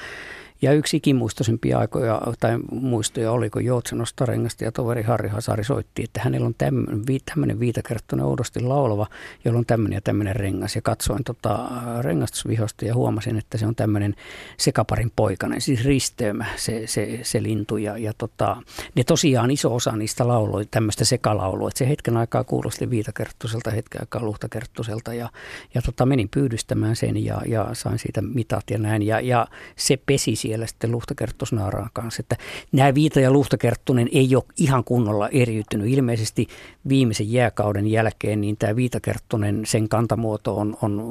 ja 0.61 0.73
yksi 0.73 0.98
ikimuistoisimpia 0.98 1.80
aikoja 1.80 2.22
tai 2.40 2.60
muistoja 2.72 3.31
oli, 3.31 3.49
kun 3.49 3.65
Joutsen 3.65 3.99
rengasta 4.26 4.64
ja 4.64 4.72
toveri 4.72 5.03
Harri 5.03 5.30
Hasari 5.30 5.64
soitti, 5.64 6.03
että 6.03 6.22
hänellä 6.23 6.48
on 6.48 6.56
tämmöinen, 6.57 7.06
tämmöinen 7.26 7.60
viitakerttoinen 7.60 8.26
oudosti 8.26 8.60
laulava, 8.60 9.07
jolla 9.45 9.60
on 9.60 9.65
tämmöinen 9.65 9.98
ja 9.98 10.02
tämmöinen 10.02 10.36
rengas. 10.36 10.76
Ja 10.76 10.81
katsoin 10.81 11.23
tota 11.23 11.69
rengastusvihosta 12.02 12.86
ja 12.86 12.95
huomasin, 12.95 13.38
että 13.38 13.57
se 13.57 13.65
on 13.65 13.76
tämmöinen 13.76 14.15
sekaparin 14.57 15.11
poikainen, 15.15 15.61
siis 15.61 15.86
risteymä 15.86 16.45
se, 16.56 16.88
se, 16.88 17.19
se 17.23 17.44
lintu. 17.44 17.77
Ja, 17.77 17.98
ja 17.98 18.14
tota, 18.18 18.57
ne 18.95 19.03
tosiaan 19.03 19.52
iso 19.52 19.76
osa 19.76 19.91
niistä 19.91 20.27
lauloi 20.27 20.65
tämmöistä 20.65 21.06
sekalaulua, 21.06 21.68
että 21.68 21.77
se 21.77 21.90
hetken 21.90 22.18
aikaa 22.18 22.44
kuulosti 22.44 22.90
viitakerttuselta, 22.90 23.72
hetken 23.72 24.02
aikaa 24.02 24.23
luhtakerttuselta 24.23 25.14
ja, 25.14 25.30
ja 25.73 25.81
tota, 25.81 26.06
menin 26.06 26.30
pyydystämään 26.30 26.95
sen 26.95 27.26
ja, 27.26 27.41
ja 27.45 27.69
sain 27.73 27.99
siitä 27.99 28.22
mitat 28.22 28.69
ja 28.69 28.77
näin. 28.77 29.03
Ja, 29.03 29.19
ja 29.19 29.48
se 29.76 29.98
pesi 30.06 30.36
siellä 30.49 30.67
sitten 30.67 30.91
luhtakerttusnaaraan 30.91 31.89
kanssa. 31.93 32.21
Että 32.21 32.35
nämä 32.71 32.95
Viita 32.95 33.19
ja 33.19 33.31
Luhtakerttunen 33.31 34.09
ei 34.11 34.35
ole 34.35 34.43
ihan 34.57 34.84
kunnolla 34.84 35.30
eriytynyt. 35.30 35.88
Ilmeisesti 35.88 36.47
viimeisen 36.89 37.31
jääkauden 37.31 37.88
jälkeen 37.88 38.41
niin 38.41 38.57
tämä 38.57 38.76
Viitakerttunen, 38.76 39.65
sen 39.65 39.89
kantamuoto 39.89 40.57
on, 40.57 40.77
on 40.81 41.01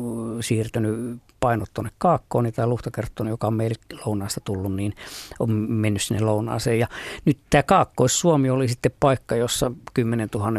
siirtynyt 0.41 1.19
painot 1.41 1.71
tuonne 1.75 1.91
Kaakkoon, 1.99 2.45
niin 2.45 2.55
tämä 2.55 2.69
Luhtakerttunen, 2.69 3.31
joka 3.31 3.47
on 3.47 3.55
meille 3.55 3.75
lounaasta 4.07 4.41
tullut, 4.45 4.75
niin 4.75 4.95
on 5.39 5.51
mennyt 5.53 6.03
sinne 6.03 6.21
lounaaseen. 6.23 6.79
Ja 6.79 6.89
nyt 7.25 7.39
tämä 7.51 7.63
Kaakkois-Suomi 7.63 8.51
oli 8.51 8.69
sitten 8.69 8.93
paikka, 9.01 9.37
jossa 9.37 9.73
10 9.95 10.29
000 10.35 10.51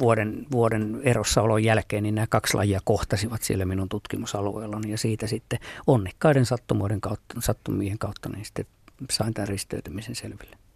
vuoden, 0.00 0.46
vuoden 0.50 1.00
erossaolon 1.02 1.64
jälkeen, 1.64 2.02
niin 2.02 2.14
nämä 2.14 2.26
kaksi 2.26 2.54
lajia 2.54 2.80
kohtasivat 2.84 3.42
siellä 3.42 3.64
minun 3.64 3.88
tutkimusalueellani 3.88 4.90
ja 4.90 4.98
siitä 4.98 5.26
sitten 5.26 5.58
onnekkaiden 5.86 6.46
sattumoiden 6.46 7.00
kautta, 7.00 7.40
sattumien 7.40 7.98
kautta 7.98 8.28
niin 8.28 8.44
sitten 8.44 8.66
sain 9.10 9.34
tämän 9.34 9.48
risteytymisen 9.48 10.14
selville. 10.14 10.67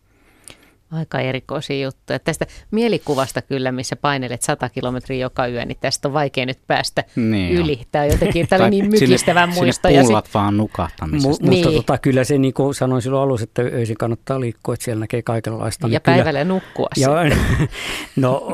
Aika 0.93 1.21
erikoisia 1.21 1.85
juttuja. 1.85 2.19
Tästä 2.19 2.47
mielikuvasta 2.71 3.43
kyllä, 3.43 3.73
missä 3.73 3.97
painelet 3.97 4.43
100 4.43 4.69
kilometriä 4.69 5.19
joka 5.19 5.47
yö, 5.47 5.65
niin 5.65 5.79
tästä 5.81 6.09
on 6.09 6.15
vaikea 6.15 6.47
nyt 6.47 6.59
päästä 6.67 7.05
niin 7.17 7.55
yli. 7.57 7.73
Jo. 7.73 7.85
Tämä 7.93 8.05
on 8.05 8.11
jotenkin 8.11 8.49
tämä 8.49 8.71
niin 8.71 8.91
mykistävä 8.91 9.47
muisto. 9.47 9.89
Sinne 9.89 10.15
ja 10.15 10.23
sit... 10.23 10.35
vaan 10.35 10.57
nukahtamisesta. 10.57 11.45
Mu- 11.45 11.51
niin. 11.51 11.65
Mutta 11.65 11.77
tota, 11.77 11.99
kyllä 11.99 12.25
se 12.25 12.39
niin 12.39 12.55
kuin 12.55 12.75
sanoin 12.75 13.03
silloin 13.03 13.23
alussa, 13.23 13.45
että 13.45 13.63
öisin 13.63 13.97
kannattaa 13.97 14.41
liikkua, 14.41 14.75
että 14.75 14.85
siellä 14.85 15.01
näkee 15.01 15.23
kaikenlaista. 15.23 15.87
Ja 15.87 15.91
niin 15.91 16.01
päivällä 16.03 16.41
kyllä, 16.41 16.55
nukkua 16.55 16.89
ja, 16.97 17.09
No 18.17 18.49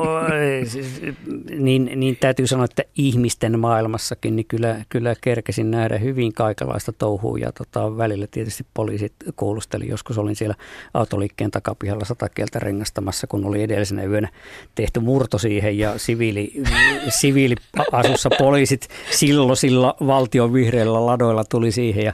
niin, 1.57 1.91
niin 1.95 2.17
täytyy 2.19 2.47
sanoa, 2.47 2.65
että 2.65 2.83
ihmisten 2.95 3.59
maailmassakin 3.59 4.35
niin 4.35 4.45
kyllä, 4.45 4.75
kyllä 4.89 5.15
kerkesin 5.21 5.71
nähdä 5.71 5.97
hyvin 5.97 6.33
kaikenlaista 6.33 6.91
touhua 6.91 7.37
ja 7.37 7.51
tota, 7.51 7.97
välillä 7.97 8.27
tietysti 8.31 8.65
poliisit 8.73 9.13
kuulusteli. 9.35 9.87
Joskus 9.87 10.17
olin 10.17 10.35
siellä 10.35 10.55
autoliikkeen 10.93 11.51
takapihalla 11.51 12.05
100 12.05 12.28
kieltä 12.29 12.59
rengastamassa, 12.59 13.27
kun 13.27 13.45
oli 13.45 13.63
edellisenä 13.63 14.03
yönä 14.03 14.29
tehty 14.75 14.99
murto 14.99 15.37
siihen 15.37 15.77
ja 15.77 15.97
siviili, 15.97 16.63
siviiliasussa 17.09 18.29
poliisit 18.37 18.87
silloisilla 19.11 19.95
valtion 20.07 20.53
vihreillä 20.53 21.05
ladoilla 21.05 21.43
tuli 21.43 21.71
siihen 21.71 22.05
ja 22.05 22.13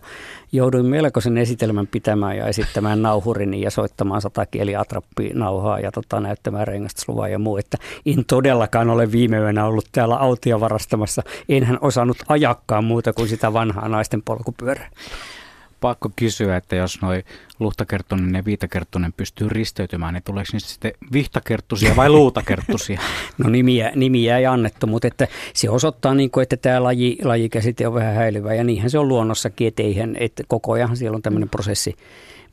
jouduin 0.51 0.85
melkoisen 0.85 1.37
esitelmän 1.37 1.87
pitämään 1.87 2.37
ja 2.37 2.47
esittämään 2.47 3.01
nauhurini 3.01 3.61
ja 3.61 3.71
soittamaan 3.71 4.21
satakieli 4.21 4.75
atrappi 4.75 5.31
nauhaa 5.33 5.79
ja 5.79 5.91
tota, 5.91 6.19
näyttämään 6.19 6.67
rengastusluvaa 6.67 7.27
ja 7.27 7.39
muu. 7.39 7.57
Että 7.57 7.77
en 8.05 8.25
todellakaan 8.25 8.89
ole 8.89 9.11
viime 9.11 9.37
yönä 9.37 9.65
ollut 9.65 9.85
täällä 9.91 10.15
autia 10.15 10.59
varastamassa. 10.59 11.21
Enhän 11.49 11.77
osannut 11.81 12.17
ajakkaan 12.27 12.83
muuta 12.83 13.13
kuin 13.13 13.29
sitä 13.29 13.53
vanhaa 13.53 13.89
naisten 13.89 14.21
polkupyörää 14.21 14.89
pakko 15.85 16.11
kysyä, 16.15 16.57
että 16.57 16.75
jos 16.75 17.01
noin 17.01 17.23
luhtakerttunen 17.59 18.35
ja 18.35 18.45
viitakerttunen 18.45 19.13
pystyy 19.13 19.49
risteytymään, 19.49 20.13
niin 20.13 20.23
tuleeko 20.23 20.49
niistä 20.53 20.69
sitten 20.69 20.91
vihtakerttusia 21.13 21.95
vai 21.95 22.09
luutakerttusia? 22.19 22.99
no 23.37 23.49
nimiä, 23.49 23.91
nimiä 23.95 24.37
ei 24.37 24.45
annettu, 24.45 24.87
mutta 24.87 25.07
että 25.07 25.27
se 25.53 25.69
osoittaa, 25.69 26.13
niin 26.13 26.31
kuin, 26.31 26.43
että 26.43 26.57
tämä 26.57 26.83
laji, 26.83 27.17
lajikäsite 27.23 27.87
on 27.87 27.93
vähän 27.93 28.15
häilyvä 28.15 28.53
ja 28.53 28.63
niinhän 28.63 28.89
se 28.89 28.99
on 28.99 29.07
luonnossakin, 29.07 29.67
että, 29.67 29.83
eihän, 29.83 30.15
että 30.19 30.43
koko 30.47 30.71
ajan 30.71 30.97
siellä 30.97 31.15
on 31.15 31.21
tämmöinen 31.21 31.49
prosessi 31.49 31.95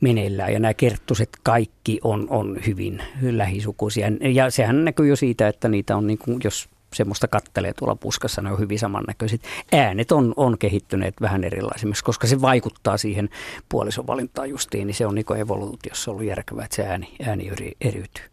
meneillään 0.00 0.52
ja 0.52 0.58
nämä 0.58 0.74
kerttuset 0.74 1.28
kaikki 1.42 1.98
on, 2.04 2.26
on 2.30 2.58
hyvin 2.66 3.02
lähisukuisia. 3.22 4.06
Ja 4.32 4.50
sehän 4.50 4.84
näkyy 4.84 5.08
jo 5.08 5.16
siitä, 5.16 5.48
että 5.48 5.68
niitä 5.68 5.96
on, 5.96 6.06
niin 6.06 6.18
kuin, 6.18 6.40
jos 6.44 6.68
semmoista 6.94 7.28
kattelee 7.28 7.72
tuolla 7.72 7.96
puskassa, 7.96 8.42
ne 8.42 8.52
on 8.52 8.58
hyvin 8.58 8.78
samannäköiset. 8.78 9.42
Äänet 9.72 10.12
on, 10.12 10.34
on 10.36 10.58
kehittyneet 10.58 11.14
vähän 11.20 11.44
erilaisemmiksi, 11.44 12.04
koska 12.04 12.26
se 12.26 12.40
vaikuttaa 12.40 12.96
siihen 12.96 13.28
puolisovalintaan 13.68 14.50
justiin, 14.50 14.86
niin 14.86 14.94
se 14.94 15.06
on 15.06 15.14
niin 15.14 15.36
evoluutiossa 15.38 16.10
ollut 16.10 16.24
järkevää, 16.24 16.64
että 16.64 16.76
se 16.76 16.86
ääni, 16.86 17.08
ääni 17.26 17.48
eri, 17.48 17.72
eriytyy. 17.80 18.24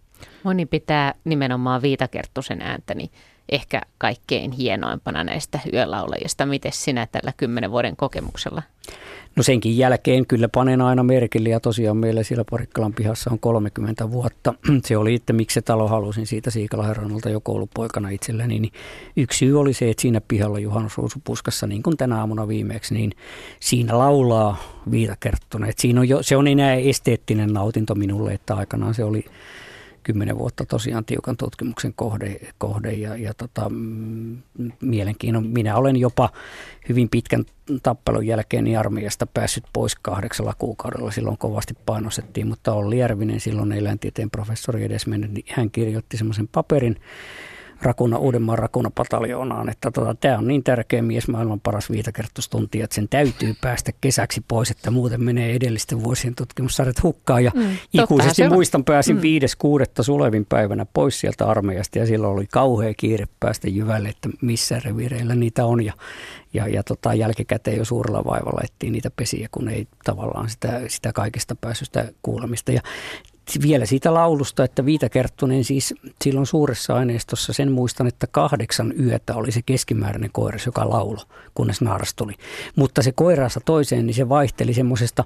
Moni 0.43 0.65
pitää 0.65 1.13
nimenomaan 1.23 1.81
viitakerttusen 1.81 2.59
niin 2.95 3.11
ehkä 3.49 3.81
kaikkein 3.97 4.51
hienoimpana 4.51 5.23
näistä 5.23 5.59
yölaulajista. 5.73 6.45
Miten 6.45 6.71
sinä 6.71 7.07
tällä 7.11 7.33
kymmenen 7.37 7.71
vuoden 7.71 7.95
kokemuksella 7.95 8.61
No 9.39 9.43
senkin 9.43 9.77
jälkeen 9.77 10.25
kyllä 10.25 10.49
panen 10.49 10.81
aina 10.81 11.03
merkille 11.03 11.49
ja 11.49 11.59
tosiaan 11.59 11.97
meillä 11.97 12.23
siellä 12.23 12.43
Parikkalan 12.51 12.93
pihassa 12.93 13.29
on 13.31 13.39
30 13.39 14.11
vuotta. 14.11 14.53
Se 14.85 14.97
oli, 14.97 15.15
että 15.15 15.33
miksi 15.33 15.53
se 15.53 15.61
talo 15.61 15.87
halusin 15.87 16.27
siitä 16.27 16.51
Siikalahen 16.51 16.95
rannalta 16.95 17.29
jo 17.29 17.41
koulupoikana 17.41 18.09
itselläni. 18.09 18.59
Niin 18.59 18.73
yksi 19.17 19.37
syy 19.37 19.59
oli 19.59 19.73
se, 19.73 19.89
että 19.89 20.01
siinä 20.01 20.21
pihalla 20.27 20.59
juhannusruusupuskassa, 20.59 21.67
niin 21.67 21.83
kuin 21.83 21.97
tänä 21.97 22.19
aamuna 22.19 22.47
viimeksi, 22.47 22.93
niin 22.93 23.11
siinä 23.59 23.97
laulaa 23.97 24.57
Viita 24.91 25.15
Kerttunen. 25.19 25.73
Siinä 25.77 25.99
on 25.99 26.09
jo, 26.09 26.23
se 26.23 26.37
on 26.37 26.47
enää 26.47 26.75
esteettinen 26.75 27.53
nautinto 27.53 27.95
minulle, 27.95 28.33
että 28.33 28.55
aikanaan 28.55 28.93
se 28.93 29.03
oli 29.03 29.25
kymmenen 30.09 30.37
vuotta 30.37 30.65
tosiaan 30.65 31.05
tiukan 31.05 31.37
tutkimuksen 31.37 31.93
kohde, 31.93 32.39
kohde 32.57 32.91
ja, 32.91 33.15
ja 33.15 33.33
tota, 33.33 33.69
mm, 33.69 34.37
mielenkiinnon. 34.81 35.47
Minä 35.47 35.75
olen 35.75 35.95
jopa 35.95 36.29
hyvin 36.89 37.09
pitkän 37.09 37.45
tappelun 37.83 38.27
jälkeen 38.27 38.63
niin 38.63 38.79
armeijasta 38.79 39.27
päässyt 39.27 39.63
pois 39.73 39.95
kahdeksalla 39.95 40.53
kuukaudella. 40.57 41.11
Silloin 41.11 41.37
kovasti 41.37 41.73
painostettiin, 41.85 42.47
mutta 42.47 42.73
Olli 42.73 42.99
Järvinen, 42.99 43.39
silloin 43.39 43.71
eläintieteen 43.71 44.29
professori 44.29 44.83
edesmennyt, 44.83 45.31
niin 45.31 45.45
hän 45.49 45.71
kirjoitti 45.71 46.17
semmoisen 46.17 46.47
paperin, 46.47 46.95
Rakuna, 47.81 48.17
Uudenmaan 48.17 48.59
Rakuna-pataljoonaan, 48.59 49.69
että 49.69 49.91
tota, 49.91 50.15
tämä 50.15 50.37
on 50.37 50.47
niin 50.47 50.63
tärkeä 50.63 51.01
mies, 51.01 51.27
maailman 51.27 51.59
paras 51.59 51.91
viitakertostuntija, 51.91 52.83
että 52.83 52.95
sen 52.95 53.09
täytyy 53.09 53.55
päästä 53.61 53.91
kesäksi 54.01 54.41
pois, 54.47 54.71
että 54.71 54.91
muuten 54.91 55.23
menee 55.23 55.55
edellisten 55.55 56.03
vuosien 56.03 56.35
tutkimussarjat 56.35 57.03
hukkaan. 57.03 57.43
Ja 57.43 57.51
mm, 57.55 57.77
ikuisesti 57.93 58.49
muistan, 58.49 58.83
pääsin 58.83 59.15
mm. 59.15 59.21
5.6. 59.21 60.03
sulevin 60.03 60.45
päivänä 60.45 60.85
pois 60.93 61.19
sieltä 61.19 61.45
armeijasta 61.45 61.99
ja 61.99 62.05
silloin 62.05 62.33
oli 62.33 62.45
kauhea 62.51 62.93
kiire 62.93 63.25
päästä 63.39 63.69
jyvälle, 63.69 64.09
että 64.09 64.29
missä 64.41 64.81
revireillä 64.85 65.35
niitä 65.35 65.65
on. 65.65 65.85
Ja, 65.85 65.93
ja, 66.53 66.67
ja 66.67 66.83
tota, 66.83 67.13
jälkikäteen 67.13 67.77
jo 67.77 67.85
suurella 67.85 68.25
vaivalla 68.25 68.61
ettiin 68.63 68.93
niitä 68.93 69.11
pesiä, 69.15 69.47
kun 69.51 69.69
ei 69.69 69.87
tavallaan 70.03 70.49
sitä, 70.49 70.81
sitä 70.87 71.13
kaikesta 71.13 71.55
päässyt 71.55 71.85
sitä 71.85 72.11
kuulemista. 72.21 72.71
Ja 72.71 72.81
vielä 73.61 73.85
siitä 73.85 74.13
laulusta, 74.13 74.63
että 74.63 74.85
Viita 74.85 75.09
Kerttunen 75.09 75.63
siis 75.63 75.93
silloin 76.23 76.45
suuressa 76.45 76.95
aineistossa 76.95 77.53
sen 77.53 77.71
muistan, 77.71 78.07
että 78.07 78.27
kahdeksan 78.27 78.93
yötä 78.99 79.35
oli 79.35 79.51
se 79.51 79.61
keskimääräinen 79.65 80.29
koiras, 80.33 80.65
joka 80.65 80.89
laulo, 80.89 81.21
kunnes 81.53 81.81
naaras 81.81 82.13
tuli. 82.13 82.33
Mutta 82.75 83.01
se 83.01 83.11
koiraansa 83.11 83.59
toiseen, 83.65 84.05
niin 84.05 84.13
se 84.13 84.29
vaihteli 84.29 84.73
semmoisesta 84.73 85.23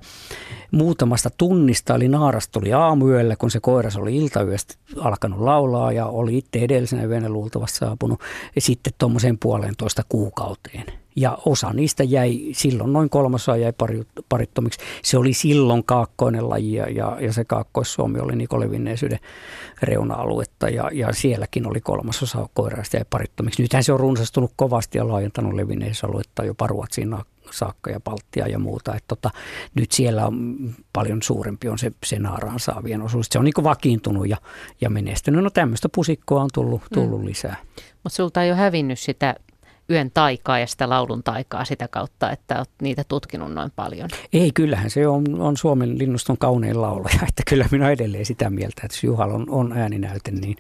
muutamasta 0.72 1.30
tunnista, 1.38 1.96
eli 1.96 2.08
naaras 2.08 2.50
tuli 2.50 2.74
aamuyöllä, 2.74 3.36
kun 3.36 3.52
se 3.52 3.60
koiras 3.60 3.98
oli 3.98 4.16
iltayöstä 4.16 4.74
alkanut 5.00 5.40
laulaa 5.40 5.92
ja 5.92 6.06
oli 6.06 6.38
itse 6.38 6.60
edellisenä 6.60 7.04
yönä 7.04 7.30
luultavasti 7.30 7.78
saapunut, 7.78 8.20
ja 8.56 8.62
sitten 8.62 8.94
tuommoiseen 8.98 9.38
puolentoista 9.40 10.04
kuukauteen. 10.10 11.03
Ja 11.16 11.38
osa 11.46 11.74
niistä 11.74 12.04
jäi, 12.04 12.40
silloin 12.52 12.94
noin 12.94 13.10
kolmasosa 13.10 13.58
jäi 13.58 13.74
parittomiksi. 14.30 14.80
Se 15.04 15.18
oli 15.18 15.34
silloin 15.34 15.84
kaakkoinen 15.84 16.50
laji 16.50 16.74
ja, 16.74 17.20
ja 17.20 17.34
se 17.34 17.46
Kaakkois-Suomi 17.46 18.20
oli 18.20 18.36
Niko 18.36 18.60
levinneisyyden 18.60 19.20
reuna-aluetta 19.82 20.70
ja, 20.70 20.90
ja 20.94 21.14
sielläkin 21.14 21.68
oli 21.68 21.82
kolmasosa 21.82 22.50
koiraista 22.54 22.98
jäi 22.98 23.06
parittomiksi. 23.10 23.62
Nythän 23.62 23.84
se 23.84 23.94
on 23.94 24.00
runsastunut 24.00 24.52
kovasti 24.56 24.98
ja 24.98 25.08
laajentanut 25.08 25.54
levinneisaluetta 25.54 26.44
jopa 26.44 26.68
Ruotsiin 26.68 27.16
saakka 27.52 27.90
ja 27.90 28.00
Baltia 28.00 28.48
ja 28.48 28.60
muuta. 28.60 28.96
Et 28.96 29.04
tota, 29.08 29.30
nyt 29.76 29.92
siellä 29.92 30.26
on 30.28 30.58
paljon 30.94 31.24
suurempi 31.24 31.70
on 31.70 31.78
se, 31.80 31.92
se 32.06 32.20
naaraan 32.20 32.60
saavien 32.60 33.02
osuus. 33.02 33.28
Se 33.30 33.40
on 33.40 33.46
niin 33.46 33.64
vakiintunut 33.64 34.30
ja, 34.30 34.38
ja 34.82 34.90
menestynyt. 34.90 35.44
No 35.44 35.50
tämmöistä 35.50 35.90
pusikkoa 35.90 36.44
on 36.44 36.50
tullut, 36.54 36.82
tullut 36.94 37.22
mm. 37.22 37.26
lisää. 37.26 37.56
Mutta 38.04 38.16
sulta 38.16 38.44
ei 38.44 38.52
ole 38.52 38.58
hävinnyt 38.58 39.00
sitä 39.00 39.36
yön 39.90 40.12
taikaa 40.14 40.60
ja 40.60 40.68
sitä 40.68 40.90
laulun 40.90 41.24
taikaa 41.24 41.66
sitä 41.66 41.88
kautta, 41.88 42.32
että 42.32 42.58
olet 42.58 42.70
niitä 42.82 43.04
tutkinut 43.08 43.54
noin 43.54 43.72
paljon? 43.76 44.10
Ei, 44.34 44.52
kyllähän 44.52 44.90
se 44.90 45.08
on, 45.08 45.42
on 45.42 45.58
Suomen 45.58 46.00
linnuston 46.00 46.38
kaunein 46.38 46.82
laulaja, 46.82 47.20
että 47.30 47.44
kyllä 47.50 47.66
minä 47.72 47.90
edelleen 47.90 48.26
sitä 48.26 48.50
mieltä, 48.50 48.82
että 48.84 48.96
jos 48.96 49.04
Juhal 49.04 49.32
on, 49.32 49.46
on 49.50 49.72
ääninäyte, 49.72 50.32
niin 50.32 50.56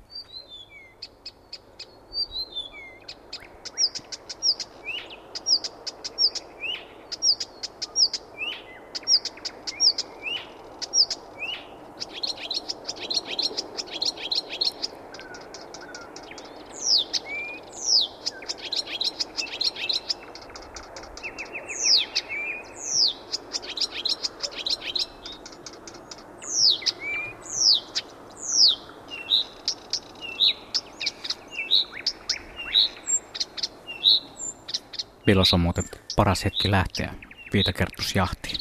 Milloin 35.25 35.41
on 35.53 35.59
muuten 35.59 35.83
paras 36.15 36.45
hetki 36.45 36.71
lähteä 36.71 37.13
viitakertusjahtiin? 37.53 38.57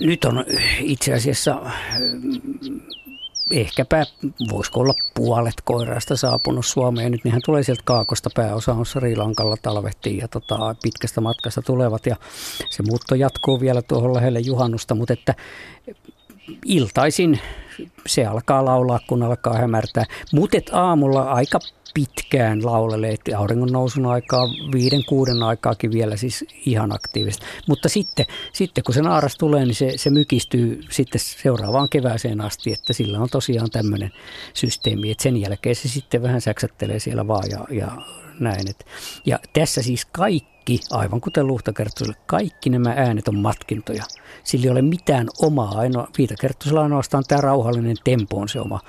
Nyt 0.00 0.24
on 0.24 0.44
itse 0.80 1.14
asiassa 1.14 1.60
mm, 2.22 2.80
ehkäpä, 3.50 4.06
voisiko 4.50 4.80
olla 4.80 4.94
puolet 5.14 5.54
koiraista 5.64 6.16
saapunut 6.16 6.66
Suomeen. 6.66 7.12
Nyt 7.12 7.24
niinhän 7.24 7.42
tulee 7.44 7.62
sieltä 7.62 7.82
Kaakosta, 7.84 8.30
pääosa 8.34 8.72
on 8.72 8.86
Sri 8.86 9.16
Lankalla 9.16 9.56
talvehtiin 9.62 10.18
ja 10.18 10.28
tota, 10.28 10.74
pitkästä 10.82 11.20
matkasta 11.20 11.62
tulevat. 11.62 12.06
Ja 12.06 12.16
se 12.70 12.82
muutto 12.82 13.14
jatkuu 13.14 13.60
vielä 13.60 13.82
tuohon 13.82 14.14
lähelle 14.14 14.40
juhannusta, 14.40 14.94
mutta 14.94 15.12
että 15.12 15.34
iltaisin 16.64 17.40
se 18.06 18.26
alkaa 18.26 18.64
laulaa, 18.64 19.00
kun 19.08 19.22
alkaa 19.22 19.58
hämärtää. 19.58 20.04
Mutta 20.32 20.58
aamulla 20.72 21.22
aika 21.22 21.58
pitkään 21.96 22.66
laulelle, 22.66 23.08
että 23.08 23.38
auringon 23.38 23.72
nousun 23.72 24.06
aikaa, 24.06 24.48
viiden, 24.72 25.04
kuuden 25.04 25.42
aikaakin 25.42 25.90
vielä 25.90 26.16
siis 26.16 26.44
ihan 26.66 26.92
aktiivisesti. 26.92 27.46
Mutta 27.68 27.88
sitten, 27.88 28.26
sitten 28.52 28.84
kun 28.84 28.94
se 28.94 29.02
naaras 29.02 29.36
tulee, 29.36 29.64
niin 29.64 29.74
se, 29.74 29.92
se 29.96 30.10
mykistyy 30.10 30.80
sitten 30.90 31.20
seuraavaan 31.20 31.88
kevääseen 31.88 32.40
asti, 32.40 32.72
että 32.72 32.92
sillä 32.92 33.20
on 33.20 33.28
tosiaan 33.30 33.70
tämmöinen 33.70 34.12
systeemi, 34.54 35.10
että 35.10 35.22
sen 35.22 35.36
jälkeen 35.36 35.76
se 35.76 35.88
sitten 35.88 36.22
vähän 36.22 36.40
säksättelee 36.40 36.98
siellä 36.98 37.28
vaan 37.28 37.50
ja, 37.50 37.64
ja 37.70 37.92
näin. 38.40 38.70
Et, 38.70 38.86
ja 39.26 39.38
tässä 39.52 39.82
siis 39.82 40.04
kaikki, 40.04 40.55
aivan 40.90 41.20
kuten 41.20 41.46
Luhtakerttuselle, 41.46 42.16
kaikki 42.26 42.70
nämä 42.70 42.94
äänet 42.96 43.28
on 43.28 43.38
matkintoja. 43.38 44.04
Sillä 44.44 44.64
ei 44.64 44.70
ole 44.70 44.82
mitään 44.82 45.28
omaa, 45.42 45.78
ainoa, 45.78 46.08
Viitakerttusella 46.18 46.82
ainoastaan 46.82 47.24
tämä 47.28 47.40
rauhallinen 47.40 47.96
tempo 48.04 48.40
on 48.40 48.48
se 48.48 48.60
oma. 48.60 48.80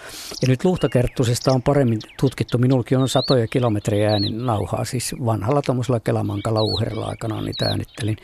Ja 0.42 0.48
nyt 0.48 0.66
Luhtakerttusesta 0.66 1.52
on 1.52 1.62
paremmin 1.62 2.00
tutkittu, 2.20 2.58
minulkin 2.58 2.98
on 2.98 3.10
satoja 3.10 3.48
kilometriä 3.48 4.10
äänin 4.10 4.46
nauhaa, 4.46 4.86
siis 4.86 5.16
vanhalla 5.26 5.62
tuommoisella 5.62 6.00
Kelamankalla 6.00 6.62
uuherilla 6.62 7.06
aikanaan 7.06 7.46
niitä 7.46 7.66
äänittelin. 7.66 8.18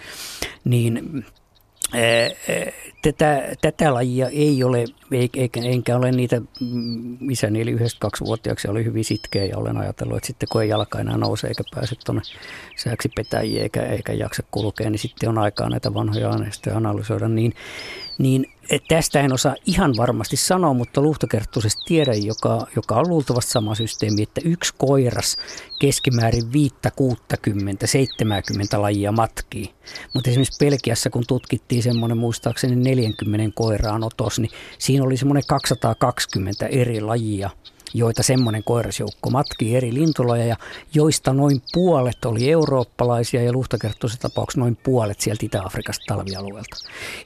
Niin 0.64 1.26
tätä, 3.02 3.56
tätä 3.62 3.94
lajia 3.94 4.28
ei 4.28 4.64
ole, 4.64 4.86
eikä, 5.34 5.62
enkä 5.62 5.98
ole 5.98 6.12
niitä, 6.12 6.42
mm, 6.62 7.30
isäni 7.30 7.62
eli 7.62 7.72
yhdestä 7.72 8.00
kaksivuotiaaksi 8.00 8.68
oli 8.68 8.86
hyvin 8.86 9.06
sitkeä 9.06 9.46
ja 9.46 9.58
olen 9.58 9.78
ajatellut, 9.78 10.18
että 10.18 10.28
sitten 10.28 10.50
kun 10.52 10.62
ei 10.62 10.70
jalka 10.70 11.00
enää 11.00 11.18
nouse 11.18 11.48
eikä 11.48 11.64
pääse 11.76 11.96
tuonne 12.06 12.22
sääksi 12.76 13.10
petäjiä 13.16 13.64
eikä, 13.64 13.82
eikä 13.82 14.14
jaksa 14.14 14.44
kulkea, 14.52 14.90
niin 14.90 15.00
sitten 15.00 15.30
on 15.30 15.38
aikaa 15.38 15.70
näitä 15.70 15.94
vanhoja 15.94 16.30
aineistoja 16.30 16.78
analysoida, 16.78 17.28
niin, 17.28 17.54
niin 18.18 18.46
Tästä 18.88 19.20
en 19.20 19.34
osaa 19.34 19.56
ihan 19.66 19.94
varmasti 19.98 20.38
sanoa, 20.38 20.74
mutta 20.74 21.02
luhtokerttuisesta 21.02 21.84
tiedän, 21.86 22.26
joka, 22.26 22.68
joka 22.76 22.96
on 22.96 23.10
luultavasti 23.10 23.52
sama 23.52 23.76
systeemi, 23.76 24.22
että 24.22 24.42
yksi 24.46 24.74
koiras 24.78 25.38
keskimäärin 25.80 26.54
5, 26.54 26.76
60, 26.96 27.88
70 27.88 28.82
lajia 28.82 29.12
matkii. 29.12 29.74
Mutta 30.14 30.30
esimerkiksi 30.30 30.66
Pelkiassa, 30.66 31.10
kun 31.10 31.24
tutkittiin 31.28 31.84
semmoinen 31.84 32.18
muistaakseni 32.18 32.76
40 32.76 33.56
koiraan 33.56 34.04
otos, 34.04 34.40
niin 34.40 34.52
siinä 34.80 35.04
oli 35.04 35.18
semmoinen 35.18 35.44
220 35.48 36.66
eri 36.68 37.02
lajia– 37.02 37.50
joita 37.94 38.24
semmoinen 38.24 38.64
koirasjoukko 38.64 39.30
matki 39.30 39.76
eri 39.76 39.94
lintuloja 39.94 40.46
ja 40.46 40.56
joista 40.94 41.34
noin 41.34 41.62
puolet 41.74 42.26
oli 42.26 42.52
eurooppalaisia 42.52 43.44
ja 43.44 43.54
luhtakerttuisessa 43.54 44.22
tapauksessa 44.22 44.60
noin 44.60 44.78
puolet 44.84 45.20
sieltä 45.20 45.46
Itä-Afrikasta 45.46 46.06
talvialueelta. 46.08 46.76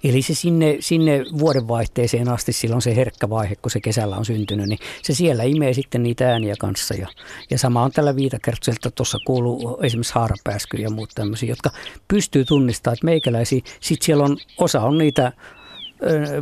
Eli 0.04 0.22
se 0.22 0.34
sinne, 0.34 0.78
sinne 0.80 1.26
vuodenvaihteeseen 1.40 2.30
asti, 2.30 2.54
silloin 2.54 2.82
se 2.82 2.96
herkkä 2.96 3.30
vaihe, 3.30 3.56
kun 3.56 3.72
se 3.72 3.80
kesällä 3.80 4.18
on 4.18 4.26
syntynyt, 4.26 4.68
niin 4.68 4.80
se 5.02 5.14
siellä 5.14 5.44
imee 5.44 5.74
sitten 5.74 6.04
niitä 6.04 6.32
ääniä 6.32 6.56
kanssa. 6.60 6.94
Ja, 6.94 7.08
ja 7.50 7.58
sama 7.58 7.84
on 7.84 7.92
tällä 7.92 8.16
viitakerttuiselta, 8.16 8.92
tuossa 8.92 9.18
kuuluu 9.26 9.80
esimerkiksi 9.84 10.14
haarapääsky 10.14 10.78
ja 10.78 10.90
muut 10.90 11.10
tämmöisiä, 11.16 11.50
jotka 11.50 11.70
pystyy 12.08 12.46
tunnistamaan, 12.46 12.94
että 12.94 13.06
meikäläisiä, 13.06 13.62
sitten 13.80 14.06
siellä 14.06 14.24
on, 14.24 14.38
osa 14.58 14.82
on 14.82 14.98
niitä 14.98 15.32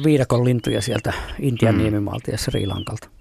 viidakon 0.06 0.45
lintuja 0.45 0.81
sieltä 0.81 1.14
Intian 1.39 1.76
mm. 1.76 1.81
niemimaalta 1.81 2.31
ja 2.31 2.38
Sri 2.38 2.68
Lankalta. 2.68 3.15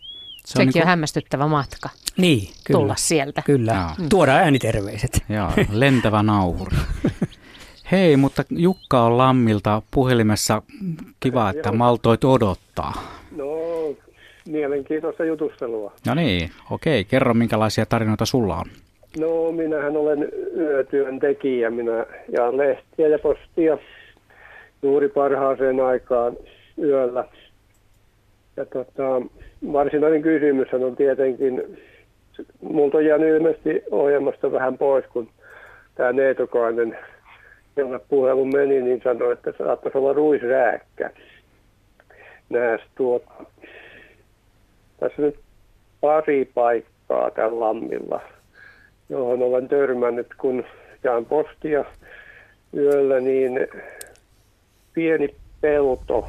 Se 0.45 0.53
Sekin 0.53 0.63
on, 0.63 0.67
niin 0.67 0.73
kuin... 0.73 0.83
on 0.83 0.89
hämmästyttävä 0.89 1.47
matka. 1.47 1.89
Niin, 2.17 2.49
kyllä. 2.65 2.81
Tulla 2.81 2.95
sieltä. 2.99 3.43
Kyllä. 3.43 3.91
Mm. 3.99 4.09
Tuoda 4.09 4.33
ääniterveiset. 4.33 5.25
Joo, 5.37 5.51
lentävä 5.73 6.23
nauhuri. 6.23 6.77
Hei, 7.93 8.17
mutta 8.17 8.43
Jukka 8.51 9.03
on 9.03 9.19
Lammilta 9.19 9.83
puhelimessa. 9.91 10.63
Kiva, 11.21 11.51
että 11.51 11.73
maltoit 11.73 12.25
odottaa. 12.25 12.93
No, 13.37 13.47
mielenkiintoista 14.47 15.25
jutustelua. 15.25 15.93
No 16.07 16.15
niin, 16.15 16.51
okei. 16.71 17.05
Kerro, 17.05 17.35
minkälaisia 17.35 17.87
tarinoita 17.87 18.27
sulla 18.27 18.57
on. 18.57 18.67
No, 19.19 19.53
minähän 19.53 19.97
olen 19.97 20.29
yötyöntekijä. 20.57 21.71
Minä 21.71 22.07
jaan 22.33 22.57
lehtiä 22.57 23.09
ja 23.09 23.19
postia 23.19 23.79
juuri 24.83 25.09
parhaaseen 25.09 25.81
aikaan 25.81 26.37
yöllä. 26.83 27.25
Ja 28.57 28.65
tota, 28.65 29.23
varsinainen 29.73 30.23
kysymys 30.23 30.75
on 30.75 30.97
tietenkin, 30.97 31.79
multa 32.61 32.99
on 32.99 33.07
jäänyt 33.07 33.37
ilmeisesti 33.37 33.83
ohjelmasta 33.91 34.53
vähän 34.53 34.79
pois, 34.79 35.05
kun 35.13 35.29
tämä 35.95 36.13
Neetokainen, 36.13 36.99
jolla 37.77 37.99
puhelu 37.99 38.45
meni, 38.45 38.83
niin 38.83 39.01
sanoi, 39.05 39.33
että 39.33 39.53
saattaisi 39.59 39.99
olla 39.99 40.13
ruisrääkkä. 40.13 41.11
Nääs 42.51 42.81
tuota, 42.95 43.31
tässä 45.01 45.23
nyt 45.23 45.37
pari 46.01 46.51
paikkaa 46.55 47.31
tällä 47.31 47.61
lammilla, 47.61 48.21
johon 49.09 49.43
olen 49.43 49.69
törmännyt, 49.69 50.27
kun 50.39 50.65
jaan 51.05 51.25
postia 51.25 51.85
yöllä, 52.77 53.21
niin 53.21 53.69
pieni 54.95 55.35
pelto 55.61 56.29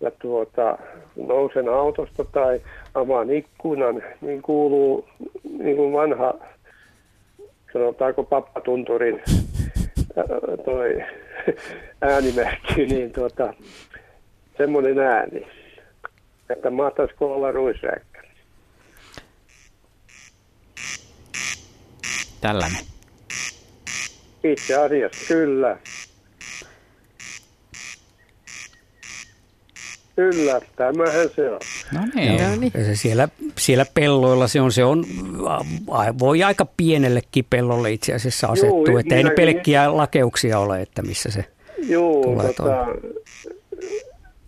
ja 0.00 0.10
tuota, 0.10 0.78
nousen 1.16 1.68
autosta 1.68 2.24
tai 2.24 2.60
avaan 2.94 3.30
ikkunan, 3.30 4.02
niin 4.20 4.42
kuuluu 4.42 5.08
niin 5.58 5.76
kuin 5.76 5.92
vanha, 5.92 6.34
sanotaanko 7.72 8.24
pappatunturin 8.24 9.22
toi 10.64 11.04
äänimerkki, 12.00 12.86
niin 12.86 13.12
tuota, 13.12 13.54
semmoinen 14.58 14.98
ääni, 14.98 15.46
että 16.50 16.70
mahtaisiko 16.70 17.34
olla 17.34 17.52
ruisräkkä. 17.52 18.22
Tällainen. 22.40 22.84
Itse 24.44 24.74
asiassa 24.74 25.34
kyllä. 25.34 25.76
Kyllä, 30.16 30.60
tämähän 30.76 31.28
se 31.36 31.50
on. 31.50 31.60
No 31.92 32.00
niin. 32.14 32.38
Joo. 32.38 32.70
Ja 32.74 32.84
se 32.84 32.96
siellä, 32.96 33.28
siellä 33.58 33.86
pelloilla 33.94 34.48
se 34.48 34.60
on, 34.60 34.72
se 34.72 34.84
on, 34.84 35.04
voi 36.18 36.42
aika 36.42 36.66
pienellekin 36.76 37.46
pellolle 37.50 37.92
itse 37.92 38.14
asiassa 38.14 38.46
asettua, 38.46 38.88
Juu, 38.88 38.98
että 38.98 39.14
ei 39.14 39.24
ne 39.24 39.30
pelkkiä 39.30 39.96
lakeuksia 39.96 40.58
ole, 40.58 40.80
että 40.82 41.02
missä 41.02 41.30
se 41.30 41.44
Joo, 41.88 42.22
tulee 42.22 42.52
tota, 42.52 42.86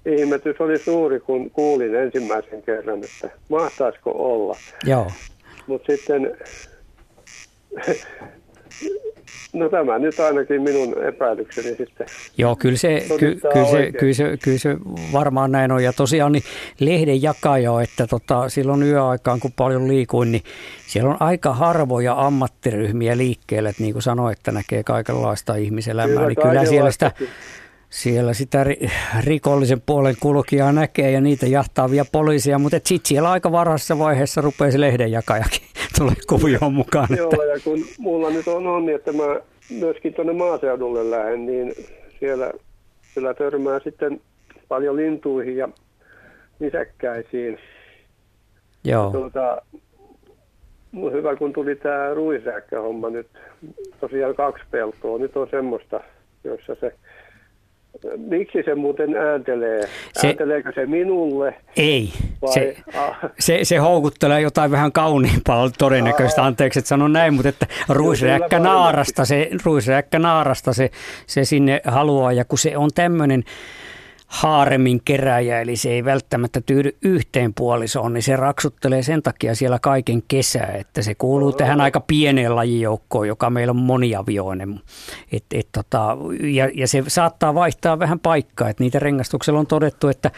ihmetys 0.06 0.60
oli 0.60 0.78
suuri, 0.78 1.20
kun 1.20 1.50
kuulin 1.50 1.94
ensimmäisen 1.94 2.62
kerran, 2.62 3.04
että 3.04 3.30
mahtaisiko 3.48 4.10
olla. 4.10 4.56
Joo. 4.84 5.10
Mutta 5.66 5.92
sitten 5.92 6.36
No 9.52 9.68
tämä 9.68 9.98
nyt 9.98 10.20
ainakin 10.20 10.62
minun 10.62 11.04
epäilykseni 11.04 11.68
sitten. 11.68 12.06
Joo, 12.38 12.56
kyllä 12.56 12.76
se, 12.76 13.06
ky, 13.18 13.40
kyllä, 13.52 13.66
se, 13.70 13.92
kyllä, 13.98 14.14
se, 14.14 14.36
kyllä 14.42 14.58
se 14.58 14.76
varmaan 15.12 15.52
näin 15.52 15.72
on. 15.72 15.82
Ja 15.82 15.92
tosiaan 15.92 16.32
niin 16.32 16.42
lehden 16.80 17.22
jakaja, 17.22 17.80
että 17.82 18.06
tota, 18.06 18.48
silloin 18.48 18.82
yöaikaan 18.82 19.40
kun 19.40 19.52
paljon 19.56 19.88
liikuin, 19.88 20.32
niin 20.32 20.42
siellä 20.86 21.10
on 21.10 21.16
aika 21.20 21.54
harvoja 21.54 22.26
ammattiryhmiä 22.26 23.16
liikkeelle. 23.16 23.68
Että 23.68 23.82
niin 23.82 23.92
kuin 23.92 24.02
sanoin, 24.02 24.32
että 24.32 24.52
näkee 24.52 24.82
kaikenlaista 24.82 25.54
ihmiselämää, 25.54 26.14
kyllä, 26.14 26.28
niin 26.28 26.42
kyllä 26.42 26.64
siellä 26.64 26.90
sitä, 26.90 27.12
siellä 27.90 28.34
sitä 28.34 28.66
rikollisen 29.20 29.80
puolen 29.80 30.16
kulkijaa 30.20 30.72
näkee 30.72 31.10
ja 31.10 31.20
niitä 31.20 31.46
jahtaavia 31.46 32.04
poliisia, 32.12 32.58
mutta 32.58 32.80
sitten 32.84 33.08
siellä 33.08 33.30
aika 33.30 33.52
varhaisessa 33.52 33.98
vaiheessa 33.98 34.40
rupeaa 34.40 34.70
se 34.70 34.80
lehdenjakajakin 34.80 35.62
tulee 35.98 36.14
kuvioon 36.28 36.74
mukaan. 36.74 37.08
Joo, 37.16 37.30
että... 37.32 37.44
ja 37.44 37.60
kun 37.64 37.84
mulla 37.98 38.30
nyt 38.30 38.48
on 38.48 38.66
onni, 38.66 38.92
että 38.92 39.12
mä 39.12 39.40
myöskin 39.70 40.14
tuonne 40.14 40.32
maaseudulle 40.32 41.10
lähden, 41.10 41.46
niin 41.46 41.74
siellä 42.20 42.52
kyllä 43.14 43.34
törmää 43.34 43.80
sitten 43.84 44.20
paljon 44.68 44.96
lintuihin 44.96 45.56
ja 45.56 45.68
nisäkkäisiin. 46.58 47.58
Joo. 48.84 49.10
Tuota, 49.10 49.62
hyvä, 51.12 51.36
kun 51.36 51.52
tuli 51.52 51.76
tämä 51.76 52.14
ruisäkkähomma 52.14 53.10
nyt, 53.10 53.28
tosiaan 54.00 54.34
kaksi 54.34 54.64
peltoa, 54.70 55.18
nyt 55.18 55.36
on 55.36 55.48
semmoista, 55.50 56.00
jossa 56.44 56.76
se 56.80 56.94
Miksi 58.16 58.62
se 58.64 58.74
muuten 58.74 59.16
ääntelee? 59.16 59.80
Se, 60.12 60.26
Äänteleekö 60.26 60.72
se 60.74 60.86
minulle? 60.86 61.54
Ei. 61.76 62.08
Se, 62.54 62.76
se, 63.38 63.60
se 63.62 63.76
houkuttelee 63.76 64.40
jotain 64.40 64.70
vähän 64.70 64.92
kauniimpaa 64.92 65.70
todennäköistä. 65.78 66.44
Anteeksi, 66.44 66.78
että 66.78 66.88
sanon 66.88 67.12
näin, 67.12 67.34
mutta 67.34 67.48
että 67.48 67.66
ruisräkkä 67.88 68.58
naarasta, 68.58 69.24
se, 69.24 69.50
ruisräkkä 69.64 70.18
naarasta 70.18 70.72
se, 70.72 70.90
se 71.26 71.44
sinne 71.44 71.80
haluaa. 71.84 72.32
Ja 72.32 72.44
kun 72.44 72.58
se 72.58 72.76
on 72.76 72.90
tämmöinen 72.94 73.44
haaremin 74.26 75.00
keräjä, 75.04 75.60
eli 75.60 75.76
se 75.76 75.90
ei 75.90 76.04
välttämättä 76.04 76.60
tyydy 76.60 76.96
yhteen 77.02 77.54
puolisoon, 77.54 78.12
niin 78.12 78.22
se 78.22 78.36
raksuttelee 78.36 79.02
sen 79.02 79.22
takia 79.22 79.54
siellä 79.54 79.78
kaiken 79.78 80.22
kesää, 80.28 80.72
että 80.72 81.02
se 81.02 81.14
kuuluu 81.14 81.52
tähän 81.52 81.80
aika 81.80 82.00
pieneen 82.00 82.56
lajijoukkoon, 82.56 83.28
joka 83.28 83.50
meillä 83.50 83.70
on 83.70 83.76
moniavioinen. 83.76 84.80
Et, 85.32 85.44
et 85.54 85.68
tota, 85.72 86.16
ja, 86.40 86.70
ja 86.74 86.88
se 86.88 87.04
saattaa 87.08 87.54
vaihtaa 87.54 87.98
vähän 87.98 88.20
paikkaa, 88.20 88.68
että 88.68 88.84
niitä 88.84 88.98
rengastuksella 88.98 89.60
on 89.60 89.66
todettu, 89.66 90.08
että 90.08 90.30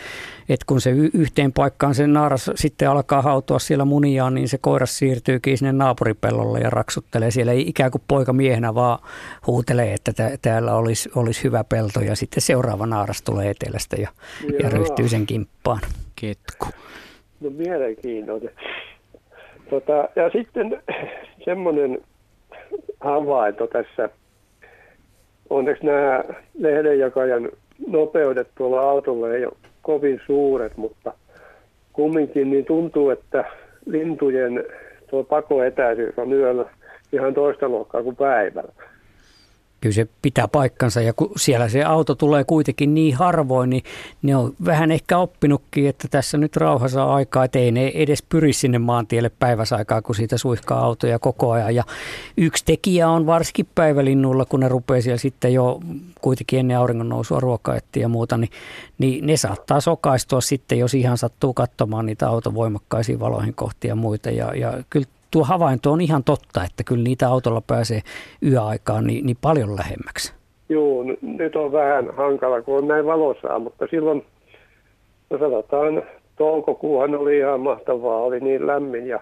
että 0.48 0.64
kun 0.66 0.80
se 0.80 0.90
yhteen 0.90 1.52
paikkaan 1.52 1.94
se 1.94 2.06
naaras 2.06 2.50
sitten 2.54 2.90
alkaa 2.90 3.22
hautua 3.22 3.58
siellä 3.58 3.84
muniaan, 3.84 4.34
niin 4.34 4.48
se 4.48 4.58
koiras 4.58 4.98
siirtyykin 4.98 5.58
sinne 5.58 5.72
naapuripellolle 5.72 6.60
ja 6.60 6.70
raksuttelee 6.70 7.30
siellä 7.30 7.52
ei 7.52 7.68
ikään 7.68 7.90
kuin 7.90 8.02
poika 8.08 8.32
miehenä, 8.32 8.74
vaan 8.74 8.98
huutelee, 9.46 9.94
että 9.94 10.12
tä- 10.12 10.38
täällä 10.42 10.74
olisi, 10.74 11.10
olisi 11.14 11.44
hyvä 11.44 11.64
pelto 11.64 12.00
ja 12.00 12.16
sitten 12.16 12.40
seuraava 12.40 12.86
naaras 12.86 13.22
tulee 13.22 13.54
etelästä 13.78 13.96
ja, 13.96 14.08
ja 14.62 14.70
ryhtyy 14.70 15.08
sen 15.08 15.26
kimppaan. 15.26 15.80
Ketku. 16.20 16.66
No 17.40 17.50
mielenkiintoinen. 17.50 18.50
Tota, 19.70 20.08
ja 20.16 20.30
sitten 20.30 20.82
semmoinen 21.44 21.98
havainto 23.00 23.66
tässä. 23.66 24.08
Onneksi 25.50 25.86
nämä 25.86 26.24
lehdenjakajan 26.58 27.48
nopeudet 27.86 28.48
tuolla 28.54 28.80
autolla 28.80 29.34
ei 29.34 29.44
ole 29.44 29.54
kovin 29.82 30.20
suuret, 30.26 30.76
mutta 30.76 31.12
kumminkin 31.92 32.50
niin 32.50 32.64
tuntuu, 32.64 33.10
että 33.10 33.44
lintujen 33.86 34.64
tuo 35.10 35.24
pakoetäisyys 35.24 36.18
on 36.18 36.32
yöllä 36.32 36.64
ihan 37.12 37.34
toista 37.34 37.68
luokkaa 37.68 38.02
kuin 38.02 38.16
päivällä 38.16 38.72
kyllä 39.80 39.94
se 39.94 40.06
pitää 40.22 40.48
paikkansa 40.48 41.00
ja 41.00 41.12
kun 41.12 41.32
siellä 41.36 41.68
se 41.68 41.84
auto 41.84 42.14
tulee 42.14 42.44
kuitenkin 42.44 42.94
niin 42.94 43.14
harvoin, 43.14 43.70
niin 43.70 43.82
ne 44.22 44.36
on 44.36 44.54
vähän 44.64 44.90
ehkä 44.90 45.18
oppinutkin, 45.18 45.88
että 45.88 46.08
tässä 46.10 46.38
nyt 46.38 46.56
rauhassa 46.56 47.04
aikaa, 47.04 47.44
että 47.44 47.58
ei 47.58 47.72
ne 47.72 47.92
edes 47.94 48.22
pyri 48.22 48.52
sinne 48.52 48.78
maantielle 48.78 49.30
päiväsaikaa, 49.38 50.02
kun 50.02 50.14
siitä 50.14 50.38
suihkaa 50.38 50.80
autoja 50.80 51.18
koko 51.18 51.50
ajan. 51.50 51.74
Ja 51.74 51.84
yksi 52.36 52.64
tekijä 52.64 53.08
on 53.08 53.26
varsinkin 53.26 53.68
päivälinnulla, 53.74 54.44
kun 54.44 54.60
ne 54.60 54.68
rupeaa 54.68 55.00
siellä 55.00 55.18
sitten 55.18 55.54
jo 55.54 55.80
kuitenkin 56.20 56.58
ennen 56.58 56.78
auringon 56.78 57.08
nousua 57.08 57.40
ruokaa 57.40 57.78
ja 57.96 58.08
muuta, 58.08 58.36
niin, 58.36 58.50
niin 58.98 59.26
ne 59.26 59.36
saattaa 59.36 59.80
sokaistua 59.80 60.40
sitten, 60.40 60.78
jos 60.78 60.94
ihan 60.94 61.18
sattuu 61.18 61.54
katsomaan 61.54 62.06
niitä 62.06 62.28
autovoimakkaisiin 62.28 63.20
valoihin 63.20 63.54
kohti 63.54 63.88
ja 63.88 63.94
muita. 63.94 64.30
Ja, 64.30 64.54
ja 64.54 64.72
kyllä 64.90 65.06
tuo 65.30 65.44
havainto 65.44 65.92
on 65.92 66.00
ihan 66.00 66.24
totta, 66.24 66.64
että 66.64 66.84
kyllä 66.84 67.04
niitä 67.04 67.28
autolla 67.28 67.62
pääsee 67.66 68.00
yöaikaan 68.42 69.06
niin, 69.06 69.26
niin 69.26 69.36
paljon 69.40 69.76
lähemmäksi. 69.76 70.32
Joo, 70.68 71.04
nyt 71.22 71.56
on 71.56 71.72
vähän 71.72 72.16
hankala, 72.16 72.62
kun 72.62 72.78
on 72.78 72.88
näin 72.88 73.06
valosaa, 73.06 73.58
mutta 73.58 73.86
silloin, 73.90 74.24
no 75.30 75.38
sanotaan, 75.38 76.02
toukokuuhan 76.36 77.14
oli 77.14 77.38
ihan 77.38 77.60
mahtavaa, 77.60 78.16
oli 78.16 78.40
niin 78.40 78.66
lämmin 78.66 79.06
ja 79.06 79.20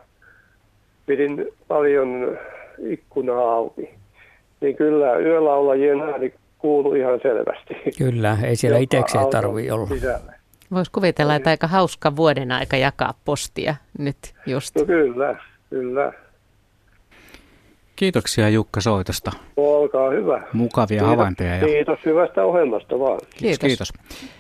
pidin 1.07 1.47
paljon 1.69 2.39
ikkunaa 2.78 3.53
auki. 3.53 3.91
Niin 4.61 4.77
kyllä 4.77 5.16
yölaulajien 5.19 6.01
ääni 6.01 6.35
kuuluu 6.59 6.95
ihan 6.95 7.20
selvästi. 7.23 7.74
Kyllä, 7.99 8.39
ei 8.45 8.57
siellä 8.57 8.78
itsekseen 8.78 9.27
tarvitse 9.27 9.73
olla. 9.73 9.89
Voisi 10.70 10.91
kuvitella, 10.93 11.35
että 11.35 11.51
aika 11.51 11.66
hauska 11.66 12.16
vuoden 12.16 12.53
aika 12.53 12.77
jakaa 12.77 13.15
postia 13.24 13.74
nyt 13.99 14.16
just. 14.47 14.77
No 14.77 14.85
kyllä, 14.85 15.37
Kyllä. 15.70 16.12
Kiitoksia 17.97 18.48
Jukka 18.48 18.80
soitosta. 18.80 19.32
Olkaa 19.56 20.10
hyvä. 20.10 20.43
Mukavia 20.52 20.86
kiitos, 20.86 21.09
havaintoja. 21.09 21.56
Ja... 21.56 21.66
Kiitos 21.66 21.98
hyvästä 22.05 22.44
ohjelmasta 22.44 22.98
vaan. 22.98 23.20
Kiitos. 23.36 23.59
kiitos. 23.59 23.93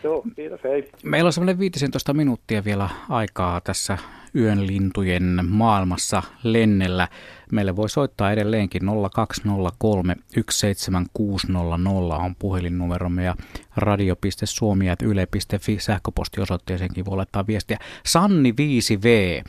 Joo, 0.04 0.22
kiitos, 0.36 0.60
hei. 0.64 0.90
Meillä 1.02 1.28
on 1.28 1.32
semmoinen 1.32 1.58
15 1.58 2.14
minuuttia 2.14 2.64
vielä 2.64 2.88
aikaa 3.08 3.60
tässä 3.60 3.98
yön 4.34 4.66
lintujen 4.66 5.38
maailmassa 5.48 6.22
lennellä. 6.42 7.08
Meille 7.52 7.76
voi 7.76 7.88
soittaa 7.88 8.32
edelleenkin 8.32 8.82
0203 9.14 10.16
17600 10.50 12.18
on 12.18 12.34
puhelinnumeromme 12.38 13.24
ja 13.24 13.34
radio.suomi.yle.fi 13.76 15.78
sähköpostiosoitteeseenkin 15.80 17.04
voi 17.04 17.16
laittaa 17.16 17.46
viestiä. 17.46 17.78
Sanni 18.06 18.52
5V 18.52 19.44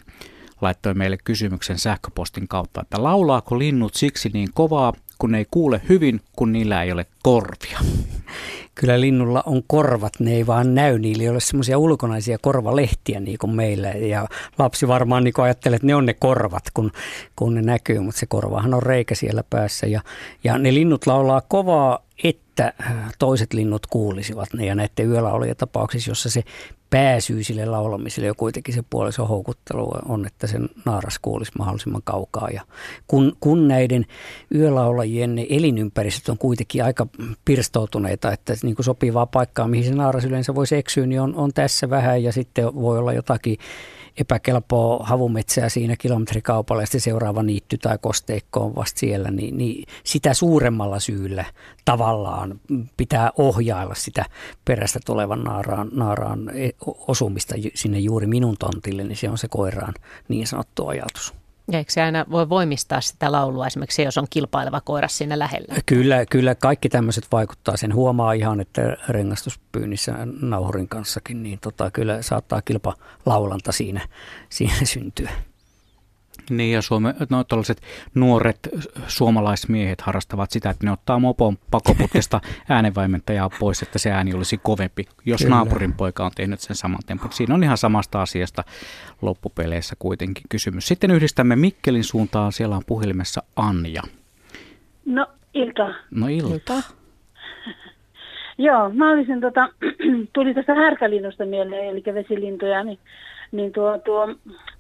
laittoi 0.62 0.94
meille 0.94 1.18
kysymyksen 1.24 1.80
sähköpostin 1.80 2.48
kautta, 2.48 2.82
että 2.82 3.04
laulaako 3.04 3.60
linnut 3.60 3.94
siksi 3.94 4.30
niin 4.34 4.50
kovaa, 4.54 4.94
kun 5.18 5.36
ei 5.36 5.46
kuule 5.52 5.82
hyvin, 5.90 6.22
kun 6.36 6.52
niillä 6.52 6.84
ei 6.84 6.92
ole 6.92 7.06
korvia. 7.24 7.80
Kyllä 8.76 9.02
linnulla 9.02 9.44
on 9.46 9.64
korvat, 9.68 10.14
ne 10.20 10.34
ei 10.34 10.48
vaan 10.48 10.76
näy, 10.76 11.00
niillä 11.00 11.24
ei 11.24 11.30
ole 11.30 11.40
semmoisia 11.40 11.78
ulkonaisia 11.78 12.38
korvalehtiä 12.38 13.20
niin 13.20 13.38
kuin 13.38 13.56
meillä. 13.56 13.90
Ja 13.90 14.28
lapsi 14.60 14.88
varmaan 14.88 15.24
niin 15.24 15.34
ajattelee, 15.38 15.76
että 15.76 15.88
ne 15.88 15.96
on 15.96 16.06
ne 16.06 16.14
korvat, 16.14 16.64
kun, 16.74 16.92
kun 17.36 17.56
ne 17.56 17.62
näkyy, 17.62 18.00
mutta 18.00 18.20
se 18.20 18.26
korvahan 18.26 18.74
on 18.74 18.84
reikä 18.84 19.16
siellä 19.16 19.44
päässä. 19.50 19.88
Ja, 19.88 20.02
ja 20.44 20.58
ne 20.58 20.74
linnut 20.74 21.08
laulaa 21.08 21.42
kovaa, 21.42 22.00
että 22.60 22.84
äh, 22.86 23.14
toiset 23.20 23.54
linnut 23.54 23.88
kuulisivat 23.88 24.54
ne. 24.54 24.66
Ja 24.66 24.76
näiden 24.76 25.10
yöllä 25.10 25.56
tapauksissa, 25.58 26.12
jossa 26.12 26.30
se 26.30 26.44
pääsyy 26.90 27.44
sille 27.44 27.66
laulamiselle 27.66 28.28
ja 28.28 28.34
kuitenkin 28.34 28.74
se 28.74 28.84
puolison 28.90 29.28
houkuttelu 29.28 29.92
on, 30.06 30.26
että 30.26 30.48
sen 30.48 30.70
naaras 30.86 31.20
kuulisi 31.22 31.52
mahdollisimman 31.58 32.02
kaukaa. 32.04 32.50
Ja 32.50 32.62
kun, 33.08 33.38
kun 33.40 33.68
näiden 33.68 34.06
yölaulajien 34.56 35.36
ne 35.36 35.48
elinympäristöt 35.50 36.30
on 36.30 36.38
kuitenkin 36.38 36.84
aika 36.84 37.08
pirstoutuneita, 37.46 38.32
että 38.32 38.54
niin 38.64 38.76
kuin 38.76 38.86
sopivaa 38.86 39.26
paikkaa, 39.26 39.68
mihin 39.68 39.86
se 39.86 39.96
naaras 39.96 40.26
yleensä 40.26 40.56
voisi 40.56 40.76
eksyä, 40.76 41.06
niin 41.06 41.22
on, 41.22 41.36
on 41.36 41.54
tässä 41.54 41.90
vähän 41.90 42.24
ja 42.24 42.32
sitten 42.32 42.76
voi 42.76 42.98
olla 42.98 43.14
jotakin 43.14 43.58
epäkelpoa 44.18 45.06
havumetsää 45.06 45.70
siinä 45.70 45.96
kilometrikaupalla 45.96 46.82
ja 46.82 46.86
sitten 46.86 47.02
seuraava 47.02 47.44
niitty 47.44 47.78
tai 47.78 47.98
kosteikko 48.02 48.60
on 48.60 48.76
vasta 48.76 49.00
siellä, 49.00 49.32
niin, 49.32 49.58
niin 49.58 49.88
sitä 50.04 50.34
suuremmalla 50.34 51.00
syyllä 51.00 51.46
tavallaan 51.86 52.60
pitää 52.98 53.32
ohjailla 53.38 53.96
sitä 53.96 54.26
perästä 54.66 55.00
tulevan 55.06 55.44
naaraan, 55.44 55.90
naaraan 55.92 56.50
e, 56.50 56.70
osumista 57.08 57.56
sinne 57.76 58.00
juuri 58.00 58.28
minun 58.28 58.56
tontille, 58.60 59.04
niin 59.04 59.18
se 59.18 59.30
on 59.30 59.38
se 59.38 59.48
koiraan 59.48 59.94
niin 60.28 60.48
sanottu 60.48 60.88
ajatus. 60.88 61.37
Ja 61.72 61.78
eikö 61.78 61.92
se 61.92 62.02
aina 62.02 62.26
voi 62.32 62.50
voimistaa 62.50 63.02
sitä 63.02 63.32
laulua 63.32 63.68
esimerkiksi 63.68 64.04
jos 64.04 64.18
on 64.18 64.28
kilpaileva 64.30 64.82
koira 64.82 65.08
siinä 65.08 65.40
lähellä? 65.40 65.76
Kyllä, 65.86 66.26
kyllä 66.26 66.56
kaikki 66.56 66.90
tämmöiset 66.90 67.28
vaikuttaa. 67.32 67.78
Sen 67.78 67.96
huomaa 67.96 68.34
ihan, 68.34 68.60
että 68.60 68.82
rengastuspyynnissä 69.10 70.14
nauhurin 70.42 70.88
kanssakin, 70.88 71.44
niin 71.44 71.60
tota, 71.60 71.92
kyllä 71.92 72.22
saattaa 72.22 72.62
kilpalaulanta 72.62 73.72
siinä, 73.72 74.08
siinä 74.50 74.76
syntyä. 74.84 75.32
Niin 76.50 76.74
ja 76.74 76.82
Suome, 76.82 77.16
no, 77.30 77.46
nuoret 78.16 78.60
suomalaismiehet 79.08 80.02
harrastavat 80.02 80.52
sitä, 80.52 80.70
että 80.70 80.86
ne 80.86 80.92
ottaa 80.92 81.20
mopon 81.20 81.58
pakoputkesta 81.72 82.42
äänenvaimentajaa 82.70 83.50
pois, 83.60 83.82
että 83.82 84.00
se 84.00 84.12
ääni 84.12 84.34
olisi 84.34 84.60
kovempi, 84.64 85.08
jos 85.26 85.42
Kyllä. 85.42 85.56
naapurin 85.56 85.94
poika 85.94 86.26
on 86.26 86.32
tehnyt 86.36 86.60
sen 86.60 86.76
saman 86.76 87.00
tempun. 87.06 87.34
Siinä 87.34 87.56
on 87.56 87.64
ihan 87.64 87.78
samasta 87.78 88.22
asiasta 88.22 88.64
loppupeleissä 89.22 89.96
kuitenkin 90.00 90.44
kysymys. 90.50 90.88
Sitten 90.88 91.12
yhdistämme 91.12 91.56
Mikkelin 91.56 92.04
suuntaan, 92.04 92.52
siellä 92.52 92.76
on 92.76 92.84
puhelimessa 92.88 93.44
Anja. 93.56 94.02
No 95.06 95.28
ilta. 95.54 95.94
No 96.12 96.28
ilta. 96.28 96.54
ilta. 96.54 96.74
Joo, 98.58 98.90
mä 98.90 99.12
olisin, 99.12 99.42
tota, 99.42 99.70
tuli 100.34 100.54
tästä 100.54 100.76
härkälinnusta 100.76 101.46
mieleen, 101.46 101.86
eli 101.86 102.04
vesilintoja, 102.14 102.84
niin, 102.84 103.00
niin 103.52 103.74
tuo, 103.74 103.98
tuo 103.98 104.36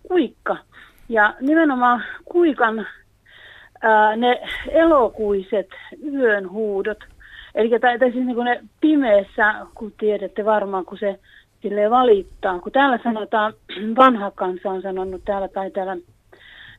kuikka 0.07 0.57
ja 1.09 1.33
nimenomaan 1.41 2.03
kuikan 2.25 2.87
ää, 3.81 4.15
ne 4.15 4.41
elokuiset 4.69 5.69
yön 6.13 6.49
huudot, 6.49 6.97
eli 7.55 7.79
tai, 7.79 7.99
tai 7.99 8.11
siis 8.11 8.25
niin 8.25 8.35
kuin 8.35 8.45
ne 8.45 8.63
pimeässä, 8.81 9.55
kun 9.75 9.93
tiedätte 9.99 10.45
varmaan, 10.45 10.85
kun 10.85 10.97
se 10.97 11.19
sille 11.61 11.89
valittaa. 11.89 12.59
Kun 12.59 12.71
täällä 12.71 12.99
sanotaan, 13.03 13.53
vanha 13.97 14.31
kansa 14.31 14.69
on 14.69 14.81
sanonut 14.81 15.21
täällä 15.25 15.47
tai 15.47 15.71
täällä 15.71 15.97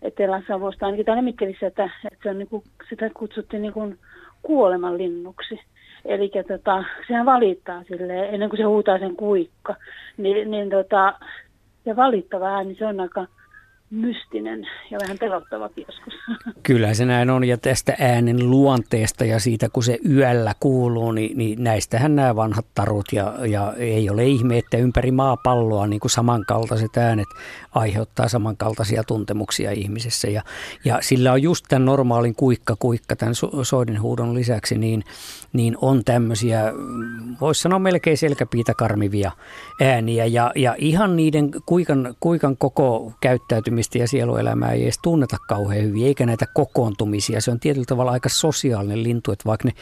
Etelä-Savosta, 0.02 0.86
ainakin 0.86 1.06
täällä 1.06 1.22
Mikkelissä, 1.22 1.66
että, 1.66 1.90
että 2.12 2.18
se 2.22 2.30
on 2.30 2.38
niin 2.38 2.48
kuin, 2.48 2.62
sitä 2.88 3.10
kutsuttiin 3.14 3.62
niin 3.62 3.72
kuin 3.72 3.98
kuolemanlinnuksi. 4.42 5.60
Eli 6.04 6.30
tota, 6.48 6.84
sehän 7.08 7.26
valittaa 7.26 7.82
sille 7.82 8.28
ennen 8.28 8.48
kuin 8.48 8.58
se 8.58 8.62
huutaa 8.62 8.98
sen 8.98 9.16
kuikka. 9.16 9.74
Ni, 10.16 10.44
niin 10.44 10.70
tota, 10.70 11.14
se 11.84 11.96
valittava 11.96 12.46
ääni, 12.46 12.74
se 12.74 12.86
on 12.86 13.00
aika 13.00 13.26
mystinen 13.90 14.66
ja 14.90 14.98
vähän 15.02 15.18
pelottava 15.20 15.70
joskus. 15.76 16.14
Kyllä 16.62 16.94
se 16.94 17.04
näin 17.04 17.30
on 17.30 17.44
ja 17.44 17.58
tästä 17.58 17.96
äänen 17.98 18.50
luonteesta 18.50 19.24
ja 19.24 19.40
siitä 19.40 19.68
kun 19.68 19.82
se 19.82 19.98
yöllä 20.10 20.54
kuuluu, 20.60 21.12
niin, 21.12 21.38
niin 21.38 21.64
näistähän 21.64 22.16
nämä 22.16 22.36
vanhat 22.36 22.66
tarut 22.74 23.06
ja, 23.12 23.34
ja 23.46 23.74
ei 23.76 24.10
ole 24.10 24.24
ihme, 24.24 24.58
että 24.58 24.76
ympäri 24.76 25.10
maapalloa 25.10 25.86
niin 25.86 26.00
kuin 26.00 26.10
samankaltaiset 26.10 26.96
äänet 26.96 27.28
aiheuttaa 27.74 28.28
samankaltaisia 28.28 29.04
tuntemuksia 29.04 29.70
ihmisessä 29.70 30.28
ja, 30.28 30.42
ja 30.84 30.98
sillä 31.00 31.32
on 31.32 31.42
just 31.42 31.64
tämän 31.68 31.84
normaalin 31.84 32.34
kuikka 32.34 32.76
kuikka 32.78 33.16
tämän 33.16 33.34
soidinhuudon 33.62 34.34
lisäksi 34.34 34.78
niin, 34.78 35.04
niin 35.52 35.76
on 35.80 36.04
tämmöisiä, 36.04 36.72
voisi 37.40 37.62
sanoa 37.62 37.78
melkein 37.78 38.18
selkäpiitä 38.18 38.74
karmivia 38.74 39.32
ääniä 39.80 40.26
ja, 40.26 40.52
ja 40.56 40.74
ihan 40.78 41.16
niiden 41.16 41.50
kuikan, 41.66 42.14
kuikan 42.20 42.56
koko 42.56 43.12
käyttäytymistä 43.20 43.77
ihmistä 43.78 43.98
ja 43.98 44.08
sieluelämää 44.08 44.72
ei 44.72 44.82
edes 44.82 44.98
tunneta 45.02 45.36
kauhean 45.48 45.84
hyvin, 45.84 46.06
eikä 46.06 46.26
näitä 46.26 46.46
kokoontumisia. 46.54 47.40
Se 47.40 47.50
on 47.50 47.60
tietyllä 47.60 47.84
tavalla 47.84 48.12
aika 48.12 48.28
sosiaalinen 48.28 49.02
lintu, 49.02 49.32
että 49.32 49.44
vaikka 49.44 49.68
ne 49.68 49.74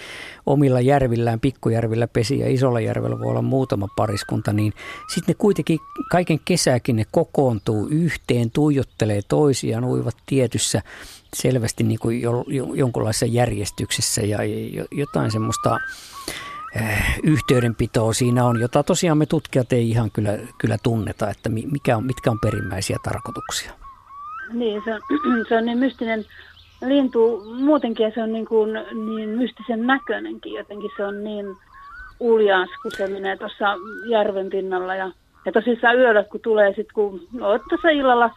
omilla 0.47 0.81
järvillään, 0.81 1.40
pikkujärvillä 1.40 2.06
pesi 2.06 2.39
ja 2.39 2.48
isolla 2.48 2.81
järvellä 2.81 3.18
voi 3.18 3.31
olla 3.31 3.43
muutama 3.43 3.89
pariskunta, 3.97 4.52
niin 4.52 4.73
sitten 5.14 5.32
ne 5.32 5.36
kuitenkin 5.39 5.78
kaiken 6.10 6.40
kesäkin 6.44 6.97
ne 6.97 7.05
kokoontuu 7.10 7.86
yhteen, 7.86 8.51
tuijottelee 8.51 9.23
toisiaan, 9.28 9.85
uivat 9.85 10.16
tietyssä 10.27 10.82
selvästi 11.35 11.85
niin 11.85 11.98
kuin 11.98 12.23
jo, 12.23 12.44
jo, 12.47 12.74
jonkunlaisessa 12.74 13.27
järjestyksessä 13.27 14.23
ja 14.23 14.39
jotain 14.90 15.31
semmoista 15.31 15.78
äh, 16.77 17.18
yhteydenpitoa 17.23 18.12
siinä 18.12 18.44
on, 18.44 18.60
jota 18.60 18.82
tosiaan 18.82 19.18
me 19.18 19.27
tutkijat 19.27 19.73
ei 19.73 19.90
ihan 19.90 20.10
kyllä, 20.10 20.39
kyllä 20.59 20.78
tunneta, 20.82 21.31
että 21.31 21.48
mikä 21.48 21.97
on, 21.97 22.06
mitkä 22.06 22.31
on 22.31 22.40
perimmäisiä 22.40 22.97
tarkoituksia. 23.02 23.85
Niin, 24.52 24.82
se 24.85 24.94
on, 24.94 25.01
se 25.48 25.56
on 25.56 25.64
niin 25.64 25.78
mystinen 25.78 26.24
lintu. 26.86 27.44
Muutenkin 27.59 28.12
se 28.14 28.23
on 28.23 28.32
niin, 28.32 28.47
kuin, 28.47 28.70
niin 29.06 29.28
mystisen 29.28 29.86
näköinenkin 29.86 30.52
jotenkin. 30.52 30.90
Se 30.97 31.05
on 31.05 31.24
niin 31.24 31.47
uljaas, 32.20 32.68
kun 32.82 32.90
se 32.97 33.06
menee 33.06 33.36
tuossa 33.36 33.74
järven 34.09 34.51
pinnalla. 34.51 34.94
Ja, 34.94 35.10
ja 35.44 35.52
tosissaan 35.52 35.98
yöllä, 35.98 36.24
kun 36.24 36.40
tulee 36.40 36.68
sitten, 36.68 36.94
kun 36.94 37.20
olet 37.40 37.62
tuossa 37.68 37.89
illalla, 37.89 38.31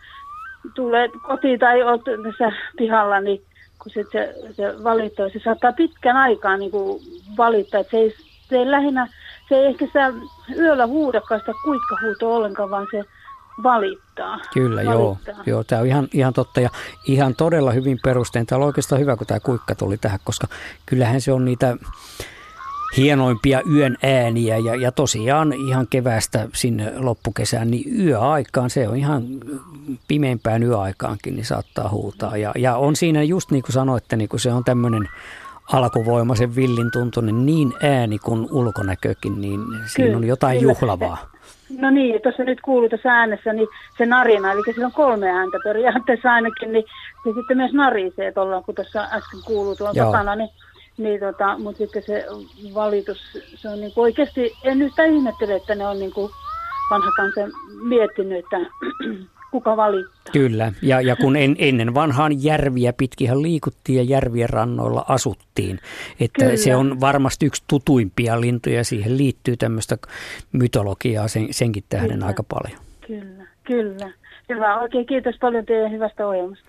tulee 0.75 1.09
kotiin 1.27 1.59
tai 1.59 1.83
olet 1.83 2.01
tässä 2.23 2.51
pihalla, 2.77 3.19
niin 3.19 3.41
kun 3.83 3.91
sit 3.91 4.07
se, 4.11 4.35
se 4.51 4.83
valittaa, 4.83 5.29
se 5.29 5.39
saattaa 5.43 5.73
pitkän 5.73 6.17
aikaa 6.17 6.57
niin 6.57 6.71
kuin 6.71 7.01
valittaa. 7.37 7.79
Että 7.79 7.91
se 7.91 7.97
ei, 7.97 8.13
se 8.49 8.57
ei 8.57 8.71
lähinnä, 8.71 9.07
se 9.49 9.55
ei 9.55 9.65
ehkä 9.65 9.85
sitä 9.85 10.13
yöllä 10.57 10.87
huudakaan 10.87 11.39
sitä 11.39 11.53
kuikkahuutoa 11.63 12.35
ollenkaan, 12.35 12.69
vaan 12.69 12.87
se 12.91 13.03
valittaa. 13.63 14.39
Kyllä, 14.53 14.75
valittaa. 14.75 14.93
joo. 14.93 15.17
joo 15.45 15.63
tämä 15.63 15.81
on 15.81 15.87
ihan, 15.87 16.07
ihan 16.13 16.33
totta 16.33 16.59
ja 16.59 16.69
ihan 17.07 17.35
todella 17.35 17.71
hyvin 17.71 17.99
perustein. 18.03 18.45
Tämä 18.45 18.59
on 18.59 18.65
oikeastaan 18.65 19.01
hyvä, 19.01 19.15
kun 19.15 19.27
tämä 19.27 19.39
kuikka 19.39 19.75
tuli 19.75 19.97
tähän, 19.97 20.19
koska 20.23 20.47
kyllähän 20.85 21.21
se 21.21 21.31
on 21.31 21.45
niitä 21.45 21.77
hienoimpia 22.97 23.61
yön 23.75 23.97
ääniä 24.03 24.57
ja, 24.57 24.75
ja 24.75 24.91
tosiaan 24.91 25.53
ihan 25.53 25.87
kevästä 25.87 26.47
sinne 26.53 26.93
loppukesään, 26.97 27.71
niin 27.71 28.07
yöaikaan, 28.07 28.69
se 28.69 28.87
on 28.87 28.97
ihan 28.97 29.23
pimeimpään 30.07 30.63
yöaikaankin, 30.63 31.35
niin 31.35 31.45
saattaa 31.45 31.89
huutaa. 31.89 32.37
Ja, 32.37 32.51
ja 32.57 32.75
on 32.75 32.95
siinä 32.95 33.23
just 33.23 33.51
niin 33.51 33.63
kuin 33.63 33.73
sanoitte, 33.73 34.15
niin 34.15 34.29
kuin 34.29 34.39
se 34.39 34.53
on 34.53 34.63
tämmöinen 34.63 35.09
alkuvoimaisen 35.73 36.55
villin 36.55 36.91
tuntunen 36.91 37.45
niin 37.45 37.73
ääni 37.83 38.19
kuin 38.19 38.47
ulkonäkökin, 38.51 39.41
niin 39.41 39.61
siinä 39.87 40.07
kyllä, 40.07 40.17
on 40.17 40.23
jotain 40.23 40.59
kyllä. 40.59 40.71
juhlavaa. 40.71 41.17
No 41.77 41.89
niin, 41.89 42.21
tuossa 42.21 42.43
nyt 42.43 42.61
kuuluu 42.61 42.89
tässä 42.89 43.13
äänessä 43.13 43.53
niin 43.53 43.67
se 43.97 44.05
narina, 44.05 44.51
eli 44.51 44.61
sillä 44.65 44.85
on 44.85 44.91
kolme 44.91 45.29
ääntä 45.29 45.57
periaatteessa 45.63 46.33
ainakin, 46.33 46.71
niin 46.71 46.83
se 47.23 47.33
sitten 47.33 47.57
myös 47.57 47.73
narisee 47.73 48.31
tuolla, 48.31 48.61
kun 48.61 48.75
tuossa 48.75 49.01
äsken 49.01 49.39
kuuluu 49.45 49.75
tuolla 49.75 50.05
takana, 50.05 50.35
niin, 50.35 50.49
niin 50.97 51.19
tota, 51.19 51.57
mutta 51.57 51.77
sitten 51.77 52.03
se 52.03 52.25
valitus, 52.73 53.17
se 53.55 53.69
on 53.69 53.81
niin 53.81 53.93
kuin 53.93 54.03
oikeasti, 54.03 54.53
en 54.63 54.81
yhtään 54.81 55.09
ihmettele, 55.09 55.55
että 55.55 55.75
ne 55.75 55.87
on 55.87 55.99
niin 55.99 56.13
kuin 56.13 56.31
vanha 56.89 57.11
kansa 57.11 57.41
miettinyt, 57.83 58.45
että 58.45 58.57
kuka 59.51 59.77
valittaa. 59.77 60.33
Kyllä, 60.33 60.73
ja, 60.81 61.01
ja 61.01 61.15
kun 61.15 61.35
en, 61.35 61.55
ennen 61.59 61.93
vanhaan 61.93 62.43
järviä 62.43 62.93
pitkin 62.93 63.41
liikuttiin 63.41 63.97
ja 63.97 64.03
järvien 64.03 64.49
rannoilla 64.49 65.05
asuttiin, 65.07 65.79
että 66.19 66.45
Kyllä. 66.45 66.57
se 66.57 66.75
on 66.75 66.99
varmasti 66.99 67.45
yksi 67.45 67.63
tutuimpia 67.67 68.41
lintuja 68.41 68.75
ja 68.75 68.83
siihen 68.83 69.17
liittyy 69.17 69.57
tämmöistä 69.57 69.97
mytologiaa 70.51 71.27
sen, 71.27 71.47
senkin 71.51 71.83
tähden 71.89 72.11
Kyllä. 72.11 72.25
aika 72.25 72.43
paljon. 72.43 72.79
Kyllä, 73.07 73.47
kyllä. 73.63 74.11
Hyvä, 74.49 74.79
oikein 74.79 75.05
kiitos 75.05 75.35
paljon 75.41 75.65
teidän 75.65 75.91
hyvästä 75.91 76.27
ohjelmasta. 76.27 76.65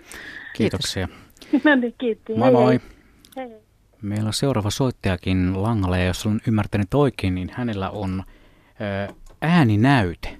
Kiitoksia. 0.53 1.07
no 1.65 1.75
niin, 1.75 1.95
kiitti. 1.97 2.35
Moi 2.35 2.51
moi. 2.51 2.79
Hei, 3.37 3.49
hei. 3.49 3.59
Meillä 4.01 4.27
on 4.27 4.33
seuraava 4.33 4.69
soittajakin 4.69 5.63
langalla 5.63 5.97
ja 5.97 6.05
jos 6.05 6.25
olen 6.25 6.41
ymmärtänyt 6.47 6.93
oikein, 6.93 7.35
niin 7.35 7.49
hänellä 7.53 7.89
on 7.89 8.23
ääninäyte. 9.41 10.37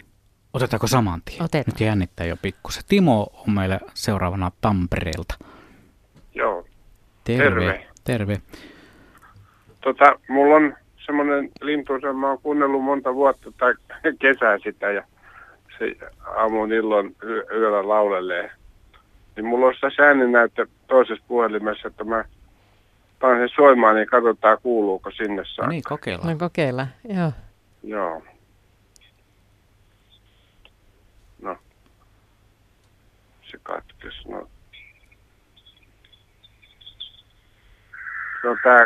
Otetaanko 0.54 0.88
saman 0.88 1.22
tien? 1.26 1.44
Otetaan. 1.44 1.64
Nyt 1.68 1.82
jännittää 1.82 2.26
jo 2.26 2.36
pikkusen. 2.42 2.84
Timo 2.88 3.28
on 3.48 3.54
meillä 3.54 3.80
seuraavana 3.94 4.52
Tampereelta. 4.62 5.36
Joo. 6.36 6.66
Terve. 7.24 7.44
Terve. 7.46 7.88
Terve. 8.04 8.42
Tota, 9.82 10.20
mulla 10.30 10.56
on 10.56 10.76
semmoinen 11.06 11.50
lintu, 11.62 11.94
sen 12.02 12.16
mä 12.16 12.30
oon 12.30 12.40
kuunnellut 12.42 12.84
monta 12.84 13.14
vuotta 13.16 13.52
tai 13.58 13.74
kesää 14.22 14.58
sitä 14.64 14.92
ja 14.92 15.04
se 15.80 15.96
aamun 16.38 16.72
illoin 16.74 17.16
yöllä 17.54 17.88
laulelee. 17.88 18.52
Niin 19.36 19.46
mulla 19.46 19.66
on 19.68 19.74
sitä 19.74 20.04
ääninäyttö 20.08 20.68
toisessa 20.88 21.24
puhelimessa, 21.28 21.88
että 21.88 22.04
mä 22.04 22.26
panen 23.20 23.40
sen 23.40 23.50
soimaan, 23.56 23.96
niin 23.96 24.08
katsotaan 24.08 24.58
kuuluuko 24.64 25.12
sinne 25.12 25.36
No 25.42 25.44
saakka. 25.46 25.68
niin, 25.72 25.84
kokeillaan. 25.90 26.30
No 26.34 26.38
kokeilla, 26.40 26.88
joo. 27.16 27.32
Joo. 27.84 28.24
No. 31.42 31.58
Se 33.72 33.82
katkes, 33.82 34.26
no. 34.28 34.50
Se 38.42 38.48
on 38.48 38.58
tää 38.64 38.86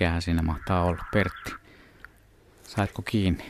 Mikähän 0.00 0.22
siinä 0.22 0.42
mahtaa 0.42 0.84
olla? 0.84 1.04
Pertti, 1.12 1.54
saitko 2.62 3.02
kiinni? 3.02 3.44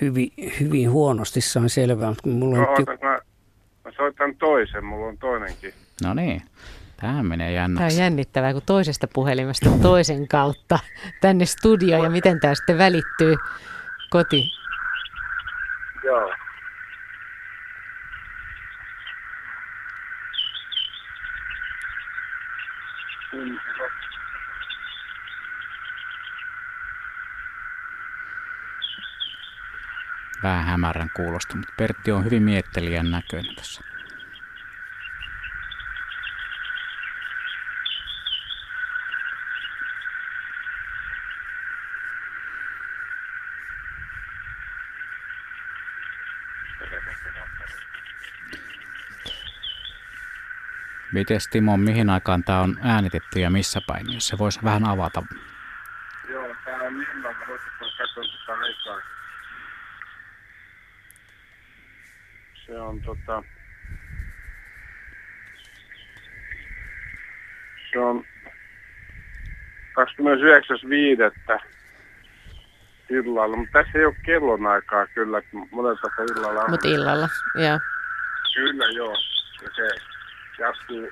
Hyvin, 0.00 0.32
hyvin 0.60 0.90
huonosti 0.90 1.40
sain 1.40 1.70
selvää, 1.70 2.08
mutta 2.08 2.22
kun 2.22 2.32
mulla 2.32 2.56
No, 2.56 2.62
on... 2.62 2.68
ootas, 2.68 3.00
mä, 3.02 3.18
mä 3.84 3.90
soitan 3.96 4.36
toisen, 4.36 4.84
mulla 4.84 5.06
on 5.06 5.18
toinenkin. 5.18 5.74
No 6.04 6.14
niin, 6.14 6.42
tähän 7.00 7.26
menee 7.26 7.46
Tämä 7.48 7.56
jännäksi. 7.60 7.96
on 7.96 8.02
jännittävää, 8.02 8.52
kun 8.52 8.62
toisesta 8.66 9.06
puhelimesta 9.14 9.70
toisen 9.82 10.28
kautta 10.28 10.78
tänne 11.20 11.46
studioon 11.46 12.04
ja 12.04 12.10
miten 12.10 12.40
tämä 12.40 12.54
sitten 12.54 12.78
välittyy 12.78 13.36
koti. 14.10 14.50
Joo. 16.04 16.30
Vähän 30.64 30.72
hämärän 30.72 31.10
kuulosta, 31.16 31.56
mutta 31.56 31.72
Pertti 31.76 32.12
on 32.12 32.24
hyvin 32.24 32.42
miettelijän 32.42 33.10
näköinen 33.10 33.54
tässä. 33.54 33.82
Mites 51.12 51.48
Timo, 51.48 51.76
mihin 51.76 52.10
aikaan 52.10 52.44
tämä 52.44 52.60
on 52.60 52.78
äänitetty 52.82 53.40
ja 53.40 53.50
missä 53.50 53.80
päin, 53.86 54.12
jos 54.12 54.28
se 54.28 54.38
voisi 54.38 54.60
vähän 54.64 54.88
avata? 54.88 55.22
Joo, 56.28 56.54
tää 56.64 56.78
on 56.78 57.02
illalla, 57.02 57.46
voisitko 57.48 57.84
katsoa 57.98 58.24
sitä 58.24 58.52
aikaa. 58.52 59.14
Se 62.66 62.80
on 62.80 62.93
tota... 63.04 63.42
Se 67.92 67.98
on 67.98 68.24
29.5. 69.94 71.60
illalla, 73.10 73.56
mutta 73.56 73.72
tässä 73.72 73.98
ei 73.98 74.04
ole 74.04 74.16
kellonaikaa 74.24 75.06
kyllä, 75.06 75.42
monelta 75.70 76.08
illalla 76.22 76.62
on. 76.62 76.70
Mutta 76.70 76.88
illalla, 76.88 77.28
joo. 77.54 77.78
Kyllä 78.54 78.84
joo, 78.84 79.14
ja 79.62 79.68
se 79.76 79.88
jatkuu. 80.58 81.10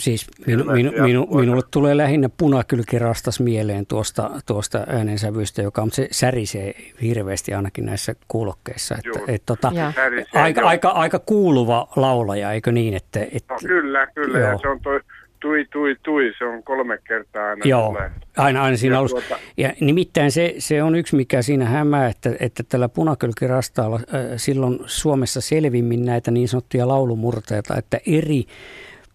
Siis 0.00 0.26
minu, 0.46 0.58
Kyllä, 0.62 0.72
minu, 0.74 0.92
ja 0.96 1.02
minu, 1.02 1.20
voidaan- 1.20 1.40
minulle 1.40 1.62
tulee 1.70 1.96
lähinnä 1.96 2.28
punakylkirastas 2.36 3.40
mieleen 3.40 3.86
tuosta, 3.86 4.30
tuosta 4.46 4.84
äänensävystä, 4.88 5.62
joka 5.62 5.82
on 5.82 5.90
se 5.92 6.08
särisee 6.10 6.74
hirveästi 7.02 7.54
ainakin 7.54 7.86
näissä 7.86 8.14
kuulokkeissa. 8.28 8.94
Että, 8.94 9.18
Joo. 9.18 9.24
et, 9.28 9.42
tota. 9.46 9.72
Särisee, 9.94 10.42
aika, 10.42 10.60
aika, 10.62 10.88
aika 10.88 11.18
kuuluva 11.18 11.88
laulaja, 11.96 12.52
eikö 12.52 12.72
niin? 12.72 12.94
Että, 12.94 13.20
et, 13.32 13.44
No 13.50 13.56
kyllä, 13.66 14.06
kyllä, 14.14 14.38
ja 14.38 14.48
Joo. 14.50 14.58
se 14.58 14.68
on 14.68 14.80
toi 14.80 15.00
tui, 15.40 15.66
tui, 15.72 15.96
tui, 16.02 16.32
se 16.38 16.44
on 16.44 16.62
kolme 16.62 16.98
kertaa 17.08 17.48
aina 17.48 17.62
Joo, 17.64 17.86
tulee. 17.88 18.10
aina, 18.36 18.62
aina 18.62 18.76
siinä 18.76 18.94
Ja 18.96 19.00
alussa. 19.00 19.16
tuota- 19.16 19.38
Ja 19.56 19.72
nimittäin 19.80 20.32
se, 20.32 20.54
se 20.58 20.82
on 20.82 20.94
yksi, 20.94 21.16
mikä 21.16 21.42
siinä 21.42 21.64
hämää, 21.64 22.06
että, 22.08 22.30
että 22.40 22.62
tällä 22.68 22.88
punakylkirastaalla 22.88 23.96
äh, 23.96 24.20
silloin 24.36 24.78
Suomessa 24.86 25.40
selvimmin 25.40 26.04
näitä 26.04 26.30
niin 26.30 26.48
sanottuja 26.48 26.88
laulumurteita, 26.88 27.76
että 27.76 28.00
eri 28.06 28.44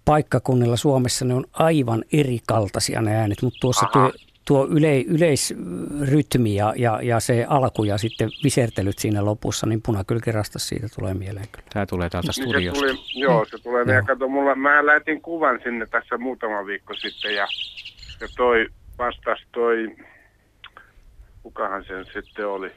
paikkakunnilla 0.06 0.76
Suomessa 0.78 1.26
ne 1.26 1.34
on 1.34 1.46
aivan 1.54 2.04
eri 2.14 2.40
kaltaisia 2.48 3.02
ne 3.02 3.16
äänet, 3.16 3.42
mutta 3.42 3.58
tuossa 3.62 3.86
tuo, 3.94 4.12
tuo 4.48 4.68
yle, 4.68 5.02
yleisrytmi 5.02 6.56
ja, 6.56 6.74
ja, 6.78 7.00
ja 7.04 7.20
se 7.20 7.46
alku 7.50 7.84
ja 7.84 7.98
sitten 7.98 8.30
visertelyt 8.44 9.00
siinä 9.00 9.26
lopussa, 9.26 9.68
niin 9.68 9.82
punakylkirastas 9.86 10.68
siitä 10.68 10.88
tulee 10.96 11.14
mieleen 11.14 11.48
kyllä. 11.52 11.68
Tämä 11.74 11.86
tulee 11.86 12.10
täältä 12.10 12.28
Niin 12.28 12.34
se 12.34 12.42
studiosta. 12.42 12.80
tuli, 12.80 12.98
joo, 13.14 13.46
se 13.46 13.58
tulee. 13.64 13.86
Joo. 13.94 14.04
Kato, 14.08 14.28
mulla, 14.28 14.56
mä 14.56 14.86
lähetin 14.86 15.22
kuvan 15.22 15.60
sinne 15.64 15.86
tässä 15.86 16.18
muutama 16.18 16.66
viikko 16.66 16.94
sitten 16.94 17.36
ja, 17.36 17.48
ja 18.22 18.28
toi 18.38 18.68
vastas 18.98 19.40
toi, 19.52 19.96
kukahan 21.44 21.86
sen 21.88 22.06
sitten 22.14 22.48
oli. 22.48 22.72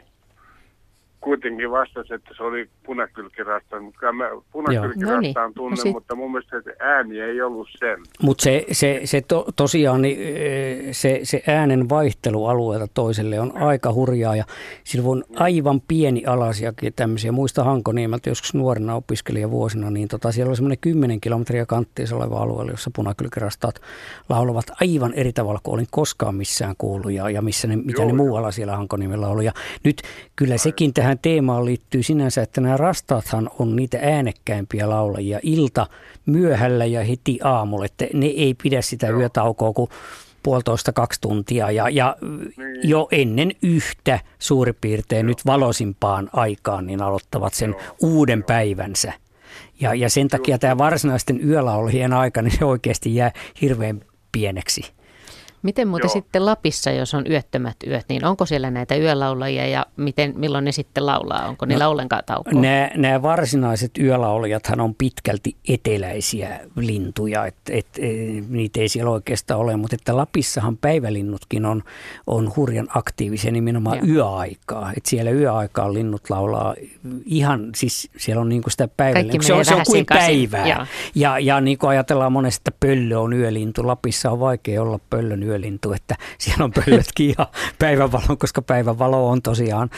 Kuitenkin 1.20 1.70
vastasi, 1.70 2.14
että 2.14 2.30
se 2.36 2.42
oli 2.42 2.68
punakylkirasta, 2.86 3.80
mutta 3.80 4.12
mä 4.12 4.28
No 4.28 4.44
punakylkirastaan 4.52 5.20
niin, 5.22 5.34
no 5.34 5.52
tunnen, 5.54 5.76
sit- 5.76 5.92
mutta 5.92 6.14
mun 6.14 6.32
mielestä 6.32 6.60
se 6.62 6.76
ääni 6.80 7.20
ei 7.20 7.42
ollut 7.42 7.68
sen. 7.78 7.98
Mutta 8.22 8.44
se, 8.44 8.64
se, 8.72 9.00
se 9.04 9.20
to, 9.28 9.46
tosiaan 9.56 10.02
niin, 10.02 10.18
eh, 10.20 10.88
se, 10.92 11.20
se 11.22 11.42
äänen 11.46 11.88
vaihtelu 11.88 12.46
alueelta 12.46 12.86
toiselle 12.94 13.40
on 13.40 13.56
aika 13.56 13.92
hurjaa 13.92 14.36
ja 14.36 14.44
sillä 14.84 15.08
on 15.08 15.24
aivan 15.36 15.80
pieni 15.88 16.24
alasiakin 16.26 16.92
tämmöisiä. 16.96 17.32
Muista 17.32 17.64
Hankoniemeltä 17.64 18.30
joskus 18.30 18.54
nuorena 18.54 18.94
opiskelijavuosina, 18.94 19.90
niin 19.90 20.08
tota, 20.08 20.32
siellä 20.32 20.50
oli 20.50 20.56
semmoinen 20.56 20.78
10 20.80 21.20
kilometriä 21.20 21.66
kanttiisa 21.66 22.16
oleva 22.16 22.42
alue, 22.42 22.70
jossa 22.70 22.90
punakylkirastaat 22.96 23.80
laulavat 24.28 24.66
aivan 24.80 25.14
eri 25.14 25.32
tavalla 25.32 25.60
kuin 25.62 25.74
olin 25.74 25.86
koskaan 25.90 26.34
missään 26.34 26.74
kuullut 26.78 27.12
ja, 27.12 27.30
ja 27.30 27.42
missä 27.42 27.68
ne, 27.68 27.76
mitä 27.76 28.04
ne 28.04 28.12
muualla 28.12 28.50
siellä 28.50 28.76
Hankoniemellä 28.76 29.28
oli. 29.28 29.44
Ja 29.44 29.52
nyt 29.84 30.02
kyllä 30.36 30.56
sekin 30.56 30.94
tähän 30.94 31.07
teemaan 31.16 31.64
liittyy 31.64 32.02
sinänsä, 32.02 32.42
että 32.42 32.60
nämä 32.60 32.76
rastaathan 32.76 33.50
on 33.58 33.76
niitä 33.76 33.98
äänekkäimpiä 34.02 34.90
laulajia 34.90 35.40
ilta 35.42 35.86
myöhällä 36.26 36.84
ja 36.84 37.04
heti 37.04 37.38
aamulla, 37.44 37.84
että 37.84 38.06
ne 38.14 38.26
ei 38.26 38.54
pidä 38.62 38.82
sitä 38.82 39.10
yötaukoa 39.10 39.72
kuin 39.72 39.90
puolitoista 40.42 40.92
kaksi 40.92 41.20
tuntia 41.20 41.70
ja, 41.70 41.88
ja 41.88 42.16
jo 42.82 43.08
ennen 43.12 43.52
yhtä 43.62 44.20
suurin 44.38 44.76
piirtein 44.80 45.26
nyt 45.26 45.46
valosimpaan 45.46 46.30
aikaan 46.32 46.86
niin 46.86 47.02
aloittavat 47.02 47.54
sen 47.54 47.74
uuden 48.02 48.44
päivänsä. 48.44 49.12
Ja, 49.80 49.94
ja 49.94 50.10
sen 50.10 50.28
takia 50.28 50.58
tämä 50.58 50.78
varsinaisten 50.78 51.48
yölaulajien 51.48 52.12
aika, 52.12 52.42
niin 52.42 52.58
se 52.58 52.64
oikeasti 52.64 53.14
jää 53.14 53.32
hirveän 53.60 54.00
pieneksi. 54.32 54.97
Miten 55.62 55.88
muuten 55.88 56.08
Joo. 56.08 56.12
sitten 56.12 56.46
Lapissa, 56.46 56.90
jos 56.90 57.14
on 57.14 57.24
yöttömät 57.30 57.76
yöt, 57.86 58.04
niin 58.08 58.24
onko 58.24 58.46
siellä 58.46 58.70
näitä 58.70 58.96
yölaulajia 58.96 59.66
ja 59.66 59.86
miten, 59.96 60.32
milloin 60.36 60.64
ne 60.64 60.72
sitten 60.72 61.06
laulaa? 61.06 61.48
Onko 61.48 61.66
niillä 61.66 61.84
No, 61.84 61.90
ollenkaan 61.90 62.22
taukoa? 62.26 62.60
Nämä, 62.60 62.90
nämä 62.96 63.22
varsinaiset 63.22 63.90
yölaulijathan 64.00 64.80
on 64.80 64.94
pitkälti 64.94 65.56
eteläisiä 65.68 66.60
lintuja, 66.76 67.46
että 67.46 67.72
et, 67.74 67.86
et, 67.98 68.48
niitä 68.48 68.80
ei 68.80 68.88
siellä 68.88 69.10
oikeastaan 69.10 69.60
ole, 69.60 69.76
mutta 69.76 69.96
että 69.96 70.16
Lapissahan 70.16 70.76
päivälinnutkin 70.76 71.66
on, 71.66 71.82
on 72.26 72.52
hurjan 72.56 72.88
aktiivisia 72.94 73.52
nimenomaan 73.52 73.98
Joo. 73.98 74.06
yöaikaa. 74.06 74.92
Että 74.96 75.10
siellä 75.10 75.30
yöaikaan 75.30 75.94
linnut 75.94 76.30
laulaa 76.30 76.74
ihan, 77.24 77.70
siis 77.76 78.10
siellä 78.16 78.40
on 78.40 78.48
niinku 78.48 78.70
sitä 78.70 78.88
päivälinnut. 78.96 79.42
Se 79.42 79.52
on, 79.52 79.64
se 79.64 79.74
on 79.74 79.82
kuin 79.86 80.06
päivää. 80.08 80.66
joo. 80.68 80.86
Ja, 81.14 81.38
ja 81.38 81.60
niin 81.60 81.78
kuin 81.78 81.90
ajatellaan 81.90 82.32
monesti, 82.32 82.60
että 82.60 82.86
pöllö 82.86 83.18
on 83.18 83.32
yölintu. 83.32 83.86
Lapissa 83.86 84.30
on 84.30 84.40
vaikea 84.40 84.82
olla 84.82 85.00
pöllön 85.10 85.42
yölintu, 85.42 85.57
että 85.94 86.16
siellä 86.38 86.64
on 86.64 86.72
pöllötkin 86.72 87.30
ihan 87.30 87.46
päivänvalon, 87.78 88.38
koska 88.38 88.62
päivänvalo 88.62 89.28
on 89.28 89.42
tosiaan 89.42 89.90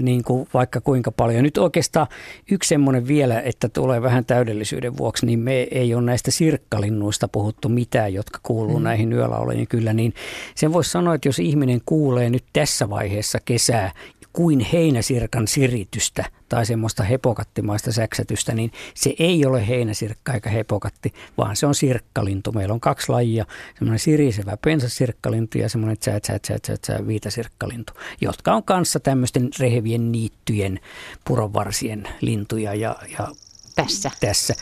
niin 0.00 0.24
kuin 0.24 0.48
vaikka 0.54 0.80
kuinka 0.80 1.12
paljon. 1.12 1.42
Nyt 1.42 1.58
oikeastaan 1.58 2.06
yksi 2.50 2.68
semmoinen 2.68 3.08
vielä, 3.08 3.40
että 3.40 3.68
tulee 3.68 4.02
vähän 4.02 4.24
täydellisyyden 4.24 4.96
vuoksi, 4.96 5.26
niin 5.26 5.38
me 5.38 5.68
ei 5.70 5.94
ole 5.94 6.02
näistä 6.02 6.30
sirkkalinnuista 6.30 7.28
puhuttu 7.28 7.68
mitään, 7.68 8.14
jotka 8.14 8.38
kuuluu 8.42 8.78
mm. 8.78 8.84
näihin 8.84 9.12
yölaulajiin 9.12 9.68
kyllä. 9.68 9.92
Niin 9.92 10.14
sen 10.54 10.72
voisi 10.72 10.90
sanoa, 10.90 11.14
että 11.14 11.28
jos 11.28 11.38
ihminen 11.38 11.80
kuulee 11.86 12.30
nyt 12.30 12.44
tässä 12.52 12.90
vaiheessa 12.90 13.38
kesää 13.44 13.92
kuin 14.34 14.60
heinäsirkan 14.60 15.48
siritystä 15.48 16.24
tai 16.48 16.66
semmoista 16.66 17.02
hepokattimaista 17.02 17.92
säksätystä, 17.92 18.54
niin 18.54 18.72
se 18.94 19.14
ei 19.18 19.46
ole 19.46 19.68
heinäsirkka 19.68 20.32
eikä 20.32 20.50
hepokatti, 20.50 21.14
vaan 21.38 21.56
se 21.56 21.66
on 21.66 21.74
sirkkalintu. 21.74 22.52
Meillä 22.52 22.74
on 22.74 22.80
kaksi 22.80 23.08
lajia, 23.08 23.46
semmoinen 23.78 23.98
sirisevä 23.98 24.56
pensasirkkalintu 24.56 25.58
ja 25.58 25.68
semmoinen 25.68 25.98
tsä, 25.98 26.20
tsä, 26.20 26.38
tsä, 26.38 26.58
tsä, 26.58 26.76
tsä, 26.76 27.06
viitasirkkalintu, 27.06 27.92
jotka 28.20 28.54
on 28.54 28.62
kanssa 28.62 29.00
tämmöisten 29.00 29.48
rehevien 29.58 30.12
niittyjen 30.12 30.80
puronvarsien 31.24 32.08
lintuja. 32.20 32.74
Ja, 32.74 32.96
ja 33.18 33.28
Tässä. 33.76 34.10
Tässä. 34.20 34.54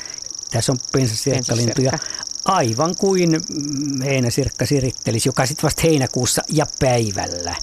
Tässä 0.50 0.72
on 0.72 0.78
pensasirkkalintuja. 0.92 1.90
Pensasirkka. 1.90 2.32
Aivan 2.44 2.94
kuin 2.98 3.40
heinäsirkka 4.04 4.66
sirittelisi, 4.66 5.28
joka 5.28 5.46
sitten 5.46 5.62
vasta 5.62 5.82
heinäkuussa 5.84 6.42
ja 6.52 6.66
päivällä 6.80 7.54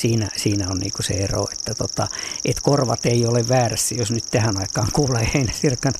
siinä, 0.00 0.28
siinä 0.36 0.68
on 0.70 0.78
niinku 0.78 1.02
se 1.02 1.14
ero, 1.14 1.48
että 1.52 1.74
tota, 1.74 2.08
et 2.44 2.60
korvat 2.60 3.06
ei 3.06 3.26
ole 3.26 3.48
väärässä, 3.48 3.94
jos 3.94 4.10
nyt 4.10 4.24
tähän 4.30 4.58
aikaan 4.58 4.88
kuulee 4.92 5.30
heinäsirkan 5.34 5.92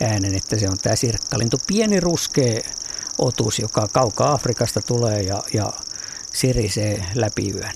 äänen, 0.00 0.34
että 0.34 0.58
se 0.58 0.68
on 0.68 0.78
tämä 0.78 0.96
sirkkalintu. 0.96 1.56
Pieni 1.66 2.00
ruskea 2.00 2.60
otus, 3.18 3.58
joka 3.58 3.88
kaukaa 3.92 4.32
Afrikasta 4.32 4.82
tulee 4.82 5.22
ja, 5.22 5.42
ja 5.52 5.72
sirisee 6.32 7.06
läpi 7.14 7.50
yön. 7.50 7.74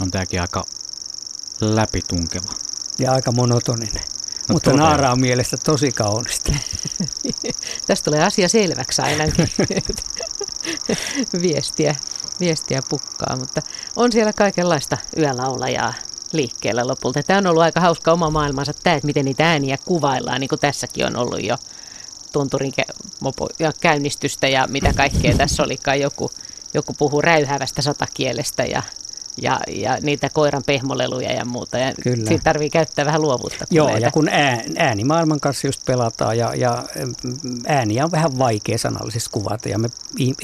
On 0.00 0.10
tämäkin 0.10 0.40
aika 0.40 0.64
läpitunkeva. 1.60 2.52
Ja 2.98 3.12
aika 3.12 3.32
monotoninen. 3.32 4.13
No 4.48 4.52
Mutta 4.52 4.70
todella. 4.70 4.88
naaraan 4.88 5.20
mielestä 5.20 5.56
tosi 5.56 5.92
kaunista. 5.92 6.52
Tästä 7.86 8.04
tulee 8.04 8.24
asia 8.24 8.48
selväksi 8.48 9.02
ainakin. 9.02 9.48
viestiä, 11.42 11.94
viestiä 12.40 12.82
pukkaa, 12.88 13.36
mutta 13.36 13.62
on 13.96 14.12
siellä 14.12 14.32
kaikenlaista 14.32 14.98
yölaulajaa 15.16 15.94
liikkeellä 16.32 16.86
lopulta. 16.86 17.22
Tämä 17.22 17.38
on 17.38 17.46
ollut 17.46 17.62
aika 17.62 17.80
hauska 17.80 18.12
oma 18.12 18.30
maailmansa 18.30 18.72
tämä, 18.82 18.96
että 18.96 19.06
miten 19.06 19.24
niitä 19.24 19.50
ääniä 19.50 19.78
kuvaillaan, 19.84 20.40
niin 20.40 20.48
kuin 20.48 20.60
tässäkin 20.60 21.06
on 21.06 21.16
ollut 21.16 21.44
jo 21.44 21.56
tunturin 22.32 22.72
mopo- 23.20 23.48
ja 23.58 23.72
käynnistystä 23.80 24.48
ja 24.48 24.66
mitä 24.66 24.92
kaikkea 24.92 25.36
tässä 25.36 25.62
olikaan. 25.62 26.00
Joku, 26.00 26.30
joku 26.74 26.94
puhuu 26.98 27.22
räyhävästä 27.22 27.82
sotakielestä 27.82 28.64
ja, 28.64 28.82
ja, 29.42 29.60
ja 29.68 29.98
niitä 30.02 30.28
koiran 30.32 30.62
pehmoleluja 30.66 31.32
ja 31.32 31.44
muuta. 31.44 31.78
Ja 31.78 31.92
Kyllä. 32.02 32.28
siitä 32.28 32.44
tarvii 32.44 32.70
käyttää 32.70 33.04
vähän 33.04 33.22
luovuutta. 33.22 33.66
kun 33.66 33.76
Joo, 33.76 33.86
näitä- 33.86 34.06
ja 34.06 34.10
kun 34.10 34.28
ää- 34.28 34.62
äänimaailman 34.76 35.40
kanssa 35.40 35.66
just 35.66 35.84
pelataan 35.86 36.38
ja, 36.38 36.54
ja 36.54 36.84
mm, 37.22 37.40
ääniä 37.66 38.04
on 38.04 38.10
vähän 38.12 38.38
vaikea 38.38 38.78
sanallisesti 38.78 39.30
kuvata 39.32 39.68
ja 39.68 39.78
me 39.78 39.88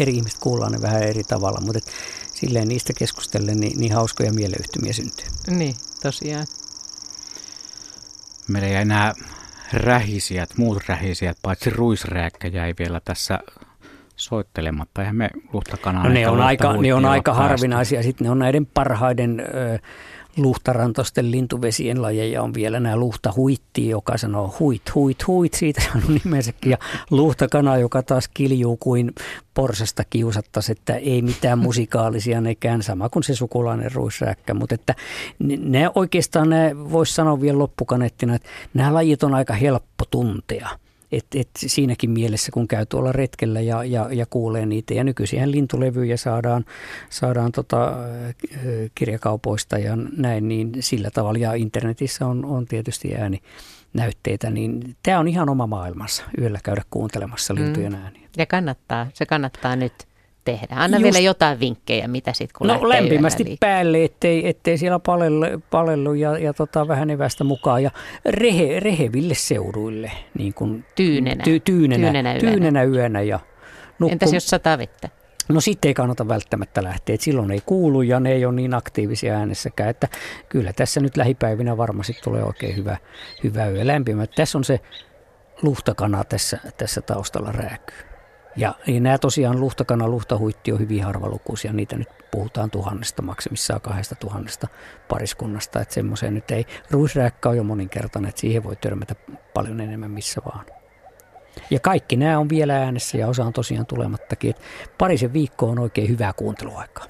eri 0.01 0.15
ihmiset 0.17 0.39
kuullaan 0.41 0.73
ne 0.73 0.83
vähän 0.83 1.03
eri 1.03 1.25
tavalla, 1.25 1.61
mutta 1.61 1.79
et 1.79 1.93
silleen 2.35 2.69
niistä 2.69 2.93
keskustellen 2.99 3.61
niin, 3.61 3.81
niin 3.81 3.93
hauskoja 3.93 4.33
mieleyhtymiä 4.33 4.93
syntyy. 4.93 5.27
Niin, 5.47 5.75
tosiaan. 6.03 6.47
Meillä 8.49 8.69
jäi 8.69 8.85
nämä 8.85 9.15
rähisijät, 9.73 10.51
muut 10.57 10.83
rähisijät, 10.89 11.39
paitsi 11.43 11.71
ruisrääkkä 11.71 12.49
jäi 12.49 12.75
vielä 12.79 13.01
tässä 13.05 13.39
soittelematta. 14.21 15.01
Eihän 15.01 15.17
me 15.17 15.31
luhtakanaan 15.53 16.07
No 16.07 16.13
ne 16.13 16.29
on 16.29 16.41
aika, 16.41 16.77
ne 16.77 16.95
on 16.95 17.05
aika 17.05 17.31
ole 17.31 17.37
päästy. 17.39 17.51
harvinaisia. 17.51 18.03
Sitten 18.03 18.25
ne 18.25 18.31
on 18.31 18.39
näiden 18.39 18.67
parhaiden 18.67 19.41
ö, 19.41 19.79
luhtarantosten 20.37 21.31
lintuvesien 21.31 22.03
lajeja 22.03 22.43
on 22.43 22.55
vielä 22.55 22.81
nämä 22.81 22.97
luhtahuitti, 22.97 23.89
joka 23.89 24.19
sanoo 24.19 24.55
huit, 24.61 24.83
huit, 24.95 25.27
huit, 25.27 25.55
siitä 25.55 25.81
saanut 25.81 26.25
nimensäkin. 26.25 26.71
Ja 26.71 26.79
luhtakana, 27.11 27.77
joka 27.77 28.03
taas 28.03 28.29
kiljuu 28.29 28.77
kuin 28.77 29.13
porsasta 29.55 30.03
kiusattaisi, 30.11 30.73
että 30.73 30.95
ei 30.95 31.23
mitään 31.23 31.59
musikaalisia 31.59 32.41
nekään, 32.41 32.83
sama 32.83 33.09
kuin 33.09 33.23
se 33.23 33.35
sukulainen 33.35 33.93
ruisrääkkä. 33.93 34.55
Mutta 34.55 34.75
että 34.75 34.95
ne- 35.39 35.59
ne 35.63 35.91
oikeastaan, 35.95 36.49
voisi 36.91 37.15
sanoa 37.15 37.41
vielä 37.41 37.59
loppukaneettina, 37.59 38.35
että 38.35 38.49
nämä 38.75 38.95
lajit 38.95 39.23
on 39.23 39.35
aika 39.35 39.55
helppo 39.55 40.05
tuntea. 40.11 40.69
Et, 41.13 41.27
et 41.35 41.51
siinäkin 41.57 42.11
mielessä, 42.11 42.53
kun 42.53 42.69
käy 42.69 42.87
tuolla 42.87 43.13
retkellä 43.13 43.61
ja, 43.61 43.85
ja, 43.85 44.09
ja 44.13 44.27
kuulee 44.31 44.67
niitä. 44.67 44.95
Ja 44.95 45.05
nykyisin 45.05 45.51
lintulevyjä 45.51 46.17
saadaan, 46.17 46.65
saadaan 47.11 47.53
tota, 47.53 47.97
kirjakaupoista 48.95 49.79
ja 49.79 49.97
näin, 50.17 50.49
niin 50.49 50.73
sillä 50.81 51.11
tavalla. 51.11 51.39
Ja 51.39 51.55
internetissä 51.55 52.27
on, 52.27 52.45
on 52.45 52.67
tietysti 52.67 53.15
ääninäytteitä, 53.15 54.51
niin 54.51 54.97
tämä 55.03 55.19
on 55.19 55.29
ihan 55.29 55.49
oma 55.49 55.67
maailmassa 55.67 56.25
yöllä 56.41 56.59
käydä 56.65 56.83
kuuntelemassa 56.91 57.55
lintujen 57.55 57.93
Mm. 57.93 57.99
ääniä. 58.05 58.29
Ja 58.37 58.47
kannattaa, 58.47 59.07
se 59.15 59.27
kannattaa 59.27 59.77
nyt 59.77 59.93
tehdä. 60.45 60.75
Anna 60.77 60.97
Just- 60.97 61.03
vielä 61.03 61.19
jotain 61.19 61.61
vinkkejä, 61.61 62.09
mitä 62.09 62.33
sitten 62.33 62.59
kun 62.59 62.67
No 62.67 62.89
lämpimästi 62.89 63.57
päälle, 63.61 64.05
ettei, 64.05 64.49
ettei 64.49 64.79
siellä 64.79 64.99
palellu, 64.99 65.47
palellu 65.71 66.15
ja, 66.15 66.39
ja 66.39 66.53
tota, 66.55 66.89
vähän 66.89 67.11
evästä 67.11 67.45
mukaan. 67.45 67.83
Ja 67.83 67.91
rehe, 68.25 68.81
reheville 68.81 69.35
seuduille. 69.35 70.13
Niin 70.39 70.55
kuin 70.55 70.85
Tyynenä. 70.95 71.45
Ty, 71.45 71.61
tyynenä, 71.61 72.07
Tyynenä 72.07 72.33
yönä. 72.33 72.41
tyynenä 72.41 72.83
yönä. 72.85 73.23
Ja 73.23 73.41
nukku, 73.99 74.13
Entäs 74.13 74.33
jos 74.33 74.47
sataa 74.47 74.79
vettä? 74.79 75.09
No 75.49 75.61
sitten 75.61 75.89
ei 75.89 75.95
kannata 75.95 76.29
välttämättä 76.29 76.83
lähteä, 76.83 77.15
että 77.15 77.25
silloin 77.25 77.51
ei 77.51 77.61
kuulu 77.67 78.03
ja 78.03 78.21
ne 78.21 78.33
ei 78.33 78.45
ole 78.45 78.55
niin 78.55 78.75
aktiivisia 78.75 79.35
äänessäkään, 79.35 79.91
että 79.91 80.09
kyllä 80.49 80.73
tässä 80.73 81.01
nyt 81.01 81.17
lähipäivinä 81.17 81.77
varmasti 81.77 82.13
tulee 82.25 82.45
oikein 82.45 82.77
hyvä, 82.77 82.97
hyvä 83.45 83.69
yö 83.69 83.87
lämpimä. 83.87 84.27
Tässä 84.27 84.59
on 84.59 84.65
se 84.65 84.81
luhtakana 85.63 86.25
tässä, 86.25 86.59
tässä 86.77 87.01
taustalla 87.01 87.53
rääkyy. 87.53 88.10
Ja 88.57 88.75
niin 88.87 89.03
nämä 89.03 89.19
tosiaan 89.19 89.61
luhtakana, 89.61 90.09
luhtahuitti 90.09 90.73
on 90.73 90.79
hyvin 90.79 91.05
harvalukuisia, 91.05 91.73
niitä 91.73 91.97
nyt 91.97 92.09
puhutaan 92.31 92.71
tuhannesta, 92.71 93.23
maksimissaan 93.23 93.81
kahdesta 93.81 94.15
tuhannesta 94.15 94.69
pariskunnasta, 95.09 95.81
että 95.81 95.95
semmoiseen 95.95 96.35
nyt 96.35 96.51
ei, 96.51 96.67
ruisrääkkä 96.91 97.49
on 97.49 97.57
jo 97.57 97.65
moninkertainen, 97.65 98.29
että 98.29 98.41
siihen 98.41 98.65
voi 98.65 98.77
törmätä 98.77 99.15
paljon 99.55 99.81
enemmän 99.81 100.11
missä 100.11 100.41
vaan. 100.45 100.67
Ja 101.71 101.81
kaikki 101.81 102.17
nämä 102.17 102.39
on 102.39 102.49
vielä 102.49 102.77
äänessä 102.77 103.19
ja 103.19 103.29
osa 103.29 103.45
on 103.45 103.53
tosiaan 103.53 103.87
tulemattakin. 103.87 104.51
Et 104.51 104.63
parisen 104.99 105.33
viikkoa 105.33 105.71
on 105.71 105.79
oikein 105.79 106.09
hyvää 106.09 106.33
kuunteluaikaa. 106.33 107.05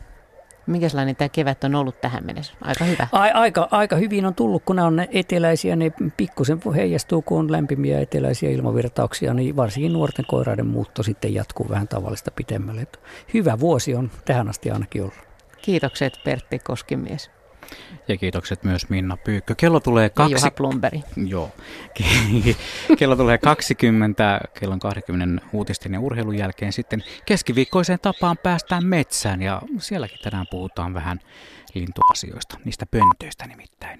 Minkälainen 0.70 1.16
tämä 1.16 1.28
kevät 1.28 1.64
on 1.64 1.74
ollut 1.74 2.00
tähän 2.00 2.26
mennessä? 2.26 2.52
Aika 2.62 2.84
hyvä. 2.84 3.06
Aika, 3.12 3.68
aika 3.70 3.96
hyvin 3.96 4.26
on 4.26 4.34
tullut, 4.34 4.62
kun 4.64 4.76
nämä 4.76 4.88
on 4.88 5.06
eteläisiä, 5.10 5.76
ne 5.76 5.92
pikkusen 6.16 6.60
heijastuu, 6.74 7.22
kun 7.22 7.38
on 7.38 7.52
lämpimiä 7.52 8.00
eteläisiä 8.00 8.50
ilmavirtauksia, 8.50 9.34
niin 9.34 9.56
varsinkin 9.56 9.92
nuorten 9.92 10.24
koiraiden 10.28 10.66
muutto 10.66 11.02
sitten 11.02 11.34
jatkuu 11.34 11.68
vähän 11.68 11.88
tavallista 11.88 12.30
pitemmälle. 12.30 12.86
Hyvä 13.34 13.60
vuosi 13.60 13.94
on 13.94 14.10
tähän 14.24 14.48
asti 14.48 14.70
ainakin 14.70 15.02
ollut. 15.02 15.18
Kiitokset 15.62 16.20
Pertti 16.24 16.58
Koskimies 16.58 17.30
Ja 18.08 18.16
kiitokset 18.16 18.64
myös 18.64 18.88
Minna 18.88 19.16
Pyykkö. 19.16 19.54
Kello 19.54 19.80
tulee 19.80 20.04
ja 20.04 20.10
kaksi... 20.10 20.32
Juha 20.32 20.50
Plumberi. 20.50 21.02
Joo. 21.26 21.50
Kello 22.98 23.16
tulee 23.16 23.38
20, 23.38 24.40
kellon 24.60 24.78
20 24.78 25.46
uutisten 25.52 25.92
ja 25.92 26.00
urheilun 26.00 26.38
jälkeen 26.38 26.72
sitten 26.72 27.04
keskiviikkoiseen 27.26 27.98
tapaan 28.02 28.38
päästään 28.38 28.86
metsään 28.86 29.42
ja 29.42 29.62
sielläkin 29.78 30.18
tänään 30.22 30.46
puhutaan 30.50 30.94
vähän 30.94 31.20
lintuasioista, 31.74 32.58
niistä 32.64 32.86
pöntöistä 32.86 33.46
nimittäin. 33.46 33.98